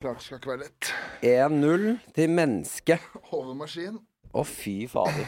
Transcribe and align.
Klart 0.00 0.22
skal 0.24 0.38
ikke 0.40 0.48
være 0.54 0.62
lett. 0.64 0.90
1-0 1.28 1.82
til 2.16 2.30
mennesket. 2.32 3.02
Hovedmaskin. 3.28 3.98
Å, 4.32 4.44
fy 4.48 4.86
fader. 4.88 5.26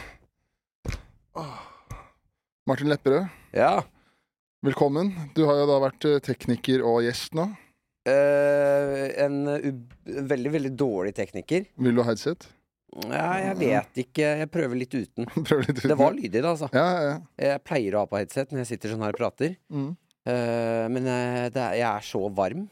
Martin 2.65 2.89
Lepperød, 2.89 3.27
Ja. 3.53 3.83
velkommen. 4.65 5.11
Du 5.35 5.43
har 5.45 5.59
jo 5.61 5.67
da 5.69 5.77
vært 5.83 6.07
eh, 6.09 6.17
tekniker 6.25 6.81
og 6.89 7.03
gjest 7.05 7.37
nå. 7.37 7.45
Eh, 8.09 9.13
en 9.21 9.37
u 9.45 9.71
veldig, 10.33 10.51
veldig 10.57 10.73
dårlig 10.79 11.13
tekniker. 11.21 11.69
Vil 11.77 11.93
du 11.93 12.01
ha 12.01 12.09
headset? 12.09 12.49
Ja, 13.05 13.29
jeg 13.45 13.57
vet 13.61 14.03
ikke. 14.07 14.25
Jeg 14.41 14.51
prøver 14.57 14.79
litt 14.81 14.93
uten. 14.97 15.29
Prøv 15.47 15.67
litt 15.67 15.83
ut. 15.83 15.89
Det 15.91 15.99
var 16.01 16.17
lydig 16.17 16.41
da, 16.41 16.49
altså. 16.55 16.73
Ja, 16.73 16.87
ja, 16.97 17.01
ja. 17.11 17.17
Jeg 17.51 17.63
pleier 17.69 17.93
å 17.93 18.07
ha 18.07 18.09
på 18.09 18.17
headset 18.23 18.49
når 18.49 18.63
jeg 18.65 18.73
sitter 18.73 18.95
sånn 18.95 19.05
her 19.05 19.13
og 19.13 19.21
prater. 19.21 19.53
Mm. 19.69 19.91
Eh, 20.25 20.85
men 20.89 21.05
eh, 21.05 21.43
det 21.53 21.61
er, 21.61 21.77
jeg 21.83 21.89
er 21.93 22.09
så 22.09 22.25
varm 22.33 22.71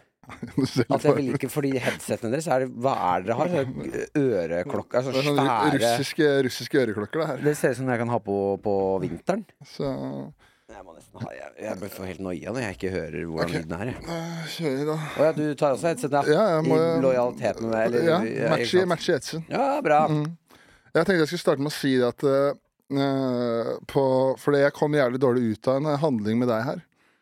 at 0.95 1.05
jeg 1.07 1.15
vil 1.17 1.31
ikke 1.35 1.49
Fordi 1.51 1.71
headsetene 1.81 2.31
deres 2.33 2.47
er 2.51 2.67
Hva 2.69 2.93
er 3.11 3.25
det 3.25 3.31
dere 3.31 3.39
har? 3.39 3.73
Øreklokker? 4.21 5.01
Altså 5.01 5.13
er 5.15 5.27
svære 5.27 5.73
russiske, 5.75 6.29
russiske 6.47 6.79
øreklokker, 6.85 7.19
det 7.23 7.27
her. 7.31 7.43
Det 7.49 7.57
ser 7.59 7.75
ut 7.75 7.81
som 7.81 7.89
det 7.89 7.97
jeg 7.97 8.03
kan 8.05 8.13
ha 8.15 8.19
på 8.23 8.37
på 8.63 8.73
vinteren. 9.03 9.43
Så 9.67 9.85
Jeg 10.71 10.83
må 10.87 10.95
nesten 10.95 11.21
ha 11.23 11.31
Jeg, 11.35 11.53
jeg 11.65 11.91
får 11.95 12.09
helt 12.11 12.23
noia 12.23 12.55
når 12.55 12.65
jeg 12.65 12.77
ikke 12.77 12.91
hører 12.95 13.17
hvordan 13.27 13.49
okay. 13.49 13.63
lyden 13.63 13.77
er. 13.77 13.91
jeg. 13.91 14.03
eh, 14.17 14.43
kjører 14.57 14.85
da. 14.91 14.97
Å 15.01 15.25
ja, 15.27 15.31
du 15.37 15.45
tar 15.59 15.75
også 15.77 15.89
headset, 15.91 16.15
ja? 16.19 16.23
Ja, 16.31 16.43
jeg 16.55 16.67
må 16.69 16.77
I 16.79 16.91
lojalitet 17.03 17.63
med? 17.65 17.79
Eller, 17.85 18.11
Ja, 18.11 18.55
match 18.91 19.09
i 19.09 19.15
Edsen. 19.17 19.47
Ja, 19.51 19.65
bra. 19.83 20.05
Mm. 20.11 20.29
Jeg 20.91 21.07
tenkte 21.07 21.21
jeg 21.23 21.31
skulle 21.31 21.45
starte 21.45 21.63
med 21.63 21.71
å 21.71 21.75
si 21.75 21.93
det 21.99 22.07
at 22.07 22.23
eh, 22.27 22.53
eh, 22.99 23.73
på, 23.87 24.05
Fordi 24.41 24.63
jeg 24.65 24.75
kom 24.75 24.95
jævlig 24.97 25.21
dårlig 25.23 25.43
ut 25.53 25.71
av 25.71 25.79
en 25.79 25.99
handling 26.01 26.41
med 26.41 26.51
deg 26.51 26.65
her. 26.67 26.81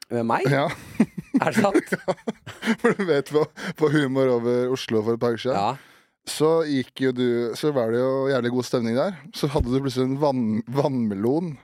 Med 0.10 0.26
meg? 0.26 0.48
Ja, 0.50 0.66
Er 1.44 1.54
det 1.54 1.62
sant? 1.62 1.94
For 2.82 2.96
du 2.98 3.06
vet, 3.10 3.30
på, 3.34 3.46
på 3.80 3.90
Humor 3.94 4.34
over 4.40 4.74
Oslo 4.74 5.04
for 5.06 5.16
et 5.18 5.22
par 5.22 5.36
uker 5.38 5.46
siden, 5.46 5.58
Ja. 5.60 5.76
så 6.30 6.52
gikk 6.68 7.02
jo 7.08 7.12
du 7.16 7.26
Så 7.58 7.72
var 7.76 7.92
det 7.94 8.02
jo 8.02 8.28
jævlig 8.32 8.52
god 8.58 8.68
stemning 8.68 8.98
der. 9.00 9.18
Så 9.36 9.50
hadde 9.54 9.72
du 9.74 9.80
plutselig 9.82 10.10
en 10.10 10.20
vann, 10.22 10.46
vannmelon 10.68 11.58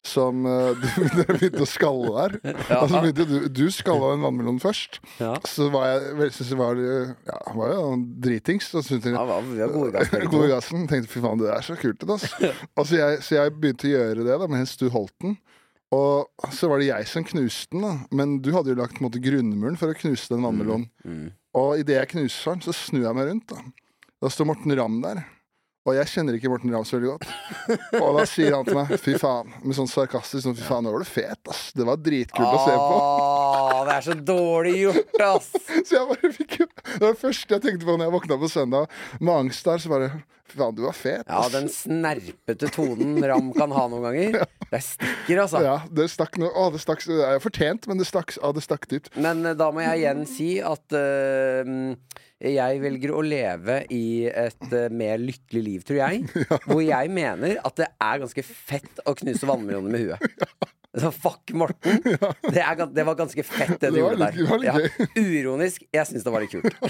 som 0.00 0.46
uh, 0.48 0.70
du, 0.80 0.86
dere 1.12 1.34
begynte 1.36 1.60
å 1.60 1.68
skalle 1.68 2.08
der. 2.14 2.54
Ja. 2.70 2.78
Altså 2.78 3.02
du, 3.12 3.48
du 3.52 3.66
skalla 3.68 4.14
en 4.14 4.22
vannmelon 4.24 4.56
først. 4.62 4.96
Ja. 5.20 5.34
Så 5.44 5.66
var 5.74 5.90
jeg 5.90 6.14
vel- 6.16 6.32
synes 6.32 6.52
jeg 6.54 6.60
var, 6.62 6.80
eh, 6.80 7.10
ja, 7.28 7.36
var 7.58 7.74
jo 7.74 7.82
dritings. 8.24 8.70
Så 8.72 8.80
syntes 8.86 9.12
Ja, 9.12 9.26
God 10.32 10.46
i 10.46 10.52
gassen. 10.54 10.86
Tenkte 10.88 11.12
fy 11.12 11.20
faen, 11.20 11.42
det 11.42 11.52
er 11.52 11.66
så 11.68 11.76
kult 11.76 12.00
ut, 12.00 12.14
ass. 12.16 12.24
Og 12.80 12.88
så 12.88 12.96
jeg, 12.96 13.20
så 13.26 13.36
jeg 13.42 13.52
begynte 13.60 13.90
å 13.90 13.92
gjøre 13.92 14.24
det 14.30 14.38
da 14.40 14.48
mens 14.48 14.72
du 14.80 14.86
holdt 14.94 15.12
den. 15.20 15.36
Og 15.90 16.52
så 16.54 16.68
var 16.70 16.78
det 16.78 16.90
jeg 16.90 17.08
som 17.10 17.26
knuste 17.26 17.74
den, 17.74 17.82
da. 17.82 17.92
Men 18.14 18.38
du 18.44 18.52
hadde 18.54 18.70
jo 18.70 18.78
lagt 18.78 19.02
måte 19.02 19.22
grunnmuren 19.22 19.78
for 19.80 19.90
å 19.90 19.98
knuse 19.98 20.30
den 20.30 20.44
vannmelonen. 20.46 20.86
Mm. 21.02 21.28
Og 21.58 21.82
idet 21.82 21.98
jeg 21.98 22.12
knuser 22.12 22.54
den, 22.54 22.62
så 22.62 22.74
snur 22.76 23.08
jeg 23.08 23.18
meg 23.18 23.30
rundt. 23.32 23.50
Da 23.50 23.62
Da 24.20 24.30
står 24.30 24.50
Morten 24.52 24.76
Ramm 24.78 25.00
der. 25.02 25.24
Og 25.88 25.96
jeg 25.96 26.10
kjenner 26.12 26.36
ikke 26.36 26.50
Morten 26.52 26.70
Ramm 26.74 26.84
så 26.86 26.98
veldig 26.98 27.14
godt. 27.14 27.30
Og 28.04 28.18
da 28.18 28.26
sier 28.28 28.52
han 28.52 28.66
til 28.68 28.76
meg 28.76 28.92
fy 29.00 29.16
faen, 29.18 29.48
med 29.64 29.78
sånn 29.78 29.88
sarkastisk 29.90 30.44
sånn 30.44 30.58
fy 30.58 30.66
faen, 30.66 30.84
nå 30.84 30.92
var 30.92 31.02
du 31.02 31.08
fet, 31.08 31.40
ass. 31.48 31.70
Det 31.74 31.86
var 31.88 31.98
dritkult 31.98 32.52
å 32.52 32.60
se 32.66 32.74
på. 32.76 32.98
Det 33.90 33.96
er 33.96 34.04
så 34.06 34.14
dårlig 34.14 34.72
gjort, 34.84 35.16
ass! 35.26 35.48
Så 35.88 35.96
jeg 35.96 36.04
bare 36.06 36.28
fikk 36.36 36.52
Det 36.60 37.00
var 37.02 37.08
det 37.08 37.18
første 37.18 37.56
jeg 37.56 37.62
tenkte 37.64 37.88
på 37.88 37.96
når 37.96 38.06
jeg 38.06 38.14
våkna 38.14 38.36
på 38.38 38.50
søndag 38.52 39.00
med 39.18 39.32
angst 39.34 39.66
der. 39.66 39.82
Så 39.82 39.90
bare 39.90 40.10
faen, 40.52 40.76
du 40.78 40.84
var 40.84 40.94
fet. 40.94 41.26
Ja, 41.26 41.42
den 41.50 41.66
snerpete 41.72 42.70
tonen 42.70 43.18
Ram 43.26 43.50
kan 43.56 43.74
ha 43.74 43.84
noen 43.90 44.06
ganger. 44.06 44.46
Det 44.70 44.78
stikker, 44.86 45.40
altså. 45.42 45.64
Ja, 45.66 45.72
det 45.90 46.04
stakk 46.12 46.36
noe 46.38 46.52
Å, 46.54 46.68
det 46.70 46.78
stakk 46.78 47.02
Det 47.02 47.16
er 47.26 47.40
fortjent, 47.42 47.88
men 47.90 47.98
det 47.98 48.04
stakk, 48.06 48.36
å, 48.38 48.52
det 48.54 48.62
stakk 48.62 48.86
dypt. 48.86 49.10
Men 49.18 49.42
eh, 49.42 49.56
da 49.58 49.66
må 49.74 49.82
jeg 49.82 50.04
igjen 50.04 50.20
si 50.30 50.50
at 50.62 50.94
uh, 50.94 51.72
jeg 52.38 52.78
velger 52.84 53.10
å 53.10 53.24
leve 53.26 53.80
i 53.90 54.04
et 54.30 54.68
uh, 54.70 54.86
mer 54.94 55.18
lykkelig 55.18 55.64
liv, 55.66 55.82
tror 55.88 56.04
jeg. 56.04 56.44
Hvor 56.70 56.84
jeg 56.86 57.10
mener 57.10 57.58
at 57.58 57.82
det 57.82 57.90
er 57.98 58.22
ganske 58.22 58.46
fett 58.46 59.02
å 59.02 59.16
knuse 59.18 59.50
vannmeloner 59.50 59.90
med 59.90 60.06
huet. 60.06 60.70
Så 60.98 61.12
fuck 61.14 61.52
Morten. 61.54 62.00
Det, 62.54 62.58
er, 62.64 62.80
det 62.90 63.04
var 63.06 63.14
ganske 63.14 63.44
fett, 63.46 63.76
det 63.78 63.92
du 63.92 63.98
Det 63.98 64.00
gjorde 64.02 64.16
litt- 64.18 64.50
der. 64.50 64.64
Ja, 64.66 65.20
uronisk. 65.22 65.84
Jeg 65.94 66.08
syns 66.08 66.24
det 66.26 66.32
var 66.34 66.42
litt 66.42 66.50
kult. 66.56 66.74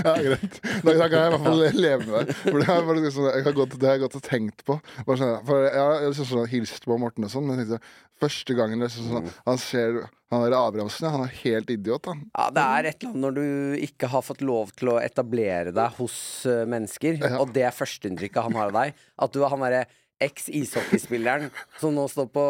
Ja, 0.00 0.12
greit. 0.22 0.54
Da, 0.84 0.92
kan 1.10 1.12
jeg 1.12 1.28
i 1.28 1.32
hvert 1.34 1.42
fall 1.44 1.62
leve 1.76 2.04
med 2.08 2.28
det. 2.28 2.34
For 2.40 2.56
det 2.60 2.66
har 2.68 2.86
jeg 3.00 3.12
sånn, 3.14 3.26
jeg 3.34 3.44
har 3.46 3.54
gått, 3.56 3.74
det 3.80 3.88
har 3.88 3.96
jeg 3.96 4.02
gått 4.04 4.16
og 4.16 4.22
tenkt 4.24 4.62
på. 4.68 4.76
Sånn, 5.08 5.32
for 5.48 5.64
jeg 5.66 5.80
har 5.80 6.04
liksom 6.06 6.28
sånn, 6.30 6.46
hilst 6.52 6.86
på 6.88 6.96
Morten 7.00 7.26
og 7.26 7.32
sånn, 7.32 7.48
men 7.48 7.60
jeg 7.62 7.68
tenkte 7.72 8.22
første 8.22 8.56
gangen 8.56 8.84
liksom, 8.84 9.08
sånn, 9.10 9.28
Han 9.48 9.60
ser 9.60 9.98
Han 10.32 10.44
der 10.44 10.56
Abrahamsen, 10.56 11.04
ja, 11.08 11.12
han 11.16 11.24
er 11.26 11.34
helt 11.42 11.72
idiot, 11.74 12.06
han. 12.08 12.22
Ja, 12.36 12.46
det 12.54 12.64
er 12.64 12.88
et 12.92 13.00
eller 13.02 13.10
annet 13.12 13.24
når 13.26 13.36
du 13.40 13.84
ikke 13.88 14.10
har 14.12 14.24
fått 14.24 14.44
lov 14.46 14.70
til 14.78 14.92
å 14.94 14.98
etablere 15.02 15.72
deg 15.74 15.96
hos 15.98 16.16
eh, 16.48 16.62
mennesker, 16.70 17.18
Ja. 17.24 17.32
og 17.42 17.52
det 17.56 17.64
er 17.68 17.74
førsteinntrykket 17.76 18.46
han 18.46 18.56
har 18.60 18.70
av 18.70 18.76
deg. 18.78 19.00
At 19.26 19.34
du 19.34 19.40
er 19.42 19.50
han 19.52 19.64
derre 19.66 19.82
eks-ishockeyspilleren 20.20 21.48
som 21.80 21.94
nå 21.96 22.04
står 22.12 22.28
på 22.34 22.44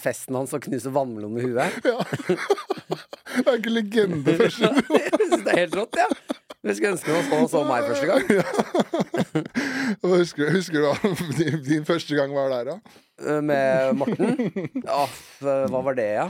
festen 0.00 0.38
hans 0.38 0.54
og 0.56 0.64
knuser 0.64 0.94
vannmelon 0.94 1.36
i 1.40 1.46
huet. 1.48 1.80
Det 1.84 3.46
er 3.46 3.58
ikke 3.58 3.72
legende 3.74 4.36
første 4.40 4.70
gang. 4.70 4.80
det 5.44 5.52
er 5.52 5.58
helt 5.64 5.76
rått, 5.78 6.00
ja. 6.00 6.08
Jeg 6.60 6.76
skulle 6.76 6.90
ønske 6.92 7.12
man 7.14 7.46
så, 7.48 7.52
så 7.54 7.60
meg 7.64 7.86
første 7.88 8.08
gang. 8.10 8.24
Hva 10.00 10.18
Husker, 10.20 10.50
husker 10.52 10.82
du 10.84 11.22
din, 11.38 11.60
din 11.64 11.86
første 11.88 12.16
gang 12.18 12.34
var 12.36 12.50
der, 12.52 12.68
da? 12.74 12.74
eh, 13.24 13.40
Med 13.44 13.94
Morten. 13.96 14.34
Ja, 14.84 15.06
hva 15.40 15.80
var 15.86 15.96
det, 15.96 16.08
ja? 16.18 16.26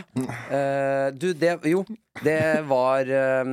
Eh, 0.55 1.09
du, 1.19 1.33
det 1.34 1.57
Jo, 1.71 1.83
det 2.22 2.39
var 2.71 3.11
eh, 3.11 3.53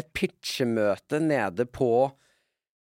et 0.00 0.08
pitchemøte 0.16 1.20
nede 1.24 1.68
på 1.68 1.90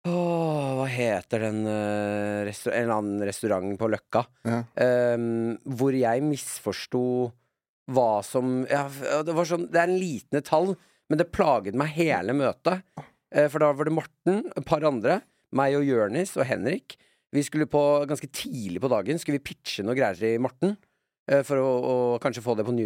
Åh, 0.09 0.69
hva 0.77 0.85
heter 0.89 1.43
den 1.47 1.63
uh, 1.67 2.49
En 2.49 2.73
eller 2.73 2.95
annen 2.95 3.25
restaurant 3.27 3.75
på 3.79 3.89
Løkka? 3.91 4.23
Ja. 4.47 4.61
Um, 5.15 5.57
hvor 5.77 5.95
jeg 5.95 6.23
misforsto 6.25 7.03
hva 7.89 8.19
som 8.21 8.67
ja, 8.69 8.83
det, 9.25 9.33
var 9.33 9.47
sånn, 9.49 9.65
det 9.73 9.79
er 9.81 9.89
en 9.89 9.97
liten 9.97 10.37
detalj, 10.37 10.75
men 11.09 11.21
det 11.21 11.31
plaget 11.33 11.77
meg 11.77 11.95
hele 11.95 12.35
møtet. 12.37 12.83
Uh, 13.33 13.47
for 13.49 13.61
da 13.61 13.71
var 13.73 13.89
det 13.89 13.95
Morten, 13.97 14.43
et 14.53 14.67
par 14.67 14.85
andre, 14.87 15.21
meg 15.55 15.77
og 15.79 15.87
Jørnis 15.87 16.35
og 16.37 16.45
Henrik. 16.49 16.99
Vi 17.33 17.45
skulle 17.45 17.69
på, 17.69 17.81
ganske 18.09 18.25
tidlig 18.33 18.79
på 18.81 18.89
dagen 18.89 19.19
Skulle 19.21 19.37
vi 19.37 19.51
pitche 19.51 19.83
noe 19.85 19.93
greier 19.97 20.17
til 20.17 20.39
Morten. 20.41 20.77
Uh, 21.29 21.41
for 21.45 21.61
å, 21.61 21.67
å 21.69 21.97
kanskje 22.21 22.45
få 22.45 22.57
det 22.57 22.65
på 22.67 22.77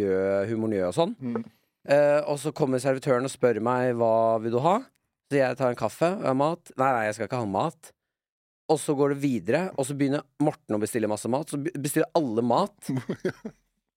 Humor 0.50 0.72
Njø 0.72 0.88
og 0.88 0.96
sånn. 0.96 1.14
Mm. 1.20 1.44
Og 2.32 2.38
så 2.40 2.48
kommer 2.56 2.80
servitøren 2.80 3.28
og 3.28 3.32
spør 3.32 3.58
meg 3.60 3.90
hva 4.00 4.38
vil 4.40 4.54
du 4.54 4.62
ha. 4.64 4.78
Så 5.34 5.40
jeg 5.40 5.58
tar 5.58 5.72
en 5.72 5.78
kaffe 5.78 6.12
og 6.14 6.28
har 6.28 6.38
mat. 6.38 6.70
Nei, 6.78 6.88
nei, 6.94 7.04
jeg 7.08 7.16
skal 7.16 7.26
ikke 7.26 7.42
ha 7.42 7.50
mat. 7.50 7.90
Og 8.70 8.78
så 8.80 8.94
går 8.96 9.12
det 9.12 9.20
videre, 9.20 9.62
og 9.74 9.88
så 9.88 9.96
begynner 9.98 10.22
Morten 10.40 10.76
å 10.76 10.80
bestille 10.80 11.10
masse 11.10 11.28
mat. 11.28 11.50
Så 11.50 11.58
bestiller 11.58 12.06
alle 12.14 12.44
mat. 12.46 12.78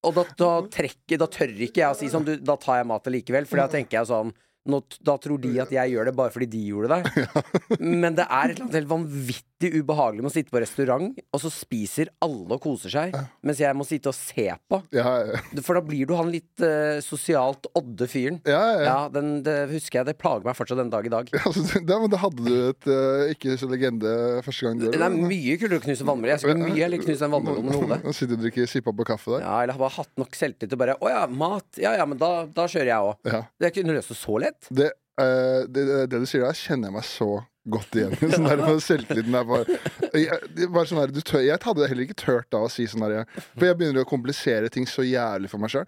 Og 0.06 0.14
da, 0.14 0.24
da, 0.40 0.50
trekker, 0.72 1.18
da 1.20 1.26
tør 1.28 1.50
ikke 1.66 1.82
jeg 1.82 1.90
å 1.90 1.96
si 1.98 2.08
sånn 2.12 2.24
du, 2.24 2.36
Da 2.46 2.54
tar 2.62 2.78
jeg 2.78 2.86
mat 2.88 3.08
likevel, 3.10 3.48
for 3.50 3.60
da 3.60 3.66
tenker 3.72 3.98
jeg 3.98 4.08
sånn 4.08 4.30
nå, 4.70 4.78
da 5.02 5.16
tror 5.20 5.40
de 5.42 5.54
at 5.64 5.72
jeg 5.74 5.94
gjør 5.94 6.10
det 6.10 6.14
bare 6.16 6.32
fordi 6.32 6.48
de 6.52 6.62
gjorde 6.70 6.98
det. 7.00 7.26
Men 8.04 8.18
det 8.18 8.28
er 8.28 8.52
et 8.52 8.58
eller 8.58 8.66
annet 8.68 8.78
helt 8.78 8.92
vanvittig 8.92 9.57
ubehagelig 9.66 10.22
med 10.22 10.30
å 10.30 10.34
sitte 10.36 10.54
på 10.54 10.60
restaurant, 10.62 11.18
og 11.34 11.42
så 11.42 11.50
spiser 11.50 12.12
alle 12.22 12.54
og 12.54 12.62
koser 12.62 12.94
seg, 12.94 13.16
mens 13.42 13.58
jeg 13.62 13.74
må 13.74 13.86
sitte 13.88 14.12
og 14.12 14.16
se 14.18 14.46
på. 14.70 14.80
Ja, 14.94 15.16
ja, 15.26 15.42
For 15.66 15.80
da 15.80 15.82
blir 15.82 16.06
du 16.06 16.14
han 16.20 16.30
litt 16.30 16.62
eh, 16.62 17.00
sosialt 17.02 17.66
odde 17.78 18.06
fyren. 18.12 18.42
ja. 18.46 18.62
ja. 18.78 18.86
Ja, 18.88 18.98
den, 19.12 19.42
det 19.44 19.56
husker 19.72 20.00
jeg. 20.00 20.08
Det 20.12 20.18
plager 20.22 20.46
meg 20.48 20.56
fortsatt 20.58 20.80
den 20.80 20.92
dag 20.94 21.06
i 21.06 21.12
dag. 21.12 21.32
Ja, 21.38 21.82
da, 21.86 21.98
men 22.02 22.10
da 22.12 22.20
hadde 22.22 22.44
du 22.46 22.54
et 22.70 22.88
eh, 22.92 23.32
ikke 23.34 23.58
så 23.60 23.68
legende 23.70 24.12
første 24.46 24.66
gang 24.68 24.80
du 24.80 24.86
Det 24.94 25.02
er 25.02 25.14
mye 25.14 25.58
kulere 25.60 25.80
å 25.82 25.84
knuse 25.84 26.06
vannmelon. 26.08 26.32
Jeg 26.34 26.44
skulle 26.44 26.70
mye 26.70 26.80
heller 26.84 27.02
knuse 27.02 27.24
den 27.24 27.34
vannmelonen 27.34 27.68
med 27.70 27.78
hodet. 27.82 28.00
Nå 28.06 28.14
sitter 28.16 28.34
du 28.34 28.38
og 28.40 28.46
drikker 28.46 28.70
sippa 28.72 28.94
på 28.96 29.08
kaffe 29.08 29.34
der. 29.36 29.44
Ja, 29.46 29.56
eller 29.64 29.78
har 29.78 29.84
bare 29.84 29.96
hatt 29.98 30.14
nok 30.22 30.38
selvtillit 30.38 30.74
til 30.74 30.80
bare 30.82 30.96
Å 31.02 31.12
ja, 31.12 31.24
mat. 31.30 31.68
Ja 31.82 31.94
ja, 31.98 32.06
men 32.10 32.20
da, 32.22 32.32
da 32.48 32.68
kjører 32.70 32.92
jeg 32.92 33.12
òg. 33.12 33.30
Ja. 33.34 33.42
Det 33.58 33.70
er 33.70 33.74
ikke 33.76 33.88
løst 33.92 34.16
så 34.18 34.38
lett. 34.44 34.70
Det, 34.74 34.92
eh, 35.22 35.62
det, 35.70 35.86
det 36.12 36.20
du 36.24 36.26
sier 36.30 36.46
der, 36.46 36.58
kjenner 36.58 36.90
jeg 36.90 36.96
meg 36.98 37.08
så 37.08 37.30
godt 37.68 37.98
igjen 38.00 38.14
i. 38.16 38.30
Sånn 38.32 38.48
der 38.48 38.62
selvtilliten 38.84 39.36
er 39.36 39.48
bare, 39.48 39.78
jeg, 40.16 40.68
bare 40.72 40.88
sånn 40.88 41.02
der, 41.02 41.14
du 41.16 41.20
tør, 41.26 41.42
jeg 41.44 41.60
hadde 41.64 41.90
heller 41.92 42.06
ikke 42.06 42.20
turt 42.22 42.48
da 42.54 42.62
å 42.64 42.70
si 42.72 42.86
sånn 42.88 43.04
der 43.04 43.26
For 43.58 43.66
jeg 43.68 43.78
begynner 43.80 44.06
å 44.06 44.10
komplisere 44.10 44.70
ting 44.74 44.88
så 44.90 45.04
jævlig 45.04 45.52
for 45.52 45.60
meg 45.64 45.74
sjøl. 45.74 45.88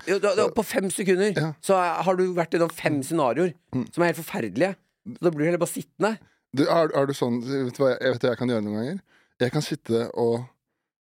På 0.58 0.66
fem 0.68 0.90
sekunder 0.94 1.32
Ja. 1.38 1.54
så 1.64 1.78
har 1.80 2.20
du 2.20 2.26
vært 2.36 2.56
gjennom 2.58 2.74
fem 2.76 3.00
scenarioer 3.06 3.54
som 3.94 4.04
er 4.04 4.12
helt 4.12 4.20
forferdelige. 4.20 4.74
Så 5.16 5.24
da 5.24 5.32
blir 5.32 5.46
du 5.46 5.50
heller 5.52 5.64
bare 5.64 5.72
sittende. 5.72 6.18
Du, 6.52 6.66
er, 6.66 6.92
er 6.98 7.06
du 7.08 7.14
sånn 7.14 7.40
Vet 7.46 7.78
du 7.78 7.84
hva 7.84 7.94
jeg, 7.94 8.16
vet 8.16 8.24
hva 8.26 8.32
jeg 8.34 8.40
kan 8.42 8.52
gjøre 8.52 8.66
noen 8.66 8.80
ganger? 8.82 9.00
Jeg 9.40 9.54
kan 9.54 9.64
sitte 9.64 10.04
og 10.20 10.36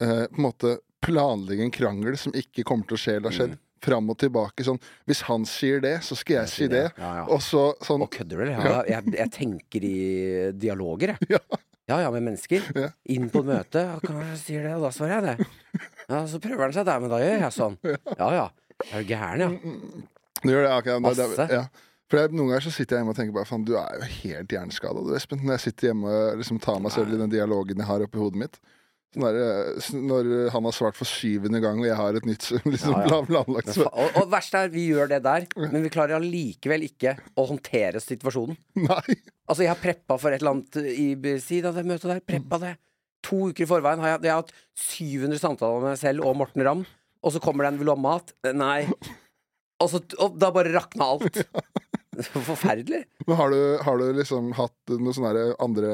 uh, 0.04 0.26
på 0.30 0.38
en 0.38 0.44
måte 0.46 0.76
planlegge 1.02 1.64
en 1.64 1.72
krangel 1.74 2.18
som 2.20 2.34
ikke 2.36 2.62
kommer 2.68 2.86
til 2.86 2.98
å 2.98 3.00
skje 3.00 3.14
eller 3.16 3.32
har 3.32 3.36
skjedd. 3.38 3.54
Fram 3.80 4.10
og 4.12 4.18
tilbake. 4.20 4.64
Sånn 4.66 4.78
Hvis 5.08 5.22
han 5.28 5.46
sier 5.48 5.80
det, 5.80 5.96
så 6.04 6.16
skal 6.18 6.42
jeg 6.42 6.52
si 6.52 6.68
det. 6.68 6.86
Ja, 6.98 7.10
ja. 7.22 7.24
Og 7.32 7.40
så 7.44 7.70
sånn 7.84 8.04
Og 8.04 8.10
kødder 8.12 8.42
du, 8.42 8.44
eller? 8.44 8.84
Jeg, 8.88 9.14
jeg 9.16 9.32
tenker 9.36 9.86
i 9.88 9.96
dialoger, 10.60 11.16
jeg. 11.16 11.30
Ja. 11.38 11.60
Ja 11.90 11.96
ja, 12.04 12.10
med 12.14 12.22
mennesker. 12.22 12.62
Inn 13.10 13.24
på 13.32 13.40
et 13.42 13.48
møte. 13.48 13.80
Kan 14.04 14.20
jeg 14.22 14.36
sier 14.38 14.62
det, 14.68 14.76
og 14.78 14.84
da 14.86 14.90
svarer 14.94 15.16
jeg 15.16 15.24
det. 15.26 15.46
Ja, 16.06 16.20
Så 16.30 16.38
prøver 16.38 16.68
han 16.68 16.74
seg 16.76 16.86
der, 16.86 17.00
men 17.02 17.10
da 17.10 17.18
gjør 17.18 17.40
jeg 17.48 17.56
sånn. 17.56 17.78
Ja 18.14 18.28
ja. 18.36 18.44
Er 18.92 19.02
du 19.02 19.08
gæren, 19.10 19.42
ja? 19.42 19.48
Du 20.44 20.52
gjør 20.52 20.68
det, 20.68 20.70
ok, 20.76 20.90
det, 21.08 21.26
det, 21.34 21.46
ja. 21.56 21.64
For 22.10 22.18
jeg, 22.22 22.32
Noen 22.34 22.52
ganger 22.52 22.64
så 22.64 22.72
sitter 22.74 22.96
jeg 22.96 23.02
hjemme 23.02 23.12
og 23.14 23.18
tenker 23.18 23.34
bare 23.36 23.46
faen, 23.46 23.64
du 23.66 23.74
er 23.78 23.98
jo 24.00 24.06
helt 24.20 24.54
hjerneskada, 24.54 25.02
Espen. 25.18 25.42
Når 25.44 25.56
jeg 25.58 25.64
sitter 25.66 25.90
hjemme 25.90 26.14
og 26.14 26.40
liksom 26.40 26.62
tar 26.62 26.78
meg 26.82 26.94
selv 26.94 27.14
i 27.14 27.18
den 27.20 27.30
dialogen 27.34 27.82
jeg 27.82 27.90
har 27.90 28.06
oppi 28.06 28.22
hodet 28.22 28.40
mitt. 28.44 28.60
Sånn 29.10 29.24
eh, 29.26 29.88
når 30.06 30.28
han 30.54 30.66
har 30.68 30.74
svart 30.76 30.94
for 30.94 31.08
syvende 31.08 31.58
gang, 31.62 31.80
og 31.82 31.88
jeg 31.88 31.96
har 31.98 32.14
et 32.14 32.26
nytt 32.28 32.44
liksom, 32.72 32.94
Ja, 32.94 33.08
ja. 33.10 33.18
planlagt 33.26 33.72
svar. 33.74 33.90
Og, 33.90 34.20
og 34.20 34.28
verst 34.30 34.54
er, 34.54 34.70
vi 34.70 34.84
gjør 34.92 35.10
det 35.10 35.18
der, 35.24 35.48
men 35.64 35.82
vi 35.82 35.90
klarer 35.90 36.18
allikevel 36.20 36.86
ikke 36.86 37.16
å 37.34 37.48
håndtere 37.50 38.02
situasjonen. 38.04 38.54
Nei. 38.78 39.16
Altså, 39.50 39.64
jeg 39.64 39.72
har 39.72 39.80
preppa 39.82 40.18
for 40.22 40.30
et 40.30 40.38
eller 40.44 40.54
annet 40.54 40.78
i 40.94 41.08
Si 41.42 41.58
da, 41.64 41.72
det 41.74 41.82
møtet 41.88 42.06
der. 42.12 42.22
Preppa 42.22 42.60
det. 42.62 42.76
To 43.26 43.50
uker 43.50 43.66
i 43.66 43.68
forveien 43.68 44.00
har 44.00 44.14
jeg, 44.14 44.22
jeg 44.28 44.32
har 44.32 44.44
hatt 44.44 44.54
700 44.78 45.42
samtaler 45.42 45.82
med 45.82 45.90
meg 45.92 45.98
selv 46.00 46.24
og 46.24 46.38
Morten 46.38 46.62
Ramm, 46.64 46.86
og 47.20 47.34
så 47.34 47.42
kommer 47.42 47.66
det 47.66 47.74
en 47.74 47.80
'vil 47.82 47.90
du 47.90 47.92
ha 47.92 47.98
mat'? 48.00 48.30
Nei. 48.56 48.86
Og, 49.80 49.88
så, 49.90 50.00
og 50.22 50.38
da 50.40 50.48
bare 50.54 50.72
rakna 50.72 51.04
alt. 51.16 51.42
Forferdelig. 52.50 53.04
Men 53.26 53.36
har 53.38 53.52
du, 53.54 53.60
har 53.86 54.00
du 54.00 54.06
liksom 54.16 54.50
hatt 54.58 54.92
noen 54.92 55.14
sånne 55.14 55.44
andre 55.62 55.90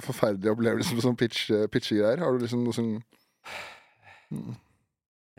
forferdelige 0.00 0.54
opplevelser 0.54 0.96
med 0.96 1.04
sånn 1.04 1.18
pitch. 1.20 1.50
Har 1.52 2.32
du 2.32 2.40
liksom 2.40 2.62
noe 2.64 2.76
sånn 2.76 2.94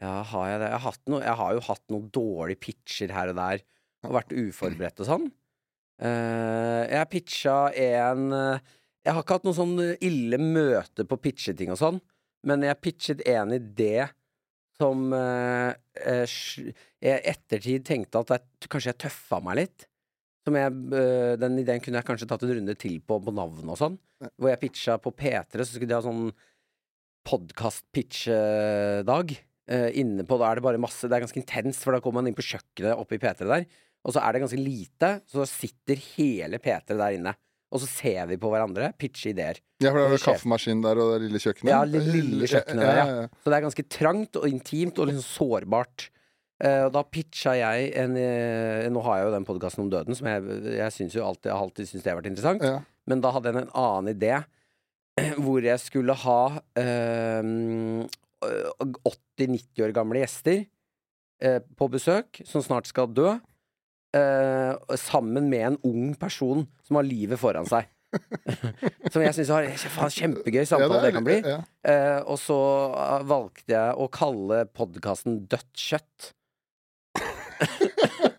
Ja, 0.04 0.19
har 0.30 0.50
jeg 0.51 0.60
det? 0.62 0.69
Jeg 0.75 0.81
har, 0.86 1.00
noe, 1.10 1.21
jeg 1.24 1.39
har 1.39 1.56
jo 1.56 1.63
hatt 1.69 1.83
noen 1.94 2.12
dårlige 2.13 2.62
pitcher 2.68 3.13
her 3.15 3.31
og 3.31 3.39
der, 3.39 3.63
og 4.06 4.18
vært 4.19 4.36
uforberedt 4.38 5.01
og 5.01 5.10
sånn. 5.10 5.27
Uh, 6.04 6.83
jeg 6.89 7.10
pitcha 7.12 7.56
en 7.80 8.33
eh, 8.33 8.71
Jeg 9.06 9.13
har 9.13 9.21
ikke 9.21 9.36
hatt 9.38 9.45
noe 9.45 9.56
sånn 9.56 9.75
ille 10.04 10.39
møte 10.42 11.06
på 11.07 11.19
pitcheting 11.21 11.69
og 11.71 11.77
sånn, 11.80 12.00
men 12.50 12.65
jeg 12.65 12.80
pitchet 12.81 13.21
en 13.30 13.54
idé 13.56 14.07
som 14.80 15.13
uh, 15.13 15.71
jeg 15.94 16.74
i 17.04 17.13
ettertid 17.13 17.86
tenkte 17.88 18.24
at 18.24 18.33
jeg, 18.33 18.69
kanskje 18.71 18.92
jeg 18.94 19.01
tøffa 19.06 19.39
meg 19.45 19.60
litt. 19.62 19.86
Som 20.44 20.57
jeg, 20.60 20.74
eh, 21.00 21.34
den 21.40 21.56
ideen 21.62 21.80
kunne 21.84 22.01
jeg 22.01 22.07
kanskje 22.10 22.28
tatt 22.28 22.44
en 22.44 22.51
runde 22.57 22.75
til 22.80 22.98
på, 23.00 23.19
på 23.24 23.31
navn 23.36 23.69
og 23.72 23.78
sånn. 23.80 23.95
Hvor 24.36 24.50
jeg 24.51 24.62
pitcha 24.66 24.94
på 25.00 25.13
P3, 25.16 25.63
så 25.63 25.72
skulle 25.72 25.92
de 25.92 25.95
ha 25.95 26.04
sånn 26.04 26.34
podkast-pitch-dag. 27.28 29.28
Eh, 29.72 29.90
inne 30.01 30.24
på, 30.28 30.36
da 30.42 30.50
er 30.50 30.56
det 30.60 30.66
bare 30.66 30.81
masse 30.81 31.07
Det 31.07 31.16
er 31.16 31.24
ganske 31.24 31.40
intenst, 31.40 31.86
for 31.86 31.95
da 31.95 32.04
kommer 32.04 32.19
man 32.19 32.28
inn 32.28 32.36
på 32.36 32.44
kjøkkenet 32.44 33.00
oppe 33.00 33.16
i 33.16 33.22
P3 33.22 33.48
der. 33.48 33.63
Og 34.04 34.12
så 34.12 34.19
er 34.19 34.36
det 34.36 34.44
ganske 34.44 34.60
lite, 34.60 35.24
så 35.31 35.40
da 35.40 35.48
sitter 35.48 35.95
hele 36.18 36.60
P3 36.60 37.00
der 37.00 37.16
inne. 37.16 37.31
Og 37.74 37.81
så 37.81 37.88
ser 37.89 38.28
vi 38.30 38.36
på 38.38 38.51
hverandre, 38.51 38.92
pitche 39.00 39.31
ideer. 39.31 39.57
Ja, 39.81 39.89
for 39.89 39.98
det 39.98 40.04
er 40.04 40.12
jo 40.13 40.19
kaffemaskinen 40.22 40.84
kaffemaskin 40.84 40.86
der 40.86 41.00
og 41.01 41.07
det 41.16 41.24
lille 41.24 41.39
kjøkkenet. 41.42 41.72
Ja, 41.72 41.80
det 41.89 42.01
lille 42.06 42.46
kjøkkenet 42.51 42.84
der, 42.84 43.00
ja. 43.00 43.06
ja. 43.07 43.24
Så 43.39 43.50
det 43.50 43.56
er 43.57 43.66
ganske 43.66 43.86
trangt 43.96 44.38
og 44.38 44.46
intimt 44.51 45.00
og 45.01 45.10
liksom 45.10 45.25
sårbart. 45.25 46.06
Og 46.63 46.94
da 46.95 47.01
pitcha 47.04 47.57
jeg 47.60 47.89
en 48.00 48.13
eh, 48.15 48.86
Nå 48.94 49.01
har 49.04 49.18
jeg 49.19 49.25
jo 49.27 49.31
den 49.33 49.48
podkasten 49.48 49.83
om 49.83 49.89
døden, 49.92 50.15
som 50.15 50.30
jeg, 50.30 50.44
jeg 50.77 50.95
synes 50.95 51.18
jo 51.18 51.25
alltid, 51.27 51.51
har 51.51 51.63
alltid 51.65 51.89
syntes 51.89 52.06
det 52.06 52.12
har 52.13 52.19
vært 52.21 52.30
interessant. 52.31 52.63
Ja. 52.63 52.77
Men 53.10 53.24
da 53.24 53.33
hadde 53.36 53.51
jeg 53.51 53.65
en 53.65 53.74
annen 53.83 54.13
idé, 54.13 54.38
hvor 55.44 55.65
jeg 55.65 55.81
skulle 55.83 56.15
ha 56.24 56.42
eh, 56.80 57.42
80-90 58.44 59.83
år 59.86 59.95
gamle 59.95 60.21
gjester 60.24 60.63
eh, 61.44 61.60
på 61.77 61.89
besøk, 61.92 62.42
som 62.48 62.63
snart 62.65 62.88
skal 62.89 63.12
dø. 63.12 63.33
eh, 64.13 64.95
sammen 65.00 65.50
med 65.50 65.68
en 65.71 65.77
ung 65.89 66.13
person 66.15 66.68
som 66.86 67.00
har 67.00 67.07
livet 67.07 67.39
foran 67.42 67.68
seg. 67.69 67.89
som 69.13 69.24
jeg 69.24 69.33
syns 69.33 69.50
var 69.50 69.65
faen, 69.74 70.13
kjempegøy 70.13 70.68
samtale 70.69 71.01
det, 71.01 71.13
kan 71.15 71.25
bli. 71.25 71.39
Ja. 71.42 71.60
Eh, 71.81 72.19
og 72.30 72.38
så 72.42 72.60
valgte 73.25 73.74
jeg 73.74 73.98
å 73.98 74.07
kalle 74.13 74.63
podkasten 74.69 75.44
Dødt 75.50 75.71
kjøtt. 75.74 76.33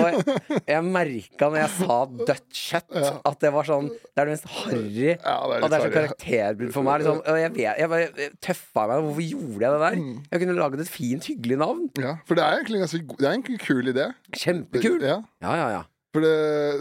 og 0.00 0.06
jeg, 0.06 0.38
jeg 0.68 0.84
merka 0.86 1.48
når 1.50 1.58
jeg 1.60 1.70
sa 1.76 1.96
dødt 2.20 2.58
kjøtt, 2.60 2.88
Ja. 3.00 3.10
at 3.30 3.38
det 3.42 3.50
var 3.54 3.68
sånn 3.68 3.88
Det 3.90 4.22
er 4.22 4.28
det 4.28 4.34
mest 4.36 4.48
harry 4.56 5.06
Ja, 5.10 5.34
og 5.44 5.66
det 5.66 5.78
er 5.78 5.84
så 5.84 5.92
karakterbrudd 5.94 6.74
for 6.74 6.86
meg. 6.86 7.02
Liksom. 7.02 7.20
Jeg, 7.26 7.52
vet, 7.56 7.62
jeg, 7.82 7.90
bare, 7.92 8.28
tøffa 8.46 8.86
meg. 8.90 9.04
Hvorfor 9.06 9.26
gjorde 9.26 9.62
jeg 9.66 9.74
det 9.74 9.80
der? 9.84 9.98
Mm. 10.00 10.18
Jeg 10.30 10.42
kunne 10.44 10.58
laget 10.60 10.84
et 10.84 10.92
fint, 10.96 11.30
hyggelig 11.32 11.60
navn. 11.62 11.86
Ja, 12.00 12.12
for 12.28 12.38
det 12.38 12.44
er 12.46 12.60
egentlig 12.60 13.30
er 13.30 13.38
en 13.38 13.46
kul 13.66 13.94
idé. 13.94 14.10
Kjempekul. 14.36 15.00
Ja, 15.04 15.18
ja, 15.42 15.70
ja. 15.78 15.82
For 16.10 16.24
det, 16.26 16.30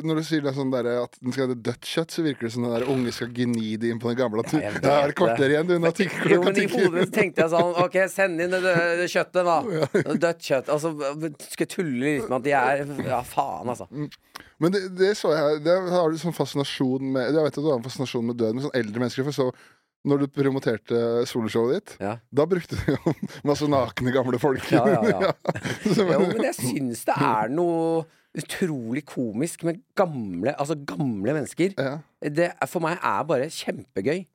når 0.09 0.17
du 0.17 0.23
sier 0.25 0.41
det 0.41 0.51
sånn 0.55 0.71
der, 0.73 0.87
at 1.03 1.17
den 1.21 1.33
skal 1.35 1.45
hete 1.51 1.59
dødt 1.61 1.85
kjøtt, 1.85 2.13
så 2.15 2.23
virker 2.25 2.47
det 2.47 2.49
som 2.55 2.63
den 2.65 2.71
der 2.73 2.87
unge 2.89 3.11
skal 3.13 3.27
gni 3.29 3.75
det 3.77 3.91
inn 3.93 3.99
på 4.01 4.09
den 4.09 4.17
gamle. 4.17 4.41
At 4.41 4.49
du, 4.49 4.57
Ja, 4.57 4.63
jeg 4.71 4.73
vet 4.79 4.85
det 4.87 4.93
er 4.95 5.13
kvarter 5.19 5.53
igjen, 5.53 5.67
du. 5.69 5.73
Nå 5.83 5.91
tikker 5.99 6.33
Jo, 6.33 6.39
men 6.47 6.57
i 6.57 6.65
hodet 6.71 7.05
tenkte 7.13 7.43
jeg 7.45 7.51
sånn 7.53 7.77
Ok, 7.83 7.97
send 8.09 8.41
inn 8.41 8.55
det, 8.57 8.73
det 9.03 9.05
kjøttet, 9.13 9.45
da. 9.45 9.59
Dødt 10.25 10.41
kjøtt. 10.49 10.71
Altså, 10.73 10.93
skal 11.45 11.65
jeg 11.67 11.71
tulle 11.75 12.01
litt 12.07 12.25
med 12.25 12.39
at 12.39 12.47
de 12.49 12.55
er 12.57 12.83
Ja, 13.05 13.21
faen, 13.21 13.69
altså. 13.69 13.85
Men 14.59 14.73
det, 14.73 14.81
det 14.97 15.13
så 15.21 15.29
jeg 15.37 15.61
Det 15.69 15.77
har 15.93 16.09
du 16.09 16.17
sånn 16.19 16.33
fascinasjon 16.35 17.13
med 17.13 17.29
Jeg 17.29 17.45
vet 17.45 17.53
at 17.53 17.61
du 17.61 17.69
har 17.69 17.77
en 17.77 17.85
fascinasjon 17.85 18.25
med 18.31 18.39
døden 18.41 18.57
med 18.57 18.65
sånn 18.65 18.79
eldre 18.81 19.03
mennesker. 19.05 19.29
For 19.29 19.37
så 19.43 19.51
når 20.09 20.21
du 20.21 20.27
promoterte 20.31 20.99
soloshowet 21.27 21.73
ditt, 21.75 21.93
Ja. 21.99 22.13
da 22.31 22.45
brukte 22.47 22.77
du 22.79 22.93
jo 22.95 23.13
masse 23.49 23.67
nakne 23.67 24.13
gamle 24.15 24.39
folk. 24.39 24.63
Ja, 24.71 24.85
ja, 24.87 25.01
ja. 25.27 25.33
Jo, 25.91 26.05
men 26.23 26.45
jeg 26.49 26.55
syns 26.55 27.01
det 27.09 27.17
er 27.19 27.51
noe 27.51 28.05
utrolig 28.37 29.05
komisk 29.09 29.63
med 29.65 29.79
gamle 29.97 30.53
Altså 30.53 30.75
gamle 30.75 31.33
mennesker. 31.33 31.73
ja. 31.77 31.97
Det 32.21 32.51
er, 32.51 32.67
for 32.67 32.83
meg 32.83 32.99
er 33.01 33.23
bare 33.25 33.49
kjempegøy. 33.49 34.25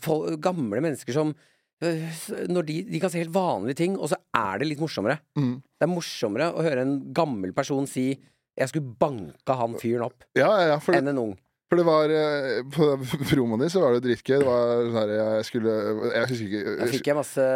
For, 0.00 0.36
gamle 0.40 0.80
mennesker 0.80 1.12
som 1.12 1.34
øh, 1.82 2.20
når 2.48 2.68
de, 2.68 2.76
de 2.90 3.00
kan 3.00 3.10
si 3.10 3.18
helt 3.18 3.34
vanlige 3.34 3.80
ting, 3.82 3.98
og 3.98 4.12
så 4.12 4.18
er 4.36 4.60
det 4.60 4.68
litt 4.70 4.80
morsommere. 4.80 5.18
Mm. 5.36 5.56
Det 5.60 5.86
er 5.88 5.92
morsommere 5.92 6.52
å 6.52 6.64
høre 6.64 6.84
en 6.86 6.98
gammel 7.16 7.52
person 7.56 7.88
si 7.90 8.14
'jeg 8.56 8.68
skulle 8.70 8.94
banka 8.96 9.52
han 9.52 9.74
fyren 9.76 10.06
opp', 10.06 10.24
ja, 10.34 10.48
ja, 10.48 10.68
ja, 10.72 10.78
enn 10.96 11.08
en 11.08 11.18
ung. 11.18 11.34
For 11.66 11.80
det 11.80 11.84
var 11.88 12.12
eh, 12.14 12.60
På 12.70 12.86
promoen 13.30 13.62
din 13.64 13.70
så 13.72 13.80
var 13.82 13.96
det 13.96 14.04
dritgøy. 14.04 14.36
Det 14.38 14.46
var 14.46 14.84
sånn 14.86 14.96
her 15.00 15.12
Jeg 15.16 15.46
skulle 15.48 15.74
Jeg 16.14 16.28
husker 16.30 16.46
ikke 16.46 16.74
Da 16.78 16.88
fikk 16.92 17.10
jeg 17.10 17.18
masse 17.18 17.46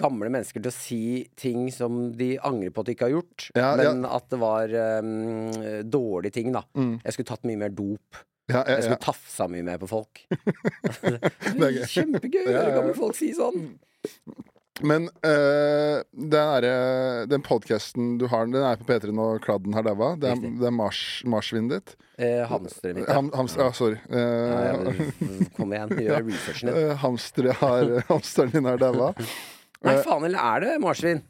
gamle 0.00 0.30
mennesker 0.32 0.64
til 0.64 0.72
å 0.72 0.74
si 0.76 1.00
ting 1.36 1.66
som 1.74 2.00
de 2.16 2.30
angrer 2.40 2.72
på 2.72 2.80
at 2.84 2.88
de 2.88 2.96
ikke 2.96 3.08
har 3.10 3.14
gjort, 3.18 3.48
Ja, 3.58 3.70
men 3.80 4.06
at 4.08 4.28
det 4.32 4.40
var 4.40 4.72
um, 5.04 5.52
dårlige 5.92 6.36
ting, 6.40 6.52
da. 6.56 6.64
Mm. 6.78 6.94
Jeg 7.04 7.16
skulle 7.18 7.30
tatt 7.34 7.44
mye 7.48 7.60
mer 7.66 7.74
dop. 7.76 8.22
ja, 8.50 8.62
ja, 8.62 8.78
Jeg 8.78 8.88
skulle 8.88 9.04
tafsa 9.04 9.46
mye 9.52 9.64
mer 9.68 9.78
på 9.82 9.88
folk. 9.92 10.24
Kjempegøy 11.92 12.44
å 12.46 12.50
Ja, 12.50 12.52
ja, 12.52 12.58
høre 12.62 12.76
gamle 12.80 12.96
folk 12.98 13.16
si 13.18 13.30
sånn. 13.36 13.74
Men 14.80 15.04
eh, 15.22 15.98
den, 16.16 16.64
den 17.28 17.42
podkasten 17.44 18.14
du 18.18 18.24
har, 18.32 18.46
den 18.48 18.62
er 18.64 18.76
på 18.80 18.86
P3 18.88 19.12
nå, 19.12 19.26
Kladden 19.44 19.74
har 19.76 19.84
daua. 19.84 20.14
Det 20.16 20.30
er, 20.32 20.40
det 20.62 20.66
er 20.70 20.72
mars, 20.74 21.00
marsvinet 21.28 21.74
ditt. 21.76 21.92
Eh, 22.16 22.40
hamsteret 22.48 22.96
mitt. 22.96 23.04
ja. 23.08 23.18
Ham, 23.18 23.28
hams, 23.36 23.56
ah, 23.60 23.72
sorry. 23.76 23.98
Ja, 24.08 24.22
ja, 24.70 24.94
Eh, 24.94 25.44
Kom 25.58 25.74
igjen, 25.76 25.92
gjør 26.06 26.24
researchen 26.30 26.70
din. 26.72 26.78
eh, 26.88 26.96
hamstere 27.02 27.52
har, 27.60 27.92
hamsteren 28.08 28.54
din 28.56 28.64
har 28.70 28.80
daua. 28.80 29.12
Nei, 29.84 29.96
faen, 30.06 30.24
eller 30.30 30.38
er 30.54 30.64
det 30.64 30.72
marsvin? 30.82 31.20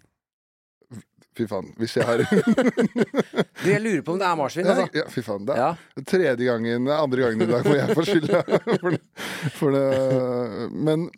Fy 1.32 1.46
faen. 1.48 1.70
Hvis 1.80 1.94
jeg 1.96 2.04
har 2.04 2.20
Du, 2.28 3.68
jeg 3.70 3.80
lurer 3.80 4.02
på 4.04 4.12
om 4.14 4.18
det 4.20 4.26
er 4.28 4.36
marsvin, 4.36 4.66
ja, 4.68 4.74
altså. 4.76 5.00
ja, 5.00 5.04
Fy 5.08 5.22
faen. 5.24 5.46
Det 5.48 5.54
er 5.56 5.62
Ja. 5.62 6.02
tredje 6.04 6.44
gangen, 6.46 6.86
andre 6.92 7.24
gangen 7.26 7.42
i 7.42 7.48
dag 7.50 7.64
hvor 7.66 7.78
jeg 7.78 7.96
får 7.96 8.08
skylda 8.10 8.42
for, 8.82 8.96
for 9.56 9.72
det. 9.72 9.86
Men 10.76 11.08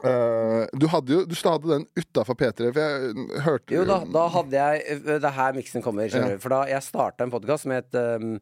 eh, 0.00 0.64
du 0.78 0.86
hadde 0.88 1.14
jo 1.14 1.20
Du 1.28 1.34
hadde 1.36 1.70
den 1.70 1.86
utafor 1.98 2.38
P3, 2.38 2.70
for 2.72 2.80
jeg 2.80 3.42
hørte 3.46 3.76
Jo 3.76 3.84
da, 3.88 3.98
da 4.08 4.24
hadde 4.36 4.58
jeg 4.58 4.82
øh, 4.96 5.12
Det 5.12 5.28
er 5.28 5.36
her 5.36 5.58
miksen 5.58 5.84
kommer, 5.84 6.08
Ja. 6.08 6.38
For 6.42 6.54
da 6.54 6.62
jeg 6.70 6.86
starta 6.86 7.26
en 7.26 7.34
podkast 7.34 7.66
som 7.66 7.74
het 7.76 7.98
um, 7.98 8.36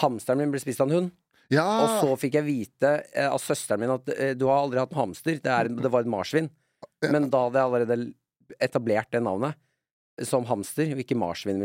Hamsteren 0.00 0.42
min 0.42 0.52
ble 0.52 0.60
spist 0.60 0.82
av 0.84 0.90
en 0.90 0.96
hund. 0.96 1.12
Ja! 1.52 1.64
Og 1.64 1.92
så 2.02 2.16
fikk 2.20 2.40
jeg 2.40 2.48
vite 2.48 2.90
uh, 3.16 3.28
av 3.30 3.40
søsteren 3.40 3.80
min 3.84 3.94
at 3.94 4.10
uh, 4.12 4.32
du 4.36 4.48
har 4.50 4.64
aldri 4.64 4.82
hatt 4.82 4.92
en 4.92 5.02
hamster. 5.04 5.38
Det, 5.40 5.52
er, 5.52 5.70
det 5.72 5.92
var 5.92 6.04
et 6.04 6.10
marsvin. 6.12 6.50
Men 7.06 7.30
da 7.32 7.46
hadde 7.46 7.60
jeg 7.60 7.70
allerede 7.70 8.58
etablert 8.62 9.08
det 9.14 9.22
navnet 9.24 9.56
som 10.24 10.46
hamster, 10.48 10.88
og 10.94 11.00
ikke 11.02 11.16
marsvin 11.18 11.58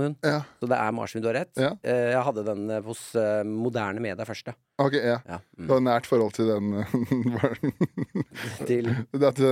hund. 0.00 0.14
ja. 0.24 0.38
Så 0.60 0.68
det 0.70 0.76
er 0.80 0.92
marsvin, 0.96 1.20
du 1.20 1.28
har 1.28 1.34
rett. 1.42 1.50
Ja. 1.60 1.74
Eh, 1.84 2.12
jeg 2.14 2.22
hadde 2.24 2.44
den 2.46 2.62
eh, 2.72 2.80
hos 2.86 3.02
eh, 3.18 3.42
Moderne 3.44 4.00
Media 4.00 4.24
først, 4.24 4.46
ja. 4.48 4.54
Ok, 4.80 4.94
ja. 4.96 5.18
ja. 5.28 5.38
Du 5.58 5.66
Mm. 5.66 5.68
har 5.74 5.80
nært 5.84 6.06
forhold 6.08 6.32
til 6.32 6.46
den 6.48 6.70
Til 8.68 8.88
Det 9.12 9.26
at 9.28 9.36
til 9.36 9.44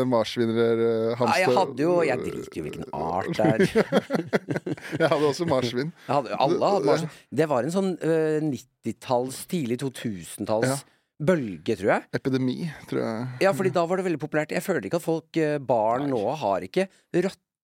Nei, 1.13 1.17
hamster 1.21 1.43
jeg 1.43 1.57
hadde 1.59 1.83
jo 1.85 1.95
Jeg 2.09 2.23
driter 2.25 2.59
jo 2.59 2.65
hvilken 2.65 2.87
art 2.97 3.29
det 3.37 3.49
er. 3.49 3.59
Jeg 5.03 5.11
hadde 5.13 5.29
også 5.29 5.49
marsvin. 5.49 5.93
Hadde, 6.09 6.33
alle 6.39 6.71
hadde 6.73 6.89
marsvin. 6.89 7.11
Det 7.43 7.49
var 7.51 7.67
en 7.69 7.75
sånn 7.75 7.91
uh, 8.01 8.39
90-talls, 8.49 9.43
tidlig 9.51 9.79
2000-talls 9.83 10.69
Ja. 10.71 10.79
bølge, 11.29 11.77
tror 11.81 11.91
jeg. 11.97 12.07
Epidemi, 12.15 12.57
tror 12.89 13.01
jeg. 13.05 13.29
Ja, 13.45 13.53
fordi 13.57 13.73
da 13.75 13.85
var 13.91 13.99
det 14.01 14.07
veldig 14.09 14.21
populært. 14.23 14.53
Jeg 14.55 14.63
føler 14.65 14.87
ikke 14.89 15.01
at 15.03 15.07
folk, 15.07 15.29
barn 15.35 15.67
barn 15.67 16.09
nå, 16.13 16.21
har 16.41 16.65
ikke 16.67 16.89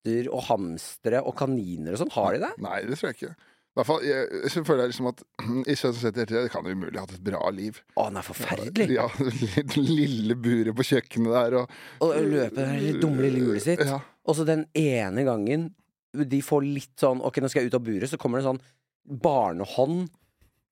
rotter 0.05 0.31
og 0.33 0.45
hamstere 0.49 1.23
og 1.25 1.35
kaniner 1.37 1.95
og 1.95 1.99
sånn. 2.03 2.13
Har 2.15 2.35
de 2.35 2.41
det? 2.45 2.55
Nei, 2.63 2.83
det 2.87 2.99
tror 2.99 3.11
jeg 3.11 3.19
ikke. 3.19 3.35
I 3.75 3.79
hvert 3.81 3.89
fall, 3.89 4.05
jeg, 4.07 4.51
så 4.53 4.63
føler 4.63 4.85
jeg 4.85 4.93
liksom 4.93 5.09
at 5.11 5.23
i 5.73 5.75
77 5.75 6.27
det 6.31 6.51
kan 6.53 6.65
jo 6.65 6.75
umulig 6.77 6.99
ha 6.99 7.07
hatt 7.07 7.17
et 7.17 7.25
bra 7.25 7.51
liv. 7.51 7.81
Å, 7.97 8.09
den 8.09 8.21
er 8.21 8.27
forferdelig. 8.27 8.89
Ja, 8.95 9.09
det 9.57 9.79
lille 9.81 10.37
buret 10.37 10.77
på 10.77 10.87
kjøkkenet 10.87 11.35
der 11.35 11.57
og 11.63 11.73
Og 12.05 12.15
løpe 12.23 12.69
det 12.71 13.01
dumme 13.03 13.25
lille 13.25 13.43
hjulet 13.43 13.65
sitt. 13.65 13.83
Ja. 13.83 13.99
Og 14.25 14.39
så 14.39 14.47
den 14.47 14.67
ene 14.79 15.27
gangen 15.27 15.73
de 16.15 16.39
får 16.47 16.63
litt 16.63 16.93
sånn 17.03 17.19
Ok, 17.27 17.41
nå 17.43 17.49
skal 17.51 17.65
jeg 17.65 17.73
ut 17.73 17.77
av 17.81 17.83
buret, 17.83 18.07
så 18.07 18.19
kommer 18.21 18.39
det 18.39 18.45
en 18.45 18.55
sånn 18.55 19.19
barnehånd, 19.25 20.07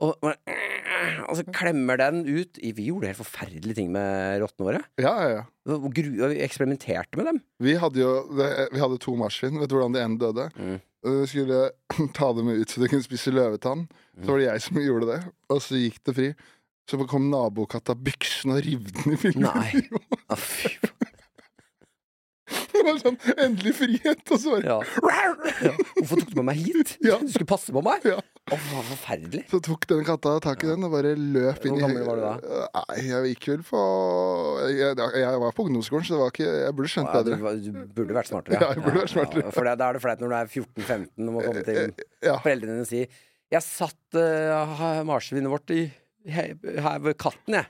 og, 0.02 0.18
og, 1.28 1.34
så 1.38 1.44
klemmer 1.54 2.00
den 2.00 2.22
ut. 2.26 2.58
Vi 2.58 2.88
gjorde 2.88 3.10
helt 3.10 3.20
forferdelige 3.20 3.78
ting 3.78 3.92
med 3.94 4.42
rottene 4.42 4.68
våre. 4.68 4.84
Ja, 5.00 5.14
ja, 5.22 5.40
ja. 5.40 5.82
Vi 5.82 6.40
eksperimenterte 6.42 7.20
med 7.20 7.30
dem. 7.30 7.42
Vi 7.62 7.76
hadde 7.78 8.02
jo 8.02 8.14
Vi 8.34 8.82
hadde 8.82 8.98
to 9.02 9.14
marsvin. 9.18 9.60
Vet 9.62 9.70
du 9.70 9.76
hvordan 9.78 9.94
det 9.94 10.02
ene 10.02 10.18
døde? 10.20 10.48
Mm. 10.58 10.80
Vi 11.02 11.26
skulle 11.30 11.70
ta 12.18 12.32
dem 12.36 12.50
ut 12.52 12.70
så 12.70 12.82
de 12.82 12.90
kunne 12.90 13.06
spise 13.06 13.34
løvetann. 13.34 13.86
Så 14.18 14.28
var 14.30 14.42
det 14.42 14.50
jeg 14.50 14.66
som 14.66 14.82
gjorde 14.82 15.08
det, 15.14 15.20
og 15.50 15.62
så 15.64 15.78
gikk 15.80 16.02
det 16.06 16.16
fri. 16.18 16.32
Så 16.90 16.98
kom 17.08 17.30
nabokatta 17.30 17.94
byksende 17.94 18.58
og 18.58 18.66
rev 18.66 18.88
den 18.90 19.14
i 19.14 19.18
filmen. 19.20 19.46
Nei. 19.46 20.02
Å, 20.32 20.38
fy 20.38 20.74
sånn 23.04 23.16
endelig 23.36 23.72
frihet, 23.78 24.22
og 24.32 24.38
så 24.42 24.56
bare 24.56 24.66
Ja. 24.66 25.72
Hvorfor 25.98 26.20
tok 26.22 26.30
du 26.32 26.36
med 26.40 26.46
meg 26.50 26.60
hit? 26.62 26.94
Du 27.02 27.28
skulle 27.32 27.48
passe 27.48 27.72
på 27.74 27.82
meg? 27.84 28.04
Ja. 28.08 28.18
Å, 28.50 28.56
hva 28.58 28.80
forferdelig. 28.88 29.44
Så 29.52 29.60
tok 29.62 29.84
den 29.90 30.02
katta 30.06 30.32
tak 30.42 30.64
i 30.64 30.70
den 30.72 30.82
og 30.86 30.90
bare 30.96 31.12
løp 31.14 31.62
inn 31.68 31.76
Hvor 31.76 31.78
i 31.78 31.82
gammel 31.84 32.06
var 32.08 32.18
du 32.18 32.22
da? 32.26 32.62
Nei, 32.80 32.96
jeg 33.06 33.28
gikk 33.34 33.46
vel 33.52 33.60
på 33.68 33.82
Jeg, 34.74 34.96
jeg 35.22 35.42
var 35.44 35.54
på 35.54 35.66
ungdomsskolen, 35.68 36.06
så 36.08 36.16
det 36.16 36.20
var 36.24 36.32
ikke 36.34 36.48
Jeg 36.50 36.74
burde 36.78 36.90
skjønt 36.90 37.12
Ja, 37.12 37.20
du, 37.22 37.30
bedre. 37.36 37.52
du 37.62 37.92
burde 38.00 38.16
vært 38.18 38.30
smartere. 38.32 38.58
Ja, 38.64 38.70
jeg 38.74 38.82
burde 38.82 39.04
vært 39.04 39.12
smartere. 39.14 39.44
Ja, 39.46 39.52
for 39.54 39.68
da 39.70 39.76
er 39.86 39.98
det 39.98 40.02
flaut 40.02 40.24
når 40.24 40.34
du 40.34 40.38
er 40.40 40.50
14-15 40.50 41.28
og 41.28 41.36
må 41.36 41.44
komme 41.46 41.62
til 41.68 41.94
Ja. 42.26 42.34
foreldrene 42.42 42.74
dine 42.80 42.86
og 42.86 42.90
si 42.90 43.04
'Jeg 43.52 43.62
satt 43.68 44.16
uh, 44.16 45.02
marsvinet 45.04 45.50
vårt 45.52 45.70
i, 45.76 45.82
her 46.32 46.54
ved 47.04 47.18
katten, 47.20 47.58
jeg'. 47.60 47.68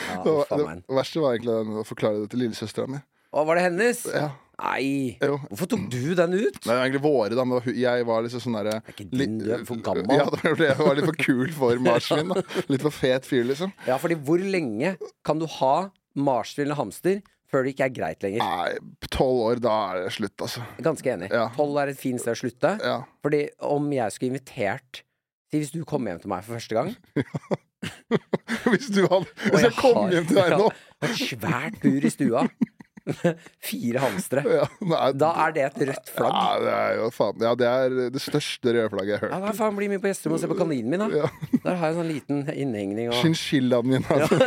Ja, 0.00 0.22
Det, 0.24 0.32
var, 0.32 0.74
det 0.80 0.96
verste 0.96 1.20
var 1.20 1.34
egentlig 1.36 1.80
å 1.82 1.84
forklare 1.84 2.22
det 2.22 2.30
til 2.32 2.40
lillesøstera 2.44 2.88
mi. 2.88 3.00
Å, 3.30 3.44
var 3.46 3.58
det 3.60 3.64
hennes? 3.68 4.04
Ja. 4.10 4.28
Nei. 4.60 5.16
Jo. 5.24 5.38
Hvorfor 5.48 5.68
tok 5.72 5.84
du 5.88 6.10
den 6.18 6.34
ut? 6.36 6.58
Det 6.60 6.68
var 6.68 6.82
egentlig 6.84 7.00
våre, 7.04 7.32
da. 7.38 7.44
Men 7.48 7.62
jeg 7.78 8.04
var 8.08 8.24
liksom 8.26 8.42
sånn 8.44 8.56
derre 8.58 8.74
er 8.82 8.92
ikke 8.92 9.06
din, 9.08 9.38
du 9.40 9.46
er 9.56 9.62
for 9.64 9.80
gammel. 9.86 10.10
Ja, 10.18 10.26
jeg 10.50 10.76
var 10.82 10.98
litt 10.98 11.06
for 11.08 11.16
kul 11.22 11.52
for 11.56 11.80
marsvin. 11.86 12.28
da 12.34 12.42
Litt 12.68 12.84
for 12.84 12.92
fet 12.92 13.24
fyr, 13.28 13.46
liksom. 13.48 13.72
Ja, 13.88 13.96
fordi 14.02 14.18
hvor 14.26 14.42
lenge 14.42 14.96
kan 15.24 15.40
du 15.40 15.46
ha 15.60 15.74
marsvin 16.18 16.74
og 16.74 16.80
hamster 16.82 17.22
før 17.50 17.64
det 17.64 17.72
ikke 17.72 17.86
er 17.88 17.94
greit 17.96 18.26
lenger? 18.26 18.44
Nei, 18.44 19.06
tolv 19.14 19.40
år, 19.46 19.62
da 19.64 19.76
er 19.94 20.02
det 20.04 20.12
slutt, 20.18 20.36
altså. 20.44 20.66
Ganske 20.84 21.14
enig. 21.14 21.30
Ja. 21.32 21.46
Tolv 21.56 21.80
er 21.80 21.94
et 21.94 21.98
fint 22.02 22.20
sted 22.22 22.36
å 22.36 22.40
slutte. 22.42 22.74
Ja. 22.84 22.98
Fordi 23.24 23.46
om 23.70 23.88
jeg 23.96 24.12
skulle 24.18 24.34
invitert 24.34 25.04
hvis 25.50 25.72
du 25.74 25.80
kom 25.88 26.04
hjem 26.06 26.20
til 26.22 26.30
meg 26.30 26.44
for 26.46 26.54
første 26.60 26.76
gang 26.76 26.92
Hvis 28.70 28.90
du 28.94 29.00
hadde 29.10 29.24
Hvis 29.50 29.64
jeg 29.64 29.72
kom 29.80 29.96
har- 29.96 30.12
hjem 30.14 30.28
til 30.28 30.38
deg 30.38 30.52
nå 30.60 30.68
ja, 30.68 31.08
Et 31.08 31.16
svært 31.18 31.80
bur 31.82 32.06
i 32.06 32.12
stua. 32.12 32.44
Fire 33.70 33.98
hamstere. 34.04 34.42
ja, 34.60 34.66
nei, 34.80 35.10
Da 35.20 35.30
er 35.46 35.50
det 35.56 35.64
et 35.68 35.78
rødt 35.90 36.08
flagg. 36.16 36.36
Ja, 36.36 36.52
det 36.64 36.74
er 36.78 36.92
jo 37.00 37.06
faen 37.14 37.36
Ja, 37.44 37.52
det 37.58 37.68
er 37.70 37.86
det 38.14 38.22
største 38.24 38.68
røde 38.76 38.90
flagget 38.94 39.12
jeg 39.16 39.20
har 39.22 39.28
Ja, 39.28 39.32
hørt. 39.36 39.44
nei, 39.48 39.54
faen, 39.60 39.76
blir 39.78 39.88
mye 39.92 40.02
på 40.02 40.08
gjesterommet 40.12 40.38
og 40.38 40.42
se 40.44 40.50
på 40.54 40.58
kaninen 40.62 40.90
min, 40.94 41.02
da. 41.04 41.08
Ja. 41.24 41.28
Der 41.64 41.74
har 41.80 41.84
jeg 41.90 41.96
en 41.96 42.00
sånn 42.00 42.12
liten 42.14 42.38
innhegning 42.54 43.06
og 43.10 43.18
Chinchillaen 43.20 43.86
min, 43.94 44.04
altså. 44.10 44.36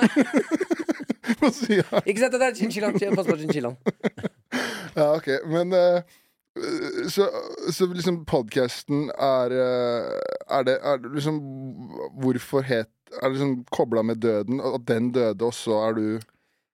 Ikke 2.06 2.20
sett 2.20 2.34
det 2.34 2.40
der! 2.42 2.54
Chinchillaen. 2.56 2.98
Pass 3.16 3.28
på 3.30 3.38
chinchillaen. 3.40 3.78
Ja, 4.94 5.08
ok. 5.16 5.26
Men 5.50 5.72
uh... 5.74 6.04
så, 7.10 7.26
så 7.74 7.88
liksom 7.90 8.20
podkasten 8.30 9.08
er 9.18 9.56
eh, 9.58 10.10
Er 10.54 10.68
det 10.68 10.76
er 10.86 11.00
liksom 11.16 11.40
Hvorfor 12.22 12.62
het 12.68 12.92
Er 13.18 13.26
det 13.26 13.32
liksom 13.40 13.56
kobla 13.74 14.04
med 14.06 14.22
døden? 14.22 14.62
At 14.62 14.86
den 14.86 15.08
døde, 15.16 15.48
og 15.50 15.56
så 15.58 15.80
er 15.88 15.98
du 15.98 16.06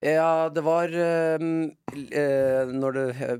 Ja, 0.06 0.48
det 0.56 0.62
var 0.63 0.88
ehm, 0.96 1.72
eh, 1.91 2.70
Når 2.72 2.94
det 2.96 3.06
eh, 3.20 3.34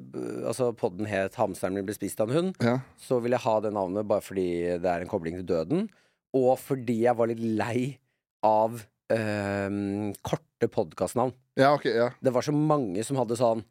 Altså, 0.50 0.74
podden 0.75 1.08
het 1.08 1.38
'Hamsteren 1.39 1.74
min 1.78 1.86
ble 1.88 1.96
spist 1.96 2.20
av 2.20 2.30
en 2.30 2.36
hund', 2.36 2.63
Ja. 2.63 2.80
så 3.00 3.22
ville 3.24 3.38
jeg 3.38 3.46
ha 3.46 3.60
det 3.62 3.72
navnet 3.74 4.08
bare 4.08 4.22
fordi 4.22 4.48
det 4.82 4.86
er 4.86 5.01
en 5.01 5.08
kobling 5.08 5.36
til 5.39 5.46
døden, 5.48 5.89
og 6.36 6.58
fordi 6.60 7.01
jeg 7.06 7.16
var 7.16 7.28
litt 7.28 7.39
lei 7.39 7.98
av 8.44 8.84
ehm, 9.10 10.13
korte 10.22 10.68
podkastnavn. 10.68 11.34
Ja, 11.56 11.74
ok. 11.74 11.86
Ja. 11.86 12.10
Det 12.22 12.34
var 12.34 12.42
så 12.42 12.51
mange 12.51 13.04
som 13.06 13.18
hadde 13.18 13.38
sånn 13.39 13.63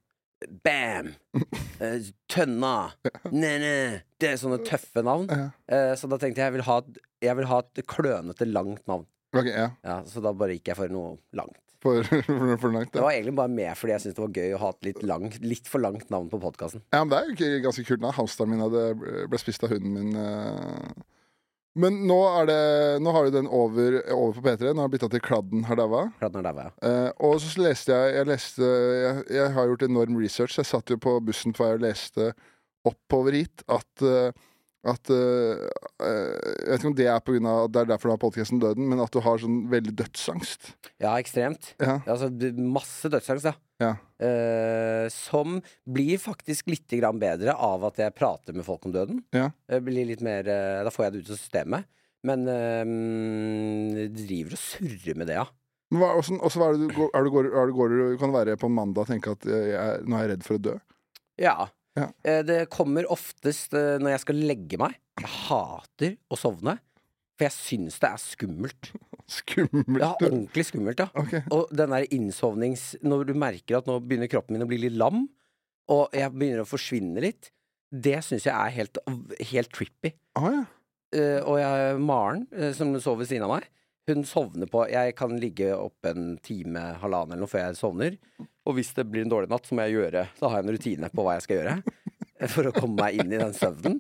Bam! 0.64 1.14
Eh, 1.80 2.00
tønna! 2.28 2.90
Ne-ne! 3.30 4.02
Det 4.18 4.33
er 4.33 4.37
sånne 4.40 4.64
tøffe 4.66 5.02
navn. 5.07 5.28
Ja. 5.30 5.50
Eh, 5.68 5.92
så 5.95 6.09
da 6.11 6.16
tenkte 6.18 6.40
jeg 6.42 6.49
jeg 6.49 6.52
vil 6.57 6.62
ha 6.66 6.78
et, 6.78 6.99
jeg 7.23 7.37
vil 7.37 7.47
ha 7.47 7.59
et 7.61 7.87
klønete, 7.87 8.47
langt 8.50 8.83
navn. 8.88 9.07
Ok, 9.37 9.47
ja. 9.47 9.68
Ja, 9.85 10.02
Så 10.02 10.21
da 10.21 10.33
bare 10.33 10.57
gikk 10.57 10.73
jeg 10.73 10.76
for 10.76 10.88
noe 10.88 11.18
langt. 11.38 11.61
For, 11.85 12.02
for, 12.26 12.56
for 12.58 12.73
langt, 12.75 12.90
Det 12.90 12.99
ja. 12.99 13.04
var 13.04 13.14
egentlig 13.14 13.37
bare 13.38 13.52
med 13.54 13.76
fordi 13.78 13.92
jeg 13.94 14.02
syntes 14.02 14.16
det 14.16 14.25
var 14.25 14.38
gøy 14.40 14.54
å 14.56 14.62
ha 14.64 14.70
et 14.75 14.88
litt, 14.88 15.02
langt, 15.06 15.37
litt 15.44 15.68
for 15.70 15.82
langt 15.85 16.08
navn 16.11 16.26
på 16.32 16.40
podkasten. 16.42 16.82
ja, 16.90 17.04
men 17.04 17.12
det 17.12 17.20
er 17.20 17.52
jo 17.54 17.61
ganske 17.68 17.85
kult. 17.87 18.02
da 18.02 18.11
Hamsteren 18.16 18.50
min 18.50 18.64
hadde, 18.64 18.82
ble 19.30 19.38
spist 19.38 19.62
av 19.62 19.70
hunden 19.76 19.94
min. 19.94 20.16
eh. 20.18 21.06
Men 21.78 22.00
nå, 22.08 22.16
er 22.40 22.49
det, 22.49 22.61
nå 23.04 23.12
har 23.14 23.28
jo 23.28 23.35
den 23.37 23.47
over, 23.54 24.00
over 24.11 24.35
på 24.35 24.42
P3. 24.49 24.73
Nå 24.75 24.82
har 24.82 24.88
det 24.90 24.97
blitt 24.97 25.12
til 25.12 25.23
Kladden 25.23 25.62
har 25.68 25.78
daua. 25.78 26.08
Ja. 26.18 26.30
Eh, 26.82 27.11
og 27.23 27.37
så 27.44 27.62
leste 27.62 27.94
jeg 27.94 28.16
Jeg, 28.16 28.26
leste, 28.26 28.66
jeg 28.66 29.37
jeg 29.37 29.52
har 29.54 29.68
gjort 29.70 29.85
enorm 29.87 30.18
research. 30.18 30.56
Jeg 30.58 30.66
satt 30.66 30.90
jo 30.90 30.99
på 30.99 31.14
bussen 31.23 31.54
på 31.54 31.62
vei 31.62 31.76
og 31.76 31.85
leste 31.85 32.32
oppover 32.88 33.37
hit 33.37 33.62
at 33.70 34.02
uh, 34.02 34.32
at 34.87 35.11
uh, 35.11 35.58
Jeg 35.99 36.68
vet 36.68 36.78
ikke 36.78 36.90
om 36.92 36.97
det 36.99 37.06
er 37.11 37.23
på 37.25 37.35
grunn 37.35 37.49
av 37.50 37.64
Det 37.73 37.80
er 37.80 37.88
derfor 37.90 38.11
du 38.11 38.14
har 38.14 38.20
podkasten 38.23 38.61
Døden, 38.62 38.87
men 38.90 39.02
at 39.02 39.11
du 39.14 39.18
har 39.25 39.40
sånn 39.42 39.64
veldig 39.73 39.94
dødsangst. 39.99 40.70
Ja, 41.02 41.16
ekstremt. 41.18 41.73
Ja. 41.82 41.99
Altså, 42.06 42.30
masse 42.54 43.11
dødsangst, 43.11 43.49
ja. 43.50 43.56
Ja. 43.82 43.92
Uh, 44.23 45.06
som 45.14 45.61
blir 45.87 46.18
faktisk 46.23 46.70
litt 46.70 46.90
grann 46.99 47.20
bedre 47.23 47.54
av 47.54 47.87
at 47.90 48.00
jeg 48.02 48.16
prater 48.18 48.56
med 48.56 48.66
folk 48.66 48.87
om 48.87 48.94
døden. 48.94 49.23
Ja. 49.35 49.50
Det 49.66 49.82
mer 50.26 50.50
uh, 50.50 50.85
Da 50.87 50.94
får 50.94 51.08
jeg 51.08 51.14
det 51.14 51.23
ut 51.23 51.32
av 51.35 51.40
systemet. 51.42 51.90
Men 52.26 52.47
uh, 52.50 54.04
driver 54.14 54.54
og 54.56 54.62
surrer 54.62 55.18
med 55.18 55.30
det, 55.30 55.38
ja. 55.38 55.47
Men 55.88 56.02
hva, 56.02 56.12
også, 56.20 56.37
også, 56.44 56.61
er 56.66 56.76
det 56.76 56.87
du 56.90 57.04
er 57.06 57.25
du 57.25 57.30
går, 57.32 57.49
er 57.56 57.70
du 57.70 57.76
går, 57.76 57.97
kan 58.20 58.32
det 58.32 58.40
være 58.42 58.61
på 58.61 58.68
mandag 58.68 59.06
og 59.06 59.11
tenke 59.11 59.32
at 59.32 59.47
jeg, 59.49 60.02
nå 60.04 60.18
er 60.18 60.26
jeg 60.26 60.32
redd 60.35 60.44
for 60.44 60.58
å 60.58 60.64
dø? 60.66 60.75
Ja. 61.40 61.56
Ja. 61.97 62.09
Eh, 62.23 62.42
det 62.47 62.59
kommer 62.73 63.09
oftest 63.12 63.75
eh, 63.76 63.97
når 64.02 64.14
jeg 64.14 64.25
skal 64.25 64.42
legge 64.50 64.80
meg. 64.80 64.99
Jeg 65.21 65.33
hater 65.49 66.16
å 66.30 66.38
sovne. 66.38 66.78
For 67.38 67.47
jeg 67.47 67.54
syns 67.54 68.00
det 68.02 68.11
er 68.11 68.23
skummelt. 68.23 68.90
Skummelt. 69.28 70.00
Ja, 70.00 70.14
ordentlig 70.16 70.64
skummelt, 70.64 71.02
ja. 71.02 71.11
Okay. 71.12 71.42
Og 71.52 71.68
den 71.76 71.92
der 71.92 72.07
innsovnings... 72.16 72.95
Når 73.04 73.26
du 73.28 73.35
merker 73.37 73.76
at 73.78 73.90
nå 73.90 73.99
begynner 74.00 74.30
kroppen 74.33 74.57
min 74.57 74.64
å 74.64 74.68
bli 74.71 74.78
litt 74.87 74.97
lam, 74.97 75.26
og 75.92 76.16
jeg 76.16 76.33
begynner 76.33 76.62
å 76.62 76.68
forsvinne 76.68 77.21
litt, 77.21 77.50
det 77.92 78.23
syns 78.25 78.47
jeg 78.49 78.54
er 78.54 78.73
helt, 78.73 79.00
helt 79.50 79.73
trippy. 79.76 80.14
Ah, 80.40 80.49
ja. 80.54 80.62
Eh, 81.12 81.42
og 81.45 81.61
jeg, 81.61 82.00
Maren, 82.00 82.47
som 82.76 82.97
sover 82.97 83.23
ved 83.23 83.30
siden 83.30 83.45
av 83.45 83.52
meg, 83.59 83.68
hun 84.09 84.25
sovner 84.25 84.68
på 84.73 84.87
Jeg 84.88 85.14
kan 85.18 85.35
ligge 85.40 85.75
oppe 85.76 86.12
en 86.14 86.28
time, 86.45 86.80
halvannen 87.02 87.37
eller 87.37 87.45
noe 87.45 87.52
før 87.52 87.66
jeg 87.66 87.78
sovner. 87.78 88.18
Og 88.68 88.76
hvis 88.76 88.92
det 88.96 89.06
blir 89.08 89.25
en 89.25 89.32
dårlig 89.32 89.48
natt, 89.50 89.64
så 89.64 89.76
må 89.76 89.87
jeg 89.87 89.96
gjøre 89.96 90.26
Så 90.37 90.48
har 90.50 90.58
jeg 90.60 90.66
en 90.66 90.75
rutine 90.76 91.08
på 91.14 91.25
hva 91.25 91.38
jeg 91.38 91.46
skal 91.46 91.60
gjøre. 91.60 91.76
eh, 92.37 92.50
For 92.54 92.68
å 92.68 92.75
komme 92.76 93.00
meg 93.00 93.16
inn 93.22 93.32
i 93.32 93.40
den 93.40 93.54
søvnen. 93.56 93.96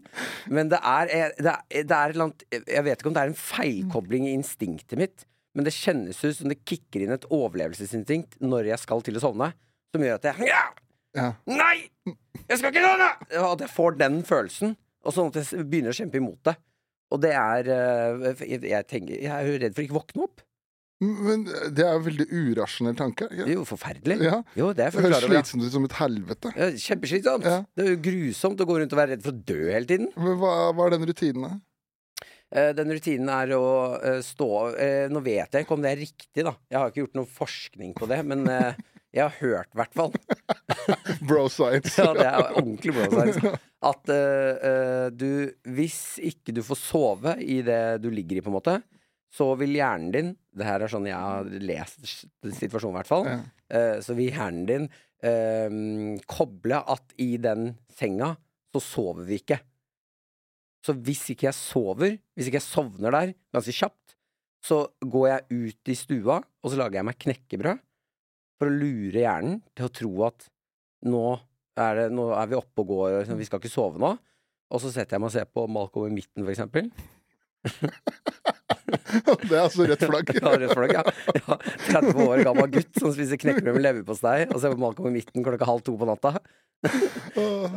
Men 0.52 0.68
det 0.72 0.80
er, 0.84 1.12
eh, 1.14 1.32
det 1.40 1.54
er, 1.54 1.86
det 1.88 1.96
er 2.00 2.18
annet 2.20 2.44
Jeg 2.52 2.84
vet 2.86 3.00
ikke 3.00 3.10
om 3.12 3.16
det 3.16 3.24
er 3.24 3.32
en 3.32 3.40
feilkobling 3.40 4.28
i 4.28 4.34
instinktet 4.36 5.00
mitt, 5.00 5.24
men 5.56 5.66
det 5.66 5.72
kjennes 5.74 6.20
ut 6.22 6.36
som 6.36 6.52
det 6.52 6.60
kicker 6.68 7.02
inn 7.02 7.14
et 7.16 7.24
overlevelsesinstinkt 7.34 8.36
når 8.44 8.68
jeg 8.74 8.82
skal 8.84 9.02
til 9.06 9.16
å 9.18 9.24
sovne, 9.24 9.48
som 9.90 10.04
gjør 10.04 10.20
at 10.20 10.28
jeg 10.30 10.50
ja! 10.52 10.66
Ja. 11.16 11.30
Nei! 11.48 11.88
Jeg 12.04 12.60
skal 12.60 12.68
ikke 12.70 12.84
sovne! 12.84 13.08
At 13.48 13.64
jeg 13.64 13.72
får 13.72 13.96
den 13.98 14.20
følelsen, 14.28 14.76
og 15.02 15.14
sånn 15.16 15.32
at 15.32 15.40
jeg 15.40 15.64
begynner 15.66 15.94
å 15.94 15.98
kjempe 15.98 16.20
imot 16.20 16.42
det. 16.46 16.54
Og 17.08 17.22
det 17.24 17.32
er 17.32 17.70
eh, 17.72 18.28
jeg, 18.44 18.60
jeg, 18.68 18.86
tenker, 18.90 19.16
jeg 19.24 19.32
er 19.32 19.48
jo 19.48 19.58
redd 19.64 19.74
for 19.74 19.86
ikke 19.86 19.96
å 19.96 19.98
våkne 20.02 20.26
opp. 20.28 20.44
Men 20.98 21.44
det 21.46 21.84
er 21.84 21.92
en 21.94 22.02
veldig 22.02 22.26
urasjonell 22.26 22.96
tanke. 22.98 23.28
Det 23.30 23.44
er 23.44 23.52
jo 23.54 23.64
forferdelig. 23.68 24.16
Ja. 24.26 24.40
Jo, 24.58 24.72
det 24.74 24.88
Det 24.96 25.04
høres 25.04 25.22
slitsomt 25.22 25.68
ut 25.68 25.74
som 25.76 25.86
et 25.86 25.94
helvete. 26.00 26.50
Ja, 26.58 26.68
Kjempeslitsomt. 26.74 27.46
Ja. 27.46 27.60
Det 27.78 27.84
er 27.84 27.92
jo 27.92 28.00
grusomt 28.08 28.64
å 28.64 28.66
gå 28.66 28.80
rundt 28.80 28.96
og 28.96 28.98
være 28.98 29.14
redd 29.14 29.22
for 29.22 29.36
å 29.36 29.42
dø 29.52 29.60
hele 29.70 29.86
tiden. 29.86 30.10
Men 30.18 30.40
hva, 30.42 30.54
hva 30.74 30.88
er 30.88 30.96
den 30.96 31.06
rutinen, 31.06 31.46
da? 31.46 32.24
Eh, 32.50 32.70
Den 32.74 32.90
rutinen 32.96 33.30
er 33.30 33.54
å 33.58 33.64
eh, 34.00 34.20
stå 34.24 34.50
eh, 34.80 35.06
Nå 35.12 35.20
vet 35.20 35.52
jeg 35.52 35.66
ikke 35.66 35.76
om 35.76 35.82
det 35.84 35.90
er 35.92 36.00
riktig, 36.00 36.46
da. 36.46 36.54
Jeg 36.72 36.80
har 36.80 36.90
ikke 36.90 37.04
gjort 37.04 37.18
noe 37.20 37.30
forskning 37.38 37.94
på 37.98 38.08
det, 38.10 38.22
men 38.26 38.46
jeg 38.48 39.22
har 39.22 39.34
hørt, 39.38 39.70
i 39.70 39.78
hvert 39.78 39.94
fall. 39.96 40.12
Bro 41.28 41.46
science. 41.52 41.94
Ja, 42.00 42.10
det 42.16 42.26
er 42.26 42.50
ordentlig 42.58 42.92
bro 42.96 43.06
science. 43.12 43.54
At 43.88 44.10
du 45.14 45.28
Hvis 45.78 46.00
ikke 46.26 46.52
du 46.56 46.64
får 46.66 46.80
sove 46.82 47.36
i 47.38 47.60
det 47.62 47.80
du 48.02 48.10
ligger 48.10 48.40
i, 48.40 48.44
på 48.44 48.50
en 48.50 48.58
måte, 48.58 48.80
så 49.28 49.50
vil 49.60 49.76
hjernen 49.76 50.12
din 50.14 50.28
Det 50.58 50.66
her 50.66 50.82
er 50.82 50.90
sånn 50.90 51.06
jeg 51.06 51.18
har 51.18 51.48
lest 51.62 52.00
situasjonen, 52.42 52.96
i 52.96 52.98
hvert 52.98 53.10
fall. 53.10 53.26
Ja. 53.28 53.40
Uh, 53.68 53.96
så 54.02 54.16
vil 54.18 54.32
hjernen 54.32 54.68
din 54.68 54.86
uh, 54.88 56.22
koble 56.30 56.80
at 56.94 57.16
i 57.20 57.36
den 57.42 57.74
senga 57.94 58.32
så 58.74 58.82
sover 58.84 59.28
vi 59.28 59.38
ikke. 59.42 59.60
Så 60.84 60.94
hvis 61.04 61.24
ikke 61.32 61.48
jeg 61.48 61.56
sover, 61.56 62.16
hvis 62.36 62.48
ikke 62.48 62.60
jeg 62.60 62.66
sovner 62.66 63.14
der 63.14 63.34
ganske 63.54 63.74
kjapt, 63.74 64.16
så 64.64 64.82
går 65.00 65.28
jeg 65.28 65.62
ut 65.68 65.92
i 65.92 65.96
stua, 65.96 66.38
og 66.40 66.70
så 66.70 66.78
lager 66.80 66.98
jeg 66.98 67.06
meg 67.06 67.20
knekkebrød 67.22 67.82
for 68.58 68.70
å 68.70 68.74
lure 68.74 69.22
hjernen 69.22 69.60
til 69.76 69.86
å 69.86 69.92
tro 69.94 70.12
at 70.26 70.48
nå 71.06 71.24
er 71.78 72.00
det, 72.00 72.06
nå 72.10 72.30
er 72.34 72.48
vi 72.50 72.58
oppe 72.58 72.82
og 72.82 72.90
går, 72.90 73.18
liksom, 73.20 73.38
vi 73.38 73.46
skal 73.46 73.62
ikke 73.62 73.70
sove 73.70 74.02
nå. 74.02 74.16
Og 74.68 74.82
så 74.82 74.90
setter 74.92 75.16
jeg 75.16 75.22
meg 75.22 75.30
og 75.30 75.36
ser 75.36 75.46
på 75.48 75.64
Malcolm 75.70 76.10
i 76.10 76.16
midten, 76.18 76.42
for 76.42 76.52
eksempel. 76.52 76.90
Det 79.48 79.54
er 79.54 79.62
altså 79.64 79.86
rødt 79.88 80.02
flagg. 80.04 80.30
Ja, 80.36 80.52
rødt 80.60 80.74
flagg, 80.76 80.92
ja. 80.96 81.02
ja. 81.38 81.56
30 81.88 82.22
år 82.26 82.42
gammel 82.46 82.70
gutt 82.74 82.98
som 83.00 83.12
spiser 83.14 83.40
knekkebrød 83.40 83.76
med 83.78 83.84
leverpostei 83.86 84.38
og 84.50 84.58
ser 84.60 84.74
på 84.74 84.80
Malcolm 84.82 85.08
i 85.10 85.14
midten 85.18 85.44
klokka 85.46 85.68
halv 85.68 85.84
to 85.86 85.94
på 86.00 86.08
natta. 86.08 86.34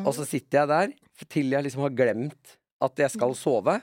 Og 0.05 0.11
så 0.15 0.25
sitter 0.27 0.61
jeg 0.61 0.71
der 0.71 0.93
til 1.31 1.53
jeg 1.55 1.65
liksom 1.67 1.85
har 1.85 1.93
glemt 1.95 2.55
at 2.81 3.03
jeg 3.03 3.13
skal 3.13 3.35
sove. 3.37 3.77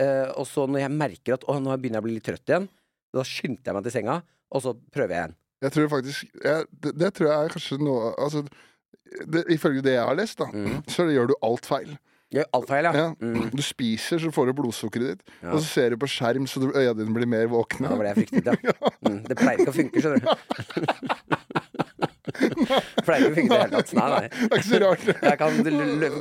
Eh, 0.00 0.28
og 0.36 0.46
så 0.50 0.66
når 0.68 0.84
jeg 0.84 0.94
merker 0.94 1.36
at 1.38 1.46
å, 1.48 1.56
nå 1.62 1.74
begynner 1.78 2.00
jeg 2.00 2.04
å 2.04 2.06
bli 2.08 2.16
litt 2.18 2.26
trøtt 2.26 2.50
igjen, 2.50 2.68
da 3.14 3.22
skynder 3.26 3.70
jeg 3.70 3.76
meg 3.76 3.84
til 3.86 3.94
senga, 3.94 4.16
og 4.54 4.62
så 4.64 4.72
prøver 4.94 5.14
jeg 5.14 5.20
igjen. 5.22 5.36
Jeg 5.64 5.72
tror 5.76 5.86
faktisk 5.92 6.40
jeg, 6.44 6.64
det, 6.84 6.90
det 7.00 7.10
tror 7.16 7.28
jeg 7.30 7.36
er 7.46 7.52
kanskje 7.54 7.76
noe 7.80 8.08
Altså, 8.20 8.42
det, 9.30 9.44
ifølge 9.54 9.84
det 9.86 9.94
jeg 9.94 10.04
har 10.08 10.18
lest, 10.18 10.36
da, 10.42 10.48
Mm. 10.52 10.80
så 10.90 11.06
gjør 11.08 11.30
du 11.30 11.34
alt 11.46 11.68
feil. 11.68 11.94
Gjør 12.34 12.48
alt 12.58 12.70
feil, 12.70 12.88
ja. 12.88 12.92
Ja. 12.98 13.08
Mm. 13.22 13.50
Du 13.54 13.62
spiser, 13.62 14.18
så 14.22 14.30
får 14.34 14.50
du 14.50 14.56
blodsukkeret 14.58 15.06
ditt. 15.12 15.34
Ja. 15.40 15.52
Og 15.52 15.60
så 15.60 15.66
ser 15.68 15.94
du 15.94 16.00
på 16.02 16.08
skjerm, 16.10 16.48
så 16.50 16.62
øya 16.66 16.94
dine 16.98 17.14
blir 17.14 17.28
mer 17.30 17.46
våkne. 17.52 17.86
Det 17.92 17.98
var 18.00 18.08
det 18.08 18.14
jeg 18.14 18.18
fryktet, 18.24 18.44
ja. 18.68 18.74
Mm. 19.06 19.20
Det 19.28 19.36
pleier 19.38 19.62
ikke 19.62 19.74
å 19.74 19.76
funke, 19.76 20.02
skjønner 20.02 20.18
du. 20.18 20.26
pleier 23.06 23.20
ikke 23.20 23.30
å 23.30 23.36
funke 23.36 23.44
i 23.44 23.52
det 23.52 23.60
hele 23.60 23.76
tatt. 23.76 23.92
Nei, 23.98 24.08
nei. 24.14 24.24
Det 24.32 24.48
er 24.48 24.56
ikke 24.58 24.70
så 24.70 24.80
rart. 24.82 25.04
Jeg 25.28 25.36
kan 25.44 25.52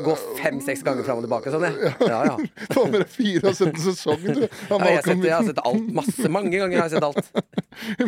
gå 0.05 0.15
fem-seks 0.43 0.85
ganger 0.85 1.07
fram 1.07 1.21
og 1.21 1.25
tilbake 1.25 1.53
sånn, 1.53 1.65
jeg. 1.69 1.93
Ja, 2.11 2.19
ja. 2.29 2.35
Få 2.75 2.85
med 2.91 2.99
deg 3.01 3.09
fire 3.15 3.49
og 3.49 3.57
sett 3.57 3.73
en 3.73 3.83
sesong, 3.87 4.21
du. 4.27 4.43
Ja, 4.43 4.45
jeg, 4.45 4.99
har 4.99 5.07
sett, 5.07 5.25
jeg 5.25 5.33
har 5.33 5.49
sett 5.49 5.63
alt. 5.63 5.89
Masse. 5.97 6.29
Mange 6.33 6.53
ganger 6.53 6.83
har 6.83 6.91
jeg 6.91 6.95
sett 6.99 7.07
alt. 7.09 7.25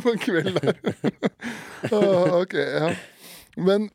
på 0.05 0.13
en 0.13 0.21
kveld 0.21 0.61
der. 0.61 0.75
Ah, 1.89 2.37
ok, 2.43 2.55
ja. 2.59 2.93
Men 3.55 3.89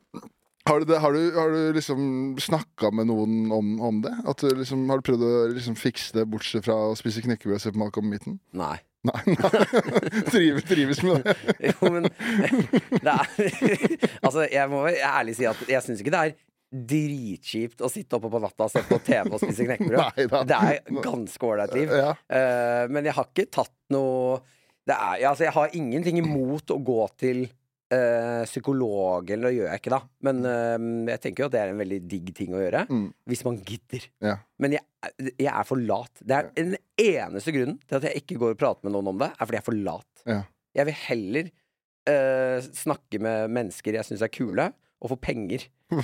har 0.71 0.79
du, 0.79 0.85
det, 0.87 0.99
har 1.03 1.13
du, 1.13 1.21
har 1.35 1.49
du 1.51 1.73
liksom 1.75 2.03
snakka 2.39 2.91
med 2.95 3.09
noen 3.09 3.51
om, 3.51 3.73
om 3.83 3.99
det? 4.05 4.13
At 4.29 4.43
du 4.43 4.53
liksom, 4.55 4.85
har 4.91 5.01
du 5.01 5.07
prøvd 5.09 5.25
å 5.27 5.33
liksom 5.51 5.75
fikse 5.79 6.15
det, 6.15 6.23
bortsett 6.31 6.63
fra 6.67 6.77
å 6.91 6.95
spise 6.99 7.23
knekkebrød 7.25 7.57
og 7.57 7.63
se 7.63 7.73
på 7.75 7.81
Malcolm 7.81 8.07
Mitten? 8.11 8.39
Nei. 8.55 8.77
Nei, 9.07 9.33
nei. 9.33 9.49
Trives, 10.29 10.67
trives 10.69 11.01
med 11.03 11.25
det. 11.25 11.35
Jo, 11.71 11.89
men 11.89 12.05
det 13.05 13.15
er 13.15 14.07
Altså, 14.21 14.45
jeg 14.45 14.69
må 14.71 14.85
ærlig 14.93 15.35
si 15.39 15.47
at 15.49 15.61
jeg 15.67 15.83
syns 15.85 16.03
ikke 16.03 16.13
det 16.13 16.23
er 16.23 16.39
dritkjipt 16.71 17.81
å 17.83 17.89
sitte 17.91 18.15
oppe 18.15 18.29
på 18.31 18.39
natta 18.39 18.69
og 18.69 18.71
se 18.71 18.83
på 18.87 19.01
TV 19.03 19.33
og 19.33 19.41
spise 19.41 19.65
knekkebrød. 19.67 20.45
Det 20.47 20.59
er 20.59 21.01
ganske 21.03 21.49
ålreit 21.49 21.73
liv. 21.75 21.91
Ja. 21.91 22.13
Uh, 22.31 22.85
men 22.93 23.09
jeg 23.09 23.17
har 23.17 23.27
ikke 23.27 23.49
tatt 23.51 23.75
noe 23.91 24.39
det 24.87 24.95
er, 24.95 25.27
altså, 25.29 25.43
Jeg 25.45 25.53
har 25.53 25.75
ingenting 25.77 26.21
imot 26.21 26.71
å 26.73 26.79
gå 26.81 27.01
til 27.19 27.43
eh, 27.95 28.43
psykolog, 28.47 29.29
eller 29.29 29.49
det 29.49 29.57
gjør 29.57 29.69
jeg 29.69 29.81
ikke, 29.81 29.93
da. 29.93 29.99
Men 30.27 30.41
uh, 30.45 31.11
jeg 31.11 31.21
tenker 31.23 31.43
jo 31.43 31.49
at 31.49 31.55
det 31.55 31.61
er 31.61 31.73
en 31.73 31.81
veldig 31.81 31.99
digg 32.11 32.31
ting 32.37 32.55
å 32.55 32.61
gjøre. 32.61 32.85
Mm. 32.89 33.07
Hvis 33.31 33.43
man 33.47 33.59
gidder. 33.67 34.07
Ja. 34.23 34.35
Men 34.61 34.77
jeg, 34.77 34.85
jeg 35.33 35.51
er 35.51 35.67
for 35.67 35.81
lat. 35.81 36.13
Det 36.21 36.37
er 36.37 36.51
den 36.57 36.77
eneste 37.01 37.55
grunnen 37.55 37.79
til 37.85 37.99
at 37.99 38.07
jeg 38.09 38.23
ikke 38.23 38.39
går 38.41 38.55
og 38.55 38.61
prater 38.61 38.87
med 38.87 38.95
noen 38.95 39.13
om 39.13 39.23
det, 39.23 39.31
er 39.33 39.49
fordi 39.49 39.59
jeg 39.59 39.65
er 39.65 39.69
for 39.69 39.81
lat. 39.89 40.25
Ja. 40.29 40.39
Jeg 40.79 40.87
vil 40.87 40.99
heller 41.05 41.51
uh, 41.51 42.69
snakke 42.83 43.21
med 43.23 43.57
mennesker 43.59 43.99
jeg 43.99 44.07
syns 44.07 44.25
er 44.25 44.33
kule, 44.33 44.71
og 45.01 45.09
få 45.13 45.17
penger. 45.17 45.67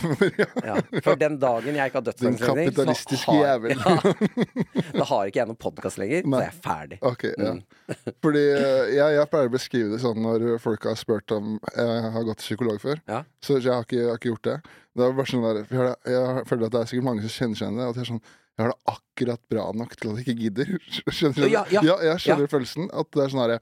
Ja. 0.67 0.73
For 1.05 1.15
den 1.15 1.37
dagen 1.39 1.77
jeg 1.77 1.87
ikke 1.91 2.01
har 2.01 2.15
Din 2.19 2.35
så 2.35 2.49
kapitalistiske 2.49 3.35
jævel. 3.37 3.77
ja, 3.85 4.81
da 4.97 5.05
har 5.07 5.29
ikke 5.29 5.39
jeg 5.39 5.47
noen 5.47 5.59
podkast 5.61 5.99
lenger, 6.01 6.25
Nei. 6.27 6.41
så 6.41 6.43
jeg 6.43 6.51
er 6.51 6.57
ferdig. 6.65 6.97
Ok, 7.07 7.23
ja. 7.29 7.53
Mm. 7.53 7.61
Fordi 8.25 8.41
eh, 8.57 8.89
jeg, 8.97 9.15
jeg 9.15 9.29
pleier 9.31 9.47
å 9.47 9.53
beskrive 9.53 9.93
det 9.93 10.01
sånn 10.03 10.19
når 10.25 10.47
folk 10.63 10.89
har 10.89 10.97
spurt 10.99 11.31
om 11.37 11.53
Jeg 11.71 12.11
har 12.17 12.27
gått 12.27 12.41
til 12.43 12.49
psykolog 12.49 12.81
før, 12.83 12.99
Ja. 13.07 13.21
så 13.39 13.61
jeg 13.61 13.71
har 13.71 13.87
ikke, 13.87 14.01
jeg 14.01 14.09
har 14.11 14.19
ikke 14.19 14.33
gjort 14.33 14.49
det. 14.49 14.57
Det 14.97 15.05
er 15.07 15.15
bare 15.21 15.31
sånn 15.31 15.47
der, 15.47 15.61
jeg, 15.71 15.95
jeg 16.17 16.43
føler 16.51 16.67
at 16.67 16.75
det 16.75 16.81
er 16.81 16.91
sikkert 16.91 17.07
mange 17.07 17.23
som 17.23 17.35
kjenner 17.37 17.61
seg 17.61 17.67
igjen 17.69 17.79
i 17.79 17.83
det. 17.85 17.87
At 17.87 18.01
jeg 18.01 18.07
er 18.07 18.11
sånn 18.11 18.23
Jeg 18.57 18.65
har 18.65 18.71
det 18.73 18.93
akkurat 18.97 19.41
bra 19.53 19.65
nok 19.77 19.91
til 19.95 20.09
at 20.11 20.17
jeg 20.19 20.25
ikke 20.25 20.41
gidder. 20.41 20.71
Skjønner 21.13 21.43
du? 21.45 21.51
Ja, 21.53 21.97
jeg 22.09 22.23
skjønner 22.25 22.49
følelsen. 22.51 22.87
At 22.91 23.11
det 23.13 23.23
er 23.23 23.31
sånn 23.35 23.43
herre 23.45 23.59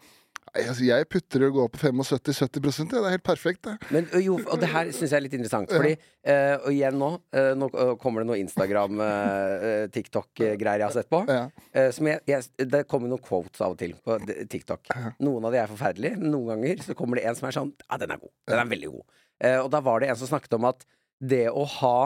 altså, 0.53 0.85
jeg 0.85 1.07
putter 1.11 1.45
og 1.47 1.55
går 1.57 1.69
på 1.73 1.79
75-70 1.81 2.59
ja, 2.63 2.85
Det 2.91 2.99
er 2.99 3.15
helt 3.15 3.25
perfekt, 3.25 3.61
det. 3.67 3.75
Men 3.93 4.07
jo, 4.23 4.37
og 4.39 4.61
det 4.61 4.69
her 4.71 4.91
syns 4.95 5.11
jeg 5.11 5.17
er 5.17 5.25
litt 5.25 5.35
interessant, 5.37 5.71
fordi 5.71 5.93
eh, 5.95 6.55
Og 6.61 6.69
igjen 6.73 6.97
nå, 7.01 7.09
uh, 7.35 7.51
nå 7.57 7.69
kommer 8.01 8.23
det 8.23 8.29
noe 8.29 8.39
Instagram, 8.41 9.01
eh, 9.05 9.85
TikTok-greier 9.93 10.83
jeg 10.83 10.87
har 10.87 10.95
sett 10.95 11.11
på. 11.11 11.21
Ja. 11.29 11.47
Som 11.95 12.09
jeg, 12.09 12.21
jeg, 12.29 12.67
det 12.71 12.85
kommer 12.91 13.11
noen 13.11 13.23
quotes 13.23 13.61
av 13.63 13.75
og 13.75 13.79
til 13.79 13.95
på 14.05 14.17
TikTok. 14.51 14.91
Noen 15.23 15.47
av 15.47 15.55
de 15.55 15.61
er 15.61 15.71
forferdelige. 15.71 16.19
men 16.21 16.31
Noen 16.33 16.53
ganger 16.53 16.83
så 16.85 16.95
kommer 16.97 17.19
det 17.19 17.27
en 17.29 17.37
som 17.37 17.49
er 17.49 17.57
sånn 17.57 17.73
Ja, 17.87 17.99
den 18.01 18.13
er 18.15 18.21
god. 18.21 18.33
Den 18.51 18.61
er 18.61 18.71
veldig 18.71 18.91
god. 18.93 19.21
Og 19.65 19.69
da 19.73 19.81
var 19.83 20.01
det 20.01 20.11
en 20.11 20.19
som 20.19 20.31
snakket 20.31 20.55
om 20.57 20.69
at 20.69 20.85
det 21.19 21.45
å 21.51 21.65
ha 21.79 21.97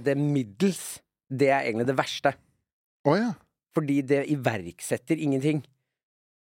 det 0.00 0.16
middels, 0.18 1.00
det 1.30 1.50
er 1.52 1.68
egentlig 1.68 1.88
det 1.88 1.98
verste. 1.98 2.34
Oh, 3.08 3.16
ja. 3.16 3.32
Fordi 3.76 4.00
det 4.04 4.24
iverksetter 4.32 5.20
ingenting. 5.20 5.62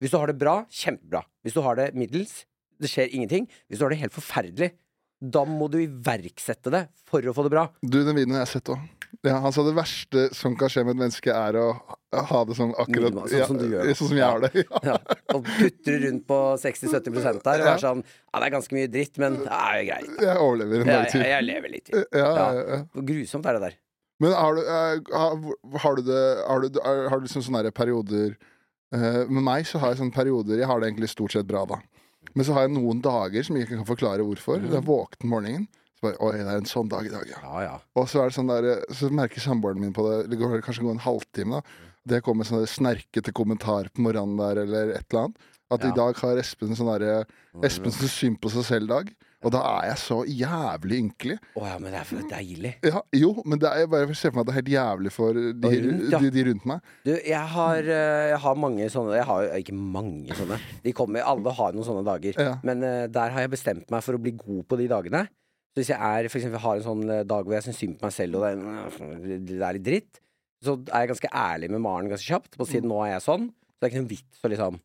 Hvis 0.01 0.11
du 0.13 0.17
har 0.21 0.27
det 0.29 0.37
bra, 0.37 0.59
kjempebra. 0.69 1.23
Hvis 1.45 1.55
du 1.57 1.61
har 1.65 1.75
det 1.79 1.91
middels, 1.97 2.43
det 2.81 2.89
skjer 2.91 3.09
ingenting. 3.17 3.47
Hvis 3.67 3.79
du 3.79 3.85
har 3.87 3.93
det 3.95 4.01
helt 4.03 4.13
forferdelig, 4.13 4.71
da 5.17 5.41
må 5.49 5.65
du 5.73 5.79
iverksette 5.81 6.69
det 6.69 6.83
for 7.09 7.25
å 7.25 7.33
få 7.33 7.47
det 7.47 7.51
bra. 7.55 7.63
Du, 7.81 7.97
den 8.05 8.13
videoen 8.13 8.35
har 8.37 8.43
jeg 8.45 8.51
sett 8.59 8.69
òg. 8.75 8.83
Ja, 9.25 9.39
han 9.41 9.53
sa 9.55 9.63
det 9.65 9.71
verste 9.73 10.27
som 10.35 10.53
kan 10.59 10.69
skje 10.69 10.83
med 10.85 10.93
et 10.93 10.99
menneske, 10.99 11.31
er 11.33 11.55
å 11.57 11.71
ha 12.13 12.41
det 12.45 12.57
sånn 12.59 12.73
akkurat 12.77 13.15
Minimalt, 13.15 13.31
sånn 13.33 13.47
som 13.49 13.57
du 13.57 13.65
gjør. 13.71 13.89
Sånn 13.97 14.11
som 14.11 14.19
jeg 14.19 14.27
har 14.27 14.43
det. 14.43 14.51
Ja. 14.61 14.81
Ja, 14.91 14.97
og 15.33 15.47
putre 15.47 15.95
rundt 16.03 16.25
på 16.29 16.37
60-70 16.61 17.41
der 17.41 17.63
og 17.63 17.65
Ja. 17.65 17.73
er 17.73 17.81
sånn 17.81 18.03
Ja, 18.03 18.39
det 18.43 18.45
er 18.45 18.53
ganske 18.59 18.77
mye 18.77 18.91
dritt, 18.93 19.17
men 19.17 19.39
det 19.41 19.57
er 19.57 19.79
jo 19.79 19.87
greit. 19.89 20.21
Jeg 20.27 20.37
overlever 20.43 20.83
en 20.83 20.91
dag 20.91 21.09
til. 21.09 21.21
jeg, 21.25 21.31
jeg 21.33 21.47
lever 21.47 21.73
litt 21.73 21.85
til. 21.89 22.05
Ja, 22.13 22.27
ja, 22.27 22.51
Ja. 22.53 22.67
ja. 22.75 23.01
Grusomt 23.09 23.45
er 23.49 23.57
det 23.57 23.61
der. 23.65 23.77
Men 24.19 24.33
har 24.37 24.55
du, 24.55 24.61
eh, 24.61 25.17
har, 25.17 25.79
har 25.81 25.95
du 25.95 26.01
det 26.01 26.21
Har 26.45 26.61
du, 26.61 26.79
har 26.83 27.17
du 27.19 27.25
liksom 27.25 27.41
sånne 27.47 27.71
perioder 27.73 28.37
Med 28.91 29.43
meg 29.43 29.65
så 29.67 29.81
har 29.81 29.91
jeg 29.91 29.99
sånne 29.99 30.15
perioder 30.15 30.61
Jeg 30.61 30.67
har 30.69 30.79
det 30.79 30.87
egentlig 30.87 31.09
stort 31.11 31.33
sett 31.35 31.47
bra, 31.49 31.65
da. 31.67 31.81
Men 32.33 32.45
så 32.47 32.53
har 32.55 32.67
jeg 32.67 32.75
noen 32.77 33.01
dager 33.03 33.43
som 33.43 33.57
jeg 33.57 33.67
ikke 33.67 33.81
kan 33.81 33.89
forklare 33.89 34.23
hvorfor. 34.23 34.61
Mm. 34.61 34.69
Jeg 34.71 34.79
er 34.79 34.87
våken 34.87 35.31
morgenen. 35.31 35.67
Så 35.97 36.05
bare, 36.05 36.17
Oi, 36.21 36.31
det 36.37 36.45
er 36.53 36.61
en 36.61 36.69
sånn 36.69 36.89
dag 36.91 37.07
i 37.07 37.11
dag, 37.11 37.25
ja. 37.31 37.39
Ja, 37.41 37.61
ja. 37.65 37.75
Og 37.97 38.07
så 38.11 38.21
er 38.21 38.29
det 38.29 38.37
sånn 38.37 38.51
der 38.51 38.67
eh, 38.69 38.83
Så 38.93 39.09
merker 39.09 39.41
samboeren 39.41 39.81
min 39.81 39.95
på 39.95 40.05
det. 40.05 40.17
Det 40.31 40.39
går 40.39 40.61
kanskje 40.65 40.85
går 40.85 40.97
en 40.97 41.05
halvtime, 41.07 41.59
da. 41.59 41.83
Det 42.07 42.21
kommer 42.23 42.47
sånn 42.47 42.67
snerkete 42.69 43.33
kommentar 43.35 43.89
på 43.91 44.05
morgenen 44.05 44.37
der, 44.39 44.61
eller 44.63 44.93
et 44.95 45.07
eller 45.09 45.25
annet. 45.25 45.47
At 45.67 45.83
Ja. 45.83 45.89
i 45.89 45.95
dag 45.97 46.15
har 46.21 46.37
Espen 46.39 46.77
sånn 46.77 46.87
derre 46.93 47.25
som 47.67 47.91
synd 47.91 48.39
på 48.39 48.51
seg 48.53 48.63
selv-dag. 48.63 49.09
Og 49.47 49.53
da 49.55 49.61
er 49.77 49.85
jeg 49.93 49.99
så 50.01 50.17
jævlig 50.27 50.97
ynkelig. 51.05 51.37
Å 51.55 51.63
ja, 51.69 51.75
men 51.79 51.93
det 51.93 51.99
er 52.01 52.07
for 52.09 52.27
deilig. 52.27 52.73
Ja, 52.83 53.01
jo, 53.15 53.29
men 53.47 53.61
det 53.61 53.69
er, 53.69 53.85
jeg 53.85 53.91
bare 53.93 54.17
ser 54.19 54.33
for 54.33 54.39
meg 54.39 54.43
at 54.43 54.49
det 54.49 54.53
er 54.53 54.59
helt 54.59 54.71
jævlig 54.73 55.13
for 55.15 55.39
de, 55.39 55.71
rundt, 55.85 56.05
ja. 56.11 56.19
de, 56.19 56.31
de 56.35 56.45
rundt 56.49 56.67
meg. 56.67 56.91
Du, 57.07 57.13
jeg 57.15 57.43
har, 57.53 57.91
eh, 57.95 58.25
jeg 58.33 58.41
har 58.43 58.59
mange 58.59 58.89
sånne 58.91 59.15
Jeg 59.15 59.27
har 59.29 59.49
ikke 59.61 59.77
mange 59.77 60.35
sånne. 60.35 60.59
De 60.83 60.93
kommer, 60.97 61.23
alle 61.31 61.53
har 61.61 61.77
noen 61.77 61.87
sånne 61.87 62.03
dager. 62.07 62.41
Ja. 62.43 62.57
Men 62.67 62.83
uh, 62.83 63.05
der 63.07 63.35
har 63.35 63.45
jeg 63.45 63.53
bestemt 63.55 63.93
meg 63.93 64.03
for 64.03 64.17
å 64.17 64.21
bli 64.21 64.35
god 64.35 64.67
på 64.67 64.79
de 64.81 64.89
dagene. 64.91 65.23
Så 65.71 65.83
hvis 65.83 65.93
jeg 65.93 66.01
er, 66.01 66.27
for 66.33 66.41
eksempel, 66.41 66.63
har 66.65 66.79
en 66.81 66.87
sånn 66.89 67.13
eh, 67.13 67.23
dag 67.29 67.47
hvor 67.47 67.55
jeg 67.55 67.67
syns 67.69 67.79
synd 67.83 67.99
på 68.01 68.07
meg 68.09 68.15
selv, 68.17 68.39
og 68.39 68.43
det 68.43 68.51
er, 68.51 69.41
det 69.47 69.57
er 69.61 69.77
litt 69.77 69.87
dritt, 69.87 70.21
så 70.65 70.73
er 70.89 71.05
jeg 71.05 71.13
ganske 71.13 71.31
ærlig 71.37 71.69
med 71.71 71.83
Maren 71.85 72.11
ganske 72.11 72.27
kjapt. 72.27 72.57
På 72.57 72.65
å 72.65 72.69
si 72.69 72.81
at 72.81 72.87
nå 72.89 72.97
er 73.05 73.13
jeg 73.13 73.25
sånn. 73.27 73.47
Så 73.53 73.77
det 73.77 73.87
er 73.87 73.93
ikke 73.93 74.01
noen 74.01 74.11
vits 74.11 74.41
å 74.41 74.51
liksom 74.51 74.79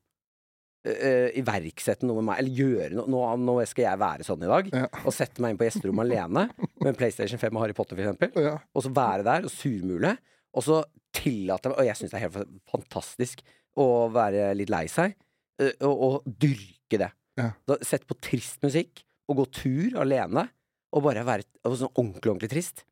eh, 0.89 1.29
iverksette 1.41 2.07
noe 2.09 2.21
med 2.21 2.29
meg, 2.31 2.41
eller 2.43 2.59
gjøre 2.63 2.91
noe. 2.99 3.07
Nå, 3.13 3.23
nå 3.43 3.55
skal 3.71 3.87
jeg 3.87 4.01
være 4.03 4.27
sånn 4.27 4.45
i 4.47 4.51
dag. 4.51 4.71
Ja. 4.75 4.89
Og 5.05 5.15
sette 5.17 5.43
meg 5.45 5.55
inn 5.55 5.61
på 5.61 5.69
gjesterommet 5.69 6.09
alene 6.09 6.47
med 6.83 6.99
PlayStation 6.99 7.41
5 7.43 7.57
og 7.57 7.65
Harry 7.65 7.77
Potter, 7.79 8.03
eksempel 8.03 8.33
Ja. 8.43 8.57
og 8.75 8.85
så 8.87 8.93
være 8.95 9.27
der 9.29 9.49
og 9.49 9.55
surmule, 9.55 10.17
og 10.53 10.67
så 10.67 10.83
tillate 11.13 11.69
meg 11.69 11.79
Og 11.79 11.87
jeg 11.87 11.97
syns 11.99 12.13
det 12.13 12.19
er 12.19 12.25
helt 12.27 12.55
fantastisk 12.73 13.43
å 13.77 13.87
være 14.13 14.51
litt 14.57 14.71
lei 14.73 14.87
seg, 14.89 15.15
uh, 15.63 15.73
og, 15.89 16.03
og 16.07 16.27
dyrke 16.27 16.99
det. 17.01 17.09
Ja. 17.41 17.51
Sette 17.81 18.09
på 18.09 18.17
trist 18.21 18.61
musikk, 18.65 19.05
og 19.31 19.39
gå 19.39 19.47
tur 19.63 19.99
alene, 20.03 20.49
og 20.93 21.07
bare 21.07 21.23
være 21.25 21.47
og 21.65 21.77
sånn 21.79 21.93
ordentlig, 21.95 22.33
ordentlig 22.35 22.51
trist. 22.53 22.83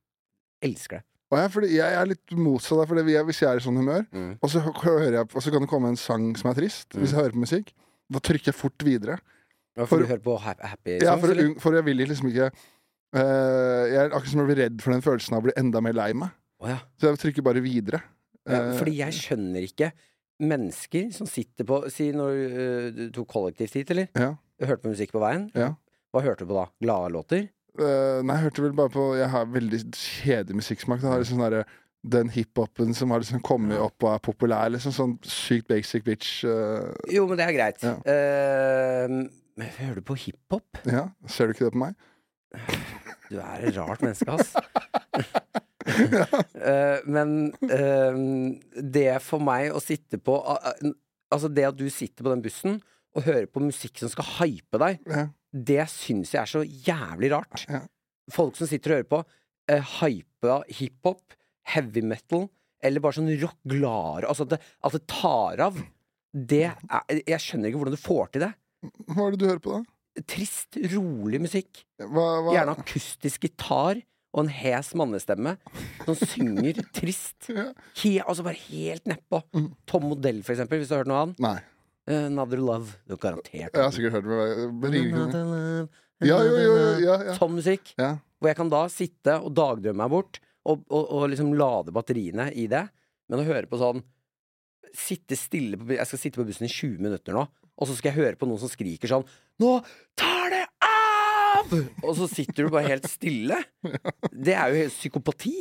Elsker 0.65 1.01
det. 1.01 1.05
Og 1.31 1.39
jeg, 1.39 1.71
jeg 1.77 1.95
er 1.95 2.09
litt 2.11 2.33
motsatt 2.35 2.81
der, 2.81 2.87
for 2.91 2.99
hvis 3.29 3.41
jeg 3.43 3.49
er 3.53 3.61
i 3.61 3.63
sånn 3.63 3.77
humør, 3.79 4.03
Mm. 4.11 4.33
og 4.43 4.51
så, 4.51 4.59
jeg, 4.65 5.21
og 5.23 5.43
så 5.45 5.51
kan 5.55 5.63
det 5.63 5.69
komme 5.71 5.89
en 5.93 5.97
sang 6.01 6.33
som 6.37 6.51
er 6.51 6.55
trist, 6.59 6.89
hvis 6.99 7.13
jeg 7.13 7.21
hører 7.21 7.37
på 7.37 7.45
musikk, 7.45 7.71
da 8.11 8.19
trykker 8.19 8.51
jeg 8.51 8.55
fort 8.59 8.83
videre. 8.83 9.21
Ja, 9.79 9.85
For- 9.85 9.95
For 9.95 9.99
du 10.03 10.07
hører 10.11 10.25
på 10.25 10.35
happy 10.43 10.97
songs? 10.99 11.05
Ja, 11.07 11.15
for, 11.17 11.31
eller? 11.31 11.55
for 11.63 11.73
jeg 11.79 11.85
vil 11.87 11.97
liksom 12.03 12.27
ikke 12.33 12.51
uh, 12.51 13.85
Jeg 13.87 13.97
er 14.01 14.11
akkurat 14.11 14.29
som 14.33 14.41
jeg 14.43 14.49
blir 14.51 14.59
redd 14.65 14.83
for 14.83 14.93
den 14.93 15.03
følelsen 15.07 15.37
av 15.37 15.41
å 15.43 15.47
bli 15.47 15.55
enda 15.57 15.81
mer 15.81 15.95
lei 15.95 16.13
meg. 16.13 16.31
Oh, 16.61 16.69
ja. 16.69 16.79
Så 16.99 17.09
jeg 17.13 17.19
trykker 17.23 17.47
bare 17.47 17.63
videre. 17.65 18.03
Ja, 18.49 18.61
Eh, 18.73 18.79
fordi 18.79 18.97
jeg 18.99 19.13
skjønner 19.15 19.63
ikke 19.69 19.93
mennesker 20.41 21.11
som 21.13 21.27
sitter 21.29 21.67
på 21.69 21.83
Si 21.93 22.07
når 22.17 22.31
øh, 22.33 22.87
du 22.97 23.03
tok 23.15 23.29
kollektivt 23.29 23.75
hit, 23.77 23.91
eller? 23.95 24.09
Ja. 24.17 24.31
Hørte 24.65 24.83
på 24.83 24.93
musikk 24.95 25.13
på 25.13 25.21
veien? 25.23 25.51
Ja. 25.55 25.75
Hva 26.11 26.23
hørte 26.25 26.43
du 26.45 26.51
på 26.51 26.57
da? 26.57 26.65
Gladlåter? 26.83 27.49
Eh, 27.79 28.19
nei, 28.27 28.35
jeg 28.37 28.47
hørte 28.49 28.65
vel 28.65 28.75
bare 28.77 28.91
på 28.93 29.05
Jeg 29.19 29.31
har 29.31 29.47
veldig 29.47 29.81
kjedelig 29.95 30.59
musikksmak. 30.63 31.05
Jeg 31.05 31.13
har 31.13 31.23
liksom 31.23 31.43
sånn 31.43 31.61
den 32.11 32.31
hiphopen 32.33 32.95
som 32.97 33.13
har 33.13 33.21
liksom 33.21 33.43
kommet 33.45 33.79
opp 33.79 34.07
og 34.07 34.15
er 34.15 34.23
populær. 34.25 34.71
Liksom 34.73 34.95
sånn 34.97 35.17
sykt 35.27 35.69
basic 35.69 36.07
bitch. 36.07 36.41
Uh, 36.49 36.91
Jo, 37.13 37.27
men 37.29 37.37
det 37.41 37.47
er 37.47 37.57
greit. 37.57 37.85
Ja. 37.85 37.99
Uh, 38.01 39.67
hører 39.77 40.01
du 40.01 40.07
på 40.09 40.17
hiphop? 40.23 40.81
ja, 40.89 41.11
Ser 41.29 41.51
du 41.51 41.55
ikke 41.55 41.69
det 41.69 41.75
på 41.77 41.83
meg? 41.83 41.99
Du 43.31 43.37
er 43.39 43.69
et 43.69 43.77
rart 43.77 44.01
menneske, 44.03 44.33
ass. 44.33 44.57
Eh, 46.61 46.99
men 47.09 47.53
det 48.93 49.07
for 49.25 49.43
meg 49.43 49.73
å 49.75 49.81
sitte 49.83 50.21
på 50.23 50.37
Altså 51.33 51.49
det 51.51 51.65
at 51.71 51.79
du 51.79 51.87
sitter 51.93 52.27
på 52.27 52.33
den 52.35 52.43
bussen 52.45 52.77
og 53.17 53.25
hører 53.27 53.49
på 53.51 53.63
musikk 53.65 53.99
som 53.99 54.11
skal 54.13 54.29
hype 54.39 54.79
deg, 54.79 55.01
Ja. 55.11 55.25
Det 55.51 55.85
syns 55.91 56.35
jeg 56.35 56.43
er 56.43 56.51
så 56.51 56.63
jævlig 56.65 57.33
rart. 57.35 57.65
Ja. 57.69 57.83
Folk 58.31 58.59
som 58.59 58.71
sitter 58.71 58.95
og 58.95 59.01
hører 59.01 59.11
på 59.11 59.23
uh, 59.23 59.95
hypa 60.01 60.61
hiphop, 60.71 61.39
heavy 61.75 62.03
metal, 62.07 62.49
eller 62.81 63.03
bare 63.05 63.19
sånn 63.19 63.33
rock 63.43 63.59
glare 63.69 64.29
Altså 64.31 64.47
at 64.47 64.55
det, 64.55 64.59
at 64.87 64.95
det 64.97 65.03
tar 65.11 65.61
av. 65.67 65.81
Det 66.31 66.63
er, 66.71 67.19
jeg 67.27 67.43
skjønner 67.43 67.69
ikke 67.69 67.81
hvordan 67.83 67.97
du 67.97 68.01
får 68.01 68.31
til 68.35 68.45
det. 68.47 68.53
Hva 69.11 69.27
er 69.27 69.35
det 69.35 69.41
du 69.43 69.49
hører 69.49 69.65
på, 69.65 69.81
da? 69.81 70.23
Trist, 70.31 70.79
rolig 70.95 71.41
musikk. 71.43 71.83
Hva, 72.01 72.29
hva? 72.45 72.55
Gjerne 72.55 72.77
akustisk 72.79 73.45
gitar 73.47 74.01
og 74.31 74.45
en 74.45 74.53
hes 74.55 74.93
mannestemme 74.99 75.57
som 76.05 76.17
synger 76.19 76.81
trist. 76.95 77.37
Ja. 77.51 77.67
He, 77.99 78.13
altså 78.23 78.45
bare 78.47 78.59
helt 78.69 79.09
nedpå. 79.11 79.41
Mm. 79.57 79.71
Tom 79.91 80.07
Modell, 80.07 80.39
for 80.47 80.55
eksempel, 80.55 80.79
hvis 80.79 80.91
du 80.91 80.95
har 80.95 81.03
hørt 81.03 81.11
noe 81.11 81.19
av 81.19 81.25
han. 81.27 81.33
Nei. 81.43 81.57
Eh, 82.11 82.27
Another 82.27 82.61
Love. 82.61 82.97
Du 83.07 83.15
har 83.15 83.23
garantert 83.23 83.55
Jeg 83.71 83.85
har 83.85 83.93
sikkert 83.95 84.19
hørt 84.19 84.27
det. 84.27 85.89
Ja, 86.21 86.37
jo, 86.45 86.53
jo, 86.53 86.73
jo, 86.77 86.87
ja, 87.07 87.17
ja. 87.31 87.35
Sånn 87.39 87.55
musikk. 87.57 87.95
Ja. 87.97 88.17
Hvor 88.41 88.51
jeg 88.51 88.59
kan 88.59 88.73
da 88.73 88.81
sitte 88.93 89.37
og 89.41 89.55
dagdrømme 89.57 90.03
meg 90.03 90.13
bort, 90.13 90.41
og, 90.69 90.83
og, 90.93 91.07
og 91.17 91.29
liksom 91.33 91.55
lade 91.57 91.95
batteriene 91.97 92.51
i 92.53 92.67
det. 92.69 92.83
Men 93.31 93.43
å 93.43 93.47
høre 93.47 93.71
på 93.71 93.79
sånn 93.81 94.03
Sitte 94.91 95.37
stille 95.39 95.79
på, 95.79 95.93
Jeg 95.95 96.03
skal 96.09 96.19
sitte 96.19 96.41
på 96.41 96.45
bussen 96.49 96.67
i 96.67 96.71
20 96.73 96.97
minutter 97.05 97.37
nå, 97.37 97.45
og 97.79 97.87
så 97.87 97.95
skal 97.95 98.11
jeg 98.11 98.25
høre 98.25 98.39
på 98.41 98.49
noen 98.51 98.59
som 98.59 98.71
skriker 98.73 99.07
sånn 99.13 99.23
Nå 99.63 99.77
tar 100.19 100.51
det 100.51 100.65
av! 100.83 101.71
Og 102.03 102.17
så 102.19 102.27
sitter 102.27 102.67
du 102.67 102.73
bare 102.75 102.89
helt 102.89 103.07
stille. 103.07 103.61
Det 104.47 104.57
er 104.57 104.73
jo 104.73 104.81
helt 104.81 104.97
psykopati. 104.97 105.55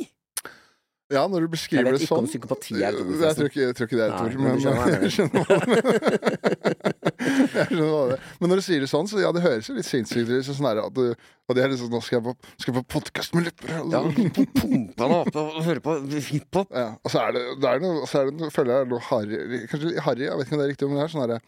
Ja, 1.10 1.22
når 1.26 1.44
du 1.44 1.48
beskriver 1.50 1.90
det 1.90 2.00
sånn. 2.00 2.00
Jeg 2.00 2.00
vet 2.00 2.04
ikke 2.06 2.14
om 2.14 2.20
sånn 2.20 2.30
psykopati 2.30 2.74
er 2.78 2.94
et 2.94 3.00
ord, 3.02 3.08
Jeg 3.20 3.36
tror 3.38 3.48
ikke, 3.50 3.60
jeg 3.64 3.76
tror 3.78 3.88
ikke 3.88 3.98
det 3.98 4.04
er 4.04 4.10
et 4.10 4.20
ord, 4.20 4.34
men 4.38 4.46
men 4.50 4.60
skjønner 4.62 4.86
jeg 4.86 5.00
jeg 5.04 5.12
skjønner 5.16 5.40
hva 7.90 8.02
det 8.10 8.16
er. 8.16 8.22
Men 8.40 8.52
når 8.52 8.60
du 8.60 8.64
sier 8.66 8.84
det 8.84 8.90
sånn, 8.90 9.08
så 9.10 9.22
ja, 9.22 9.30
det 9.34 9.42
høres 9.44 9.70
jo 9.70 9.74
litt 9.76 9.88
sinnssykt 9.88 10.30
ut. 10.30 10.46
Sånn 10.46 10.68
at 10.70 10.80
du, 10.96 11.02
og 11.50 11.58
det 11.58 11.64
er 11.64 11.72
liksom, 11.74 11.90
nå 11.90 12.00
skal 12.06 12.20
jeg 12.20 12.24
på, 12.28 12.34
skal 12.62 12.70
jeg 12.72 12.78
på 12.78 12.84
podkast 12.98 13.34
med 13.34 13.48
Lepper. 13.48 13.74
Ja, 13.90 14.02
pumpa 14.60 15.02
deg 15.10 15.16
opp 15.18 15.40
og 15.42 15.58
høre 15.66 15.82
på 15.84 15.96
hiphop. 16.30 16.70
Ja, 16.70 16.92
og 17.02 17.14
så 17.14 17.24
er 17.24 17.34
det, 17.36 17.42
det 17.62 17.72
er 17.72 17.82
noe, 17.82 18.06
så 18.10 18.22
er 18.22 18.30
det 18.30 18.36
noe, 18.38 18.52
føler 18.54 18.70
jeg 18.76 18.86
er 18.86 18.92
noe 18.94 19.02
harry 19.10 19.64
Kanskje 19.72 20.06
harry, 20.06 20.24
jeg 20.28 20.38
vet 20.38 20.46
ikke 20.46 20.56
om 20.56 20.62
det 20.62 20.66
er 20.68 20.72
riktig, 20.74 20.90
men 20.90 21.00
det 21.00 21.06
er 21.08 21.14
sånn 21.16 21.24
herre 21.26 21.40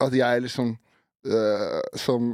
at 0.00 0.14
jeg 0.16 0.44
liksom 0.46 0.70
øh, 1.26 1.80
som 2.00 2.30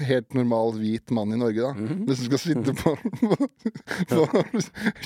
helt 0.00 0.34
normal 0.34 0.72
hvit 0.78 1.10
mann 1.14 1.32
i 1.32 1.36
Norge, 1.38 1.60
da, 1.62 1.72
Mhm. 1.74 2.06
liksom 2.08 2.26
skal 2.26 2.38
sitte 2.42 2.74
på, 2.74 2.94
på 4.10 4.24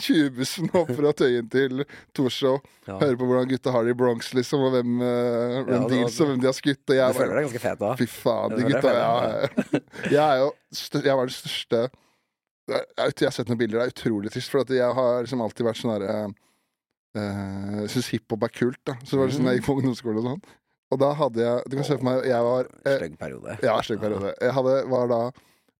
20-bussen 0.00 0.70
opp 0.78 0.90
fra 0.96 1.12
Tøyen 1.12 1.48
til 1.52 1.84
Torshov, 2.16 2.60
Ja. 2.88 2.98
høre 3.02 3.16
på 3.20 3.26
hvordan 3.28 3.48
gutta 3.50 3.70
har 3.74 3.84
det 3.84 3.90
i 3.92 3.98
Bronx, 4.00 4.32
liksom, 4.34 4.60
og 4.64 4.72
hvem, 4.72 4.94
uh, 5.00 5.62
hvem 5.66 5.68
Ja, 5.68 5.78
det- 5.80 5.90
deals 5.92 6.20
og 6.20 6.26
hvem 6.30 6.40
de 6.40 6.46
har 6.48 6.56
skutt, 6.56 6.84
og 6.88 6.96
Du 6.96 7.18
føler 7.18 7.34
deg 7.34 7.44
ganske 7.48 7.60
fet 7.60 7.78
da? 7.78 7.94
Fy 7.96 8.06
faen, 8.06 8.50
de 8.50 8.56
det 8.62 8.72
gutta 8.72 8.92
Jeg, 8.96 9.82
Jeg 10.16 10.24
er 10.24 10.36
jo 10.42 10.52
Jeg 11.04 11.16
var 11.16 11.24
den 11.26 11.36
største 11.36 11.88
jeg, 12.68 12.84
jeg 12.98 13.24
har 13.24 13.32
sett 13.32 13.48
noen 13.48 13.58
bilder, 13.58 13.78
det 13.80 13.86
er 13.88 13.94
utrolig 13.96 14.30
trist, 14.30 14.50
for 14.52 14.62
jeg 14.68 14.92
har 14.94 15.22
liksom 15.24 15.40
alltid 15.40 15.64
vært 15.64 15.78
sånn 15.80 15.92
herre 15.94 16.16
uh, 17.16 17.86
Syns 17.88 18.10
hiphop 18.12 18.42
er 18.44 18.52
kult, 18.52 18.80
da. 18.84 18.94
Så 19.08 19.16
var 19.16 19.26
det 19.26 19.36
sånn 19.38 19.46
jeg 19.48 19.60
gikk 19.60 19.66
på 19.70 19.76
ungdomsskole 19.80 20.18
og 20.20 20.26
sånn. 20.28 20.42
Og 20.88 21.00
da 21.02 21.10
hadde 21.18 21.44
jeg 21.44 21.68
Du 21.68 21.76
kan 21.76 21.86
se 21.86 21.98
for 21.98 22.06
meg 22.08 22.24
Jeg 22.28 22.46
var 22.46 22.68
eh, 22.84 22.96
Stygg 22.96 23.18
periode. 23.20 23.58
Ja, 23.64 23.76
stygg 23.84 24.00
periode. 24.00 24.32
Jeg 24.40 24.54
hadde, 24.56 24.74
var 24.88 25.10
da 25.12 25.20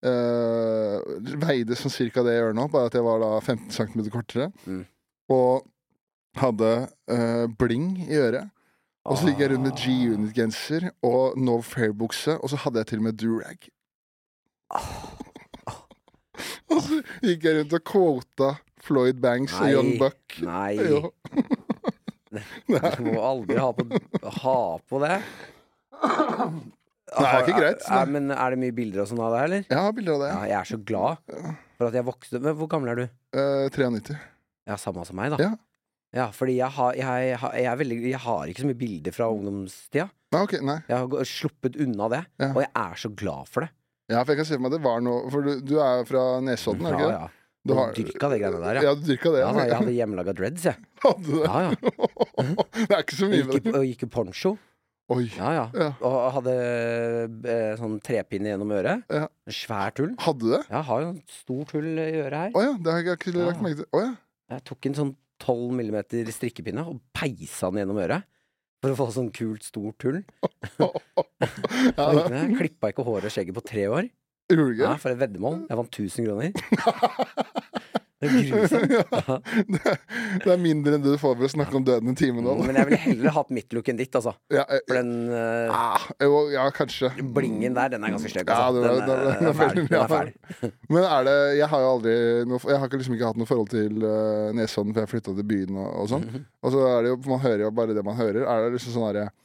eh, 0.05 0.95
Veide 1.41 1.77
sånn 1.79 1.93
cirka 1.93 2.23
det 2.25 2.35
jeg 2.35 2.43
gjør 2.43 2.55
nå, 2.59 2.67
bare 2.73 2.91
at 2.91 2.99
jeg 2.99 3.07
var 3.07 3.17
da 3.23 3.31
15 3.41 3.73
cm 3.75 4.05
kortere. 4.13 4.51
Mm. 4.69 4.83
Og 5.33 5.65
hadde 6.39 6.71
eh, 7.11 7.45
bling 7.59 7.91
i 8.07 8.15
øret. 8.19 8.53
Og 9.09 9.17
så 9.17 9.31
gikk 9.31 9.41
jeg 9.41 9.51
rundt 9.53 9.65
med 9.65 9.79
G-Unit-genser 9.79 10.89
og 11.07 11.37
No 11.39 11.55
Fair-bukse, 11.65 12.35
og 12.37 12.51
så 12.51 12.59
hadde 12.61 12.83
jeg 12.83 12.91
til 12.91 13.01
og 13.01 13.05
med 13.07 13.17
durag. 13.17 13.69
og 16.69 16.83
så 16.85 16.99
gikk 17.25 17.47
jeg 17.47 17.57
rundt 17.57 17.73
og 17.79 17.83
quota 17.89 18.51
Floyd 18.85 19.17
Banks 19.23 19.55
og 19.57 19.71
John 19.71 19.95
Young 19.95 20.03
Buck. 20.03 20.37
Nei. 20.45 21.65
Du 22.29 23.07
må 23.09 23.21
aldri 23.25 23.57
ha 23.57 23.69
på, 23.73 23.85
ha 24.43 24.57
på 24.89 24.99
det. 25.03 25.15
Nei, 25.99 27.23
det 27.23 27.29
er 27.29 27.41
ikke 27.43 27.57
greit. 27.57 27.85
Er, 27.89 28.11
men 28.13 28.29
er 28.35 28.53
det 28.53 28.59
mye 28.61 28.75
bilder 28.75 29.01
og 29.03 29.09
sånn 29.09 29.21
av 29.25 29.33
det, 29.33 29.39
eller? 29.47 29.63
Jeg 29.71 29.79
har 29.81 29.95
bilder 29.97 30.13
av 30.17 30.21
det. 30.21 30.29
Ja, 30.33 30.41
jeg 30.51 30.57
er 30.59 30.69
så 30.69 30.77
glad 30.91 31.23
for 31.79 31.87
at 31.87 31.95
jeg 31.97 32.05
vokste 32.05 32.41
Men 32.43 32.55
hvor 32.59 32.69
gammel 32.69 32.91
er 32.91 32.99
du? 32.99 33.05
Eh, 33.39 33.65
93. 33.73 34.17
Ja, 34.69 34.77
samme 34.77 35.05
som 35.07 35.17
meg, 35.17 35.33
da. 35.33 35.39
Ja. 35.41 35.51
Ja, 36.19 36.27
fordi 36.33 36.55
jeg 36.57 36.73
har, 36.73 36.95
jeg, 36.97 37.33
jeg, 37.37 37.65
er 37.69 37.75
veldig, 37.77 37.97
jeg 38.09 38.21
har 38.23 38.49
ikke 38.49 38.63
så 38.63 38.69
mye 38.69 38.77
bilder 38.79 39.13
fra 39.13 39.27
ungdomstida. 39.29 40.07
Nei, 40.33 40.39
ok, 40.45 40.55
nei. 40.65 40.77
Jeg 40.89 40.97
har 41.03 41.27
sluppet 41.29 41.77
unna 41.85 42.07
det, 42.13 42.21
Ja. 42.41 42.47
og 42.53 42.61
jeg 42.63 42.71
er 42.81 42.95
så 43.01 43.11
glad 43.17 43.49
for 43.49 43.65
det. 43.65 43.69
Ja, 44.09 44.23
for 44.23 44.33
jeg 44.33 44.39
kan 44.39 44.47
se 44.49 44.55
for 44.57 44.63
meg 44.65 44.71
det 44.73 44.79
var 44.81 45.03
noe 45.05 45.29
For 45.29 45.45
du, 45.45 45.51
du 45.61 45.75
er 45.85 45.99
fra 46.09 46.23
Nesodden, 46.41 46.87
er 46.89 46.95
du 46.95 46.97
ikke 46.97 47.09
det? 47.11 47.17
ja. 47.19 47.27
Du 47.29 47.38
Du 47.67 47.73
har- 47.75 47.91
dyrka 47.93 48.29
det 48.31 48.39
greiene 48.39 48.59
der, 48.63 48.75
ja. 48.79 48.81
Ja, 48.87 48.95
du 48.95 49.01
dyrka 49.03 49.31
det? 49.35 49.39
ja 49.43 49.51
da, 49.51 49.65
jeg 49.67 49.75
hadde 49.81 49.93
hjemmelaga 49.97 50.33
dreads, 50.37 50.63
jeg. 50.69 50.77
Hadde 51.03 51.25
du 51.25 51.35
det? 51.35 51.45
Ja, 51.45 51.59
ja. 51.67 51.71
det 52.87 52.95
er 52.95 53.03
ikke 53.03 53.17
så 53.19 53.27
mye 53.29 53.45
med 53.49 53.63
det. 53.67 53.73
og 53.75 53.85
gikk 53.89 54.03
i 54.07 54.09
poncho. 54.15 54.53
Oi. 55.09 55.23
Ja, 55.35 55.49
ja. 55.57 55.63
Ja. 55.73 55.89
Og 56.05 56.15
hadde 56.35 56.53
eh, 57.49 57.71
sånn 57.79 57.95
trepinne 58.05 58.51
gjennom 58.51 58.71
øret. 58.77 59.03
Ja. 59.09 59.23
En 59.49 59.55
Svær 59.57 59.89
tull. 59.97 60.11
Hadde 60.21 60.43
du 60.45 60.51
det? 60.53 60.59
Jeg 60.69 60.83
har 60.91 61.01
jo 61.01 61.07
en 61.09 61.21
stor 61.33 61.63
tull 61.71 61.87
i 61.97 62.09
øret 62.21 62.37
her. 62.43 62.51
Å 62.53 62.61
ja, 62.67 62.73
det 62.77 62.93
har 62.93 63.01
jeg 63.01 63.17
ikke 63.17 63.33
lagt 63.33 63.57
Ja. 63.57 63.63
merke 63.65 63.79
til. 63.81 63.87
Å 63.89 64.03
ja. 64.05 64.11
Jeg 64.53 64.63
tok 64.69 64.85
en 64.91 64.97
sånn 64.99 65.15
12 65.41 65.73
millimeter 65.79 66.29
strikkepinne 66.35 66.85
og 66.93 66.99
peisa 67.17 67.71
den 67.73 67.81
gjennom 67.81 67.99
øret. 68.05 68.27
For 68.85 68.93
å 68.93 68.99
få 69.01 69.09
sånn 69.17 69.31
kult, 69.35 69.65
stort 69.65 69.97
tull. 69.99 70.21
ja 70.79 72.07
Klippa 72.55 72.91
ikke 72.93 73.03
håret 73.07 73.27
og 73.27 73.33
skjegget 73.33 73.57
på 73.57 73.63
tre 73.65 73.85
år. 73.91 74.07
Gjorde 74.57 74.75
du 74.75 74.81
Ja. 74.83 74.95
For 74.97 75.13
et 75.13 75.19
veddemål. 75.21 75.61
Jeg 75.69 75.77
vant 75.83 75.99
1000 75.99 76.25
kroner. 76.25 76.51
Det 78.19 78.27
er 78.27 78.49
grusomt. 78.51 78.91
ja. 78.91 79.35
det, 79.71 79.91
det 80.43 80.49
er 80.51 80.57
mindre 80.59 80.97
enn 80.97 81.03
du 81.05 81.13
får 81.15 81.37
for 81.39 81.47
å 81.47 81.49
snakke 81.53 81.77
om 81.79 81.85
døden 81.87 82.11
i 82.11 82.15
timen. 82.19 82.43
Men 82.67 82.75
jeg 82.75 82.89
ville 82.89 82.97
heller 82.99 83.31
hatt 83.37 83.53
mitt 83.55 83.71
look 83.71 83.87
enn 83.87 83.95
ditt, 84.01 84.11
altså. 84.19 84.33
Ja, 84.51 84.65
jeg, 84.67 84.81
For 84.89 84.97
den 84.99 85.13
uh, 85.31 85.71
ja, 86.19 86.41
ja, 86.57 86.65
kanskje. 86.75 87.13
blingen 87.37 87.77
der, 87.77 87.93
den 87.93 88.03
er 88.03 88.11
ganske 88.17 88.27
stygg. 88.33 88.51
Altså. 88.51 88.83
Ja, 88.83 88.91
var- 88.91 89.07
Den, 89.07 89.23
er- 89.23 89.39
den 89.39 89.47
er 89.53 89.55
fæl. 89.61 89.79
Den 89.87 89.97
er 90.01 90.11
fæl. 90.11 90.33
Men 90.91 91.07
er 91.07 91.29
det 91.29 91.37
Jeg 91.61 91.71
har 91.71 91.85
jo 91.85 91.93
aldri 91.95 92.15
noe, 92.51 92.59
Jeg 92.73 92.83
har 92.83 92.91
liksom 92.99 93.15
ikke 93.15 93.31
hatt 93.31 93.39
noe 93.39 93.47
forhold 93.53 93.71
til 93.71 94.03
uh, 94.03 94.51
Nesodden, 94.59 94.91
for 94.97 95.05
jeg 95.05 95.13
flytta 95.15 95.37
til 95.39 95.47
byen 95.55 95.79
og, 95.79 95.87
og 96.03 96.11
sånn. 96.11 96.27
Mhm. 96.27 96.43
Og 96.59 96.75
så 96.75 96.83
er 96.91 96.99
det 97.07 97.13
jo 97.15 97.21
Man 97.23 97.39
hører 97.47 97.63
jo 97.69 97.71
bare 97.79 97.95
det 97.95 98.03
man 98.03 98.19
hører. 98.19 98.43
Er 98.43 98.65
det 98.67 98.75
liksom 98.75 98.97
sånn 98.97 99.07
herre 99.13 99.29
eh, 99.29 99.35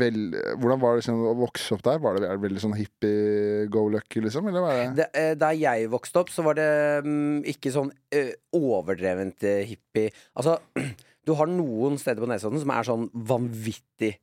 vel, 0.00 0.18
Hvordan 0.60 0.82
var 0.82 0.94
det 0.94 1.02
liksom 1.02 1.22
å 1.30 1.34
vokse 1.38 1.76
opp 1.76 1.84
der? 1.86 2.00
Var 2.02 2.20
det, 2.20 2.30
veldig 2.42 2.62
sånn 2.62 2.76
hippie-go-lucky, 2.78 4.22
liksom? 4.26 4.50
Eller 4.50 4.64
var 4.64 4.76
det 4.76 4.86
Det, 4.98 5.08
eh, 5.20 5.32
der 5.40 5.56
jeg 5.58 5.90
vokste 5.92 6.24
opp, 6.24 6.32
så 6.34 6.44
var 6.46 6.58
det 6.58 6.68
um, 7.06 7.40
ikke 7.48 7.72
sånn 7.74 7.92
uh, 7.92 8.34
overdrevent 8.58 9.46
eh, 9.48 9.64
hippie 9.70 10.12
Altså, 10.36 10.58
du 11.26 11.34
har 11.38 11.50
noen 11.50 11.98
steder 12.00 12.24
på 12.24 12.30
Nesodden 12.30 12.62
som 12.62 12.74
er 12.74 12.90
sånn 12.90 13.08
vanvittig 13.14 14.14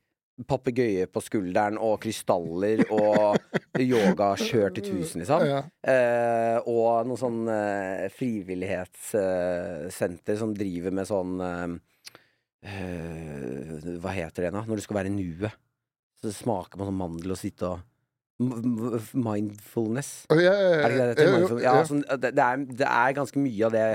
papegøye 0.48 1.10
på 1.12 1.20
skulderen 1.24 1.78
og 1.82 2.00
krystaller 2.02 2.84
og 2.94 3.38
yoga-kjør 3.92 4.70
til 4.76 4.84
tusen, 4.88 5.20
liksom. 5.22 5.42
ja. 5.48 5.60
Eh, 5.82 6.58
og 6.70 7.08
noe 7.10 7.18
sånn 7.20 7.48
eh, 7.52 8.10
frivillighetssenter 8.16 10.36
som 10.40 10.54
driver 10.58 10.92
med 10.98 11.06
sånn 11.10 11.42
eh, 11.46 11.68
eh, 12.64 13.78
Hva 14.02 14.16
heter 14.16 14.48
det 14.48 14.52
nå? 14.56 14.66
Når 14.68 14.82
du 14.82 14.86
skal 14.86 15.02
være 15.02 15.12
i 15.12 15.16
nuet. 15.16 15.56
Så 16.22 16.34
smaker 16.36 16.78
man 16.78 16.92
sånn 16.92 17.00
mandel 17.00 17.34
og 17.34 17.40
sitte 17.42 17.70
og 17.70 17.88
Mindfulness. 18.42 20.26
Oh, 20.34 20.40
yeah, 20.42 20.56
ja, 20.58 20.70
ja, 20.72 20.78
Er 20.82 20.90
det 20.90 20.96
ikke 20.98 21.06
det 21.06 21.32
det 21.32 21.42
heter? 21.44 21.60
Ja, 21.62 21.74
sånn, 21.86 22.00
det, 22.02 22.32
det, 22.34 22.46
er, 22.46 22.64
det 22.82 22.88
er 22.90 23.16
ganske 23.20 23.42
mye 23.42 23.68
av 23.68 23.76
det 23.76 23.86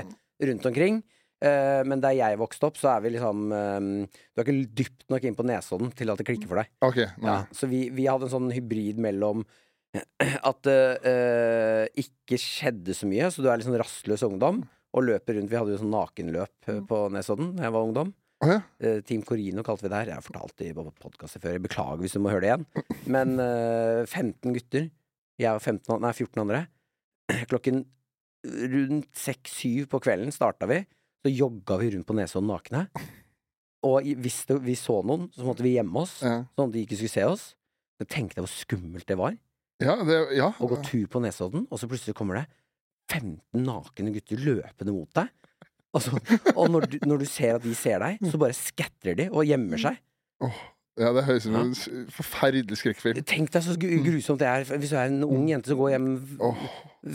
rundt 0.47 0.67
omkring. 0.69 1.01
Uh, 1.43 1.83
men 1.83 2.01
der 2.01 2.15
jeg 2.17 2.39
vokste 2.39 2.69
opp, 2.69 2.79
så 2.79 2.95
er 2.95 3.03
vi 3.03 3.11
liksom 3.13 3.51
eh, 3.53 3.89
Du 4.07 4.39
er 4.41 4.47
ikke 4.47 4.71
dypt 4.79 5.03
nok 5.13 5.27
inn 5.27 5.35
på 5.37 5.45
Nesodden 5.45 5.91
til 5.93 6.09
at 6.09 6.21
det 6.21 6.25
klikker 6.25 6.49
for 6.49 6.63
deg. 6.63 6.71
Okay, 6.81 7.11
Ja, 7.21 7.41
så 7.53 7.69
vi, 7.69 7.83
vi 7.93 8.07
hadde 8.09 8.25
en 8.25 8.33
sånn 8.33 8.53
hybrid 8.55 9.01
mellom 9.03 9.43
at 10.49 10.59
det 10.67 10.79
uh, 11.05 11.83
ikke 11.97 12.39
skjedde 12.41 12.95
så 12.97 13.07
mye, 13.09 13.29
så 13.31 13.43
du 13.43 13.49
er 13.49 13.59
litt 13.59 13.67
sånn 13.67 13.79
rastløs 13.79 14.25
ungdom 14.27 14.63
og 14.97 15.05
løper 15.05 15.37
rundt. 15.37 15.51
Vi 15.51 15.59
hadde 15.59 15.75
jo 15.75 15.81
sånn 15.81 15.93
nakenløp 15.93 16.71
eh, 16.71 16.81
på 16.87 17.03
Nesodden 17.13 17.53
da 17.57 17.67
jeg 17.67 17.75
var 17.75 17.85
ungdom. 17.87 18.13
Å, 18.37 18.47
ja. 18.51 18.57
uh, 18.85 18.99
Team 19.07 19.23
Corino 19.25 19.63
kalte 19.65 19.87
vi 19.87 19.89
det 19.91 19.97
her. 20.01 20.11
Jeg 20.11 20.19
har 20.19 20.25
fortalt 20.25 20.53
det 20.61 20.71
på 20.77 20.85
podkaster 21.01 21.41
før. 21.41 21.55
Jeg 21.57 21.63
beklager 21.65 22.03
hvis 22.03 22.13
du 22.17 22.21
må 22.21 22.29
høre 22.33 22.43
det 22.45 22.51
igjen. 22.51 22.65
Men 23.09 23.35
uh, 23.41 24.03
15 24.05 24.53
gutter. 24.57 24.89
Jeg 25.41 25.53
og 25.57 25.61
15, 25.61 26.01
nei, 26.03 26.11
14 26.17 26.43
andre. 26.43 26.63
Klokken 27.51 27.83
rundt 28.47 29.09
6-7 29.17 29.87
på 29.91 29.99
kvelden 30.05 30.33
starta 30.33 30.69
vi. 30.69 30.83
Så 31.25 31.33
jogga 31.33 31.79
vi 31.81 31.89
rundt 31.95 32.07
på 32.07 32.15
Nesodden 32.17 32.49
nakne. 32.51 32.85
Og 33.87 34.05
hvis 34.21 34.43
det, 34.49 34.59
vi 34.65 34.75
så 34.77 34.99
noen, 35.05 35.27
så 35.35 35.45
måtte 35.45 35.65
vi 35.65 35.75
gjemme 35.75 36.01
oss, 36.01 36.19
Ja. 36.25 36.43
sånn 36.57 36.69
at 36.69 36.75
de 36.77 36.83
ikke 36.85 36.97
skulle 36.97 37.13
se 37.13 37.25
oss. 37.29 37.43
Så 37.97 38.05
tenkte 38.09 38.37
jeg 38.39 38.45
hvor 38.45 38.53
skummelt 38.53 39.07
det 39.09 39.17
var 39.17 39.33
Ja, 39.81 39.95
det, 40.05 40.17
ja. 40.37 40.51
å 40.61 40.69
gå 40.69 40.77
tur 40.85 41.05
på 41.13 41.21
Nesodden, 41.21 41.65
og 41.69 41.81
så 41.81 41.89
plutselig 41.89 42.15
kommer 42.17 42.39
det 42.39 42.45
15 43.13 43.37
nakne 43.65 44.13
gutter 44.13 44.41
løpende 44.41 44.93
mot 44.93 45.09
deg. 45.17 45.29
Og, 45.97 46.31
og 46.55 46.71
når, 46.73 46.87
du, 46.93 46.97
når 47.09 47.23
du 47.23 47.27
ser 47.29 47.57
at 47.57 47.65
de 47.65 47.75
ser 47.77 48.01
deg, 48.03 48.19
så 48.31 48.39
bare 48.41 48.55
scatrer 48.57 49.17
de 49.19 49.29
og 49.31 49.45
gjemmer 49.47 49.81
seg. 49.81 49.99
Ja, 50.97 51.11
det 51.13 51.27
høres 51.27 51.45
ut 51.45 51.51
som 51.51 51.57
en 51.61 52.07
forferdelig 52.13 52.79
skrekkfilm. 52.79 53.21
Tenk 53.29 53.51
deg 53.53 53.65
så 53.65 53.75
grusomt 53.77 54.41
det 54.41 54.47
er 54.49 54.65
hvis 54.81 54.93
du 54.93 54.97
er 54.97 55.11
en 55.11 55.25
ung 55.27 55.43
jente 55.51 55.69
som 55.69 55.77
går 55.81 55.93
hjem 55.93 56.07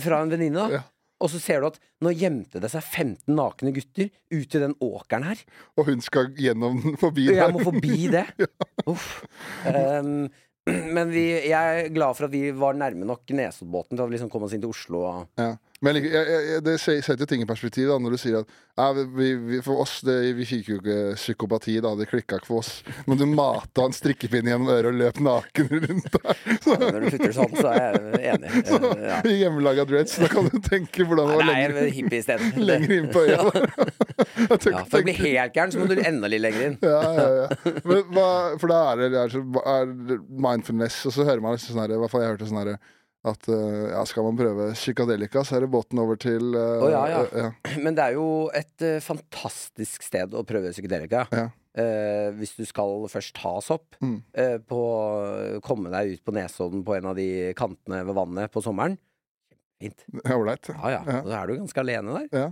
fra 0.05 0.21
en 0.23 0.31
venninne. 0.31 0.69
Ja. 0.77 0.85
Og 1.23 1.31
så 1.31 1.39
ser 1.43 1.63
du 1.63 1.69
at 1.69 1.77
nå 2.03 2.11
gjemte 2.19 2.59
det 2.63 2.71
seg 2.73 2.83
15 2.83 3.31
nakne 3.35 3.71
gutter 3.75 4.09
ute 4.35 4.59
i 4.59 4.63
den 4.63 4.73
åkeren 4.83 5.27
her. 5.29 5.43
og 5.79 5.87
hun 5.91 6.01
skal 6.03 6.33
gjennom 6.35 6.81
forbi 6.99 7.29
der. 7.29 7.45
jeg 7.45 7.55
må 7.55 7.63
forbi 7.67 7.99
det. 8.11 8.25
Uff. 8.91 9.21
Um, 9.67 10.25
men 10.67 11.11
vi, 11.11 11.25
jeg 11.51 11.53
er 11.83 11.91
glad 11.95 12.19
for 12.19 12.29
at 12.29 12.35
vi 12.35 12.49
var 12.55 12.75
nærme 12.79 13.07
nok 13.07 13.31
Nesoddbåten 13.35 13.97
til 13.99 14.05
å 14.05 14.11
liksom 14.11 14.31
komme 14.31 14.47
oss 14.47 14.55
inn 14.55 14.63
til 14.63 14.75
Oslo. 14.75 15.05
Og, 15.09 15.29
Ja. 15.43 15.53
Men 15.83 15.99
jeg, 15.99 16.13
jeg, 16.15 16.43
jeg, 16.49 16.63
det 16.63 16.77
setter 16.81 17.27
ting 17.27 17.43
i 17.43 17.49
perspektiv 17.49 17.89
da, 17.91 17.97
når 17.99 18.15
du 18.15 18.21
sier 18.23 18.43
at 18.43 18.53
ja, 18.79 18.87
vi, 18.95 19.33
vi, 19.37 19.59
for 19.65 19.83
oss 19.83 19.99
det, 20.07 20.15
vi 20.39 20.47
fikk 20.49 20.69
jo 20.71 20.77
ikke 20.79 20.99
psykopati, 21.19 21.75
da. 21.85 21.91
Det 21.99 22.07
klikka 22.09 22.39
ikke 22.39 22.49
for 22.49 22.63
oss. 22.63 22.71
Men 23.05 23.19
du 23.21 23.27
mata 23.29 23.85
en 23.85 23.97
strikkepinne 23.97 24.53
gjennom 24.53 24.71
øret 24.73 24.89
og 24.93 25.01
løp 25.01 25.19
naken 25.27 25.69
rundt 25.75 26.07
der. 26.15 26.39
Så, 26.63 26.77
når 26.81 26.97
du 27.05 27.09
putter 27.11 27.35
sånn, 27.37 27.57
så 27.59 27.73
er 27.75 27.99
jeg 27.99 28.31
enig. 28.33 28.53
Så, 28.71 28.81
ja. 29.03 29.19
I 29.29 29.35
hjemmelaga 29.43 29.85
dreads. 29.91 30.17
Da 30.23 30.31
kan 30.33 30.49
du 30.49 30.57
tenke 30.65 31.05
hvordan 31.05 31.29
det 31.29 31.37
var 31.43 31.51
Nei, 31.51 31.59
lenger, 31.67 31.91
hippie 31.99 32.23
isteden. 32.23 32.55
lenger 32.71 32.97
inn 32.97 33.11
på 33.13 33.27
øya. 33.27 33.43
Ja. 33.43 33.69
Ja, 34.43 34.81
for 34.89 34.99
å 35.01 35.05
bli 35.05 35.13
helt 35.17 35.55
gæren, 35.55 35.73
så 35.73 35.81
må 35.81 35.87
du 35.91 36.01
enda 36.01 36.29
litt 36.31 36.43
lenger 36.43 36.65
inn. 36.67 36.75
ja, 36.83 37.01
ja, 37.17 37.27
ja. 37.43 37.73
Men 37.87 38.01
hva, 38.15 38.27
for 38.61 38.73
da 38.73 38.81
er 38.93 39.03
det, 39.13 39.21
er, 39.21 40.17
mindfulness, 40.47 40.99
og 41.09 41.15
så 41.15 41.27
hører 41.29 41.43
man 41.45 41.57
liksom 41.57 41.75
sånn 41.75 41.83
her, 41.85 41.95
i 41.95 42.01
hvert 42.01 42.13
fall 42.13 42.25
jeg 42.25 42.33
hørte 42.35 42.49
sånn 42.49 42.61
her 42.63 42.73
at 43.23 43.47
eh, 43.55 43.83
ja, 43.93 44.03
skal 44.09 44.25
man 44.27 44.39
prøve 44.39 44.73
psykadelika, 44.75 45.45
så 45.47 45.57
er 45.57 45.65
det 45.65 45.71
båten 45.71 46.01
over 46.03 46.19
til 46.19 46.57
uh, 46.57 46.83
oh, 46.83 46.89
ja, 46.91 47.03
ja. 47.11 47.21
ja. 47.39 47.51
Men 47.85 47.95
det 47.95 48.09
er 48.09 48.17
jo 48.17 48.27
et 48.59 48.83
uh, 48.83 48.97
fantastisk 49.05 50.03
sted 50.07 50.35
å 50.35 50.43
prøve 50.49 50.73
psykedelika. 50.75 51.29
Ja. 51.31 51.45
Eh, 51.73 52.27
hvis 52.37 52.51
du 52.59 52.67
skal 52.69 53.07
først 53.09 53.33
ta 53.39 53.55
sopp, 53.65 53.95
Mm. 54.03 54.19
på, 54.69 54.81
komme 55.65 55.89
deg 55.95 56.17
ut 56.19 56.25
på 56.27 56.35
Nesodden 56.37 56.83
på 56.85 56.97
en 56.99 57.07
av 57.09 57.15
de 57.17 57.29
kantene 57.57 58.03
ved 58.05 58.19
vannet 58.19 58.53
på 58.53 58.61
sommeren. 58.65 58.99
Fint. 59.81 60.03
Ålreit. 60.27 60.69
Ja, 60.69 60.91
ja. 60.99 61.01
Ja. 61.07 61.21
Og 61.23 61.31
så 61.31 61.39
er 61.39 61.47
du 61.49 61.55
ganske 61.63 61.81
alene 61.87 62.19
der. 62.19 62.29
Ja. 62.43 62.51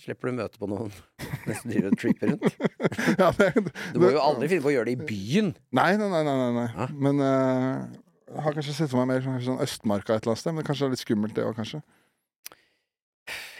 Slipper 0.00 0.30
du 0.30 0.38
møte 0.40 0.58
på 0.58 0.66
noen 0.70 0.88
mens 1.46 1.60
du 1.62 1.70
driver 1.74 1.92
og 1.92 1.98
tripper 2.00 2.32
rundt. 2.32 2.56
ja, 3.20 3.28
det, 3.38 3.50
Du 3.94 4.00
må 4.02 4.14
jo 4.14 4.22
aldri 4.22 4.48
finne 4.50 4.64
på 4.64 4.70
å 4.72 4.76
gjøre 4.78 4.88
det 4.88 4.96
i 4.96 5.10
byen. 5.10 5.52
Nei, 5.76 5.90
nei, 6.00 6.08
nei. 6.10 6.22
nei, 6.26 6.48
nei. 6.56 6.68
Ja. 6.74 6.88
Men 7.06 7.22
eh, 7.26 8.00
jeg 8.30 8.44
har 8.44 8.54
kanskje 8.56 8.74
sett 8.76 8.92
for 8.92 9.02
meg 9.02 9.10
mer 9.10 9.24
sånn, 9.24 9.40
sånn 9.42 9.64
Østmarka 9.64 10.14
et 10.14 10.22
eller 10.22 10.34
annet 10.34 10.42
sted. 10.42 10.54
Men 10.56 10.66
kanskje 10.66 10.84
det 10.84 10.88
er 10.88 10.94
litt 10.94 11.02
skummelt, 11.04 11.34
det 11.36 11.46
òg, 11.46 11.56
kanskje. 11.58 11.80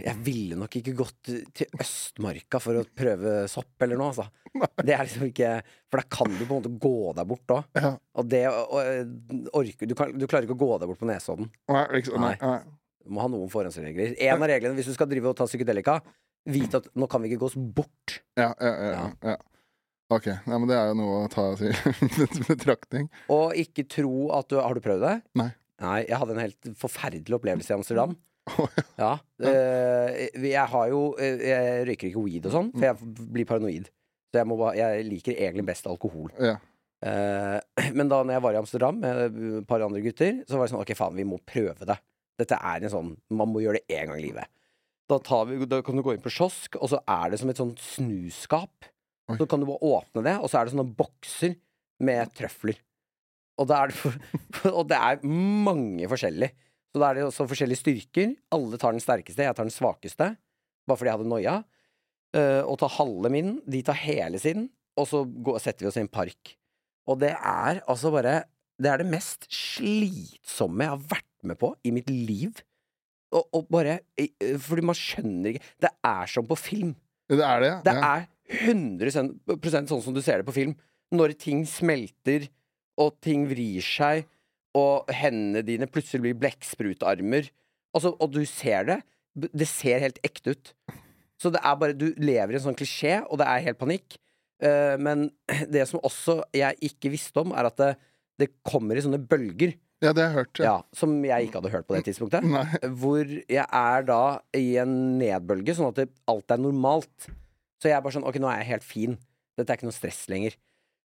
Jeg 0.00 0.16
ville 0.24 0.56
nok 0.59 0.74
ikke 0.80 0.94
gått 0.98 1.30
til 1.54 1.80
Østmarka 1.83 2.61
for 2.62 2.80
å 2.80 2.85
prøve 2.96 3.35
sopp 3.50 3.85
eller 3.85 4.00
noe, 4.00 4.11
altså. 4.12 4.26
Det 4.87 4.94
er 4.96 5.04
liksom 5.06 5.28
ikke 5.28 5.50
For 5.92 6.00
da 6.00 6.06
kan 6.11 6.33
du 6.33 6.40
på 6.40 6.56
en 6.56 6.56
måte 6.56 6.72
gå 6.83 7.12
deg 7.14 7.28
bort 7.30 7.54
òg. 7.54 7.68
Ja. 7.78 7.92
Og 8.18 8.30
det 8.30 8.40
og, 8.50 8.78
orker 9.61 9.90
du, 9.90 9.94
kan, 9.98 10.14
du 10.16 10.26
klarer 10.26 10.48
ikke 10.48 10.56
å 10.56 10.62
gå 10.64 10.70
deg 10.80 10.90
bort 10.90 11.02
på 11.02 11.11
Nesodden. 11.11 11.52
Nei, 11.70 11.85
liksom, 11.98 12.24
nei, 12.24 12.35
nei. 12.40 12.56
Du 13.00 13.14
må 13.14 13.22
ha 13.22 13.30
noen 13.33 13.52
forhåndsregler. 13.52 14.16
En 14.26 14.42
av 14.42 14.50
reglene 14.50 14.76
hvis 14.78 14.90
du 14.90 14.96
skal 14.96 15.09
drive 15.11 15.30
og 15.30 15.38
ta 15.38 15.46
psykedelika, 15.48 16.00
vite 16.50 16.83
at 16.83 16.90
nå 16.98 17.09
kan 17.11 17.22
vi 17.22 17.30
ikke 17.30 17.44
gå 17.44 17.52
oss 17.52 17.59
bort. 17.59 18.20
Ja, 18.38 18.50
ja, 18.59 18.72
ja, 18.72 18.90
ja. 18.90 19.06
ja. 19.33 19.38
Ok. 20.11 20.27
ja, 20.27 20.57
men 20.59 20.66
det 20.70 20.77
er 20.77 20.88
jo 20.90 20.96
noe 20.99 21.20
å 21.25 21.29
ta 21.31 21.44
til 21.59 21.70
betraktning. 22.51 23.07
Og 23.31 23.55
ikke 23.59 23.85
tro 23.90 24.31
at 24.37 24.49
du 24.51 24.59
Har 24.59 24.75
du 24.75 24.83
prøvd 24.85 25.05
det? 25.07 25.14
Nei. 25.38 25.51
Nei, 25.81 26.01
jeg 26.09 26.18
hadde 26.20 26.35
en 26.37 26.42
helt 26.42 26.70
forferdelig 26.77 27.38
opplevelse 27.38 27.73
i 27.73 27.79
Amsterdam. 27.79 28.16
Oh, 28.51 28.66
Ja. 28.99 29.12
eh, 29.46 30.25
jeg 30.42 30.64
har 30.73 30.87
jo 30.90 31.01
eh, 31.23 31.37
Jeg 31.44 31.83
røyker 31.87 32.09
ikke 32.09 32.23
weed 32.25 32.46
og 32.49 32.55
sånn, 32.55 32.70
for 32.75 32.87
jeg 32.88 33.29
blir 33.31 33.46
paranoid. 33.46 33.85
Så 34.33 34.40
jeg, 34.40 34.49
må 34.49 34.57
bare, 34.59 34.73
jeg 34.81 35.05
liker 35.07 35.37
egentlig 35.37 35.66
best 35.68 35.87
alkohol. 35.87 36.33
Ja. 36.40 36.57
Eh, 37.05 37.61
men 37.99 38.11
da 38.11 38.18
når 38.25 38.35
jeg 38.38 38.44
var 38.49 38.57
i 38.57 38.61
Amsterdam 38.62 38.99
med 39.05 39.20
et 39.29 39.68
par 39.70 39.85
andre 39.87 40.03
gutter, 40.03 40.40
så 40.49 40.59
var 40.59 40.66
det 40.66 40.73
sånn 40.73 40.83
Ok, 40.83 40.90
faen, 40.99 41.14
vi 41.20 41.29
må 41.29 41.38
prøve 41.46 41.87
det. 41.87 41.99
Dette 42.40 42.59
er 42.59 42.88
en 42.88 42.94
sånn 42.96 43.12
Man 43.37 43.53
må 43.53 43.62
gjøre 43.62 43.85
det 43.85 44.01
én 44.01 44.11
gang 44.11 44.18
i 44.18 44.25
livet. 44.27 44.51
Da, 45.12 45.20
tar 45.31 45.46
vi, 45.53 45.61
da 45.70 45.79
kan 45.87 46.01
du 46.01 46.03
gå 46.09 46.16
inn 46.16 46.25
på 46.25 46.33
kiosk, 46.35 46.81
og 46.81 46.90
så 46.96 46.99
er 47.07 47.31
det 47.37 47.38
som 47.44 47.53
et 47.53 47.61
sånn 47.61 47.77
snuskap. 47.79 48.88
Oi. 49.30 49.38
Så 49.40 49.46
kan 49.50 49.62
du 49.62 49.68
bare 49.68 49.90
åpne 49.96 50.24
det, 50.26 50.36
og 50.40 50.50
så 50.50 50.60
er 50.60 50.66
det 50.66 50.74
sånne 50.74 50.96
bokser 50.98 51.56
med 52.04 52.32
trøfler. 52.36 52.78
Og, 53.60 53.70
er 53.76 53.90
det 53.90 53.96
for, 53.98 54.16
og 54.78 54.86
det 54.90 54.98
er 54.98 55.24
mange 55.26 56.08
forskjellige. 56.10 56.68
Så 56.90 57.00
da 57.00 57.10
er 57.10 57.18
det 57.18 57.26
også 57.28 57.46
forskjellige 57.50 57.82
styrker. 57.84 58.32
Alle 58.56 58.80
tar 58.80 58.96
den 58.96 59.04
sterkeste, 59.04 59.44
jeg 59.46 59.56
tar 59.56 59.68
den 59.68 59.74
svakeste. 59.74 60.32
Bare 60.88 60.98
fordi 60.98 61.10
jeg 61.10 61.20
hadde 61.20 61.30
noia. 61.30 61.58
Uh, 62.30 62.62
og 62.62 62.78
tar 62.78 62.94
halve 62.94 63.30
min, 63.32 63.56
de 63.66 63.82
tar 63.82 63.98
hele 63.98 64.38
sin, 64.38 64.68
og 64.98 65.06
så 65.10 65.24
går, 65.26 65.58
setter 65.62 65.82
vi 65.82 65.90
oss 65.90 65.98
i 65.98 66.04
en 66.04 66.10
park. 66.10 66.54
Og 67.10 67.18
det 67.18 67.32
er 67.34 67.80
altså 67.90 68.12
bare 68.14 68.44
Det 68.80 68.88
er 68.88 69.02
det 69.02 69.10
mest 69.10 69.48
slitsomme 69.50 70.86
jeg 70.86 70.92
har 70.92 71.06
vært 71.10 71.26
med 71.44 71.58
på 71.60 71.72
i 71.84 71.92
mitt 71.94 72.10
liv. 72.10 72.60
Og, 73.34 73.44
og 73.54 73.66
bare 73.70 74.00
eh, 74.18 74.56
Fordi 74.58 74.82
man 74.82 74.96
skjønner 74.98 75.52
ikke 75.52 75.66
Det 75.84 75.90
er 76.06 76.30
som 76.30 76.46
på 76.48 76.56
film. 76.58 76.94
Det 77.30 77.44
er 77.46 77.60
det, 77.62 77.72
Det 77.86 77.94
ja. 77.94 78.14
er 78.16 78.24
100% 78.50 79.90
sånn 79.90 80.02
som 80.02 80.16
du 80.16 80.22
ser 80.24 80.40
det 80.40 80.48
på 80.48 80.56
film. 80.56 80.74
Når 81.14 81.34
ting 81.38 81.62
smelter, 81.68 82.48
og 83.00 83.16
ting 83.24 83.46
vrir 83.50 83.84
seg, 83.84 84.26
og 84.76 85.10
hendene 85.14 85.64
dine 85.66 85.88
plutselig 85.90 86.22
blir 86.26 86.38
blekksprutarmer. 86.38 87.48
Altså, 87.96 88.12
og 88.12 88.34
du 88.34 88.42
ser 88.46 88.86
det. 88.86 88.98
Det 89.34 89.66
ser 89.68 90.02
helt 90.04 90.20
ekte 90.26 90.54
ut. 90.54 90.72
Så 91.40 91.50
det 91.54 91.62
er 91.64 91.78
bare 91.80 91.96
Du 91.96 92.10
lever 92.20 92.54
i 92.54 92.58
en 92.58 92.66
sånn 92.68 92.78
klisjé, 92.78 93.20
og 93.26 93.40
det 93.40 93.48
er 93.48 93.66
helt 93.70 93.80
panikk. 93.80 94.18
Uh, 94.60 94.94
men 95.00 95.30
det 95.74 95.86
som 95.88 96.02
også 96.04 96.42
jeg 96.54 96.78
ikke 96.90 97.12
visste 97.14 97.42
om, 97.42 97.54
er 97.56 97.70
at 97.70 97.78
det, 97.80 97.94
det 98.38 98.52
kommer 98.66 98.98
i 98.98 99.04
sånne 99.04 99.22
bølger. 99.22 99.74
Ja, 100.00 100.14
det 100.16 100.22
har 100.22 100.30
jeg 100.30 100.38
hørt. 100.38 100.60
Ja, 100.64 100.76
som 100.96 101.18
jeg 101.26 101.48
ikke 101.48 101.60
hadde 101.60 101.72
hørt 101.74 101.88
på 101.88 101.96
det 101.96 102.06
tidspunktet. 102.06 102.46
Nei. 102.48 102.64
Hvor 103.02 103.26
jeg 103.28 103.66
er 103.66 104.06
da 104.08 104.22
i 104.56 104.78
en 104.80 104.94
nedbølge, 105.20 105.74
sånn 105.76 105.90
at 105.90 105.98
det, 106.00 106.06
alt 106.30 106.54
er 106.54 106.62
normalt. 106.62 107.28
Så 107.80 107.88
jeg 107.88 107.96
er 107.96 108.04
bare 108.04 108.14
sånn 108.16 108.26
Ok, 108.28 108.36
nå 108.42 108.50
er 108.50 108.62
jeg 108.62 108.72
helt 108.74 108.86
fin. 108.86 109.16
Dette 109.56 109.72
er 109.72 109.80
ikke 109.80 109.88
noe 109.88 109.96
stress 109.96 110.26
lenger. 110.30 110.56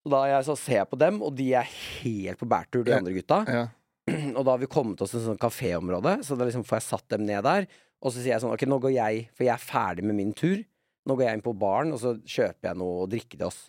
Og 0.06 0.14
da 0.14 0.22
jeg 0.30 0.46
så 0.46 0.56
ser 0.56 0.86
på 0.88 0.96
dem, 1.00 1.18
og 1.20 1.34
de 1.36 1.50
er 1.58 1.68
helt 1.68 2.40
på 2.40 2.48
bærtur, 2.48 2.84
de 2.86 2.94
andre 2.96 3.12
gutta. 3.18 3.42
Ja. 3.50 3.64
Og 4.38 4.40
da 4.46 4.54
har 4.54 4.62
vi 4.62 4.68
kommet 4.70 5.02
oss 5.04 5.12
til 5.12 5.20
et 5.20 5.26
sånt 5.26 5.42
kaféområde, 5.42 6.16
så 6.24 6.38
da 6.38 6.46
liksom 6.48 6.64
får 6.66 6.78
jeg 6.78 6.86
satt 6.86 7.12
dem 7.12 7.26
ned 7.28 7.44
der. 7.44 7.66
Og 8.00 8.08
så 8.14 8.22
sier 8.22 8.32
jeg 8.32 8.42
sånn 8.42 8.54
Ok, 8.54 8.64
nå 8.70 8.78
går 8.80 8.94
jeg, 8.94 9.26
for 9.36 9.44
jeg 9.44 9.52
er 9.52 9.60
ferdig 9.66 10.06
med 10.08 10.16
min 10.16 10.32
tur. 10.36 10.62
Nå 11.04 11.16
går 11.16 11.26
jeg 11.26 11.38
inn 11.38 11.44
på 11.44 11.54
baren, 11.60 11.92
og 11.92 12.00
så 12.00 12.14
kjøper 12.24 12.70
jeg 12.70 12.80
noe 12.80 13.04
å 13.04 13.10
drikke 13.12 13.36
til 13.36 13.46
oss. 13.50 13.60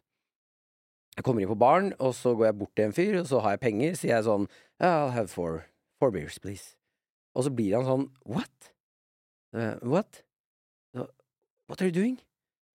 Jeg 1.17 1.27
kommer 1.27 1.43
inn 1.43 1.51
på 1.51 1.59
baren, 1.59 1.91
og 1.99 2.15
så 2.15 2.31
går 2.39 2.47
jeg 2.47 2.59
bort 2.61 2.73
til 2.79 2.87
en 2.87 2.95
fyr, 2.95 3.19
og 3.19 3.27
så 3.27 3.43
har 3.43 3.57
jeg 3.57 3.63
penger. 3.67 3.99
Sier 3.99 4.15
jeg 4.15 4.27
sånn 4.29 4.47
I'll 4.79 5.11
have 5.11 5.27
four, 5.33 5.65
four 5.99 6.15
beers, 6.15 6.39
please. 6.39 6.77
Og 7.35 7.45
så 7.47 7.51
blir 7.53 7.75
han 7.75 7.87
sånn 7.87 8.07
What? 8.23 8.71
Uh, 9.51 9.75
what? 9.83 10.23
What 11.67 11.83
are 11.83 11.91
you 11.91 11.95
doing? 11.95 12.17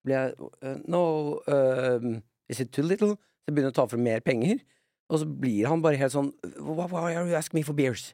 Blir 0.06 0.16
jeg 0.16 0.34
«Uh, 0.62 0.76
No, 0.86 1.02
uh, 1.50 2.20
is 2.48 2.60
it 2.62 2.72
too 2.72 2.84
little? 2.86 3.16
Så 3.44 3.52
begynner 3.52 3.70
jeg 3.70 3.76
å 3.76 3.80
ta 3.80 3.86
for 3.90 4.02
mer 4.02 4.22
penger. 4.24 4.62
Og 5.10 5.22
så 5.22 5.26
blir 5.26 5.68
han 5.70 5.82
bare 5.84 5.98
helt 6.00 6.14
sånn 6.14 6.32
Why, 6.58 6.86
why 6.90 7.14
are 7.14 7.26
you 7.26 7.36
asking 7.38 7.60
me 7.60 7.66
for 7.66 7.78
beers? 7.78 8.12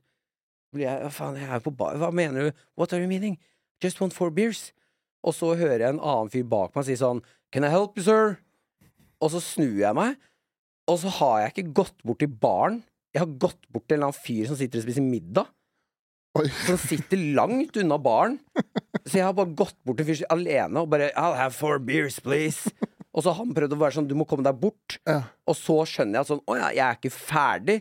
Blir 0.73 0.89
jeg, 0.89 1.13
faen, 1.13 1.39
jeg 1.41 1.49
er 1.49 1.63
på 1.65 1.73
bar 1.77 1.97
Hva 2.01 2.11
mener 2.13 2.49
du? 2.49 2.65
What 2.77 2.93
are 2.93 3.01
you 3.01 3.09
meaning? 3.09 3.39
Just 3.83 4.01
want 4.01 4.17
four 4.17 4.33
beers. 4.33 4.71
Og 5.25 5.37
så 5.37 5.55
hører 5.55 5.79
jeg 5.85 5.95
en 5.95 6.03
annen 6.03 6.33
fyr 6.33 6.45
bak 6.49 6.77
meg 6.77 6.89
si 6.89 6.97
sånn 6.99 7.23
Can 7.53 7.67
I 7.69 7.73
help 7.73 7.97
you, 7.99 8.05
sir? 8.05 8.39
Og 9.23 9.33
så 9.35 9.41
snur 9.45 9.77
jeg 9.79 9.95
meg, 9.95 10.17
og 10.91 10.97
så 10.99 11.11
har 11.21 11.43
jeg 11.43 11.53
ikke 11.53 11.75
gått 11.83 11.99
bort 12.03 12.19
til 12.19 12.31
baren. 12.43 12.81
Jeg 13.15 13.23
har 13.23 13.35
gått 13.45 13.69
bort 13.71 13.85
til 13.87 13.95
en 13.95 14.01
eller 14.01 14.09
annen 14.09 14.25
fyr 14.25 14.49
som 14.49 14.57
sitter 14.59 14.81
og 14.81 14.87
spiser 14.87 15.05
middag. 15.05 15.51
Oi. 16.39 16.47
Som 16.67 16.79
sitter 16.81 17.21
langt 17.37 17.77
unna 17.77 17.99
baren. 18.01 18.39
Så 19.05 19.19
jeg 19.19 19.27
har 19.27 19.35
bare 19.37 19.53
gått 19.57 19.77
bort 19.85 19.99
til 20.01 20.09
fyren 20.09 20.31
alene 20.33 20.81
og 20.81 20.89
bare 20.93 21.11
I'll 21.13 21.37
have 21.37 21.53
four 21.57 21.81
beers, 21.83 22.19
please. 22.25 22.73
Og 23.13 23.25
så 23.25 23.33
har 23.33 23.43
han 23.43 23.53
prøvd 23.53 23.75
å 23.77 23.81
være 23.83 23.97
sånn 23.99 24.09
Du 24.09 24.15
må 24.17 24.25
komme 24.29 24.47
deg 24.47 24.57
bort. 24.61 24.97
Ja. 25.09 25.21
Og 25.45 25.59
så 25.59 25.83
skjønner 25.89 26.19
jeg 26.21 26.25
at 26.25 26.31
sånn 26.31 26.45
Å 26.49 26.57
ja, 26.57 26.71
jeg 26.73 26.85
er 26.87 27.01
ikke 27.01 27.13
ferdig 27.13 27.79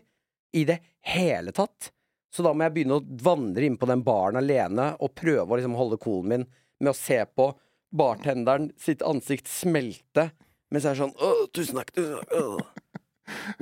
i 0.58 0.66
det 0.68 0.82
hele 1.14 1.54
tatt. 1.56 1.94
Så 2.32 2.44
da 2.44 2.52
må 2.52 2.66
jeg 2.66 2.76
begynne 2.76 3.00
å 3.00 3.06
vandre 3.24 3.68
inn 3.68 3.78
på 3.80 3.88
den 3.88 4.04
baren 4.08 4.40
alene 4.40 4.92
og 5.00 5.16
prøve 5.16 5.48
å 5.48 5.60
liksom 5.60 5.78
holde 5.80 6.00
coolen 6.02 6.32
min 6.32 6.46
med 6.82 6.92
å 6.92 6.98
se 6.98 7.20
på 7.28 7.50
bartenderen 7.96 8.70
sitt 8.80 9.04
ansikt 9.04 9.52
smelte 9.52 10.30
mens 10.72 10.86
jeg 10.88 10.94
er 10.94 11.02
sånn 11.02 11.16
Å, 11.20 11.32
tusen 11.52 11.80
takk. 11.80 11.92
Tusen 11.96 12.20
takk. 12.24 13.01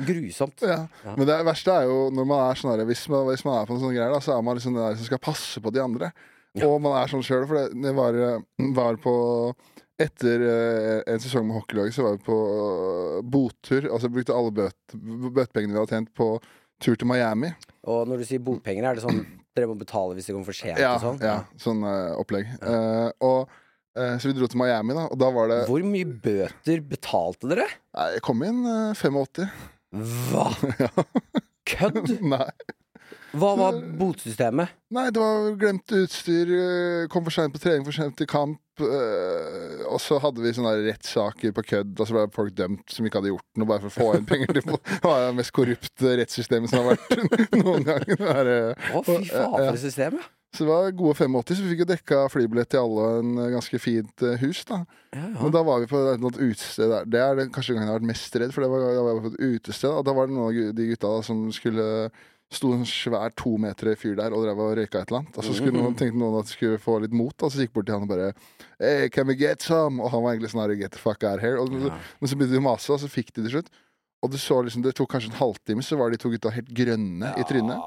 Grusomt. 0.09 0.65
Ja. 0.65 0.81
Ja. 1.05 1.15
Men 1.15 1.27
det 1.29 1.39
verste 1.47 1.75
er 1.75 1.87
jo 1.89 2.01
når 2.15 2.29
man 2.29 2.43
er 2.47 2.59
sånn 2.59 2.73
her, 2.73 2.85
hvis, 2.89 3.05
man, 3.11 3.25
hvis 3.29 3.45
man 3.47 3.59
er 3.59 3.69
på 3.69 3.75
en 3.75 3.81
sånn 3.83 3.95
greier, 3.95 4.13
da, 4.13 4.21
så 4.23 4.35
er 4.35 4.45
man 4.45 4.59
liksom 4.59 4.77
den 4.77 4.85
der 4.85 4.99
som 4.99 5.09
skal 5.09 5.23
passe 5.23 5.63
på 5.63 5.73
de 5.75 5.83
andre. 5.83 6.11
Ja. 6.57 6.69
Og 6.69 6.79
man 6.81 6.97
er 6.97 7.11
sånn 7.11 7.25
sjøl, 7.25 7.45
for 7.49 7.59
det, 7.59 7.81
det 7.83 7.93
var, 7.97 8.17
eh, 8.17 8.71
var 8.77 8.97
på 9.03 9.15
Etter 9.99 10.39
eh, 10.47 11.01
en 11.11 11.19
sesong 11.19 11.43
med 11.43 11.57
hockeylaget 11.57 11.97
så 11.97 12.05
var 12.05 12.13
vi 12.15 12.21
på 12.23 12.35
botur. 12.39 13.25
bottur. 13.33 13.87
Altså 13.91 14.07
brukte 14.07 14.31
alle 14.31 14.53
bøt, 14.55 14.93
bøtepengene 14.95 15.75
vi 15.75 15.81
hadde 15.81 15.97
tjent 15.97 16.13
på 16.15 16.29
tur 16.79 16.95
til 16.95 17.09
Miami. 17.09 17.51
Og 17.83 18.07
når 18.07 18.21
du 18.21 18.29
sier 18.29 18.39
botpenger, 18.43 18.87
er 18.87 18.95
det 18.95 19.03
sånn 19.03 19.19
dere 19.57 19.69
må 19.69 19.75
betale 19.79 20.15
hvis 20.15 20.29
det 20.29 20.35
kommer 20.35 20.47
for 20.47 20.57
sent 20.57 20.79
Ja, 20.79 20.93
og 20.95 21.03
sånn? 21.03 21.19
ja 21.23 21.39
sånn 21.59 21.83
uh, 21.83 22.15
opplegg. 22.21 22.47
Uh, 22.63 23.09
og 23.25 23.39
eh, 23.43 23.57
Så 23.95 24.29
vi 24.29 24.35
dro 24.37 24.47
til 24.47 24.59
Miami, 24.61 24.93
da, 24.95 25.07
og 25.11 25.17
da 25.19 25.29
var 25.33 25.49
det 25.51 25.61
Hvor 25.67 25.81
mye 25.83 26.05
bøter 26.07 26.83
betalte 26.87 27.49
dere? 27.51 27.65
Nei, 27.97 28.09
Jeg 28.15 28.21
kom 28.27 28.43
inn 28.45 28.61
eh, 28.69 28.93
85. 28.95 29.47
Hva? 30.29 30.45
Kødd? 31.69 32.13
Nei. 32.35 32.45
Hva 33.29 33.51
var 33.57 33.75
botsystemet? 33.99 34.71
Nei, 34.93 35.03
det 35.13 35.21
var 35.21 35.51
glemt 35.61 35.91
utstyr, 35.93 36.49
eh, 36.55 37.03
kom 37.13 37.25
for 37.27 37.33
seint 37.35 37.53
på 37.53 37.61
trening, 37.61 37.83
for 37.85 37.93
seint 37.93 38.15
til 38.17 38.29
kamp. 38.29 38.57
eh, 38.81 39.83
og 39.89 39.99
så 40.01 40.17
hadde 40.23 40.41
vi 40.41 40.53
sånne 40.55 40.71
rettssaker 40.87 41.53
på 41.53 41.65
kødd, 41.67 41.93
og 41.99 42.09
så 42.09 42.15
ble 42.15 42.23
folk 42.33 42.55
dømt 42.57 42.89
som 42.93 43.05
ikke 43.05 43.19
hadde 43.21 43.33
gjort 43.33 43.45
noe, 43.59 43.69
bare 43.69 43.83
for 43.85 43.91
å 43.91 43.97
få 43.97 44.07
inn 44.17 44.25
penger. 44.29 44.53
til 44.57 44.65
Det 44.71 45.01
var 45.05 45.27
det 45.27 45.35
mest 45.41 45.53
korrupte 45.53 46.15
rettssystemet 46.23 46.71
som 46.73 46.81
har 46.85 46.95
vært 46.95 47.53
noen 47.59 47.85
gang. 47.85 48.05
Eh, 48.17 48.89
Å, 48.97 49.03
fy 49.05 49.19
faen, 49.29 49.53
for 49.53 49.73
et 49.75 49.83
system, 49.85 50.17
ja. 50.21 50.29
Så 50.49 50.65
det 50.65 50.71
var 50.71 50.95
gode 50.97 51.13
85, 51.13 51.43
så 51.59 51.61
vi 51.61 51.69
fikk 51.75 51.83
jo 51.83 51.89
dekka 51.91 52.19
flybillett 52.33 52.71
til 52.73 52.81
alle 52.81 53.03
og 53.05 53.19
en 53.21 53.51
ganske 53.53 53.79
fint 53.81 54.23
eh, 54.25 54.39
hus, 54.41 54.63
da. 54.65 54.79
ja, 55.13 55.21
ja. 55.27 55.35
Men 55.43 55.53
da 55.53 55.61
var 55.67 55.83
vi 55.83 55.89
på 55.91 55.99
et 56.09 56.39
utested 56.41 56.89
der. 56.89 57.05
Det 57.05 57.21
er 57.21 57.37
det 57.37 57.45
kanskje 57.53 57.75
gangen 57.75 57.85
jeg 57.85 57.93
har 57.93 57.99
vært 57.99 58.09
mest 58.09 58.39
redd, 58.41 58.55
for 58.55 58.65
det 58.65 58.71
var, 58.71 58.87
da 58.87 59.03
var 59.05 59.13
jeg 59.13 59.25
på 59.27 59.31
et 59.35 59.59
utested, 59.59 59.93
og 59.93 60.07
da 60.07 60.15
var 60.17 60.25
det 60.27 60.33
noen 60.35 60.49
av 60.49 60.75
de 60.79 60.87
gutta 60.89 61.13
da, 61.13 61.21
som 61.29 61.45
skulle 61.53 61.87
Sto 62.49 62.71
en 62.73 62.81
svær 62.81 63.29
to 63.37 63.51
meter 63.61 63.91
fyr 63.93 64.15
der 64.17 64.33
og 64.33 64.41
drev 64.41 64.57
og 64.57 64.71
røyka 64.73 65.03
et 65.03 65.11
eller 65.11 65.19
annet. 65.19 65.35
Og 65.37 65.45
så 65.45 65.51
skulle 65.53 65.75
noen, 65.75 65.93
tenkte 65.93 66.17
noen 66.17 66.39
at 66.39 66.47
de 66.49 66.55
skulle 66.55 66.79
få 66.81 66.95
litt 67.03 67.13
mot, 67.13 67.35
og 67.45 67.51
så 67.53 67.61
gikk 67.61 67.75
bort 67.75 67.85
til 67.85 67.93
han 67.93 68.07
og 68.07 68.09
bare 68.09 68.31
Hey, 68.81 69.11
can 69.13 69.27
we 69.29 69.35
get 69.37 69.61
some? 69.61 70.01
Og 70.01 70.09
han 70.09 70.23
var 70.23 70.33
egentlig 70.33 70.49
sånn 70.55 70.63
her, 70.63 70.73
get 70.79 70.95
the 70.95 71.01
fuck 71.03 71.21
out 71.29 71.43
here. 71.43 71.61
Og, 71.61 71.69
Ja. 71.77 71.99
Men 72.17 72.31
så 72.31 72.39
begynte 72.39 72.57
de 72.57 72.63
å 72.63 72.65
mase, 72.65 72.89
og 72.95 73.03
så 73.03 73.11
fikk 73.11 73.29
de 73.35 73.43
til 73.43 73.51
slutt. 73.53 73.69
Og 74.25 74.33
du 74.33 74.39
så 74.41 74.57
liksom, 74.65 74.81
det 74.81 74.95
tok 74.97 75.11
kanskje 75.13 75.29
en 75.29 75.37
halvtime, 75.43 75.85
så 75.85 75.99
var 76.01 76.09
de 76.09 76.17
to 76.17 76.33
gutta 76.33 76.49
helt 76.57 76.73
grønne 76.73 77.35
i 77.37 77.45
trynet. 77.45 77.77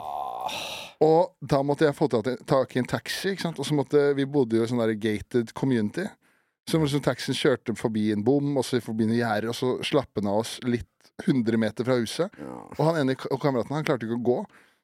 Og 1.02 1.32
da 1.42 1.58
måtte 1.66 1.86
jeg 1.88 1.96
få 1.98 2.06
tak 2.46 2.76
i- 2.76 2.78
en 2.78 2.86
taxi, 2.86 3.32
ikke 3.34 3.42
sant? 3.48 3.58
og 3.58 3.66
så 3.66 3.74
måtte 3.74 4.14
vi 4.14 4.24
bodde 4.24 4.56
jo 4.60 4.62
i 4.64 4.70
sånn 4.70 4.78
der 4.82 4.94
gated 4.94 5.52
community. 5.58 6.04
Så 6.70 6.78
liksom 6.78 7.02
taxien 7.02 7.34
kjørte 7.34 7.74
forbi 7.76 8.12
en 8.14 8.22
bom, 8.22 8.56
og 8.56 8.62
så 8.64 8.78
forbi 8.80 9.08
noen 9.08 9.18
gjerder, 9.18 9.48
og 9.50 9.56
så 9.58 9.72
slapp 9.82 10.10
han 10.20 10.28
av 10.30 10.38
oss 10.44 10.60
litt 10.62 10.86
100 11.26 11.58
meter 11.58 11.84
fra 11.84 11.96
huset. 11.98 12.30
Og 12.78 12.84
han 12.86 13.00
ene 13.02 13.16
og 13.32 13.40
kameraten 13.42 13.74
han 13.74 13.84
klarte 13.84 14.06
ikke 14.06 14.20
å 14.20 14.22
gå. 14.28 14.36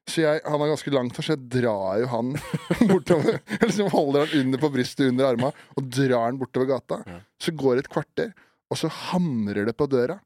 Så 0.09 0.23
jeg, 0.25 0.41
han 0.43 0.61
er 0.65 0.71
ganske 0.73 0.91
langt 0.91 1.15
så 1.21 1.35
jeg 1.37 1.49
drar 1.53 1.99
jo 2.01 2.07
han 2.09 2.33
bortover. 2.91 3.39
eller 3.47 3.69
liksom 3.69 3.91
holder 3.93 4.25
han 4.27 4.41
under 4.41 4.59
på 4.63 4.71
brystet 4.73 5.11
under 5.13 5.27
arma 5.29 5.53
og 5.77 5.91
drar 5.93 6.25
han 6.31 6.39
bortover 6.41 6.67
gata. 6.73 7.03
Ja. 7.07 7.19
Så 7.39 7.53
går 7.55 7.77
det 7.77 7.85
et 7.87 7.93
kvarter, 7.93 8.33
og 8.73 8.79
så 8.81 8.89
hamrer 9.13 9.69
det 9.69 9.77
på 9.77 9.87
døra. 9.87 10.19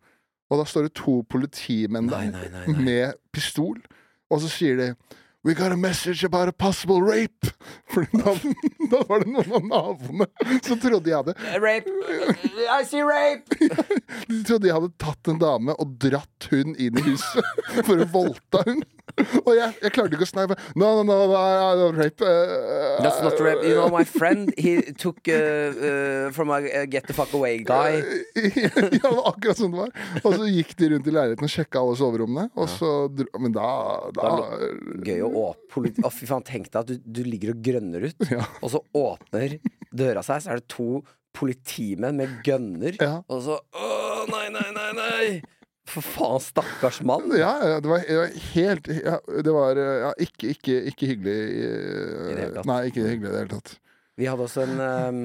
Og 0.52 0.60
da 0.60 0.64
står 0.68 0.86
det 0.88 0.94
to 1.00 1.18
politimenn 1.28 2.08
der 2.12 2.30
nei, 2.30 2.46
nei, 2.48 2.66
nei. 2.68 2.84
med 2.84 3.14
pistol, 3.32 3.76
og 4.30 4.40
så 4.40 4.48
sier 4.52 4.76
de 4.78 4.88
We 5.44 5.54
got 5.54 5.72
a 5.72 5.76
message 5.76 6.22
about 6.22 6.46
a 6.48 6.52
possible 6.52 7.02
rape! 7.02 7.46
For 7.92 8.06
da, 8.12 8.32
da 8.90 9.00
var 9.08 9.24
det 9.24 9.32
noen 9.34 9.50
av 9.50 9.64
naboene 9.66 10.28
som 10.62 10.78
trodde 10.80 11.10
jeg 11.10 11.18
hadde 11.18 11.34
Rape! 11.60 11.90
I 12.70 12.84
see 12.86 13.02
rape! 13.02 13.50
De 14.30 14.38
trodde 14.46 14.70
jeg 14.70 14.76
hadde 14.76 14.92
tatt 15.02 15.32
en 15.32 15.40
dame 15.42 15.74
og 15.82 15.96
dratt 16.00 16.46
hun 16.52 16.76
inn 16.78 16.94
i 16.94 17.04
huset 17.10 17.42
for 17.88 17.98
å 17.98 18.06
voldta 18.14 18.62
hun. 18.68 18.84
Og 19.42 19.50
jeg, 19.56 19.74
jeg 19.82 19.92
klarte 19.92 20.16
ikke 20.16 20.24
å 20.24 20.30
snakke. 20.30 20.56
No, 20.78 20.92
no, 21.02 21.16
no, 21.28 21.34
no, 21.34 21.88
rape. 21.92 22.22
uh, 22.24 23.02
That's 23.02 23.18
not 23.20 23.36
rape. 23.42 23.64
You 23.66 23.74
know, 23.76 23.90
my 23.92 24.04
friend, 24.08 24.54
he 24.56 24.94
took 24.96 25.18
uh, 25.28 25.34
uh, 25.36 26.30
from 26.32 26.52
a 26.54 26.86
get 26.86 27.08
the 27.10 27.12
fuck 27.16 27.34
away 27.34 27.58
guy. 27.66 27.98
ja, 28.38 28.70
det 28.94 29.02
var 29.02 29.34
akkurat 29.34 29.58
sånn 29.58 29.74
det 29.74 29.82
var. 29.82 29.92
Og 30.22 30.38
så 30.38 30.48
gikk 30.48 30.72
de 30.78 30.92
rundt 30.94 31.10
i 31.10 31.16
leiligheten 31.18 31.48
og 31.48 31.52
sjekka 31.52 31.82
alle 31.82 31.98
soverommene. 32.00 32.46
Og 32.56 32.70
så 32.72 32.92
men 33.42 33.52
da, 33.56 33.68
da 34.16 34.32
Gøy 35.04 35.20
å 35.26 35.31
åpne. 35.32 35.92
Å, 36.04 36.10
fy 36.12 36.26
faen, 36.28 36.44
tenk 36.46 36.70
deg 36.70 36.80
at 36.82 36.92
du, 36.92 36.98
du 37.02 37.22
ligger 37.26 37.54
og 37.54 37.62
grønner 37.64 38.06
ut, 38.10 38.28
Ja. 38.30 38.44
og 38.62 38.70
så 38.74 38.80
åpner 38.96 39.58
døra 39.92 40.22
seg, 40.26 40.42
så 40.44 40.52
er 40.54 40.60
det 40.62 40.68
to 40.72 41.02
politimenn 41.36 42.16
med 42.20 42.38
gønner, 42.46 42.96
Ja. 43.00 43.22
og 43.28 43.42
så 43.46 43.58
Å, 43.72 43.90
nei, 44.30 44.46
nei, 44.54 44.68
nei, 44.76 44.88
nei! 44.98 45.26
For 45.92 46.04
faen, 46.06 46.38
stakkars 46.40 47.00
mann. 47.02 47.24
Ja, 47.34 47.56
det 47.82 47.88
var, 47.90 48.04
det 48.06 48.14
var 48.20 48.34
helt 48.52 48.86
Det 48.86 49.52
var 49.56 49.76
ja, 49.80 50.12
ikke, 50.22 50.52
ikke, 50.54 50.76
ikke 50.92 51.08
hyggelig. 51.10 51.38
eh. 51.66 52.60
Nei, 52.70 52.76
ikke 52.92 53.02
hyggelig 53.08 53.28
i 53.28 53.32
det 53.32 53.40
hele 53.40 53.54
tatt. 53.56 53.72
Vi 54.20 54.28
hadde 54.30 54.44
også 54.46 54.62
en 54.62 54.78
um, 54.78 55.22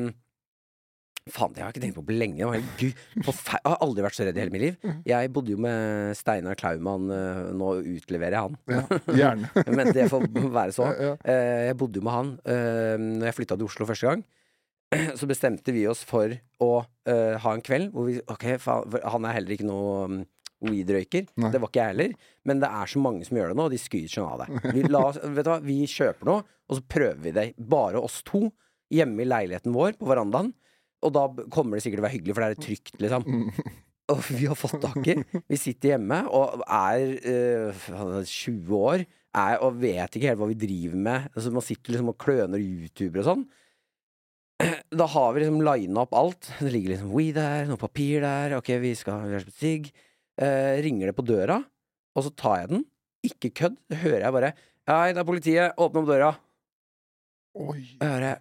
Faen, 1.34 1.54
det 1.56 1.62
har 1.64 1.70
jeg 1.70 1.76
ikke 1.78 1.84
tenkt 1.86 1.98
på 2.00 2.04
på 2.08 2.16
lenge. 2.18 2.38
Jeg, 2.40 2.94
jeg 3.20 3.62
har 3.66 3.78
aldri 3.84 4.06
vært 4.06 4.18
så 4.18 4.26
redd 4.28 4.38
i 4.38 4.42
hele 4.44 4.54
mitt 4.54 4.64
liv. 4.64 4.78
Jeg 5.08 5.32
bodde 5.36 5.54
jo 5.54 5.60
med 5.64 6.16
Steinar 6.20 6.56
Klaumann. 6.60 7.10
eh, 7.14 7.42
Nå 7.58 7.74
utleverer 7.98 8.38
jeg 8.38 8.46
han. 8.48 8.58
Ja, 8.72 8.84
gjerne. 9.22 9.52
Men 9.74 9.92
det 9.96 10.08
får 10.14 10.26
være 10.48 10.76
så. 10.76 10.88
Eh, 11.28 11.68
Jeg 11.68 11.78
bodde 11.80 12.00
jo 12.00 12.06
med 12.08 12.14
han 12.14 12.30
uh, 12.48 12.96
Når 13.02 13.26
jeg 13.30 13.36
flytta 13.42 13.58
til 13.60 13.68
Oslo 13.68 13.86
første 13.90 14.08
gang. 14.10 14.24
Så 15.20 15.28
bestemte 15.28 15.74
vi 15.76 15.84
oss 15.92 16.02
for 16.08 16.32
å 16.64 16.70
eh, 17.10 17.36
ha 17.44 17.52
en 17.54 17.64
kveld 17.66 17.90
hvor 17.92 18.06
vi 18.08 18.18
Ok, 18.32 18.46
faen, 18.64 18.94
han 19.04 19.26
er 19.28 19.36
heller 19.36 19.56
ikke 19.58 19.68
noe 19.68 20.06
um, 20.08 20.20
weed-røyker. 20.64 21.28
Det 21.52 21.60
var 21.62 21.68
ikke 21.70 21.82
jeg 21.84 21.92
heller. 21.94 22.14
Men 22.48 22.62
det 22.64 22.70
er 22.72 22.90
så 22.90 23.02
mange 23.04 23.28
som 23.28 23.38
gjør 23.38 23.52
det 23.52 23.58
nå, 23.60 23.66
og 23.68 23.74
de 23.76 23.82
skryter 23.82 24.10
sånn 24.16 24.30
av 24.32 24.46
det. 24.46 24.72
Vi, 24.78 24.86
la, 24.90 25.04
vet 25.12 25.44
du 25.46 25.52
hva? 25.52 25.58
vi 25.62 25.76
kjøper 25.92 26.30
noe, 26.32 26.46
og 26.72 26.80
så 26.80 26.86
prøver 26.90 27.20
vi 27.28 27.34
det. 27.36 27.44
Bare 27.60 28.00
oss 28.02 28.22
to. 28.26 28.48
Hjemme 28.96 29.22
i 29.22 29.28
leiligheten 29.28 29.76
vår, 29.76 29.98
på 30.00 30.08
verandaen. 30.10 30.54
Og 31.06 31.14
da 31.14 31.28
kommer 31.54 31.78
det 31.78 31.86
sikkert 31.86 32.00
til 32.00 32.04
å 32.04 32.08
være 32.08 32.18
hyggelig, 32.18 32.36
for 32.38 32.44
det 32.44 32.56
er 32.56 32.66
trygt, 32.66 32.96
liksom. 33.04 33.28
Og 34.14 34.22
vi 34.32 34.46
har 34.48 34.56
fått 34.56 34.80
tak 34.80 35.04
i. 35.12 35.18
Vi 35.52 35.58
sitter 35.60 35.92
hjemme 35.94 36.22
og 36.32 36.62
er 36.64 37.18
er 37.28 38.22
20 38.24 38.78
år 38.78 39.02
er, 39.38 39.58
og 39.60 39.80
vet 39.82 40.16
ikke 40.16 40.32
helt 40.32 40.40
hva 40.42 40.50
vi 40.50 40.60
driver 40.60 41.02
med. 41.08 41.26
Altså, 41.34 41.52
man 41.54 41.66
sitter 41.66 41.94
liksom 41.94 42.14
og 42.14 42.20
kløner 42.22 42.62
YouTuber 42.62 43.24
og 43.24 43.28
sånn. 43.28 43.44
Da 44.98 45.06
har 45.12 45.34
vi 45.36 45.44
liksom 45.44 45.60
lina 45.62 46.06
opp 46.06 46.16
alt. 46.18 46.50
Det 46.62 46.72
ligger 46.74 46.96
liksom 46.96 47.12
weed 47.14 47.36
der, 47.38 47.68
noe 47.70 47.82
papir 47.82 48.24
der. 48.24 48.58
Ok, 48.58 48.72
vi 48.82 48.96
skal 48.98 49.38
oss 49.38 49.52
sigg. 49.60 49.92
Eh, 50.38 50.80
ringer 50.86 51.12
det 51.12 51.18
på 51.18 51.26
døra, 51.26 51.60
og 52.16 52.26
så 52.26 52.34
tar 52.34 52.64
jeg 52.64 52.74
den. 52.74 52.84
Ikke 53.28 53.54
kødd. 53.60 53.78
Det 53.92 54.02
hører 54.06 54.24
jeg 54.24 54.36
bare. 54.40 54.52
Hei, 54.88 55.12
det 55.12 55.22
er 55.22 55.28
politiet. 55.28 55.78
Åpne 55.78 56.04
opp 56.04 56.10
døra. 56.10 56.34
Oi. 57.58 57.82
Jeg 57.98 58.06
bare 58.06 58.36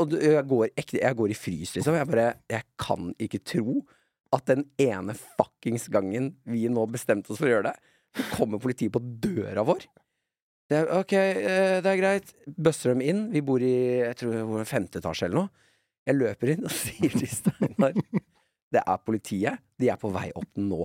Og 0.00 0.14
jeg 0.16 0.44
går, 0.48 0.70
ekte, 0.72 1.02
jeg 1.02 1.16
går 1.18 1.32
i 1.32 1.36
frys, 1.36 1.74
liksom. 1.76 1.98
Jeg 1.98 2.08
bare 2.08 2.30
Jeg 2.48 2.64
kan 2.80 3.10
ikke 3.20 3.42
tro 3.44 3.82
at 4.34 4.48
den 4.48 4.64
ene 4.82 5.14
fuckings 5.14 5.86
gangen 5.92 6.32
vi 6.48 6.66
nå 6.72 6.86
bestemte 6.90 7.32
oss 7.32 7.38
for 7.40 7.48
å 7.48 7.52
gjøre 7.52 7.70
det, 7.70 7.76
kommer 8.34 8.60
politiet 8.60 8.94
på 8.94 9.02
døra 9.22 9.62
vår. 9.66 9.84
Det 10.66 10.80
er, 10.80 10.88
ok, 10.98 11.12
eh, 11.14 11.76
det 11.84 11.90
er 11.92 12.00
greit. 12.00 12.32
Bøsser 12.56 12.94
dem 12.94 13.04
inn. 13.04 13.20
Vi 13.30 13.42
bor 13.46 13.62
i 13.62 13.74
jeg 14.00 14.16
tror 14.18 14.64
femte 14.66 14.98
etasje 14.98 15.28
eller 15.28 15.44
noe. 15.44 15.68
Jeg 16.06 16.18
løper 16.18 16.52
inn 16.54 16.66
og 16.66 16.74
sier 16.82 17.14
til 17.14 17.30
Steinar 17.30 17.94
Det 18.74 18.82
er 18.82 19.04
politiet. 19.06 19.62
De 19.78 19.90
er 19.92 20.00
på 20.00 20.10
vei 20.14 20.28
opp 20.34 20.58
nå. 20.58 20.82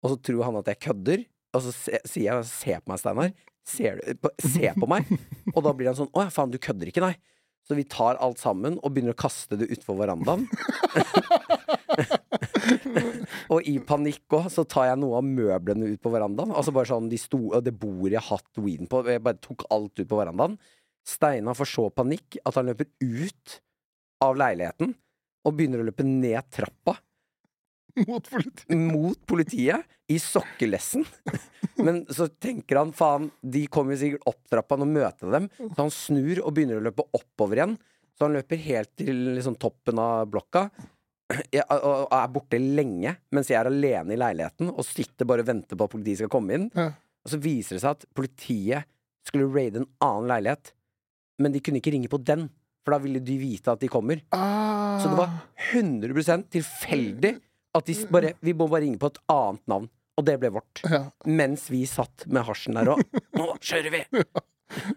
Og 0.00 0.14
så 0.14 0.16
tror 0.24 0.46
han 0.48 0.60
at 0.62 0.70
jeg 0.72 0.80
kødder. 0.86 1.26
Og 1.56 1.66
så 1.66 1.74
sier 2.08 2.30
jeg 2.30 2.48
Se 2.48 2.78
på 2.80 2.92
meg, 2.92 3.02
Steinar. 3.02 3.34
Se 3.68 4.72
på 4.78 4.88
meg. 4.88 5.12
Og 5.52 5.60
da 5.66 5.74
blir 5.76 5.90
han 5.90 5.98
sånn 5.98 6.12
Å 6.16 6.24
ja, 6.24 6.32
faen, 6.32 6.52
du 6.52 6.60
kødder 6.62 6.88
ikke, 6.88 7.04
nei. 7.04 7.14
Så 7.68 7.76
vi 7.78 7.84
tar 7.86 8.18
alt 8.18 8.40
sammen 8.40 8.80
og 8.80 8.94
begynner 8.94 9.14
å 9.14 9.20
kaste 9.20 9.58
det 9.60 9.68
utfor 9.74 9.98
verandaen. 10.00 10.46
og 13.52 13.68
i 13.68 13.76
panikk 13.86 14.36
òg, 14.38 14.48
så 14.52 14.64
tar 14.68 14.90
jeg 14.90 15.00
noe 15.02 15.20
av 15.20 15.26
møblene 15.26 15.90
ut 15.92 16.02
på 16.02 16.12
verandaen. 16.12 16.54
Altså 16.54 16.74
bare 16.74 16.90
sånn 16.90 17.10
de 17.12 17.18
sto, 17.20 17.40
og 17.52 17.64
det 17.66 17.74
bordet 17.78 18.16
jeg 18.16 18.24
har 18.24 18.40
hatt 18.40 18.62
weeden 18.62 18.90
på. 18.90 19.02
Jeg 19.06 19.24
bare 19.26 19.44
tok 19.44 19.66
alt 19.70 20.00
ut 20.00 20.10
på 20.10 20.18
verandaen. 20.18 20.56
Steinar 21.06 21.58
får 21.58 21.70
så 21.70 21.86
panikk 21.94 22.40
at 22.44 22.58
han 22.58 22.68
løper 22.70 22.90
ut 23.00 23.60
av 24.24 24.36
leiligheten 24.40 24.96
og 25.46 25.56
begynner 25.56 25.80
å 25.80 25.88
løpe 25.88 26.04
ned 26.04 26.50
trappa 26.52 26.98
Mot 28.08 28.30
politiet. 28.30 28.76
mot 28.76 29.26
politiet 29.26 29.86
i 30.10 30.18
sokkelessen. 30.22 31.04
Men 31.86 32.02
så 32.12 32.26
tenker 32.28 32.80
han 32.80 32.94
faen, 32.96 33.30
de 33.40 33.64
kommer 33.72 33.98
sikkert 34.00 34.26
opp 34.28 34.40
trappa 34.50 34.78
og 34.80 34.88
møter 34.90 35.32
dem. 35.32 35.48
Så 35.58 35.76
han 35.78 35.92
snur 35.94 36.42
og 36.44 36.54
begynner 36.56 36.80
å 36.80 36.86
løpe 36.88 37.06
oppover 37.16 37.60
igjen. 37.60 37.76
Så 38.18 38.26
han 38.26 38.36
løper 38.36 38.60
helt 38.60 38.90
til 39.00 39.20
liksom 39.36 39.56
toppen 39.60 40.00
av 40.02 40.26
blokka. 40.32 40.66
Jeg, 41.54 41.62
og 41.70 42.10
er 42.10 42.30
borte 42.34 42.58
lenge 42.58 43.12
mens 43.30 43.46
jeg 43.52 43.54
er 43.60 43.68
alene 43.70 44.16
i 44.16 44.18
leiligheten 44.18 44.72
og 44.72 44.82
sitter 44.82 45.28
bare 45.30 45.44
og 45.44 45.46
venter 45.52 45.78
på 45.78 45.86
at 45.86 45.92
politiet 45.92 46.18
skal 46.18 46.32
komme 46.32 46.56
inn. 46.56 46.64
Ja. 46.74 46.88
Og 47.22 47.30
så 47.30 47.38
viser 47.38 47.76
det 47.76 47.84
seg 47.84 47.94
at 47.94 48.06
politiet 48.18 48.88
skulle 49.28 49.46
raide 49.54 49.84
en 49.84 49.86
annen 50.02 50.26
leilighet, 50.26 50.72
men 51.38 51.54
de 51.54 51.62
kunne 51.62 51.78
ikke 51.78 51.92
ringe 51.94 52.10
på 52.10 52.18
den, 52.26 52.48
for 52.82 52.96
da 52.96 52.98
ville 53.04 53.22
de 53.22 53.36
vite 53.38 53.70
at 53.70 53.78
de 53.78 53.90
kommer. 53.92 54.24
Ah. 54.34 54.98
Så 54.98 55.12
det 55.12 55.20
var 55.20 55.36
100% 55.70 56.48
tilfeldig 56.56 57.34
at 57.76 57.86
de 57.86 57.94
bare 58.10 58.34
Vi 58.42 58.54
må 58.56 58.66
bare 58.70 58.84
ringe 58.86 58.98
på 59.00 59.10
et 59.12 59.18
annet 59.30 59.64
navn. 59.70 59.88
Og 60.18 60.26
det 60.26 60.36
ble 60.42 60.50
vårt. 60.52 60.82
ja. 60.84 61.04
Mens 61.24 61.68
vi 61.72 61.84
satt 61.88 62.26
med 62.28 62.44
hasjen 62.44 62.76
der 62.76 62.92
og 62.92 63.02
Nå 63.38 63.52
kjører 63.62 63.94
vi! 63.94 64.02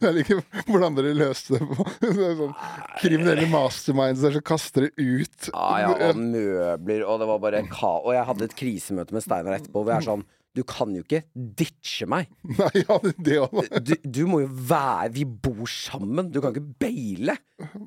Jeg 0.03 0.13
liker 0.13 0.41
hvordan 0.67 0.93
dere 0.93 1.15
løste 1.17 1.55
det 1.57 1.65
på 1.65 1.85
det 2.03 2.25
er 2.27 2.35
sånn 2.37 2.51
kriminelle 2.99 3.47
masterminds 3.49 4.21
der 4.21 4.35
som 4.35 4.43
kaster 4.45 4.85
det 4.85 4.91
ut. 5.01 5.47
Ja, 5.49 5.69
ja, 5.81 5.93
og 6.11 6.19
møbler, 6.19 7.05
og 7.09 7.23
det 7.23 7.29
var 7.31 7.39
bare 7.41 7.63
ka... 7.71 7.95
Og 8.03 8.13
jeg 8.13 8.27
hadde 8.29 8.45
et 8.49 8.53
krisemøte 8.59 9.15
med 9.17 9.25
Steinar 9.25 9.57
etterpå 9.57 9.81
hvor 9.81 9.95
jeg 9.95 10.03
er 10.03 10.09
sånn 10.11 10.25
Du 10.53 10.61
kan 10.69 10.91
jo 10.93 11.01
ikke 11.01 11.23
ditche 11.33 12.05
meg. 12.09 12.29
Nei, 12.59 12.83
ja, 12.83 12.97
det 13.25 13.37
òg. 13.41 13.61
Du, 13.81 13.93
du 14.05 14.21
må 14.29 14.43
jo 14.43 14.49
være 14.69 15.09
Vi 15.15 15.25
bor 15.25 15.65
sammen. 15.69 16.29
Du 16.33 16.39
kan 16.43 16.53
ikke 16.53 16.67
baile. 16.83 17.37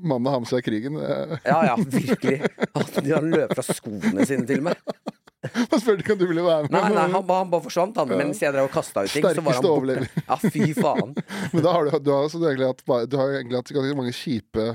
Mannen 0.03 0.31
har 0.33 0.43
med 0.43 0.51
seg 0.51 0.67
krigen. 0.67 0.99
Ja, 1.47 1.61
ja, 1.69 1.77
virkelig. 1.79 2.41
De 3.03 3.12
har 3.12 3.23
løpt 3.23 3.55
fra 3.59 3.64
skoene 3.77 4.27
sine 4.27 4.47
til 4.49 4.64
og 4.64 4.71
med. 4.71 4.89
Han 5.47 5.79
spurte 5.79 6.14
om 6.14 6.19
du 6.19 6.25
ville 6.27 6.43
være 6.43 6.67
med. 6.67 6.75
Nei, 6.75 6.81
nei, 6.91 7.05
han, 7.05 7.14
han 7.14 7.51
bare 7.53 7.62
forsvant, 7.62 7.99
han. 8.01 8.14
Mens 8.19 8.41
jeg 8.43 8.51
drev 8.55 8.67
og 8.67 8.73
kasta 8.75 9.05
ut 9.07 9.12
ting, 9.14 9.23
så 9.23 9.45
var 9.45 9.55
han 9.55 9.61
Sterkeste 9.61 9.62
borte. 9.62 9.75
overlever. 9.77 10.09
Ja, 10.27 10.39
fy 10.43 10.73
faen. 10.75 11.14
Men 11.55 11.62
da 11.62 11.75
har 11.77 11.87
du, 11.87 11.93
du, 12.03 12.11
har, 12.17 12.27
så 12.33 12.41
du, 12.41 12.49
har 12.49 12.57
egentlig 12.57 12.73
hatt, 12.73 12.83
du 13.07 13.17
har 13.21 13.37
egentlig 13.37 13.61
hatt 13.61 13.71
ganske 13.79 13.99
mange 14.01 14.14
kjipe 14.17 14.67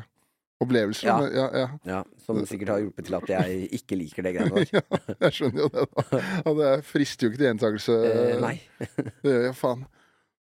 opplevelser. 0.61 1.07
Ja. 1.07 1.15
men- 1.21 1.33
ja, 1.35 1.47
ja. 1.61 1.67
Ja, 1.89 2.01
Som 2.25 2.43
sikkert 2.45 2.69
har 2.75 2.79
hjulpet 2.83 3.05
til 3.09 3.15
at 3.17 3.29
jeg 3.33 3.69
ikke 3.79 3.97
liker 3.99 4.23
det 4.27 4.35
greiene 4.37 4.55
der. 4.61 4.75
ja, 4.77 5.15
jeg 5.27 5.37
skjønner 5.39 5.65
jo 5.65 5.71
det, 5.73 5.87
da. 5.95 6.21
Og 6.45 6.59
det 6.61 6.69
frister 6.85 7.27
jo 7.27 7.31
ikke 7.33 7.41
til 7.41 7.49
gjentakelse. 7.51 7.97
Eh, 8.11 8.37
nei. 8.43 8.55
Det 9.23 9.33
gjør 9.33 9.43
jeg 9.49 9.57
faen. 9.57 9.83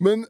Men 0.01 0.27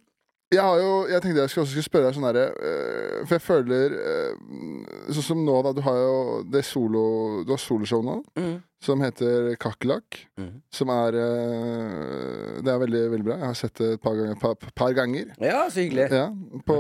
jeg 0.49 0.63
har 0.65 0.79
jo 0.81 0.93
Jeg 1.13 1.21
tenkte 1.21 1.43
jeg 1.43 1.51
skulle 1.53 1.65
også 1.67 1.75
skulle 1.75 1.85
spørre 1.85 2.07
deg 2.09 2.15
sånn 2.17 2.25
herre 2.25 2.45
øh, 2.57 3.17
For 3.29 3.35
jeg 3.37 3.43
føler 3.45 3.97
øh, 4.01 5.11
Sånn 5.13 5.27
som 5.27 5.43
nå, 5.45 5.57
da. 5.67 5.75
Du 5.77 5.83
har 5.85 5.99
jo 6.01 6.15
det 6.49 6.63
solo 6.65 7.03
Du 7.45 7.53
har 7.53 7.61
soloshow 7.61 8.01
nå 8.07 8.15
Mm. 8.39 8.55
som 8.81 9.03
heter 9.05 9.51
Kakerlakk. 9.61 10.23
Mm. 10.41 10.63
Som 10.73 10.89
er 10.95 11.19
øh, 11.21 12.63
Det 12.65 12.73
er 12.73 12.81
veldig, 12.81 13.03
veldig 13.13 13.27
bra. 13.29 13.37
Jeg 13.43 13.51
har 13.51 13.59
sett 13.61 13.75
det 13.83 13.91
et 13.99 14.03
par 14.03 14.17
ganger. 14.17 14.39
Par, 14.41 14.55
par 14.75 14.93
ganger. 14.97 15.35
Ja, 15.43 15.67
så 15.69 15.83
hyggelig. 15.85 16.09
Ja, 16.17 16.29
på 16.65 16.79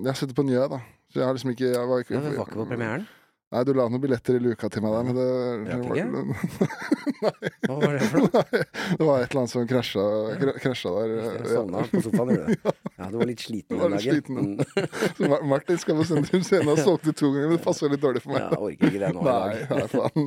Jeg 0.00 0.08
har 0.10 0.18
sett 0.22 0.32
det 0.32 0.36
på 0.38 0.46
Njø, 0.48 0.64
da. 0.72 0.80
Så 1.14 1.20
jeg 1.22 1.28
har 1.30 1.36
liksom 1.38 1.52
ikke 1.54 1.68
jeg 1.70 1.86
var 1.92 2.02
ikke, 2.02 2.14
Ja, 2.18 2.24
det 2.26 2.34
var 2.40 2.48
ikke 2.50 2.58
på 2.64 2.70
premieren. 2.74 3.06
Nei, 3.54 3.60
du 3.62 3.70
la 3.76 3.84
noen 3.86 4.00
billetter 4.02 4.34
i 4.34 4.40
luka 4.42 4.66
til 4.72 4.82
meg 4.82 4.94
der, 4.96 5.04
men 5.06 5.14
det, 5.14 5.26
Rakk 5.70 5.94
det, 5.94 7.28
Hva 7.68 7.76
var 7.78 7.92
det 7.94 8.06
for 8.10 8.24
noe? 8.24 8.40
det 8.98 9.06
var 9.06 9.20
et 9.22 9.28
eller 9.28 9.40
annet 9.44 9.52
som 9.52 9.66
krasja, 9.70 10.04
kra- 10.40 10.54
krasja 10.58 10.90
der. 10.96 11.12
Sovna 11.52 11.84
på 11.92 12.00
sofaen, 12.02 12.32
gjorde 12.34 12.48
du 12.48 12.64
det? 12.64 12.72
Ja, 12.98 13.08
du 13.10 13.16
var 13.20 13.26
litt 13.28 13.42
sliten 13.44 13.78
Var 13.78 13.90
den 13.90 13.94
litt 13.98 14.06
dagen. 14.06 14.16
sliten, 14.16 14.34
Mm. 14.34 14.58
Så 15.18 15.28
Mar- 15.30 15.44
Martin 15.52 15.78
skal 15.82 15.96
på 16.00 16.06
Sentrum 16.08 16.42
Scene 16.46 16.70
og 16.74 16.78
solgte 16.82 17.14
to 17.14 17.30
ganger, 17.34 17.48
men 17.52 17.56
det 17.58 17.64
passer 17.68 17.90
litt 17.94 18.02
dårlig 18.02 18.22
for 18.24 18.34
meg. 18.34 18.42
Ja, 18.42 18.48
jeg 18.50 18.62
orker 18.68 18.90
ikke 18.90 19.02
det 19.04 19.10
nå 19.14 19.22
i 19.22 19.28
Nei, 19.28 19.34
dag. 19.34 19.52
nei, 19.70 19.86
faen. 19.92 20.26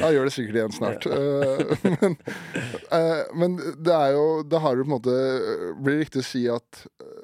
Jeg 0.00 0.16
gjør 0.18 0.28
det 0.30 0.34
sikkert 0.34 0.58
igjen 0.60 0.74
snart. 0.74 1.08
Eh, 1.14 1.62
men, 2.00 2.18
eh, 2.98 3.22
men 3.44 3.56
det 3.86 3.94
er 4.00 4.14
jo 4.18 4.26
Da 4.50 4.60
har 4.64 4.74
du 4.74 4.82
på 4.82 4.88
en 4.88 4.94
måte 4.96 5.14
Blir 5.78 5.94
det 5.98 6.04
riktig 6.06 6.22
å 6.24 6.26
si 6.26 6.44
at 6.50 6.84
eh, 7.02 7.22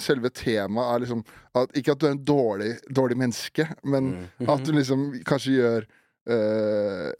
selve 0.00 0.30
temaet 0.34 0.94
er 0.94 1.00
liksom 1.04 1.24
at, 1.54 1.72
Ikke 1.76 1.92
at 1.92 1.98
du 2.02 2.06
er 2.06 2.14
en 2.16 2.24
dårlig, 2.24 2.72
dårlig 2.90 3.16
menneske, 3.16 3.66
men 3.84 4.28
Mm. 4.40 4.48
at 4.48 4.64
du 4.64 4.72
liksom 4.72 5.10
kanskje 5.24 5.56
gjør 5.60 5.86
Uh, 6.30 7.10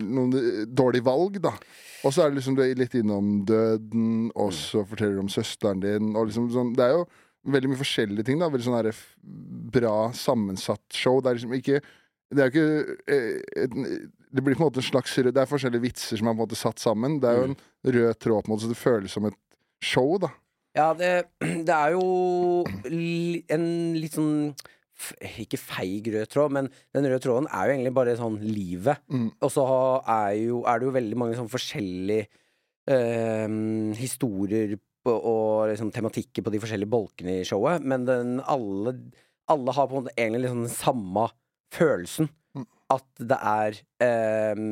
noen 0.00 0.32
dårlige 0.74 1.04
valg, 1.06 1.36
da. 1.44 1.52
Og 2.06 2.12
så 2.14 2.24
er 2.24 2.30
det 2.32 2.38
liksom 2.40 2.56
du 2.56 2.62
er 2.64 2.72
litt 2.78 2.94
innom 2.98 3.42
døden, 3.46 4.30
og 4.34 4.48
så 4.56 4.80
forteller 4.88 5.18
du 5.18 5.24
om 5.26 5.28
søsteren 5.32 5.82
din, 5.84 6.14
og 6.16 6.30
liksom 6.30 6.48
sånn 6.50 6.72
Det 6.74 6.86
er 6.86 6.94
jo 6.96 7.04
veldig 7.52 7.70
mye 7.70 7.80
forskjellige 7.82 8.24
ting, 8.26 8.40
da. 8.40 8.48
Veldig 8.50 8.66
sånn 8.66 8.78
her 8.80 8.88
f- 8.94 9.14
bra 9.76 10.10
sammensatt 10.16 10.82
show. 10.96 11.20
Det 11.20 11.30
er 11.30 11.38
liksom 11.38 11.54
ikke 11.60 11.80
Det 12.32 12.40
er 12.42 12.48
jo 12.48 12.54
ikke 12.54 13.30
et, 13.66 13.70
Det 14.32 14.42
blir 14.46 14.54
på 14.56 14.62
en 14.64 14.70
måte 14.70 14.78
en 14.82 14.88
slags 14.88 15.14
rød- 15.20 15.34
Det 15.34 15.42
er 15.44 15.52
forskjellige 15.52 15.82
vitser 15.82 16.16
som 16.18 16.28
er 16.28 16.34
på 16.34 16.40
en 16.40 16.46
måte 16.48 16.56
satt 16.56 16.78
sammen. 16.78 17.20
Det 17.20 17.28
er 17.28 17.36
jo 17.36 17.44
en 17.52 17.56
rød 17.92 18.18
tråd, 18.18 18.44
på 18.44 18.48
en 18.50 18.56
måte, 18.56 18.64
så 18.64 18.68
det 18.72 18.80
føles 18.80 19.10
som 19.12 19.26
et 19.26 19.34
show, 19.82 20.16
da. 20.18 20.28
Ja, 20.76 20.92
det, 20.94 21.12
det 21.66 21.74
er 21.76 21.94
jo 21.96 22.64
en 23.50 23.64
litt 23.98 24.14
sånn 24.14 24.52
Ikke 25.40 25.58
feig 25.58 26.10
rød 26.12 26.30
tråd, 26.30 26.54
men 26.54 26.68
den 26.94 27.08
røde 27.08 27.22
tråden 27.24 27.48
er 27.48 27.66
jo 27.66 27.74
egentlig 27.74 27.94
bare 27.96 28.18
sånn 28.18 28.36
livet. 28.44 29.00
Mm. 29.08 29.30
Og 29.40 29.50
så 29.54 29.64
er, 30.04 30.36
jo, 30.42 30.60
er 30.68 30.80
det 30.80 30.88
jo 30.90 30.96
veldig 30.98 31.18
mange 31.22 31.38
sånn 31.38 31.50
forskjellige 31.50 32.28
eh, 32.92 33.48
historier 33.96 34.76
på, 34.76 35.14
og 35.14 35.70
liksom 35.70 35.92
tematikker 35.94 36.44
på 36.44 36.52
de 36.52 36.60
forskjellige 36.60 36.92
bolkene 36.92 37.38
i 37.40 37.46
showet, 37.48 37.80
men 37.80 38.04
den, 38.04 38.34
alle, 38.44 38.92
alle 39.48 39.76
har 39.76 39.88
på 39.88 39.96
en 39.96 40.04
måte 40.04 40.16
egentlig 40.18 40.44
liksom 40.44 40.66
den 40.66 40.74
samme 40.74 41.24
følelsen. 41.72 42.28
Mm. 42.58 42.68
At 42.92 43.24
det 43.32 43.40
er 43.54 43.80
eh, 44.04 44.62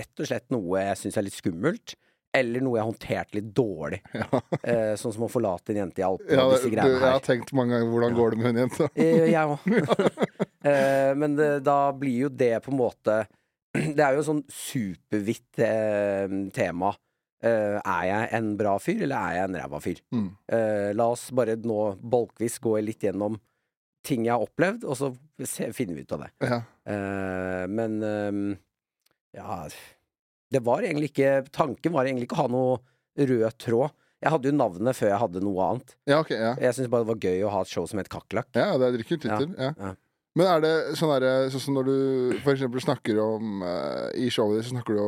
rett 0.00 0.24
og 0.24 0.30
slett 0.32 0.50
noe 0.54 0.82
jeg 0.88 1.02
syns 1.04 1.20
er 1.20 1.28
litt 1.28 1.38
skummelt. 1.38 1.94
Eller 2.38 2.62
noe 2.64 2.78
jeg 2.78 2.84
har 2.84 2.90
håndtert 2.92 3.34
litt 3.38 3.50
dårlig. 3.56 4.00
Ja. 4.18 4.40
Eh, 4.62 4.92
sånn 4.98 5.14
som 5.14 5.26
å 5.26 5.30
forlate 5.30 5.72
en 5.74 5.80
jente 5.82 6.02
i 6.02 6.06
Alpene 6.06 6.36
Ja, 6.38 6.44
og 6.46 6.54
disse 6.56 6.70
greiene 6.72 6.94
her. 6.98 7.04
jeg 7.06 7.16
har 7.18 7.24
tenkt 7.26 7.52
mange 7.56 7.74
ganger 7.76 7.90
hvordan 7.92 8.16
går 8.18 8.30
det 8.34 8.38
med 8.40 8.48
hun 8.50 8.60
jenta. 8.62 8.88
Eh, 8.94 9.26
jeg 9.32 9.50
òg. 9.54 9.58
eh, 10.70 11.10
men 11.18 11.36
det, 11.38 11.50
da 11.66 11.76
blir 11.96 12.24
jo 12.26 12.30
det 12.44 12.54
på 12.64 12.72
en 12.74 12.80
måte 12.80 13.18
Det 13.98 14.00
er 14.02 14.16
jo 14.16 14.24
sånn 14.26 14.40
supervidt 14.50 15.60
tema. 16.56 16.94
Er 17.44 18.04
jeg 18.08 18.30
en 18.34 18.48
bra 18.58 18.72
fyr, 18.82 19.02
eller 19.04 19.20
er 19.20 19.36
jeg 19.36 19.48
en 19.50 19.58
ræva 19.60 19.80
fyr? 19.84 20.00
Mm. 20.10 20.30
La 20.98 21.06
oss 21.12 21.28
bare 21.36 21.54
nå 21.60 21.76
bolkvis 22.00 22.56
gå 22.64 22.72
litt 22.82 23.04
gjennom 23.06 23.36
ting 24.08 24.24
jeg 24.24 24.32
har 24.32 24.42
opplevd, 24.42 24.86
og 24.88 24.96
så 24.96 25.10
finner 25.76 25.98
vi 25.98 26.02
ut 26.06 26.14
av 26.16 26.24
det. 26.24 26.30
Ja. 26.48 26.58
Men 27.70 27.98
eh, 28.08 28.40
ja 29.36 29.60
Det 30.50 30.62
var 30.64 30.84
egentlig 30.86 31.10
ikke 31.12 31.32
Tanken 31.52 31.92
var 31.94 32.08
egentlig 32.08 32.28
ikke 32.28 32.38
å 32.38 32.42
ha 32.46 32.50
noe 32.52 32.78
rød 33.18 33.56
tråd. 33.60 33.94
Jeg 34.18 34.32
hadde 34.34 34.50
jo 34.50 34.56
navnet 34.58 34.96
før 34.98 35.12
jeg 35.12 35.20
hadde 35.22 35.40
noe 35.46 35.64
annet. 35.70 35.92
ja, 36.10 36.18
ok. 36.24 36.30
Ja. 36.34 36.52
Jeg 36.58 36.74
syntes 36.74 36.90
bare 36.90 37.04
det 37.06 37.12
var 37.12 37.22
gøy 37.28 37.42
å 37.46 37.50
ha 37.54 37.60
et 37.62 37.70
show 37.70 37.84
som 37.86 38.00
het 38.00 38.08
Kakerlakk. 38.10 38.48
Ja, 38.58 38.72
det 38.80 38.88
er 38.88 38.96
riktig 38.98 39.20
tittel. 39.22 39.52
Ja. 39.54 39.72
ja. 39.78 39.92
Men 40.38 40.46
er 40.46 40.60
det 40.62 40.72
sånn 40.98 41.10
derre 41.10 41.48
Sånn 41.50 41.62
som 41.64 41.74
når 41.78 41.86
du 41.88 41.94
for 42.44 42.52
eksempel 42.52 42.82
snakker 42.84 43.16
om 43.22 43.62
uh, 43.64 44.10
I 44.14 44.28
showet 44.30 44.60
ditt 44.60 44.68
så 44.68 44.74
snakker 44.76 44.98
du 44.98 45.00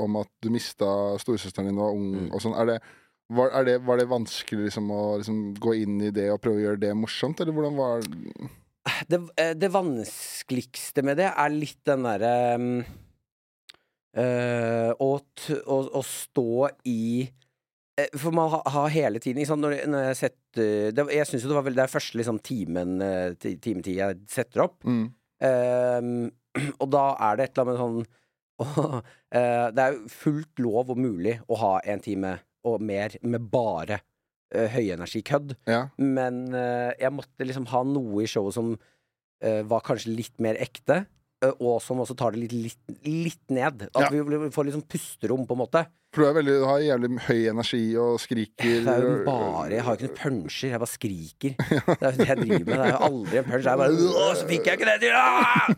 om 0.00 0.16
at 0.20 0.30
du 0.40 0.48
mista 0.54 0.86
storesøsteren 1.20 1.68
din 1.68 1.76
da 1.80 1.82
du 1.82 1.86
var 1.88 1.96
ung 1.98 2.06
Mm. 2.14 2.28
og 2.32 2.44
sånn. 2.44 2.54
Er 2.60 2.68
det, 2.70 2.78
var, 3.36 3.50
er 3.60 3.66
det, 3.68 3.74
var 3.88 4.00
det 4.00 4.08
vanskelig 4.10 4.68
liksom 4.68 4.88
å 4.94 5.02
liksom, 5.20 5.42
gå 5.60 5.74
inn 5.82 6.00
i 6.06 6.12
det 6.14 6.30
og 6.32 6.40
prøve 6.44 6.60
å 6.60 6.64
gjøre 6.68 6.80
det 6.84 6.94
morsomt, 6.96 7.40
eller 7.40 7.56
hvordan 7.56 7.76
var 7.80 8.06
det, 8.06 8.48
Det, 9.10 9.20
det 9.60 9.70
vanskeligste 9.72 11.04
med 11.06 11.20
det 11.20 11.28
er 11.30 11.52
litt 11.54 11.80
den 11.86 12.06
derre 12.08 12.32
um, 12.60 12.70
t- 15.38 15.60
å, 15.70 15.76
å 15.94 16.00
stå 16.02 16.68
i 16.90 17.22
eh, 18.00 18.08
For 18.18 18.34
man 18.34 18.50
har, 18.50 18.64
har 18.74 18.88
hele 18.90 19.20
tiden 19.22 19.38
liksom, 19.38 19.60
når, 19.62 19.76
når 19.86 20.08
jeg 20.08 20.16
setter 20.24 20.90
det, 20.96 21.04
Jeg 21.14 21.28
syns 21.30 21.44
jo 21.44 21.52
det 21.52 21.58
var 21.60 21.66
vel 21.68 21.76
Det 21.78 21.84
er 21.84 21.92
første 21.92 22.18
liksom, 22.18 22.40
timen 22.42 22.96
eh, 23.06 23.36
ti- 23.38 23.54
jeg 24.00 24.18
setter 24.30 24.64
opp. 24.66 24.80
mm. 24.84 25.06
Og 26.82 26.88
da 26.90 27.04
er 27.30 27.36
det 27.38 27.44
et 27.46 27.58
eller 27.58 27.70
annet 27.70 27.80
sånn 27.80 28.00
og, 28.66 28.96
Det 29.30 29.84
er 29.84 29.94
jo 29.94 30.08
fullt 30.12 30.58
lov 30.66 30.90
og 30.92 30.98
mulig 31.00 31.36
å 31.48 31.60
ha 31.62 31.74
en 31.88 32.02
time 32.04 32.34
og 32.66 32.82
mer 32.84 33.14
med 33.22 33.46
bare 33.48 34.00
uh, 34.02 34.66
høyenergikødd. 34.74 35.54
Ja. 35.70 35.84
Men 35.96 36.50
jeg 36.52 37.14
måtte 37.16 37.46
liksom 37.46 37.64
ha 37.70 37.80
noe 37.88 38.20
i 38.20 38.28
showet 38.28 38.52
som 38.58 38.74
var 39.40 39.80
kanskje 39.86 40.12
litt 40.12 40.34
mer 40.44 40.58
ekte. 40.60 40.98
Eh, 41.44 41.52
og 41.60 41.78
som 41.84 42.00
også 42.02 42.16
tar 42.18 42.34
det 42.34 42.42
litt, 42.44 42.52
litt, 42.52 43.00
litt 43.06 43.54
ned. 43.56 43.86
At 43.94 44.06
Ja. 44.06 44.10
vi 44.10 44.50
får 44.52 44.66
litt 44.68 44.76
sånn 44.76 44.86
pusterom, 44.88 45.46
på 45.48 45.56
en 45.56 45.62
måte. 45.62 45.86
For 46.12 46.24
du, 46.24 46.26
er 46.28 46.34
veldig, 46.40 46.54
du 46.58 46.64
har 46.66 46.80
jævlig 46.82 47.08
høy 47.28 47.40
energi 47.52 47.82
og 48.02 48.16
skriker 48.18 48.80
Det 48.82 48.90
er 48.96 49.04
jo 49.04 49.10
bare 49.28 49.68
Jeg 49.76 49.84
har 49.86 49.94
jo 49.94 49.98
ikke 50.00 50.08
noen 50.08 50.18
punsjer, 50.42 50.72
jeg 50.72 50.80
bare 50.82 50.90
skriker. 50.90 51.52
Det 52.00 52.02
er 52.02 52.10
jo 52.10 52.18
det 52.18 52.26
jeg 52.32 52.40
driver 52.40 52.64
med. 52.66 52.74
Det 52.74 52.86
er 52.86 52.90
jo 52.96 53.02
aldri 53.10 53.38
en 53.38 53.48
punch. 53.52 53.62
Det 53.62 53.70
er 53.70 53.80
bare 53.84 54.08
Å, 54.10 54.24
så 54.40 54.48
fikk 54.50 54.66
jeg 54.66 54.80
ikke 54.80 54.88
det 54.90 54.96
til! 55.04 55.14
Ah! 55.14 55.70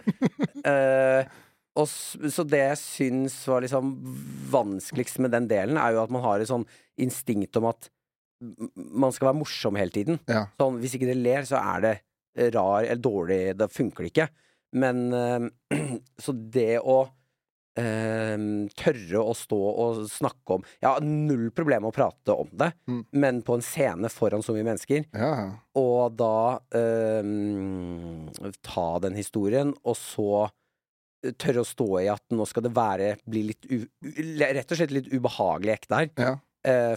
Eh, 0.62 1.24
og 1.82 1.88
så 1.88 2.44
det 2.44 2.60
jeg 2.60 2.78
syns 2.78 3.36
var 3.48 3.64
liksom 3.64 3.92
vanskeligst 4.52 5.18
med 5.24 5.32
den 5.32 5.46
delen, 5.48 5.78
er 5.80 5.94
jo 5.96 6.02
at 6.04 6.10
man 6.12 6.22
har 6.24 6.42
et 6.42 6.50
sånn 6.50 6.66
instinkt 7.00 7.56
om 7.60 7.68
at 7.70 7.88
man 8.76 9.12
skal 9.14 9.30
være 9.30 9.38
morsom 9.40 9.78
hele 9.78 9.94
tiden. 9.94 10.18
Ja. 10.28 10.46
Sånn, 10.60 10.76
hvis 10.82 10.96
ikke 10.98 11.08
dere 11.08 11.22
ler, 11.22 11.46
så 11.48 11.60
er 11.60 11.84
det 11.84 11.94
rar 12.54 12.82
eller 12.86 13.00
dårlig 13.04 13.40
Da 13.60 13.68
funker 13.68 14.04
det 14.06 14.10
ikke. 14.14 14.28
Men 14.72 15.12
eh, 15.12 15.48
Så 16.22 16.32
det 16.32 16.78
å 16.80 17.02
eh, 17.78 18.36
tørre 18.78 19.20
å 19.22 19.34
stå 19.36 19.58
og 19.58 20.02
snakke 20.12 20.56
om 20.58 20.64
Jeg 20.80 20.88
har 20.88 21.04
null 21.04 21.50
problem 21.56 21.84
med 21.86 21.92
å 21.92 21.96
prate 21.96 22.36
om 22.44 22.50
det, 22.52 22.72
Mm. 22.88 23.04
men 23.12 23.42
på 23.46 23.56
en 23.56 23.64
scene 23.64 24.10
foran 24.12 24.42
så 24.44 24.54
mye 24.56 24.66
mennesker, 24.66 25.06
ja. 25.12 25.52
og 25.78 26.16
da 26.18 26.58
um, 27.22 28.28
ta 28.60 28.86
den 29.04 29.16
historien, 29.16 29.72
og 29.84 29.96
så 29.96 30.48
tørre 31.38 31.62
å 31.62 31.68
stå 31.68 31.88
i 32.02 32.08
at 32.10 32.24
nå 32.34 32.44
skal 32.50 32.64
det 32.66 32.74
være 32.74 33.12
bli 33.30 33.44
litt 33.52 33.68
u, 33.70 33.76
Rett 34.42 34.72
og 34.74 34.78
slett 34.80 34.90
litt 34.90 35.10
ubehagelig 35.12 35.76
ekte 35.76 36.00
her 36.00 36.08
ja. 36.18 36.32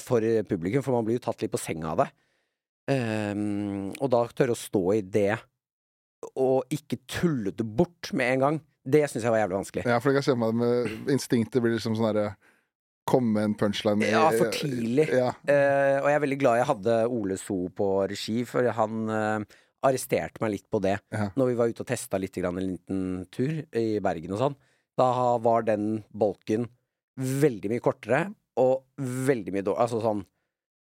for 0.01 0.25
publikum, 0.49 0.81
for 0.81 0.97
man 0.97 1.05
blir 1.05 1.19
jo 1.19 1.25
tatt 1.27 1.43
litt 1.45 1.53
på 1.53 1.61
senga 1.61 1.91
av 1.93 2.01
det. 2.01 2.07
Um, 2.89 3.91
og 4.01 4.09
da 4.13 4.23
tørre 4.33 4.53
å 4.53 4.59
stå 4.59 4.81
i 4.97 5.03
det, 5.05 5.35
og 6.35 6.63
ikke 6.73 6.97
tulle 7.07 7.51
det 7.55 7.65
bort 7.77 8.11
med 8.13 8.33
en 8.33 8.43
gang, 8.45 8.59
det 8.85 9.03
syns 9.09 9.23
jeg 9.25 9.33
var 9.33 9.41
jævlig 9.43 9.57
vanskelig. 9.59 9.85
Ja, 9.89 9.99
for 9.99 10.11
jeg 10.13 10.21
kan 10.21 10.27
for 10.29 10.41
meg 10.43 10.57
med 10.61 11.09
instinktet 11.15 11.61
blir 11.63 11.73
liksom 11.77 11.95
sånn 11.97 12.09
herre 12.11 12.35
komme 13.05 13.43
en 13.45 13.53
punchline. 13.57 14.01
i- 14.03 14.11
Ja, 14.11 14.29
for 14.33 14.49
tidlig. 14.53 15.07
Ja. 15.13 15.29
Uh, 15.45 16.01
og 16.03 16.07
jeg 16.09 16.15
er 16.15 16.23
veldig 16.25 16.39
glad 16.41 16.57
jeg 16.57 16.69
hadde 16.71 16.95
Ole 17.09 17.37
So 17.37 17.69
på 17.69 17.89
regi, 18.09 18.43
for 18.49 18.65
han 18.77 19.09
uh, 19.09 19.39
arresterte 19.85 20.41
meg 20.41 20.51
litt 20.55 20.69
på 20.73 20.81
det. 20.81 20.95
Ja. 21.13 21.29
Når 21.37 21.47
vi 21.51 21.57
var 21.59 21.69
ute 21.69 21.81
og 21.85 21.87
testa 21.89 22.17
litt, 22.21 22.33
grann, 22.33 22.57
en 22.57 22.71
liten 22.73 23.03
tur 23.31 23.61
i 23.77 23.99
Bergen 24.01 24.33
og 24.33 24.39
sånn. 24.41 24.55
Da 24.97 25.37
var 25.43 25.61
den 25.67 26.03
bolken 26.15 26.67
veldig 27.19 27.69
mye 27.73 27.83
kortere 27.83 28.33
og 28.57 28.85
veldig 28.97 29.53
mye 29.53 29.65
dårlig. 29.67 29.81
Altså 29.85 30.01
sånn 30.01 30.25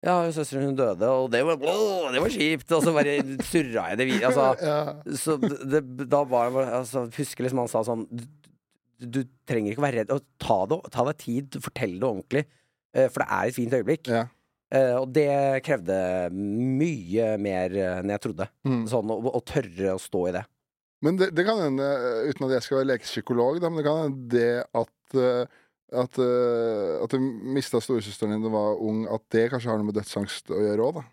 Ja, 0.05 0.15
søsteren 0.37 0.69
hun 0.69 0.77
døde, 0.79 1.09
og 1.09 1.31
det 1.33 1.41
var, 1.49 1.57
åh, 1.65 2.11
det 2.13 2.21
var 2.21 2.33
kjipt. 2.35 2.73
Og 2.77 2.85
så 2.85 2.93
bare 2.93 3.17
surra 3.49 3.87
jeg 3.91 4.01
det 4.03 4.07
videre. 4.11 4.31
Altså, 4.31 5.17
så 5.23 5.37
det, 5.41 5.81
da 6.13 6.21
var 6.29 6.59
altså, 6.63 7.07
Husker 7.17 7.47
liksom 7.47 7.63
han 7.65 7.71
sa 7.73 7.81
sånn 7.87 8.05
du, 8.13 8.25
du 9.01 9.21
trenger 9.49 9.73
ikke 9.73 9.85
være 9.87 10.03
redd. 10.03 10.13
Og 10.15 10.23
ta, 10.41 10.59
det, 10.71 10.81
ta 10.93 11.07
deg 11.09 11.21
tid, 11.25 11.61
fortell 11.65 11.97
det 11.99 12.09
ordentlig. 12.11 12.45
eh, 12.95 13.09
For 13.09 13.25
det 13.25 13.29
er 13.33 13.51
et 13.51 13.57
fint 13.57 13.79
øyeblikk. 13.81 14.13
Ja. 14.13 14.27
Uh, 14.75 14.97
og 15.05 15.11
det 15.15 15.29
krevde 15.63 15.97
mye 16.35 17.35
mer 17.39 17.75
enn 18.01 18.11
jeg 18.11 18.23
trodde. 18.25 18.49
Mm. 18.67 18.85
Sånn 18.91 19.13
å, 19.13 19.19
å 19.31 19.41
tørre 19.47 19.93
å 19.95 20.01
stå 20.03 20.23
i 20.31 20.35
det. 20.35 20.45
Men 21.05 21.19
det, 21.21 21.29
det 21.37 21.45
kan 21.47 21.61
hende, 21.61 21.85
eh, 21.85 22.31
uten 22.31 22.47
at 22.49 22.55
jeg 22.57 22.65
skal 22.65 22.81
være 22.81 22.89
lekepsykolog, 22.95 23.61
da, 23.63 23.69
men 23.71 23.81
det 23.81 23.87
kan 23.87 24.01
hende 24.01 24.33
det 24.33 24.53
at 24.81 25.19
eh, 25.21 25.61
at, 26.03 26.21
uh, 26.21 27.03
at 27.05 27.15
du 27.15 27.19
mista 27.55 27.81
storesøsteren 27.83 28.35
din 28.35 28.45
da 28.45 28.51
du 28.51 28.55
var 28.55 28.81
ung, 28.83 29.05
at 29.11 29.25
det 29.35 29.49
kanskje 29.53 29.71
har 29.73 29.81
noe 29.81 29.89
med 29.89 29.99
dødsangst 29.99 30.53
å 30.55 30.61
gjøre 30.61 30.89
òg, 30.89 31.01
da. 31.01 31.05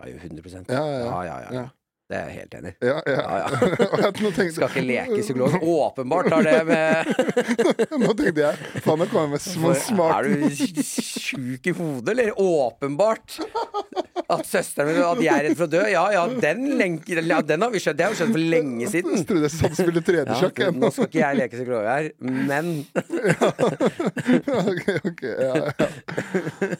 Ja, 0.00 0.08
jo, 0.12 0.20
100 0.22 0.64
Ja, 0.70 0.84
ja, 0.84 0.98
ja. 1.00 1.04
ja, 1.04 1.22
ja, 1.26 1.52
ja. 1.56 1.68
Ja. 2.10 2.16
Det 2.16 2.18
er 2.18 2.24
jeg 2.26 2.36
helt 2.40 2.54
enig 2.58 2.70
i. 2.70 2.86
Ja, 2.88 2.96
ja. 3.06 3.20
Ja, 3.20 3.36
ja. 3.38 3.48
Jeg- 4.10 4.52
Skal 4.54 4.68
ikke 4.68 4.82
leke 4.82 5.20
psykolog. 5.22 5.54
Åpenbart 5.80 6.30
har 6.32 6.42
det 6.42 6.56
med 6.66 7.06
Nå 8.02 8.14
tenkte 8.18 8.40
jeg 8.42 8.82
faen, 8.82 8.98
nå 8.98 9.06
kommer 9.12 9.28
jeg 9.28 9.30
med 9.30 9.42
sm- 9.44 9.76
smart 9.84 10.26
Er 10.26 10.28
du 10.28 10.82
sjuk 10.82 11.68
i 11.70 11.74
hodet, 11.76 12.10
eller? 12.16 12.32
Åpenbart! 12.40 13.38
At 14.30 14.42
søsteren 14.46 14.90
min 14.90 15.00
At 15.06 15.22
jeg 15.22 15.34
er 15.36 15.46
redd 15.48 15.56
for 15.58 15.66
å 15.68 15.72
dø? 15.72 15.82
Ja 15.90 16.02
ja, 16.14 16.24
den, 16.42 16.64
lenker, 16.80 17.22
ja, 17.26 17.40
den 17.46 17.62
har 17.64 17.70
vi 17.74 17.80
skjønt. 17.82 17.98
Det 17.98 18.06
har 18.08 18.12
vi 18.14 18.20
skjønt 18.20 18.34
for 18.36 18.44
lenge 18.56 18.84
Jeg 18.86 18.92
siden. 18.96 19.24
trodde 19.28 19.46
jeg 19.48 19.54
satt 19.54 19.70
og 19.70 19.78
spilte 19.80 20.16
Ja, 20.18 20.24
3D-sjakk. 20.26 20.60
nå 20.82 20.90
skal 20.94 21.08
ikke 21.10 21.22
jeg 21.22 21.40
leke 21.40 21.58
psykolog 21.60 21.88
her, 21.90 22.10
men 22.50 22.72
ok, 23.50 24.86
ok, 25.10 25.22
ja, 25.22 25.54
ja. 25.56 25.88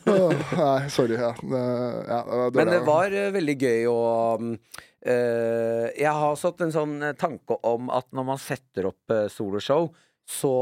Åh, 0.06 0.34
nei, 0.58 0.88
sorry. 0.92 1.16
Ja. 1.20 1.32
Det, 1.40 1.64
ja, 2.08 2.20
det 2.24 2.38
var 2.40 2.54
Men 2.60 2.72
det 2.74 2.80
var 2.86 3.12
eh, 3.22 3.30
veldig 3.34 3.56
gøy 3.60 3.86
å 3.90 3.98
mm, 4.40 4.54
Jeg 5.02 6.12
har 6.12 6.28
også 6.34 6.52
en 6.60 6.72
sånn 6.74 6.96
eh, 7.02 7.14
tanke 7.16 7.56
om 7.64 7.88
at 7.94 8.10
når 8.12 8.26
man 8.34 8.40
setter 8.42 8.90
opp 8.90 9.14
uh, 9.14 9.26
soloshow, 9.32 9.88
så 10.28 10.52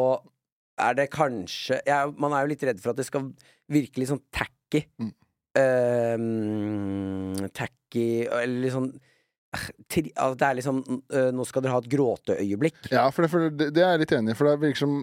er 0.79 0.95
det 0.95 1.09
kanskje 1.11 1.81
jeg, 1.85 2.13
Man 2.23 2.33
er 2.33 2.45
jo 2.45 2.53
litt 2.53 2.63
redd 2.63 2.79
for 2.81 2.93
at 2.95 3.01
det 3.01 3.09
skal 3.09 3.33
virke 3.69 3.99
litt 3.99 4.13
sånn 4.13 4.23
tacky. 4.31 4.85
Mm. 5.03 5.11
Eh, 5.59 6.15
mm, 6.21 7.49
tacky 7.57 8.05
Eller 8.29 8.61
litt 8.63 8.75
sånn 8.75 8.91
eh, 8.93 9.65
Det 9.89 10.45
er 10.45 10.59
liksom 10.59 10.83
eh, 11.09 11.31
Nå 11.35 11.47
skal 11.49 11.65
dere 11.65 11.73
ha 11.75 11.81
et 11.83 11.89
gråteøyeblikk. 11.91 12.91
Ja, 12.93 13.07
for 13.11 13.25
det, 13.25 13.31
for 13.33 13.49
det, 13.49 13.71
det 13.75 13.83
er 13.83 13.95
jeg 13.97 14.03
litt 14.05 14.15
enig 14.21 14.35
i. 14.35 14.39
For 14.39 14.51
det 14.51 14.61
virker 14.63 14.83
som 14.85 14.95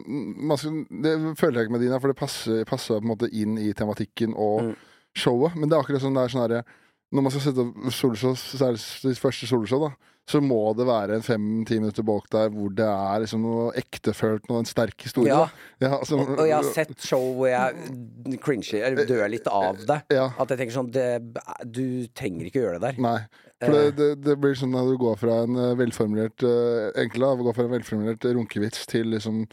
masse, 0.54 0.72
Det 0.90 1.16
føler 1.42 1.60
jeg 1.60 1.68
ikke 1.68 1.76
med 1.76 1.84
Dina, 1.88 2.00
for 2.00 2.14
det 2.14 2.20
passer, 2.22 2.62
passer 2.70 3.02
på 3.02 3.04
en 3.08 3.12
måte 3.16 3.32
inn 3.34 3.58
i 3.60 3.72
tematikken 3.76 4.38
og 4.38 4.70
Mm. 4.70 4.76
showet. 5.16 5.56
Men 5.56 5.70
det 5.70 5.76
er 5.78 5.84
akkurat 5.84 6.04
sånn 6.04 6.16
det 6.18 6.24
er 6.26 6.32
sånn 6.34 6.44
herre 6.46 6.64
Når 7.14 7.26
man 7.26 7.34
skal 7.34 7.44
sette 7.46 7.64
opp 7.64 7.94
soloshow, 7.94 8.34
særlig 8.36 9.18
første 9.22 9.48
soloshow, 9.48 9.86
da, 9.86 10.12
så 10.26 10.40
må 10.42 10.58
det 10.74 10.88
være 10.90 11.20
en 11.20 11.24
fem-ti 11.26 11.78
minutter 11.78 12.06
bak 12.06 12.26
der 12.34 12.50
hvor 12.50 12.72
det 12.74 12.86
er 12.90 13.22
liksom 13.22 13.44
noe 13.46 13.68
ektefølt, 13.78 14.48
noe 14.50 14.64
en 14.64 14.70
sterk 14.70 15.06
historie. 15.06 15.30
Ja. 15.30 15.44
Ja, 15.84 15.92
altså, 16.00 16.18
Og, 16.18 16.32
og 16.40 16.48
jeg 16.50 16.56
har 16.56 16.70
sett 16.74 16.96
show 17.06 17.28
hvor 17.38 17.52
jeg 17.52 18.40
cringer, 18.42 18.88
eller 18.88 19.06
dør 19.06 19.28
litt 19.30 19.46
av 19.52 19.84
det. 19.86 20.00
Ja. 20.18 20.32
At 20.42 20.50
jeg 20.50 20.64
tenker 20.64 20.80
sånn 20.80 20.90
det, 20.96 21.06
Du 21.70 22.08
trenger 22.18 22.50
ikke 22.50 22.64
å 22.64 22.66
gjøre 22.66 22.82
det 22.82 22.88
der. 22.90 23.04
Nei. 23.06 23.20
For 23.62 23.72
det, 23.72 23.84
Eh. 23.86 23.92
det, 23.96 24.10
det 24.26 24.34
blir 24.42 24.58
sånn 24.60 24.74
når 24.76 24.90
du 24.92 24.98
går 25.00 25.16
fra 25.22 25.38
en 25.46 25.56
eh, 25.56 25.76
velformulert 25.80 26.44
Enkelt 27.00 27.46
går 27.46 27.56
fra 27.56 27.64
en 27.64 27.72
velformulert 27.72 28.26
runkevits 28.28 28.84
til 28.92 29.14
liksom 29.14 29.46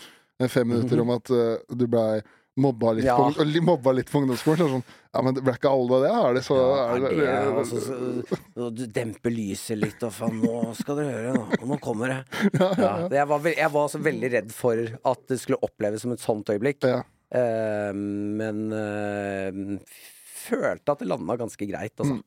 en 0.43 0.51
fem 0.51 0.67
minutter 0.67 1.01
om 1.05 1.13
at 1.15 1.31
eh, 1.31 1.61
du 1.71 1.87
blei 1.87 2.23
mobba 2.61 2.93
litt, 2.93 3.07
Ja. 3.07 3.17
på, 3.17 3.45
mobba 3.65 3.93
litt 3.97 4.11
på 4.13 4.21
ungdomsskolen. 4.21 4.59
Så 4.59 4.67
er 4.67 4.73
sånn, 4.75 4.85
ja, 5.13 5.23
men 5.23 5.35
det 5.35 5.45
ble 5.45 5.55
ikke 5.57 5.73
alle 5.73 6.01
det? 6.03 6.11
Er 6.13 6.35
det 6.37 6.43
så 6.45 6.57
Ja, 6.59 6.83
er 6.85 6.97
er 6.97 7.01
det, 7.01 7.23
det, 7.23 7.47
og 7.49 7.67
så, 7.67 8.71
du 8.77 8.85
demper 8.87 9.33
lyset 9.33 9.81
litt, 9.81 10.03
og 10.05 10.13
faen, 10.13 10.41
nå 10.43 10.75
skal 10.77 11.01
dere 11.01 11.17
høre, 11.17 11.33
nå, 11.39 11.71
nå 11.73 11.81
kommer 11.81 12.13
det. 12.13 12.21
Ja, 12.83 12.93
jeg, 13.09 13.27
var, 13.31 13.49
jeg 13.57 13.73
var 13.73 13.89
så 13.89 14.03
veldig 14.03 14.33
redd 14.37 14.53
for 14.53 14.77
at 15.13 15.27
det 15.29 15.41
skulle 15.41 15.63
oppleves 15.65 16.05
som 16.05 16.13
et 16.13 16.25
sånt 16.25 16.53
øyeblikk. 16.53 16.85
Ja. 16.85 17.03
Eh, 17.33 17.93
men 17.97 18.67
uh, 18.69 20.05
følte 20.43 20.93
at 20.93 21.01
det 21.01 21.09
landa 21.09 21.39
ganske 21.41 21.69
greit, 21.69 21.95
altså. 21.97 22.21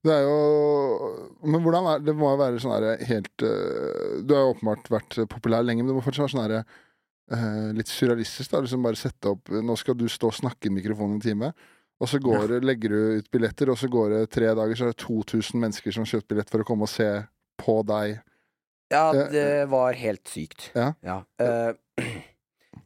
Det 0.00 0.14
er 0.14 0.22
jo 0.24 1.40
Men 1.44 1.60
hvordan 1.60 1.86
er 1.90 1.98
det? 2.00 2.14
må 2.16 2.30
jo 2.32 2.38
være 2.40 2.60
sånn 2.62 2.72
herre 2.72 2.94
helt 3.04 3.42
uh, 3.44 4.22
Du 4.24 4.32
har 4.32 4.46
jo 4.46 4.54
åpenbart 4.54 4.88
vært 4.88 5.18
populær 5.28 5.66
lenge, 5.66 5.84
men 5.84 5.92
det 5.92 5.98
må 5.98 6.04
fortsatt 6.06 6.24
være 6.24 6.32
sånn 6.32 6.44
herre 6.46 6.62
eh, 7.32 7.72
litt 7.76 7.88
surrealistisk. 7.88 8.50
da 8.50 8.60
Liksom 8.60 8.82
Bare 8.82 8.96
sette 8.96 9.30
opp 9.30 9.48
Nå 9.50 9.76
skal 9.78 9.94
du 9.96 10.06
stå 10.08 10.26
og 10.30 10.34
snakke 10.34 10.66
i 10.66 10.74
mikrofonen 10.74 11.14
en 11.18 11.20
time. 11.20 11.52
Og 12.00 12.08
så 12.08 12.18
går, 12.22 12.46
det- 12.48 12.64
legger 12.64 12.88
du 12.88 13.18
ut 13.18 13.30
billetter, 13.30 13.68
og 13.70 13.76
så 13.76 13.88
går 13.92 14.08
det 14.10 14.30
tre 14.30 14.46
dager, 14.54 14.74
så 14.74 14.86
er 14.88 14.92
det 14.94 15.02
2000 15.04 15.60
mennesker 15.60 15.92
som 15.92 16.04
har 16.06 16.12
kjøpt 16.14 16.28
billett 16.28 16.48
for 16.50 16.60
å 16.62 16.64
komme 16.64 16.82
og 16.82 16.88
se 16.88 17.08
på 17.60 17.74
deg. 17.86 18.20
Ja, 18.90 19.12
Ja, 19.14 19.28
det 19.30 19.68
var 19.68 19.92
helt 19.92 20.24
sykt. 20.26 20.70
Ja. 20.74 20.94
Eh, 21.38 21.72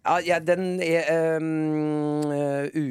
ja, 0.04 0.18
ja, 0.20 0.38
den 0.44 0.82
er 0.84 1.06
ehm, 1.08 2.32
eh, 2.34 2.74
u... 2.76 2.84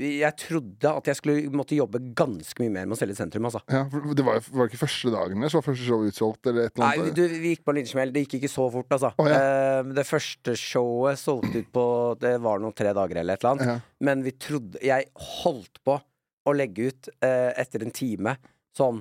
Jeg 0.00 0.36
trodde 0.40 0.90
at 0.92 1.08
jeg 1.08 1.16
skulle 1.16 1.52
måtte 1.56 1.76
jobbe 1.76 2.00
ganske 2.16 2.60
mye 2.60 2.72
mer 2.74 2.88
med 2.88 2.96
å 2.96 2.98
selge 3.00 3.16
sentrum, 3.16 3.46
altså. 3.48 3.62
Ja, 3.72 3.86
for 3.88 4.12
det 4.16 4.24
var 4.26 4.40
var 4.44 4.68
det 4.68 4.74
ikke 4.74 4.82
første 4.82 5.12
dagen, 5.14 5.46
så 5.48 5.60
var 5.60 5.66
første 5.70 5.86
show 5.86 6.04
utsolgt, 6.04 6.50
eller 6.50 6.68
et 6.68 6.76
eller 6.76 7.00
Nei, 7.00 7.14
du, 7.16 7.22
vi 7.40 7.54
gikk 7.54 7.64
på 7.64 7.72
en 7.72 7.80
liten 7.80 7.92
smell. 7.92 8.12
Det 8.12 8.24
gikk 8.26 8.36
ikke 8.40 8.52
så 8.52 8.66
fort, 8.74 8.92
altså. 8.96 9.12
Oh, 9.16 9.30
ja. 9.30 9.40
uh, 9.80 9.92
det 9.96 10.06
første 10.08 10.56
showet 10.60 11.20
solgte 11.20 11.64
ut 11.64 11.72
på 11.72 11.86
Det 12.20 12.34
var 12.44 12.60
noen 12.60 12.76
tre 12.76 12.92
dager 12.96 13.22
eller 13.22 13.38
et 13.38 13.44
eller 13.44 13.54
annet. 13.54 13.70
Ja. 13.70 14.04
Men 14.04 14.24
vi 14.26 14.34
trodde 14.36 14.80
Jeg 14.84 15.08
holdt 15.40 15.80
på 15.86 15.96
å 16.00 16.56
legge 16.56 16.90
ut 16.90 17.10
uh, 17.24 17.50
etter 17.60 17.84
en 17.86 17.94
time 17.96 18.36
sånn 18.76 19.00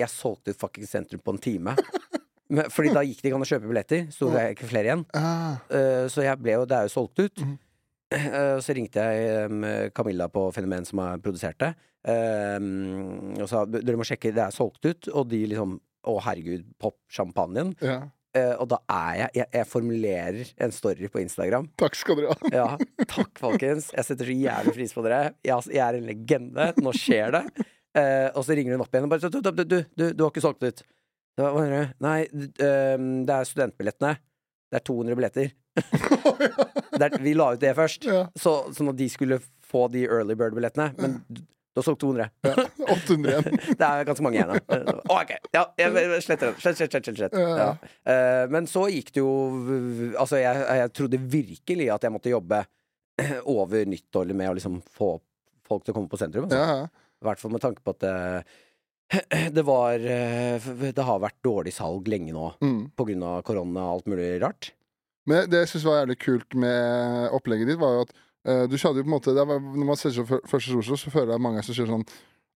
Jeg 0.00 0.12
solgte 0.12 0.52
ut 0.52 0.60
fucking 0.60 0.88
sentrum 0.88 1.20
på 1.24 1.36
en 1.36 1.42
time. 1.42 1.76
Men, 2.48 2.68
fordi 2.70 2.92
da 2.94 3.02
gikk 3.02 3.20
det 3.22 3.30
ikke 3.30 3.38
an 3.40 3.44
å 3.46 3.48
kjøpe 3.50 3.70
billetter. 3.70 4.04
Sto 4.14 4.28
det 4.30 4.42
ikke 4.54 4.68
flere 4.70 4.90
igjen. 4.92 5.06
Ah, 5.18 5.56
Uh, 5.70 6.04
så 6.12 6.22
jeg 6.22 6.38
ble 6.38 6.52
jo 6.54 6.66
Det 6.68 6.76
er 6.78 6.86
jo 6.86 6.92
solgt 6.94 7.18
ut. 7.24 7.42
Mhm. 7.42 7.56
Eh, 8.14 8.58
så 8.62 8.74
ringte 8.76 9.02
jeg 9.02 9.48
um, 9.50 9.64
Camilla 9.90 10.28
på 10.30 10.44
Fenomen, 10.54 10.84
som 10.86 11.00
har 11.02 11.18
produsert 11.18 11.58
det, 11.58 11.72
um, 12.06 13.32
og 13.42 13.48
sa 13.50 13.64
dere 13.66 13.98
må 13.98 14.06
sjekke, 14.06 14.30
det 14.30 14.44
er 14.44 14.54
solgt 14.54 14.86
ut. 14.86 15.08
Og 15.10 15.26
de 15.32 15.42
liksom 15.50 15.80
Å, 16.06 16.12
herregud, 16.22 16.62
pop 16.78 17.00
champagnen. 17.10 17.74
ja. 17.82 18.04
Uh, 18.36 18.52
og 18.60 18.66
da 18.68 18.76
er 18.92 19.12
jeg, 19.16 19.30
jeg 19.38 19.46
Jeg 19.56 19.66
formulerer 19.70 20.48
en 20.60 20.72
story 20.74 21.08
på 21.08 21.22
Instagram. 21.22 21.70
Takk 21.80 21.94
skal 21.96 22.18
dere 22.20 22.34
ha. 22.36 22.50
Ja, 22.52 22.66
takk, 23.08 23.30
folkens. 23.40 23.86
Jeg 23.96 24.04
setter 24.04 24.28
så 24.28 24.34
jævlig 24.36 24.74
pris 24.76 24.92
på 24.92 25.02
dere. 25.06 25.32
Jeg, 25.42 25.56
jeg 25.72 25.80
er 25.80 25.96
en 25.96 26.04
legende. 26.04 26.66
Nå 26.84 26.92
skjer 26.92 27.32
det. 27.32 27.42
Uh, 27.96 28.28
og 28.36 28.42
så 28.44 28.52
ringer 28.58 28.76
hun 28.76 28.84
opp 28.84 28.92
igjen 28.92 29.06
og 29.08 29.14
bare 29.14 29.30
du, 29.32 29.40
du, 29.40 29.64
du, 29.64 29.78
du, 29.96 30.04
du 30.12 30.22
har 30.22 30.28
ikke 30.30 30.44
solgt 30.44 30.62
ut. 30.68 30.82
Hva 31.36 31.50
mener 31.56 31.72
du? 31.86 31.94
Nei, 32.06 32.18
det 32.32 33.34
er 33.34 33.48
studentbillettene. 33.48 34.14
Det 34.72 34.80
er 34.80 34.84
200 34.88 35.18
billetter. 35.18 35.50
det 36.98 37.02
er, 37.06 37.18
vi 37.22 37.34
la 37.36 37.50
ut 37.54 37.60
det 37.62 37.74
først, 37.76 38.06
Ja. 38.08 38.22
så, 38.40 38.54
sånn 38.74 38.88
at 38.92 38.96
de 38.98 39.06
skulle 39.12 39.38
få 39.66 39.86
de 39.92 40.06
early 40.08 40.34
bird-billettene. 40.38 40.94
Men 41.02 41.18
du, 41.28 41.42
har 41.76 41.84
solgt 41.84 42.00
200. 42.00 42.30
Ja, 42.46 42.54
800 42.94 43.34
igjen. 43.34 43.60
Det 43.82 43.84
er 43.90 44.06
ganske 44.08 44.24
mange 44.24 44.38
igjen. 44.40 44.54
da. 44.56 44.94
Ok, 45.18 45.34
ja, 45.52 45.64
jeg 45.76 46.22
sletter 46.24 46.50
den. 46.54 46.60
Slett, 46.62 46.80
slett, 46.80 46.96
slett. 46.96 47.18
slett. 47.20 47.36
Ja. 47.36 47.68
Eh, 48.08 48.44
Men 48.54 48.68
så 48.70 48.86
gikk 48.88 49.12
det 49.12 49.20
jo 49.20 49.28
Altså, 50.16 50.38
jeg, 50.40 50.62
jeg 50.80 50.92
trodde 50.96 51.20
virkelig 51.36 51.90
at 51.92 52.06
jeg 52.08 52.14
måtte 52.16 52.32
jobbe 52.32 52.62
over 53.58 53.84
nyttår 53.92 54.32
med 54.32 54.54
å 54.54 54.56
liksom 54.56 54.80
få 54.96 55.18
folk 55.68 55.84
til 55.84 55.92
å 55.92 55.98
komme 55.98 56.08
på 56.08 56.18
sentrum. 56.20 56.48
Altså. 56.48 56.88
I 57.20 57.26
hvert 57.28 57.40
fall 57.42 57.52
med 57.52 57.62
tanke 57.64 57.82
på 57.84 57.92
at 57.92 58.00
det, 58.04 58.16
det 59.56 59.62
var 59.66 60.02
eh, 60.02 60.68
Det 60.92 61.04
har 61.06 61.20
vært 61.22 61.38
dårlig 61.46 61.72
salg 61.76 62.08
lenge 62.10 62.34
nå 62.34 62.52
Mm. 62.60 62.90
av 63.22 63.42
korona 63.46 63.86
og 63.86 63.92
alt 64.00 64.06
mulig 64.10 64.30
rart. 64.42 64.72
Men 65.26 65.48
det 65.50 65.64
jeg 65.64 65.68
syns 65.74 65.84
var 65.88 66.00
jævlig 66.02 66.18
kult 66.22 66.54
med 66.54 67.30
opplegget 67.34 67.66
ditt, 67.72 67.78
var 67.82 67.94
jo 67.96 68.04
at 68.06 68.12
uh, 68.46 68.64
du 68.70 68.76
hadde 68.78 69.02
jo 69.02 69.06
på 69.06 69.10
en 69.10 69.16
måte 69.16 69.34
det 69.34 69.46
var, 69.46 69.58
Når 69.58 69.86
man 69.88 69.96
ser 69.98 70.14
seg 70.14 70.26
første 70.26 70.70
solshow, 70.70 70.96
så 70.96 71.10
føler 71.10 71.34
jeg 71.34 71.42
mange 71.42 71.64
som 71.66 71.74
sier 71.74 71.90
sånn 71.90 72.06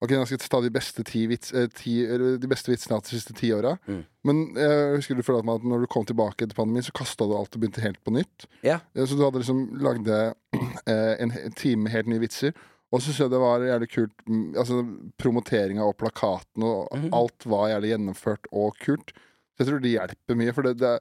Ok, 0.01 0.15
jeg 0.15 0.29
skal 0.31 0.39
ta 0.49 0.61
de 0.65 0.71
beste, 0.73 1.03
ti 1.05 1.27
vits, 1.29 1.51
eh, 1.53 1.67
ti, 1.77 1.99
de 2.41 2.49
beste 2.49 2.71
vitsene 2.73 2.97
de 3.05 3.11
siste 3.13 3.35
ti 3.37 3.51
åra. 3.53 3.75
Mm. 3.85 3.99
Men 4.25 4.39
jeg 4.57 4.95
husker 4.95 5.19
du 5.19 5.21
meg 5.45 5.59
at 5.59 5.67
når 5.69 5.83
du 5.85 5.89
kom 5.93 6.07
tilbake 6.09 6.47
etter 6.47 6.57
pandemien, 6.57 6.87
så 6.87 6.95
kasta 6.97 7.27
du 7.29 7.35
alt 7.37 7.53
og 7.53 7.61
begynte 7.61 7.83
helt 7.85 8.01
på 8.01 8.15
nytt. 8.17 8.47
Yeah. 8.65 8.81
Ja, 8.97 9.05
Så 9.05 9.19
du 9.19 9.27
hadde 9.27 9.43
liksom 9.43 9.61
lagde 9.85 10.33
eh, 10.89 11.21
en 11.21 11.35
time 11.53 11.93
helt 11.93 12.09
nye 12.09 12.23
vitser. 12.25 12.57
Og 12.91 12.99
så 12.99 13.07
syns 13.13 13.21
jeg 13.23 13.31
det 13.31 13.39
var 13.43 13.63
jævlig 13.63 13.87
kult 13.93 14.23
mm, 14.27 14.47
Altså 14.59 14.81
promoteringa 15.23 15.85
og 15.87 15.97
plakaten 16.01 16.65
og 16.67 16.89
Mhm. 16.97 17.11
alt 17.15 17.47
var 17.47 17.69
jævlig 17.71 17.93
gjennomført 17.95 18.49
og 18.53 18.75
kult. 18.83 19.13
Så 19.55 19.63
jeg 19.63 19.69
tror 19.69 19.81
det 19.85 19.93
hjelper 19.95 20.39
mye, 20.41 20.53
for 20.57 20.63
det, 20.67 20.77
det 20.83 20.97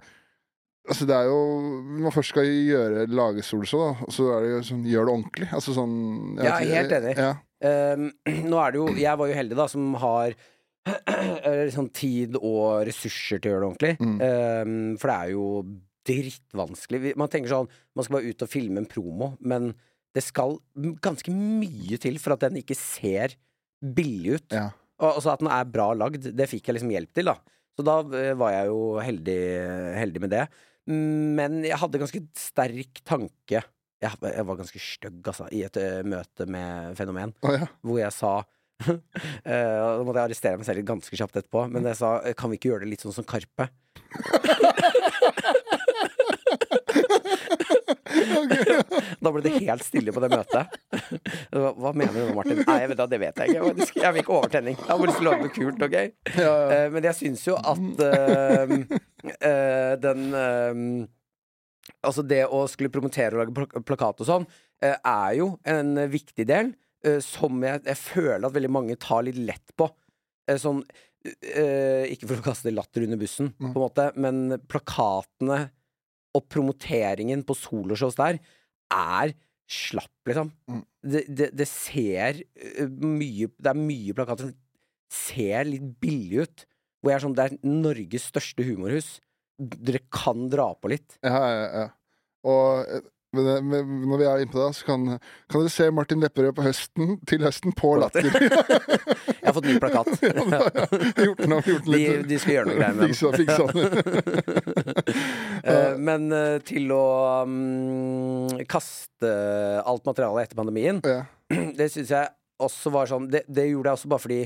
Altså 0.90 1.06
det 1.06 1.14
er 1.16 1.26
jo 1.30 1.40
Når 1.62 2.00
man 2.08 2.12
først 2.16 2.30
skal 2.34 2.46
gjøre 2.46 3.08
lage 3.14 3.44
så 3.44 3.60
da, 3.62 3.90
så 4.10 4.30
er 4.38 4.42
det 4.46 4.52
jo 4.54 4.62
sånn 4.70 4.86
gjør 4.90 5.06
det 5.10 5.14
ordentlig. 5.16 5.50
Altså 5.54 5.74
sånn 5.76 5.98
Ja, 6.40 6.56
er 6.60 6.76
helt 6.78 6.96
enig. 7.00 7.18
Ja. 7.18 7.34
Um, 7.94 8.06
nå 8.54 8.62
er 8.64 8.72
det 8.72 8.80
jo 8.80 8.88
Jeg 8.96 9.18
var 9.20 9.28
jo 9.28 9.34
heldig, 9.42 9.58
da, 9.60 9.68
som 9.68 9.94
har 10.00 10.34
sånn 11.76 11.90
tid 11.94 12.38
og 12.40 12.86
ressurser 12.88 13.42
til 13.44 13.52
å 13.52 13.54
gjøre 13.54 13.62
det 13.62 13.70
ordentlig. 13.70 13.94
Mm. 14.00 14.18
Um, 14.24 14.98
for 14.98 15.12
det 15.12 15.18
er 15.20 15.34
jo 15.36 15.46
drittvanskelig. 16.10 17.14
Man 17.20 17.30
tenker 17.32 17.52
sånn 17.52 17.70
Man 17.96 18.06
skal 18.06 18.20
bare 18.20 18.32
ut 18.32 18.46
og 18.46 18.52
filme 18.52 18.82
en 18.82 18.90
promo, 18.90 19.34
men 19.42 19.74
det 20.16 20.24
skal 20.26 20.58
ganske 21.04 21.32
mye 21.34 22.00
til 22.02 22.18
for 22.22 22.36
at 22.36 22.48
den 22.48 22.60
ikke 22.62 22.78
ser 22.78 23.36
billig 23.80 24.40
ut. 24.40 24.56
Ja. 24.56 24.70
Og 25.06 25.22
så 25.24 25.34
at 25.34 25.44
den 25.44 25.52
er 25.54 25.70
bra 25.70 25.92
lagd, 25.96 26.32
det 26.36 26.50
fikk 26.52 26.68
jeg 26.68 26.80
liksom 26.80 26.92
hjelp 26.92 27.14
til, 27.16 27.30
da. 27.32 27.38
Så 27.80 27.86
da 27.88 28.02
eh, 28.18 28.36
var 28.36 28.52
jeg 28.52 28.72
jo 28.72 28.80
heldig, 29.00 29.42
heldig 29.96 30.24
med 30.26 30.34
det. 30.34 30.46
Men 30.90 31.62
jeg 31.64 31.80
hadde 31.80 32.02
ganske 32.02 32.22
sterk 32.40 33.02
tanke 33.06 33.60
Jeg, 34.02 34.16
var 34.20 34.58
ganske 34.58 34.80
stygg, 34.82 35.20
altså, 35.22 35.46
i 35.54 35.62
et 35.68 35.78
eh, 35.78 36.00
møte 36.08 36.48
med 36.50 36.96
Fenomen, 36.98 37.36
oh, 37.46 37.54
ja. 37.54 37.68
hvor 37.86 38.00
jeg 38.00 38.16
sa 38.16 38.32
eh, 38.90 38.96
Da 39.46 40.02
måtte 40.08 40.18
jeg 40.18 40.32
arrestere 40.32 40.58
meg 40.58 40.66
selv 40.66 40.88
ganske 40.88 41.20
kjapt 41.20 41.38
etterpå, 41.44 41.68
men 41.70 41.86
jeg 41.92 42.00
sa 42.00 42.16
kan 42.34 42.50
vi 42.50 42.58
ikke 42.58 42.72
gjøre 42.72 42.88
det 42.88 42.94
litt 42.96 43.06
sånn 43.06 43.16
som 43.20 43.28
Karpe? 43.28 43.70
Da 49.20 49.32
ble 49.34 49.42
det 49.46 49.54
helt 49.60 49.84
stille 49.86 50.14
på 50.16 50.22
det 50.24 50.30
møtet. 50.32 50.76
Hva, 51.54 51.72
hva 51.76 51.92
mener 51.94 52.14
du 52.16 52.22
nå, 52.30 52.36
Martin? 52.38 52.62
Nei, 52.68 52.80
vet, 52.90 52.98
du, 53.00 53.06
det 53.12 53.20
vet 53.22 53.40
jeg 53.44 53.54
ikke. 53.54 53.88
Jeg 54.04 54.14
vil 54.16 54.24
ikke 54.24 54.36
overtenning. 54.38 54.78
Jeg 54.80 54.90
har 54.90 55.00
bare 55.00 55.10
lyst 55.12 55.20
til 55.22 55.28
å 55.28 55.32
lage 55.32 55.46
noe 55.46 55.54
kult 55.56 55.86
og 55.88 55.96
gøy. 55.98 56.12
Ja, 56.36 56.50
ja. 56.50 56.82
uh, 56.86 56.92
men 56.96 57.08
jeg 57.10 57.18
syns 57.20 57.46
jo 57.48 57.56
at 57.60 58.04
uh, 58.06 58.76
uh, 59.30 59.94
den 60.06 60.28
eh, 60.40 60.84
Altså, 62.06 62.22
det 62.24 62.44
å 62.54 62.62
skulle 62.70 62.92
promotere 62.94 63.34
og 63.36 63.42
lage 63.42 63.56
plak 63.58 63.72
plakat 63.88 64.22
og 64.24 64.28
sånn, 64.28 64.44
eh, 64.86 64.94
er 64.96 65.32
jo 65.40 65.48
en 65.68 65.96
viktig 66.12 66.46
del, 66.48 66.70
som 67.24 67.62
jeg, 67.64 67.80
jeg 67.88 67.98
føler 67.98 68.46
at 68.46 68.54
veldig 68.56 68.70
mange 68.72 68.96
tar 69.02 69.24
litt 69.26 69.40
lett 69.40 69.72
på. 69.80 69.88
Sånn 70.60 70.82
Ikke 71.24 72.28
for 72.28 72.36
å 72.42 72.44
kaste 72.46 72.72
latter 72.76 73.06
under 73.08 73.20
bussen, 73.20 73.50
Mm. 73.58 73.72
på 73.74 73.80
en 73.80 73.84
måte, 73.86 74.06
men 74.20 74.42
plakatene 74.70 75.62
og 76.38 76.46
promoteringen 76.52 77.44
på 77.48 77.56
soloshows 77.58 78.18
der 78.20 78.40
er 78.94 79.34
slapp, 79.70 80.14
liksom. 80.26 80.52
Mm. 80.70 80.82
Det, 81.06 81.24
det, 81.30 81.52
det 81.56 81.68
ser 81.70 82.42
mye 82.90 83.48
Det 83.54 83.70
er 83.72 83.78
mye 83.78 84.16
plakater 84.18 84.50
som 84.50 84.56
ser 85.14 85.70
litt 85.70 85.86
billig 86.02 86.44
ut. 86.48 86.66
Hvor 87.00 87.14
jeg 87.14 87.20
er 87.20 87.24
sånn 87.24 87.38
Det 87.38 87.46
er 87.46 87.56
Norges 87.70 88.26
største 88.34 88.66
humorhus. 88.66 89.14
Dere 89.60 90.02
kan 90.14 90.50
dra 90.52 90.72
på 90.76 90.92
litt. 90.92 91.16
Ja, 91.26 91.40
ja, 91.54 91.70
ja. 91.84 91.88
Og 92.50 93.08
når 93.36 94.18
vi 94.18 94.26
er 94.26 94.42
inne 94.42 94.50
på 94.50 94.58
det, 94.58 94.76
så 94.80 94.86
kan, 94.88 95.04
kan 95.52 95.62
dere 95.62 95.70
se 95.70 95.90
Martin 95.94 96.22
Lepperød 96.24 96.56
på 96.58 96.64
høsten, 96.66 97.12
til 97.30 97.44
høsten 97.46 97.76
på 97.78 97.92
Latter. 98.02 98.26
Jeg 99.40 99.46
har 99.46 99.54
fått 99.54 99.68
ny 99.70 99.76
plakat. 99.82 100.10
ja, 100.26 100.34
da, 100.34 100.58
ja. 100.66 100.86
Gjort 101.28 101.44
den, 101.44 101.54
gjort 101.54 101.86
den 101.86 101.94
De, 101.94 102.02
de 102.30 102.40
skal 102.42 102.54
gjøre 102.56 102.68
noe 102.72 102.78
greier 102.80 102.96
med 102.98 103.04
Fiksa, 103.10 103.28
den. 103.30 103.38
fiksa 103.40 103.66
den. 103.70 103.84
Men 106.00 106.30
eh, 106.36 106.58
til 106.66 106.90
å 106.96 107.04
um, 107.48 108.48
kaste 108.70 109.30
alt 109.84 110.08
materialet 110.08 110.48
etter 110.48 110.60
pandemien, 110.60 111.02
ja. 111.06 111.24
det 111.80 111.90
syns 111.94 112.14
jeg 112.16 112.32
også 112.60 112.92
var 112.92 113.08
sånn 113.10 113.30
det, 113.32 113.46
det 113.48 113.70
gjorde 113.70 113.92
jeg 113.94 114.00
også 114.02 114.12
bare 114.12 114.24
fordi 114.26 114.40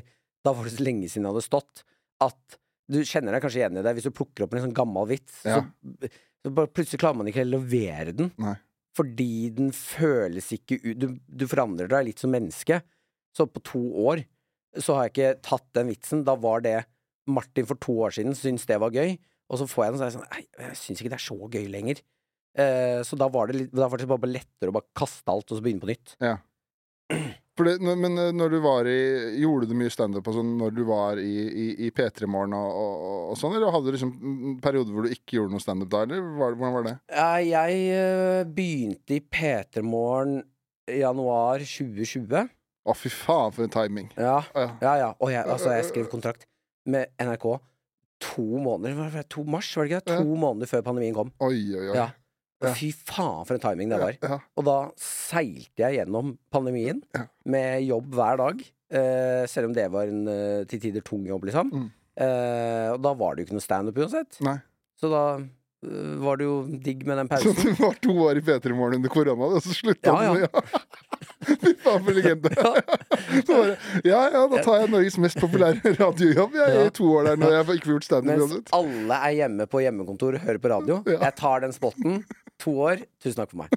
da 0.44 0.52
var 0.54 0.68
det 0.68 0.74
så 0.76 0.84
lenge 0.86 1.08
siden 1.10 1.26
jeg 1.26 1.34
hadde 1.34 1.46
stått, 1.48 1.84
at 2.24 2.58
du 2.92 3.00
kjenner 3.08 3.34
deg 3.34 3.44
kanskje 3.46 3.62
igjen 3.62 3.80
i 3.80 3.84
det 3.86 3.94
hvis 3.96 4.06
du 4.10 4.14
plukker 4.16 4.46
opp 4.46 4.54
en 4.58 4.66
sånn 4.66 4.76
gammel 4.76 5.08
vits, 5.14 5.40
Ja. 5.48 5.62
så, 5.64 6.12
så 6.44 6.52
plutselig 6.68 7.00
klarer 7.02 7.22
man 7.22 7.30
ikke 7.32 7.46
å 7.46 7.52
levere 7.54 8.14
den. 8.18 8.34
Nei. 8.44 8.58
Fordi 8.94 9.50
den 9.56 9.72
føles 9.74 10.52
ikke 10.54 10.78
ut 10.84 11.00
du, 11.02 11.08
du 11.26 11.46
forandrer 11.50 11.90
deg 11.90 12.10
litt 12.12 12.22
som 12.22 12.30
menneske. 12.36 12.82
Så 13.34 13.48
på 13.50 13.64
to 13.66 13.82
år 14.04 14.26
så 14.84 14.98
har 14.98 15.08
jeg 15.08 15.14
ikke 15.16 15.32
tatt 15.48 15.66
den 15.78 15.90
vitsen. 15.90 16.22
Da 16.28 16.36
var 16.38 16.62
det 16.66 16.76
Martin 17.32 17.66
for 17.70 17.80
to 17.82 17.96
år 18.06 18.14
siden 18.14 18.36
syntes 18.38 18.68
det 18.70 18.78
var 18.84 18.94
gøy. 18.94 19.16
Og 19.52 19.60
så 19.60 19.68
får 19.70 19.86
jeg 19.86 19.94
den, 19.94 20.00
så 20.00 20.06
er 20.06 20.12
jeg 20.12 20.18
sånn 20.18 20.32
Nei, 20.32 20.44
jeg 20.70 20.80
syns 20.80 21.02
ikke 21.04 21.12
det 21.14 21.20
er 21.20 21.28
så 21.28 21.38
gøy 21.52 21.68
lenger. 21.74 22.02
Eh, 22.54 23.00
så 23.06 23.18
da 23.18 23.28
var 23.34 23.50
det 23.50 23.68
Da 23.74 23.88
var 23.90 23.98
det 23.98 24.08
bare 24.10 24.30
lettere 24.30 24.70
å 24.70 24.76
bare 24.76 24.92
kaste 24.98 25.32
alt 25.34 25.50
og 25.50 25.58
så 25.58 25.64
begynne 25.66 25.82
på 25.84 25.90
nytt. 25.90 26.16
For 27.54 27.68
det, 27.68 27.76
men 27.86 28.18
eh, 28.18 28.32
når 28.34 28.54
du 28.56 28.60
var 28.64 28.88
i 28.90 28.98
Gjorde 29.44 29.68
du 29.70 29.76
mye 29.78 29.92
standup 29.94 30.26
sånn 30.34 30.56
når 30.58 30.74
du 30.74 30.82
var 30.88 31.20
i, 31.22 31.34
i, 31.50 31.66
i 31.86 31.92
P3 31.94 32.26
Morgen 32.30 32.56
og, 32.58 32.70
og, 32.80 33.04
og 33.34 33.38
sånn, 33.38 33.54
eller 33.58 33.74
hadde 33.74 33.92
du 33.92 33.98
liksom 33.98 34.14
en 34.24 34.56
periode 34.64 34.94
hvor 34.94 35.06
du 35.06 35.14
ikke 35.14 35.38
gjorde 35.38 35.54
noe 35.54 35.62
standup 35.62 35.92
da, 35.94 36.02
eller 36.08 36.24
var, 36.40 36.56
hvordan 36.58 36.78
var 36.80 36.88
det? 36.88 36.96
Jeg 37.52 37.84
eh, 38.00 38.40
begynte 38.58 39.20
i 39.20 39.22
P3 39.22 39.84
Morgen 39.86 40.40
januar 40.90 41.62
2020. 41.62 42.50
Å, 42.84 42.96
fy 42.98 43.12
faen, 43.14 43.54
for 43.56 43.64
en 43.68 43.72
timing. 43.72 44.10
Ja, 44.18 44.40
Ja. 44.56 44.66
ja. 44.82 44.96
ja. 45.04 45.12
Og 45.20 45.30
jeg, 45.32 45.46
altså, 45.46 45.72
jeg 45.78 45.86
skrev 45.92 46.10
kontrakt 46.12 46.48
med 46.90 47.14
NRK 47.22 47.46
to 48.24 48.44
måneder 48.64 48.96
var 48.98 49.14
det, 49.16 49.24
To 49.36 49.44
mars, 49.48 49.70
var 49.78 49.88
det 49.88 49.98
ikke? 49.98 50.06
det? 50.12 50.18
To 50.24 50.36
måneder 50.40 50.70
før 50.72 50.84
pandemien 50.86 51.16
kom. 51.18 51.32
Oi, 51.44 51.58
oi, 51.76 51.88
oi. 51.92 51.96
Ja. 51.98 52.10
Ja. 52.64 52.72
Fy 52.80 52.94
faen, 52.96 53.42
for 53.44 53.58
en 53.58 53.64
timing 53.64 53.90
det 53.92 53.98
var. 54.00 54.14
Ja, 54.24 54.38
Og 54.56 54.64
da 54.64 54.76
seilte 55.04 55.84
jeg 55.84 55.98
gjennom 55.98 56.38
pandemien 56.54 57.02
Ja. 57.18 57.26
med 57.52 57.84
jobb 57.84 58.14
hver 58.16 58.40
dag. 58.40 58.62
Uh, 58.94 59.44
selv 59.50 59.68
om 59.72 59.74
det 59.76 59.88
var 59.92 60.08
en 60.08 60.22
uh, 60.30 60.64
til 60.70 60.80
tider 60.80 61.02
tung 61.04 61.26
jobb, 61.28 61.44
liksom. 61.50 61.72
Mm. 61.74 61.90
Uh, 62.14 62.94
og 62.94 63.02
da 63.04 63.12
var 63.20 63.34
det 63.36 63.42
jo 63.44 63.48
ikke 63.50 63.58
noe 63.58 63.66
standup 63.66 63.98
uansett. 64.00 64.38
Nei. 64.46 64.60
Så 65.02 65.10
da 65.12 65.24
var 66.24 66.38
det 66.40 66.46
jo 66.48 66.62
digg 66.86 67.02
med 67.10 67.18
den 67.20 67.28
pausen. 67.32 67.52
Så 67.58 67.74
du 67.74 67.82
var 67.84 67.98
to 68.06 68.14
år 68.30 68.40
i 68.40 68.44
P3 68.48 68.72
Morgen 68.78 69.02
under 69.02 69.12
korona, 69.12 69.50
og 69.58 69.66
så 69.66 69.74
slutta 69.76 70.14
Ja, 70.14 70.32
du? 70.32 70.46
Ja. 70.46 70.64
Fy 71.48 71.74
faen, 71.84 72.04
for 72.06 72.12
legende. 72.18 72.54
Ja 74.04 74.22
ja, 74.34 74.42
da 74.50 74.62
tar 74.64 74.80
jeg 74.84 74.92
Norges 74.94 75.18
mest 75.22 75.40
populære 75.42 75.94
radiojobb. 76.00 76.56
Jeg 76.58 76.78
er 76.78 76.88
i 76.90 76.94
to 76.96 77.08
år 77.18 77.30
der 77.32 77.40
når 77.42 77.54
jeg 77.56 77.66
ikke 77.78 77.88
får 77.90 77.94
gjort 77.94 78.08
standup 78.08 78.42
Mens 78.44 78.74
alle 78.76 79.20
er 79.30 79.36
hjemme 79.40 79.68
på 79.70 79.82
hjemmekontor 79.84 80.38
og 80.40 80.46
hører 80.48 80.62
på 80.64 80.72
radio. 80.74 81.00
Jeg 81.10 81.36
tar 81.40 81.64
den 81.66 81.76
spotten. 81.76 82.24
To 82.62 82.72
år. 82.86 83.00
Tusen 83.20 83.36
takk 83.42 83.50
for 83.52 83.64
meg. 83.64 83.74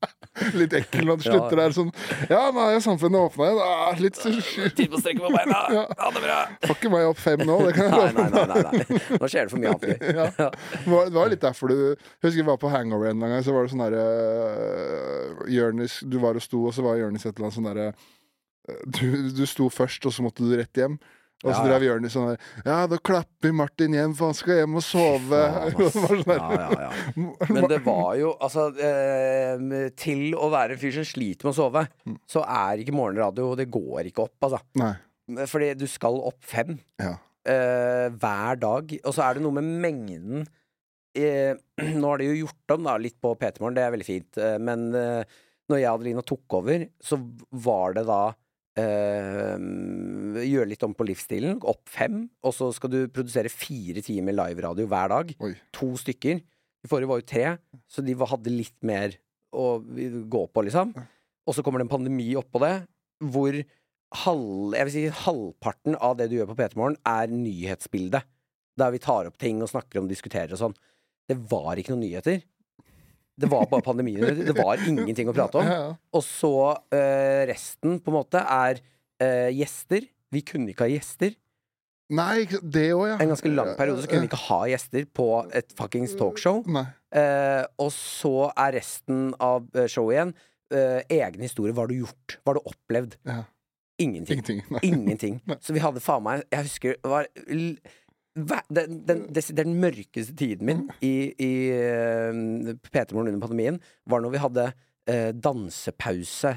Litt 0.60 0.72
ekkel 0.78 1.04
når 1.04 1.18
du 1.20 1.24
Ja. 1.26 1.32
slutter 1.34 1.58
der 1.58 1.72
sånn 1.74 1.88
Ja, 2.30 2.38
nå 2.54 2.62
er 2.70 2.78
samfunnet 2.80 3.20
åpna 3.26 3.48
igjen. 3.50 3.58
Ah, 3.64 3.90
litt 4.00 4.16
Tid 4.22 4.86
på 4.92 4.96
å 4.96 5.00
strekke 5.02 5.20
på 5.24 5.32
beina. 5.34 5.58
Ja. 5.76 5.82
Ha 5.98 6.10
det 6.14 6.22
bra. 6.24 6.36
Får 6.64 6.78
ikke 6.78 6.92
meg 6.94 7.08
opp 7.10 7.20
fem 7.20 7.42
nå, 7.44 7.56
det 7.66 7.74
kan 7.76 7.90
jeg 7.90 7.92
Nei, 7.92 7.98
love. 7.98 8.14
nei, 8.14 8.30
nei, 8.30 8.62
nei, 8.70 8.86
nei. 8.86 9.18
Nå 9.20 9.28
skjer 9.34 9.50
det 9.50 9.52
for 9.52 9.60
mye 9.64 9.74
annet. 9.74 10.06
Ja. 10.14 10.28
Ja. 10.38 10.48
Det 10.86 11.12
var, 11.18 11.28
litt 11.34 11.42
derfor 11.44 11.74
du 11.74 11.76
husker 12.22 12.38
jeg 12.40 12.48
var 12.48 12.60
på 12.62 12.70
Hangover 12.72 13.10
en 13.10 13.20
gang, 13.26 13.36
så 13.44 13.52
var 13.56 13.66
det 13.66 13.74
sånn 13.74 13.84
derre 13.84 14.06
uh, 14.06 15.44
Jørnis 15.50 15.98
Du 16.08 16.16
var 16.22 16.38
og 16.38 16.44
sto, 16.46 16.62
og 16.70 16.74
så 16.76 16.86
var 16.86 16.98
Jørnis 17.02 17.26
et 17.26 17.34
eller 17.34 17.50
annet 17.50 17.58
sånn 17.58 17.68
derre 17.70 17.90
uh, 17.92 18.82
du, 18.86 19.06
du 19.36 19.44
sto 19.50 19.68
først, 19.72 20.06
og 20.08 20.14
så 20.14 20.24
måtte 20.24 20.46
du 20.46 20.54
rett 20.56 20.80
hjem. 20.80 20.96
Og 21.40 21.48
så 21.54 21.54
Ja, 21.54 21.60
ja. 21.64 21.68
drev 21.70 21.84
Jørnis 21.86 22.12
sånn 22.12 22.26
der 22.34 22.66
Ja, 22.68 22.78
da 22.90 22.98
klapper 23.00 23.52
Martin 23.56 23.94
hjem, 23.96 24.12
for 24.18 24.28
han 24.28 24.36
skal 24.36 24.58
hjem 24.60 24.74
og 24.76 24.82
sove. 24.84 25.38
Sånn 25.94 26.24
Ja, 26.28 26.48
ja, 26.52 26.66
ja. 26.84 26.90
Men 27.54 27.68
det 27.70 27.78
var 27.86 28.10
jo 28.20 28.34
Altså, 28.44 28.66
eh, 28.76 29.88
til 29.96 30.34
å 30.36 30.50
være 30.52 30.76
en 30.76 30.82
fyr 30.82 30.92
som 30.98 31.06
sliter 31.08 31.48
med 31.48 31.54
å 31.54 31.58
sove, 31.62 31.86
Mm. 32.04 32.18
så 32.28 32.42
er 32.44 32.82
ikke 32.82 32.92
morgenradio 32.96 33.54
Det 33.56 33.70
går 33.72 34.10
ikke 34.10 34.26
opp, 34.28 34.36
altså. 34.50 34.60
Nei. 34.80 34.92
Fordi 35.48 35.72
du 35.78 35.86
skal 35.88 36.18
opp 36.28 36.40
fem 36.44 36.76
Ja. 37.00 37.14
eh, 37.46 38.08
hver 38.20 38.58
dag. 38.60 38.92
Og 39.04 39.14
så 39.16 39.22
er 39.30 39.34
det 39.38 39.42
noe 39.44 39.56
med 39.56 39.64
mengden 39.84 40.42
eh, 41.16 41.54
Nå 41.96 42.04
har 42.12 42.18
de 42.20 42.28
jo 42.34 42.44
gjort 42.46 42.76
om 42.76 42.84
da, 42.84 42.98
litt 43.00 43.16
på 43.22 43.32
PT 43.40 43.60
Morgen, 43.62 43.78
det 43.78 43.86
er 43.86 43.94
veldig 43.96 44.06
fint. 44.08 44.36
Eh, 44.42 44.58
men 44.60 44.90
eh, 44.94 45.24
når 45.70 45.80
jeg 45.80 45.88
og 45.88 46.00
Adelina 46.00 46.22
tok 46.26 46.58
over, 46.60 46.84
så 47.00 47.16
var 47.64 47.94
det 47.96 48.04
da 48.08 48.20
eh, 48.78 49.56
Gjøre 50.46 50.68
litt 50.70 50.84
om 50.86 50.94
på 50.96 51.06
livsstilen. 51.08 51.58
Opp 51.68 51.88
fem. 51.90 52.22
Og 52.46 52.54
så 52.56 52.70
skal 52.76 52.92
du 52.92 53.00
produsere 53.12 53.52
fire 53.52 54.04
timer 54.04 54.36
liveradio 54.36 54.86
hver 54.90 55.14
dag. 55.14 55.34
Oi. 55.42 55.54
To 55.76 55.92
stykker. 56.00 56.40
De 56.80 56.88
forrige 56.88 57.10
var 57.10 57.20
jo 57.20 57.28
tre, 57.28 57.46
så 57.90 58.00
de 58.04 58.14
hadde 58.16 58.52
litt 58.54 58.78
mer 58.86 59.18
å 59.52 59.80
gå 59.82 60.44
på, 60.48 60.64
liksom. 60.64 60.94
Og 61.44 61.56
så 61.56 61.64
kommer 61.66 61.82
det 61.82 61.88
en 61.88 61.92
pandemi 61.92 62.30
oppå 62.38 62.62
det, 62.62 62.74
hvor 63.32 63.56
halv, 64.24 64.74
jeg 64.74 64.86
vil 64.88 64.94
si, 64.94 65.02
halvparten 65.24 65.98
av 66.00 66.16
det 66.18 66.30
du 66.30 66.38
gjør 66.38 66.50
på 66.50 66.56
P3 66.58 66.78
Morgen, 66.80 66.96
er 67.06 67.32
nyhetsbildet. 67.32 68.26
Der 68.80 68.94
vi 68.94 69.02
tar 69.02 69.28
opp 69.28 69.36
ting 69.40 69.60
og 69.60 69.70
snakker 69.70 70.00
om, 70.00 70.08
diskuterer 70.08 70.54
og 70.56 70.62
sånn. 70.62 70.78
Det 71.28 71.36
var 71.50 71.78
ikke 71.78 71.94
noen 71.94 72.06
nyheter. 72.06 72.40
Det 73.40 73.50
var 73.50 73.68
bare 73.70 73.84
pandemien. 73.84 74.22
Det 74.44 74.56
var 74.56 74.80
ingenting 74.86 75.30
å 75.30 75.36
prate 75.36 75.60
om. 75.60 75.70
Og 76.16 76.24
så 76.26 76.54
uh, 76.76 77.42
resten, 77.50 77.98
på 78.00 78.12
en 78.12 78.18
måte, 78.18 78.42
er 78.42 78.82
uh, 79.22 79.48
gjester. 79.54 80.08
Vi 80.30 80.44
kunne 80.46 80.72
ikke 80.72 80.86
ha 80.86 80.92
gjester. 80.92 81.36
Nei, 82.10 82.42
det 82.50 82.88
òg, 82.96 83.04
ja. 83.06 83.16
En 83.22 83.30
ganske 83.30 83.50
lang 83.52 83.72
periode 83.78 84.02
så 84.02 84.10
kunne 84.10 84.24
vi 84.24 84.30
ikke 84.32 84.44
ha 84.48 84.60
gjester 84.72 85.04
på 85.14 85.28
et 85.54 85.74
fuckings 85.78 86.16
talkshow. 86.18 86.64
Eh, 87.14 87.62
og 87.78 87.92
så 87.94 88.48
er 88.50 88.74
resten 88.80 89.28
av 89.38 89.68
showet 89.86 90.16
igjen 90.16 90.32
uh, 90.74 91.00
egne 91.06 91.46
historier. 91.46 91.74
Hva 91.76 91.84
har 91.84 91.92
du 91.92 92.00
gjort? 92.00 92.36
Hva 92.40 92.52
har 92.52 92.58
du 92.58 92.72
opplevd? 92.72 93.16
Ja. 93.28 93.44
Ingenting. 94.00 94.40
Ingenting. 94.40 94.78
Ingenting. 94.82 95.40
Så 95.64 95.74
vi 95.76 95.82
hadde 95.84 96.00
faen 96.00 96.24
meg 96.24 96.46
Jeg 96.48 96.64
husker 96.70 96.94
det 96.96 97.10
var 97.12 97.26
den, 98.34 99.00
den 99.08 99.22
desidert 99.34 99.66
mørkeste 99.74 100.36
tiden 100.38 100.66
min 100.68 100.82
i, 101.02 101.32
i 101.42 101.50
uh, 101.74 102.74
P3 102.86 103.12
Morgen 103.16 103.32
under 103.34 103.42
pandemien 103.42 103.80
var 104.08 104.22
når 104.22 104.34
vi 104.36 104.42
hadde 104.44 104.66
uh, 104.70 105.30
dansepause. 105.34 106.52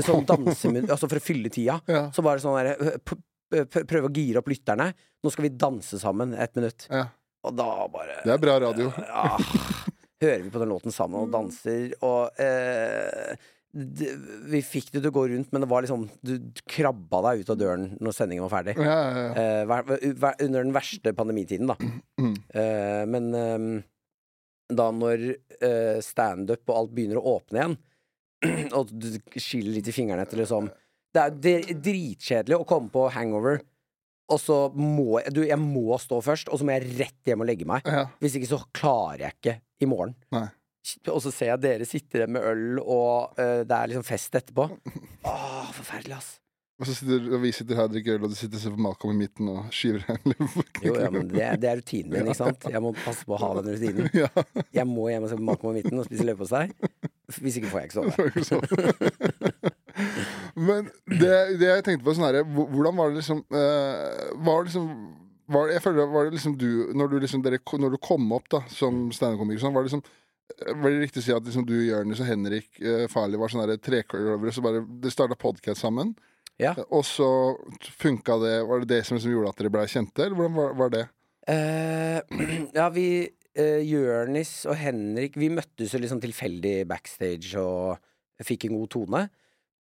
Sånn 0.00 0.24
dansemun... 0.28 0.86
altså 0.94 1.10
for 1.10 1.20
å 1.20 1.24
fylle 1.24 1.50
tida. 1.52 1.80
Ja. 1.90 2.06
Så 2.14 2.22
var 2.24 2.38
det 2.38 2.44
sånn 2.46 2.56
der 2.56 2.98
p- 3.04 3.18
p- 3.52 3.64
p- 3.68 3.84
Prøve 3.90 4.08
å 4.08 4.14
gire 4.14 4.40
opp 4.40 4.48
lytterne. 4.52 4.92
Nå 5.24 5.32
skal 5.34 5.48
vi 5.48 5.54
danse 5.60 5.98
sammen 6.00 6.32
et 6.38 6.54
minutt. 6.56 6.86
Ja. 6.88 7.08
Og 7.44 7.52
da 7.58 7.66
bare 7.92 8.22
Det 8.24 8.32
er 8.32 8.40
bra 8.40 8.54
radio. 8.62 8.86
ja, 8.96 9.26
Hører 10.24 10.40
vi 10.46 10.52
på 10.54 10.60
den 10.62 10.70
låten 10.72 10.94
sammen 10.94 11.26
og 11.26 11.32
danser, 11.34 11.90
og 12.06 12.38
eh, 12.40 13.34
det, 13.74 14.10
Vi 14.52 14.60
fikk 14.62 14.92
det 14.94 15.00
til 15.02 15.10
å 15.10 15.14
gå 15.14 15.24
rundt, 15.32 15.50
men 15.52 15.64
det 15.64 15.68
var 15.70 15.84
liksom 15.84 16.06
Du 16.24 16.36
krabba 16.70 17.22
deg 17.28 17.42
ut 17.42 17.50
av 17.54 17.58
døren 17.58 17.88
når 17.98 18.16
sendingen 18.16 18.46
var 18.46 18.52
ferdig. 18.54 18.76
Ja, 18.78 18.98
ja, 19.02 19.24
ja. 19.34 19.72
Uh, 19.74 20.30
under 20.46 20.62
den 20.62 20.74
verste 20.76 21.14
pandemitiden, 21.16 21.72
da. 21.72 21.76
Mm. 22.20 22.36
Uh, 22.54 23.02
men 23.10 23.28
eh, 23.34 23.66
da 24.74 24.88
når 24.94 25.26
uh, 25.34 25.98
standup 26.04 26.70
og 26.70 26.78
alt 26.78 26.94
begynner 26.96 27.20
å 27.20 27.36
åpne 27.36 27.60
igjen, 27.60 27.76
og 28.78 28.94
du 28.94 29.10
skiller 29.36 29.74
litt 29.76 29.90
i 29.90 29.94
fingrene 29.96 30.24
etter 30.26 30.40
liksom 30.40 30.70
Det 31.14 31.22
er 31.22 31.38
dr- 31.46 31.78
dritkjedelig 31.84 32.58
å 32.60 32.66
komme 32.68 32.92
på 32.94 33.06
hangover, 33.14 33.60
og 34.32 34.40
så 34.40 34.58
må 34.72 35.20
jeg 35.20 35.34
Du, 35.36 35.42
jeg 35.44 35.60
må 35.60 35.98
stå 36.00 36.20
først, 36.24 36.50
og 36.52 36.60
så 36.60 36.66
må 36.66 36.76
jeg 36.78 36.94
rett 37.00 37.30
hjem 37.30 37.44
og 37.44 37.50
legge 37.50 37.68
meg. 37.68 37.86
Hvis 38.22 38.38
ikke 38.38 38.54
så 38.54 38.62
klarer 38.76 39.26
jeg 39.26 39.38
ikke 39.38 39.58
i 39.84 39.88
morgen. 39.90 40.14
Nei. 40.34 40.46
Og 41.08 41.20
så 41.24 41.32
ser 41.32 41.52
jeg 41.52 41.62
dere 41.62 41.88
sitter 41.88 42.24
der 42.24 42.32
med 42.36 42.44
øl, 42.44 42.80
og 42.80 43.38
uh, 43.38 43.60
det 43.64 43.76
er 43.76 43.92
liksom 43.92 44.06
fest 44.06 44.34
etterpå. 44.36 44.68
Åh, 45.30 45.70
forferdelig, 45.72 46.18
ass. 46.18 46.34
Og 46.82 46.88
så 46.88 46.94
sitter 46.98 47.28
og 47.30 47.38
vi 47.44 47.52
sitter 47.54 47.78
her 47.78 47.86
og 47.86 47.92
drikker 47.94 48.16
øl, 48.18 48.24
og 48.26 48.32
du 48.32 48.36
sitter 48.36 48.58
og 48.58 48.62
ser 48.64 48.74
på 48.74 48.82
Malcolm 48.82 49.14
i 49.14 49.20
midten 49.22 49.48
og 49.52 49.68
skyver 49.70 50.08
Jo, 50.82 50.96
ja, 50.98 51.10
men 51.14 51.28
det, 51.30 51.44
det 51.62 51.68
er 51.70 51.78
rutinen 51.78 52.10
min, 52.10 52.26
ikke 52.26 52.40
sant? 52.40 52.66
Jeg 52.66 52.82
må 52.82 52.90
passe 52.98 53.22
på 53.28 53.36
å 53.36 53.38
ha 53.38 53.50
den 53.60 53.76
rutinen. 53.76 54.10
Jeg 54.80 54.86
må 54.90 55.06
hjem 55.12 55.28
og 55.28 55.30
se 55.30 55.38
på 55.38 55.46
Malcolm 55.46 55.78
i 55.78 55.84
midten 55.84 56.02
og 56.02 56.08
spise 56.08 56.26
leverpostei. 56.26 56.66
Hvis 57.38 57.60
ikke 57.60 57.70
får 57.70 57.84
jeg 57.84 57.92
ikke 57.92 58.44
sove. 58.44 58.90
Men 60.68 60.90
det, 61.06 61.30
det 61.60 61.68
jeg 61.68 61.84
tenkte 61.86 62.04
på 62.04 62.14
sånn 62.16 62.26
herre 62.26 62.42
Hvordan 62.44 62.96
var 62.98 63.10
det 63.10 63.20
liksom 63.20 63.40
uh, 63.54 64.34
Var 64.44 64.58
det 64.58 64.72
liksom 64.72 64.88
var 65.54 65.68
det, 65.68 65.76
jeg 65.76 65.84
føler, 65.84 66.10
var 66.10 66.26
det 66.26 66.34
liksom 66.34 66.54
du 66.58 66.68
Når 66.96 67.10
du, 67.12 67.16
liksom, 67.22 67.42
dere, 67.44 67.60
når 67.78 67.94
du 67.94 67.98
kom 68.02 68.32
opp 68.32 68.46
da 68.52 68.62
som 68.72 69.06
standup-komiker, 69.14 69.60
sånn, 69.62 69.74
var 69.76 69.84
det 69.84 69.92
liksom 69.92 70.04
var 70.76 70.90
det 70.90 71.00
riktig 71.06 71.22
å 71.22 71.24
si 71.24 71.32
at 71.34 71.46
liksom, 71.46 71.64
du, 71.68 71.74
Jonis 71.86 72.20
og 72.22 72.28
Henrik 72.28 72.80
eh, 72.82 73.06
Farley 73.10 73.40
var 73.40 73.52
sånne 73.52 73.76
trekløvere? 73.82 74.52
Så 74.54 74.64
bare 74.64 74.82
Dere 74.86 75.12
starta 75.14 75.38
podkast 75.40 75.80
sammen, 75.82 76.14
Ja. 76.60 76.74
og 76.90 77.02
så 77.08 77.26
funka 77.98 78.36
det 78.38 78.52
Var 78.68 78.84
det 78.84 78.90
det 78.92 79.00
som 79.06 79.16
liksom 79.16 79.32
gjorde 79.32 79.50
at 79.50 79.58
dere 79.58 79.72
blei 79.74 79.86
kjente, 79.90 80.22
eller 80.26 80.36
hvordan 80.38 80.58
var, 80.58 80.74
var 80.78 80.92
det? 80.94 81.04
Eh, 81.50 82.20
ja, 82.78 82.88
vi 82.94 83.06
eh, 83.54 83.80
Jørnis 83.84 84.52
og 84.70 84.76
Henrik 84.80 85.34
Vi 85.40 85.50
møttes 85.52 85.92
jo 85.96 86.00
liksom 86.00 86.22
tilfeldig 86.22 86.84
backstage 86.88 87.56
og 87.60 87.98
fikk 88.44 88.68
en 88.68 88.78
god 88.78 88.90
tone. 88.94 89.24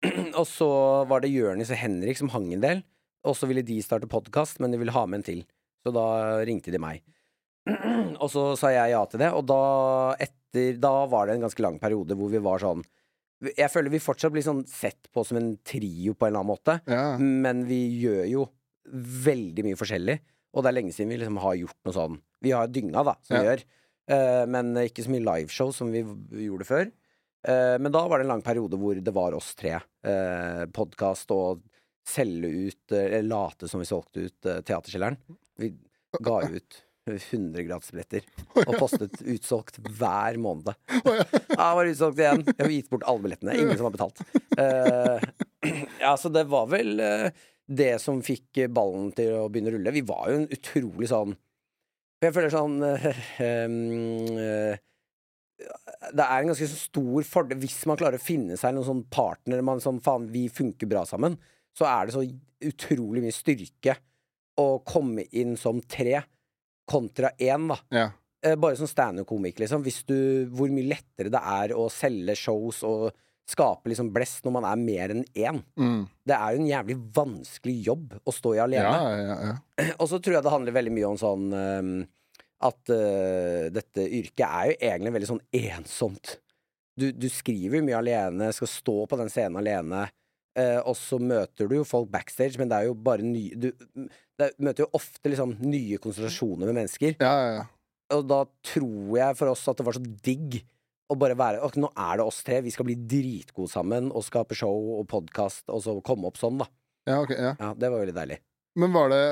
og 0.39 0.45
så 0.49 0.69
var 1.09 1.21
det 1.23 1.33
Jørnis 1.33 1.71
og 1.73 1.79
Henrik 1.79 2.17
som 2.19 2.31
hang 2.33 2.49
en 2.53 2.63
del. 2.63 2.81
Og 3.27 3.35
så 3.37 3.45
ville 3.47 3.61
de 3.65 3.77
starte 3.85 4.09
podkast, 4.09 4.59
men 4.59 4.73
de 4.73 4.79
ville 4.81 4.93
ha 4.95 5.03
med 5.05 5.21
en 5.21 5.27
til. 5.27 5.43
Så 5.85 5.93
da 5.93 6.05
ringte 6.47 6.73
de 6.73 6.79
meg. 6.81 7.03
og 8.21 8.27
så 8.33 8.43
sa 8.59 8.71
jeg 8.73 8.93
ja 8.95 9.01
til 9.11 9.21
det, 9.21 9.29
og 9.37 9.45
da 9.49 9.59
etter 10.17 10.79
Da 10.81 11.05
var 11.07 11.27
det 11.29 11.35
en 11.37 11.43
ganske 11.45 11.61
lang 11.63 11.77
periode 11.79 12.15
hvor 12.19 12.27
vi 12.33 12.39
var 12.43 12.59
sånn 12.59 12.81
Jeg 13.55 13.69
føler 13.71 13.93
vi 13.93 14.01
fortsatt 14.03 14.33
blir 14.33 14.43
sånn 14.43 14.63
sett 14.67 15.07
på 15.13 15.23
som 15.27 15.37
en 15.39 15.53
trio 15.63 16.11
på 16.13 16.25
en 16.27 16.31
eller 16.33 16.41
annen 16.41 16.51
måte. 16.51 16.75
Ja. 16.91 17.05
Men 17.17 17.61
vi 17.69 17.77
gjør 18.01 18.25
jo 18.29 18.43
veldig 19.25 19.63
mye 19.65 19.77
forskjellig. 19.79 20.17
Og 20.51 20.61
det 20.65 20.69
er 20.71 20.75
lenge 20.75 20.91
siden 20.93 21.09
vi 21.13 21.17
liksom 21.21 21.39
har 21.41 21.55
gjort 21.57 21.77
noe 21.87 21.95
sånn. 21.95 22.17
Vi 22.43 22.51
har 22.53 22.67
dynga, 22.67 23.01
da, 23.07 23.15
som 23.23 23.37
vi 23.37 23.41
Ja. 23.45 23.47
gjør. 23.53 23.63
Eh, 24.11 24.43
men 24.51 24.73
ikke 24.83 25.05
så 25.05 25.13
mye 25.13 25.23
liveshow 25.25 25.71
som 25.73 25.89
vi 25.93 26.01
v- 26.03 26.45
gjorde 26.49 26.67
før. 26.67 26.91
Eh, 27.47 27.77
men 27.81 27.91
da 27.95 28.03
var 28.07 28.19
det 28.19 28.25
en 28.27 28.33
lang 28.35 28.43
periode 28.45 28.77
hvor 28.77 28.99
det 29.01 29.13
var 29.15 29.33
oss 29.33 29.55
tre. 29.55 29.79
Uh, 30.05 30.65
Podkast 30.73 31.31
og 31.33 31.63
selge 32.05 32.49
ut 32.67 32.91
eh, 32.97 33.07
Eller 33.17 33.29
late 33.29 33.67
som 33.69 33.79
vi 33.81 33.85
solgte 33.89 34.27
ut 34.27 34.45
uh, 34.49 34.59
Teaterkjelleren. 34.61 35.17
Vi 35.57 35.71
ga 36.21 36.41
ut 36.49 36.81
100 37.09 37.65
gratisbilletter 37.65 38.25
og 38.61 38.75
postet 38.77 39.23
utsolgt 39.25 39.79
hver 39.97 40.37
måned. 40.41 40.73
Ja, 41.51 41.71
var 41.77 41.89
utsolgt 41.89 42.19
igjen. 42.21 42.43
Jeg 42.47 42.61
har 42.61 42.73
gitt 42.73 42.91
bort 42.91 43.05
alle 43.09 43.25
billettene. 43.25 43.55
Ingen 43.57 43.77
som 43.79 43.87
har 43.89 43.95
betalt. 43.95 44.21
Uh, 44.57 45.17
ja, 46.03 46.13
så 46.17 46.31
det 46.33 46.45
var 46.49 46.69
vel 46.71 47.01
uh, 47.01 47.45
det 47.65 47.93
som 48.03 48.21
fikk 48.25 48.65
ballen 48.73 49.11
til 49.17 49.33
å 49.39 49.47
begynne 49.49 49.73
å 49.73 49.75
rulle. 49.77 49.95
Vi 49.95 50.05
var 50.07 50.29
jo 50.31 50.41
en 50.41 50.51
utrolig 50.57 51.09
sånn 51.11 51.35
jeg 52.21 52.35
føler 52.35 52.53
sånn 52.53 52.75
uh, 52.85 53.05
eh, 53.41 54.75
Det 56.13 56.25
er 56.25 56.35
en 56.35 56.51
ganske 56.51 56.67
stor 56.69 57.25
fordel 57.25 57.57
Hvis 57.63 57.79
man 57.89 57.97
klarer 57.97 58.21
å 58.21 58.23
finne 58.23 58.57
seg 58.61 58.75
noen 58.75 58.85
sånn 58.85 59.07
partner 59.09 59.63
man 59.65 59.81
sånn 59.81 60.01
faen, 60.05 60.29
vi 60.33 60.45
funker 60.53 60.89
bra 60.89 61.01
sammen, 61.09 61.39
så 61.73 61.87
er 61.89 62.05
det 62.05 62.15
så 62.15 62.21
utrolig 62.71 63.23
mye 63.23 63.33
styrke 63.33 63.97
å 64.61 64.67
komme 64.85 65.25
inn 65.33 65.55
som 65.57 65.79
tre 65.81 66.19
kontra 66.91 67.31
én, 67.39 67.69
da. 67.71 67.79
ja. 67.95 68.09
Eh, 68.41 68.55
Bare 68.57 68.77
som 68.77 68.89
standup-komiker, 68.89 69.63
liksom. 69.63 69.83
Hvis 69.85 70.01
du, 70.09 70.17
hvor 70.49 70.71
mye 70.73 70.89
lettere 70.89 71.29
det 71.33 71.41
er 71.41 71.75
å 71.77 71.85
selge 71.93 72.35
shows 72.39 72.81
og 72.87 73.11
skape 73.51 73.91
liksom 73.91 74.11
blest 74.13 74.45
når 74.45 74.55
man 74.55 74.67
er 74.69 74.79
mer 74.79 75.13
enn 75.15 75.23
én. 75.35 75.59
Mm. 75.79 76.05
Det 76.27 76.37
er 76.37 76.53
jo 76.53 76.61
en 76.61 76.69
jævlig 76.69 76.97
vanskelig 77.17 77.75
jobb 77.89 78.15
å 78.23 78.33
stå 78.35 78.55
i 78.57 78.63
alene. 78.63 78.93
ja, 78.93 79.37
ja. 79.49 79.55
Og 80.01 80.07
så 80.09 80.21
tror 80.21 80.37
jeg 80.37 80.45
det 80.45 80.53
handler 80.53 80.77
veldig 80.77 80.93
mye 80.95 81.09
om 81.09 81.19
sånn 81.19 81.45
ehm, 81.57 81.91
at 82.61 82.93
uh, 82.93 83.67
dette 83.73 84.05
yrket 84.05 84.45
er 84.45 84.69
jo 84.69 84.77
egentlig 84.77 85.13
veldig 85.17 85.29
sånn 85.31 85.43
ensomt. 85.57 86.35
Du, 86.93 87.07
du 87.15 87.27
skriver 87.33 87.79
jo 87.79 87.85
mye 87.87 87.97
alene, 87.97 88.51
skal 88.53 88.69
stå 88.69 88.97
på 89.09 89.17
den 89.17 89.31
scenen 89.33 89.57
alene, 89.61 90.03
eh, 90.59 90.79
og 90.81 90.95
så 90.99 91.19
møter 91.21 91.69
du 91.69 91.77
jo 91.79 91.85
folk 91.87 92.09
backstage, 92.11 92.59
men 92.59 92.71
det 92.71 92.79
er 92.79 92.89
jo 92.89 92.95
bare 92.97 93.23
nye 93.25 93.55
Du 93.55 93.69
det, 94.41 94.51
møter 94.57 94.85
jo 94.85 94.89
ofte 94.97 95.29
liksom 95.29 95.55
nye 95.61 95.99
konsentrasjoner 96.01 96.67
med 96.71 96.79
mennesker. 96.81 97.15
ja, 97.21 97.31
ja, 97.45 97.53
ja. 97.61 97.69
Og 98.11 98.25
da 98.27 98.41
tror 98.67 99.13
jeg 99.15 99.35
for 99.39 99.53
oss 99.53 99.61
at 99.71 99.77
det 99.79 99.85
var 99.87 99.95
så 99.95 100.01
digg 100.03 100.57
å 101.11 101.15
bare 101.15 101.35
være 101.39 101.61
Ok, 101.63 101.77
nå 101.79 101.87
er 101.95 102.17
det 102.19 102.25
oss 102.27 102.41
tre, 102.43 102.57
vi 102.65 102.71
skal 102.73 102.87
bli 102.89 102.95
dritgode 102.95 103.71
sammen 103.71 104.09
og 104.11 104.25
skape 104.27 104.55
show 104.57 104.97
og 104.97 105.05
podkast, 105.11 105.63
og 105.71 105.79
så 105.85 105.95
komme 106.03 106.27
opp 106.27 106.39
sånn, 106.41 106.59
da. 106.59 106.67
ja, 107.07 107.21
ok, 107.23 107.31
ja. 107.35 107.53
Ja, 107.59 107.69
det 107.77 107.91
var 107.91 108.03
veldig 108.03 108.15
deilig. 108.17 108.39
Men 108.79 108.93
var 108.95 109.09
det, 109.11 109.23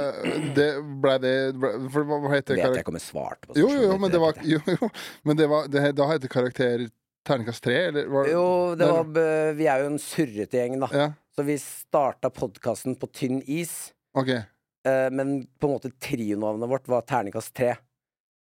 det 0.56 0.68
Blei 1.00 1.14
det 1.24 1.34
ble, 1.56 1.70
For 1.94 2.04
hva 2.04 2.18
heter 2.34 2.58
det? 2.58 2.64
Vet 2.66 2.74
jeg 2.76 2.84
ikke 2.84 2.92
om 2.92 2.98
jeg 3.00 3.06
svarte 3.06 3.48
på 3.48 3.56
Jo, 3.56 3.70
jo, 3.72 3.86
jo, 3.88 3.94
men 4.04 4.12
det 4.12 4.20
var. 4.20 4.40
Jo, 4.44 4.60
jo, 4.68 4.90
men 5.24 5.40
det 5.40 5.48
var 5.48 5.70
det, 5.72 5.84
Da 5.96 6.08
heter 6.10 6.32
karakter 6.34 6.84
terningkast 7.28 7.64
tre, 7.64 7.76
eller? 7.90 8.08
Var, 8.12 8.28
Jo, 8.32 8.46
det 8.80 8.88
var, 8.92 9.10
vi 9.58 9.68
er 9.68 9.84
jo 9.84 9.90
en 9.94 10.00
surrete 10.02 10.58
gjeng, 10.62 10.80
da. 10.82 10.90
Ja, 10.94 11.08
Så 11.36 11.44
vi 11.48 11.58
starta 11.62 12.30
podkasten 12.34 12.96
på 13.00 13.08
tynn 13.12 13.42
is. 13.46 13.94
ok. 14.18 14.30
eh, 14.30 15.10
Men 15.12 15.48
på 15.60 15.68
en 15.70 15.74
måte 15.78 15.92
trionavnet 16.00 16.70
vårt 16.70 16.88
var 16.88 17.02
Terningkast 17.02 17.54
3. 17.56 17.76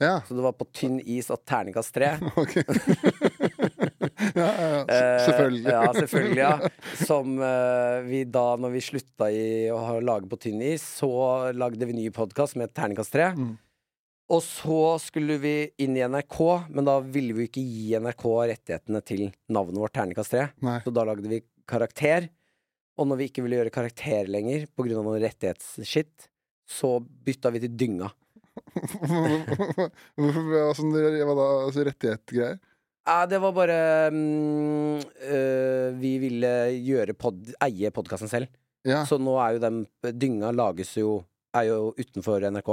Ja, 0.02 0.18
Så 0.28 0.34
det 0.36 0.42
var 0.44 0.52
på 0.52 0.66
tynn 0.76 0.98
is 1.00 1.30
og 1.32 1.40
Terningkast 1.48 1.94
3. 1.96 2.10
ok. 2.36 2.56
ja, 4.34 4.48
ja, 4.60 4.68
ja. 4.68 4.80
Eh, 4.84 5.20
Selvfølgelig. 5.26 5.70
Ja, 5.72 5.92
selvfølgelig, 5.94 6.36
ja. 6.42 6.58
Som 7.08 7.38
eh, 7.42 8.00
vi 8.08 8.24
da, 8.28 8.44
når 8.60 8.74
vi 8.76 8.82
slutta 8.84 9.30
i 9.32 9.46
å 9.72 10.00
lage 10.04 10.28
på 10.30 10.38
tynn 10.42 10.60
is, 10.64 10.84
så 11.00 11.08
lagde 11.56 11.88
vi 11.88 11.96
ny 11.96 12.10
podkast 12.14 12.56
med 12.60 12.74
Terningkast 12.76 13.12
3. 13.16 13.30
Mm. 13.38 13.54
Og 14.34 14.40
så 14.42 14.96
skulle 14.98 15.36
vi 15.38 15.54
inn 15.82 15.94
i 15.94 16.02
NRK, 16.02 16.38
men 16.74 16.86
da 16.88 16.96
ville 17.00 17.34
vi 17.36 17.46
ikke 17.46 17.62
gi 17.62 17.92
NRK 18.02 18.24
rettighetene 18.50 19.02
til 19.06 19.28
navnet 19.54 19.78
vårt 19.78 19.94
Terningkast 19.94 20.34
3. 20.34 20.46
Nei. 20.66 20.80
Så 20.82 20.90
da 20.94 21.04
lagde 21.06 21.30
vi 21.30 21.44
Karakter. 21.66 22.26
Og 22.98 23.06
når 23.06 23.20
vi 23.20 23.28
ikke 23.30 23.44
ville 23.44 23.60
gjøre 23.60 23.74
Karakter 23.74 24.26
lenger 24.30 24.66
av 24.66 25.04
noe 25.06 25.20
rettighetsskitt, 25.22 26.26
så 26.66 26.96
bytta 26.98 27.52
vi 27.54 27.62
til 27.62 27.76
Dynga. 27.78 28.10
Hvorfor 30.16 30.46
hva 30.48 30.62
sånn, 30.74 30.90
det- 30.96 31.20
sånn? 31.22 31.42
Altså 31.44 31.84
rettighetsgreier? 31.86 32.58
Ja, 33.06 33.20
det 33.30 33.38
var 33.38 33.52
bare 33.54 33.78
um, 34.10 34.96
øh, 34.98 35.92
Vi 36.00 36.16
ville 36.18 36.48
gjøre 36.82 37.14
pod, 37.14 37.52
eie 37.62 37.92
podkasten 37.94 38.26
selv. 38.32 38.50
Ja. 38.86 39.04
Så 39.06 39.20
nå 39.22 39.36
er 39.38 39.54
jo 39.54 39.62
den 39.62 39.78
Dynga 40.18 40.50
lages 40.54 40.96
jo 40.98 41.20
Er 41.54 41.68
jo 41.70 41.92
utenfor 41.98 42.42
NRK. 42.50 42.72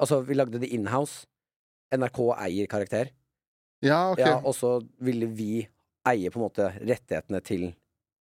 Altså, 0.00 0.20
vi 0.26 0.34
lagde 0.34 0.58
det 0.62 0.70
inhouse. 0.74 1.26
NRK 1.94 2.18
eier 2.46 2.66
karakter. 2.66 3.10
ja, 3.84 4.10
ok. 4.10 4.18
Ja, 4.18 4.36
og 4.42 4.54
så 4.56 4.78
ville 5.04 5.26
vi 5.30 5.66
eie 6.08 6.30
på 6.32 6.40
en 6.40 6.46
måte 6.48 6.70
rettighetene 6.80 7.40
til 7.44 7.68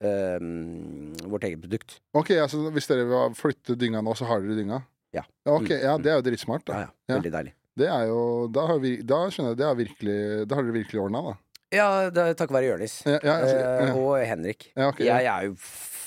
øhm, 0.02 1.14
vårt 1.30 1.44
eget 1.48 1.60
produkt. 1.62 1.96
Ok, 2.18 2.30
altså 2.36 2.70
Hvis 2.74 2.88
dere 2.90 3.06
vil 3.08 3.34
flytte 3.38 3.76
dynga 3.78 4.02
nå, 4.04 4.14
så 4.18 4.26
har 4.28 4.42
dere 4.44 4.58
dynga? 4.58 4.82
Ja. 5.14 5.22
Ok, 5.46 5.68
Mm, 5.70 5.82
ja. 5.82 5.96
Det 5.98 6.10
er 6.12 6.16
jo 6.20 6.26
dritsmart. 6.28 6.68
Ja, 6.68 6.74
da 6.74 6.80
ja. 6.86 6.88
Ja. 7.08 7.14
Veldig 7.18 7.32
deilig. 7.32 7.54
Det 7.76 7.88
er 7.88 8.02
jo 8.10 8.48
Da, 8.52 8.66
har 8.68 8.78
vi, 8.82 8.96
da 9.00 9.22
skjønner 9.32 9.54
jeg 9.54 9.58
det 9.62 9.64
er 9.66 9.76
virkelig 9.78 10.16
Da 10.48 10.54
har 10.58 10.62
dere 10.66 10.74
virkelig 10.76 11.00
ordna, 11.00 11.22
da. 11.30 11.34
Ja, 11.72 11.86
det 12.12 12.20
er 12.20 12.34
være 12.52 12.68
Jonis. 12.68 12.98
Ja, 13.06 13.18
ja, 13.24 13.32
altså, 13.40 13.56
Eh, 13.56 13.86
ja. 13.88 13.94
og 13.96 14.26
Henrik. 14.28 14.66
Ja, 14.76 14.88
ok, 14.90 15.00
ja. 15.00 15.16
Jeg 15.24 15.32
er 15.32 15.46
jo 15.48 15.54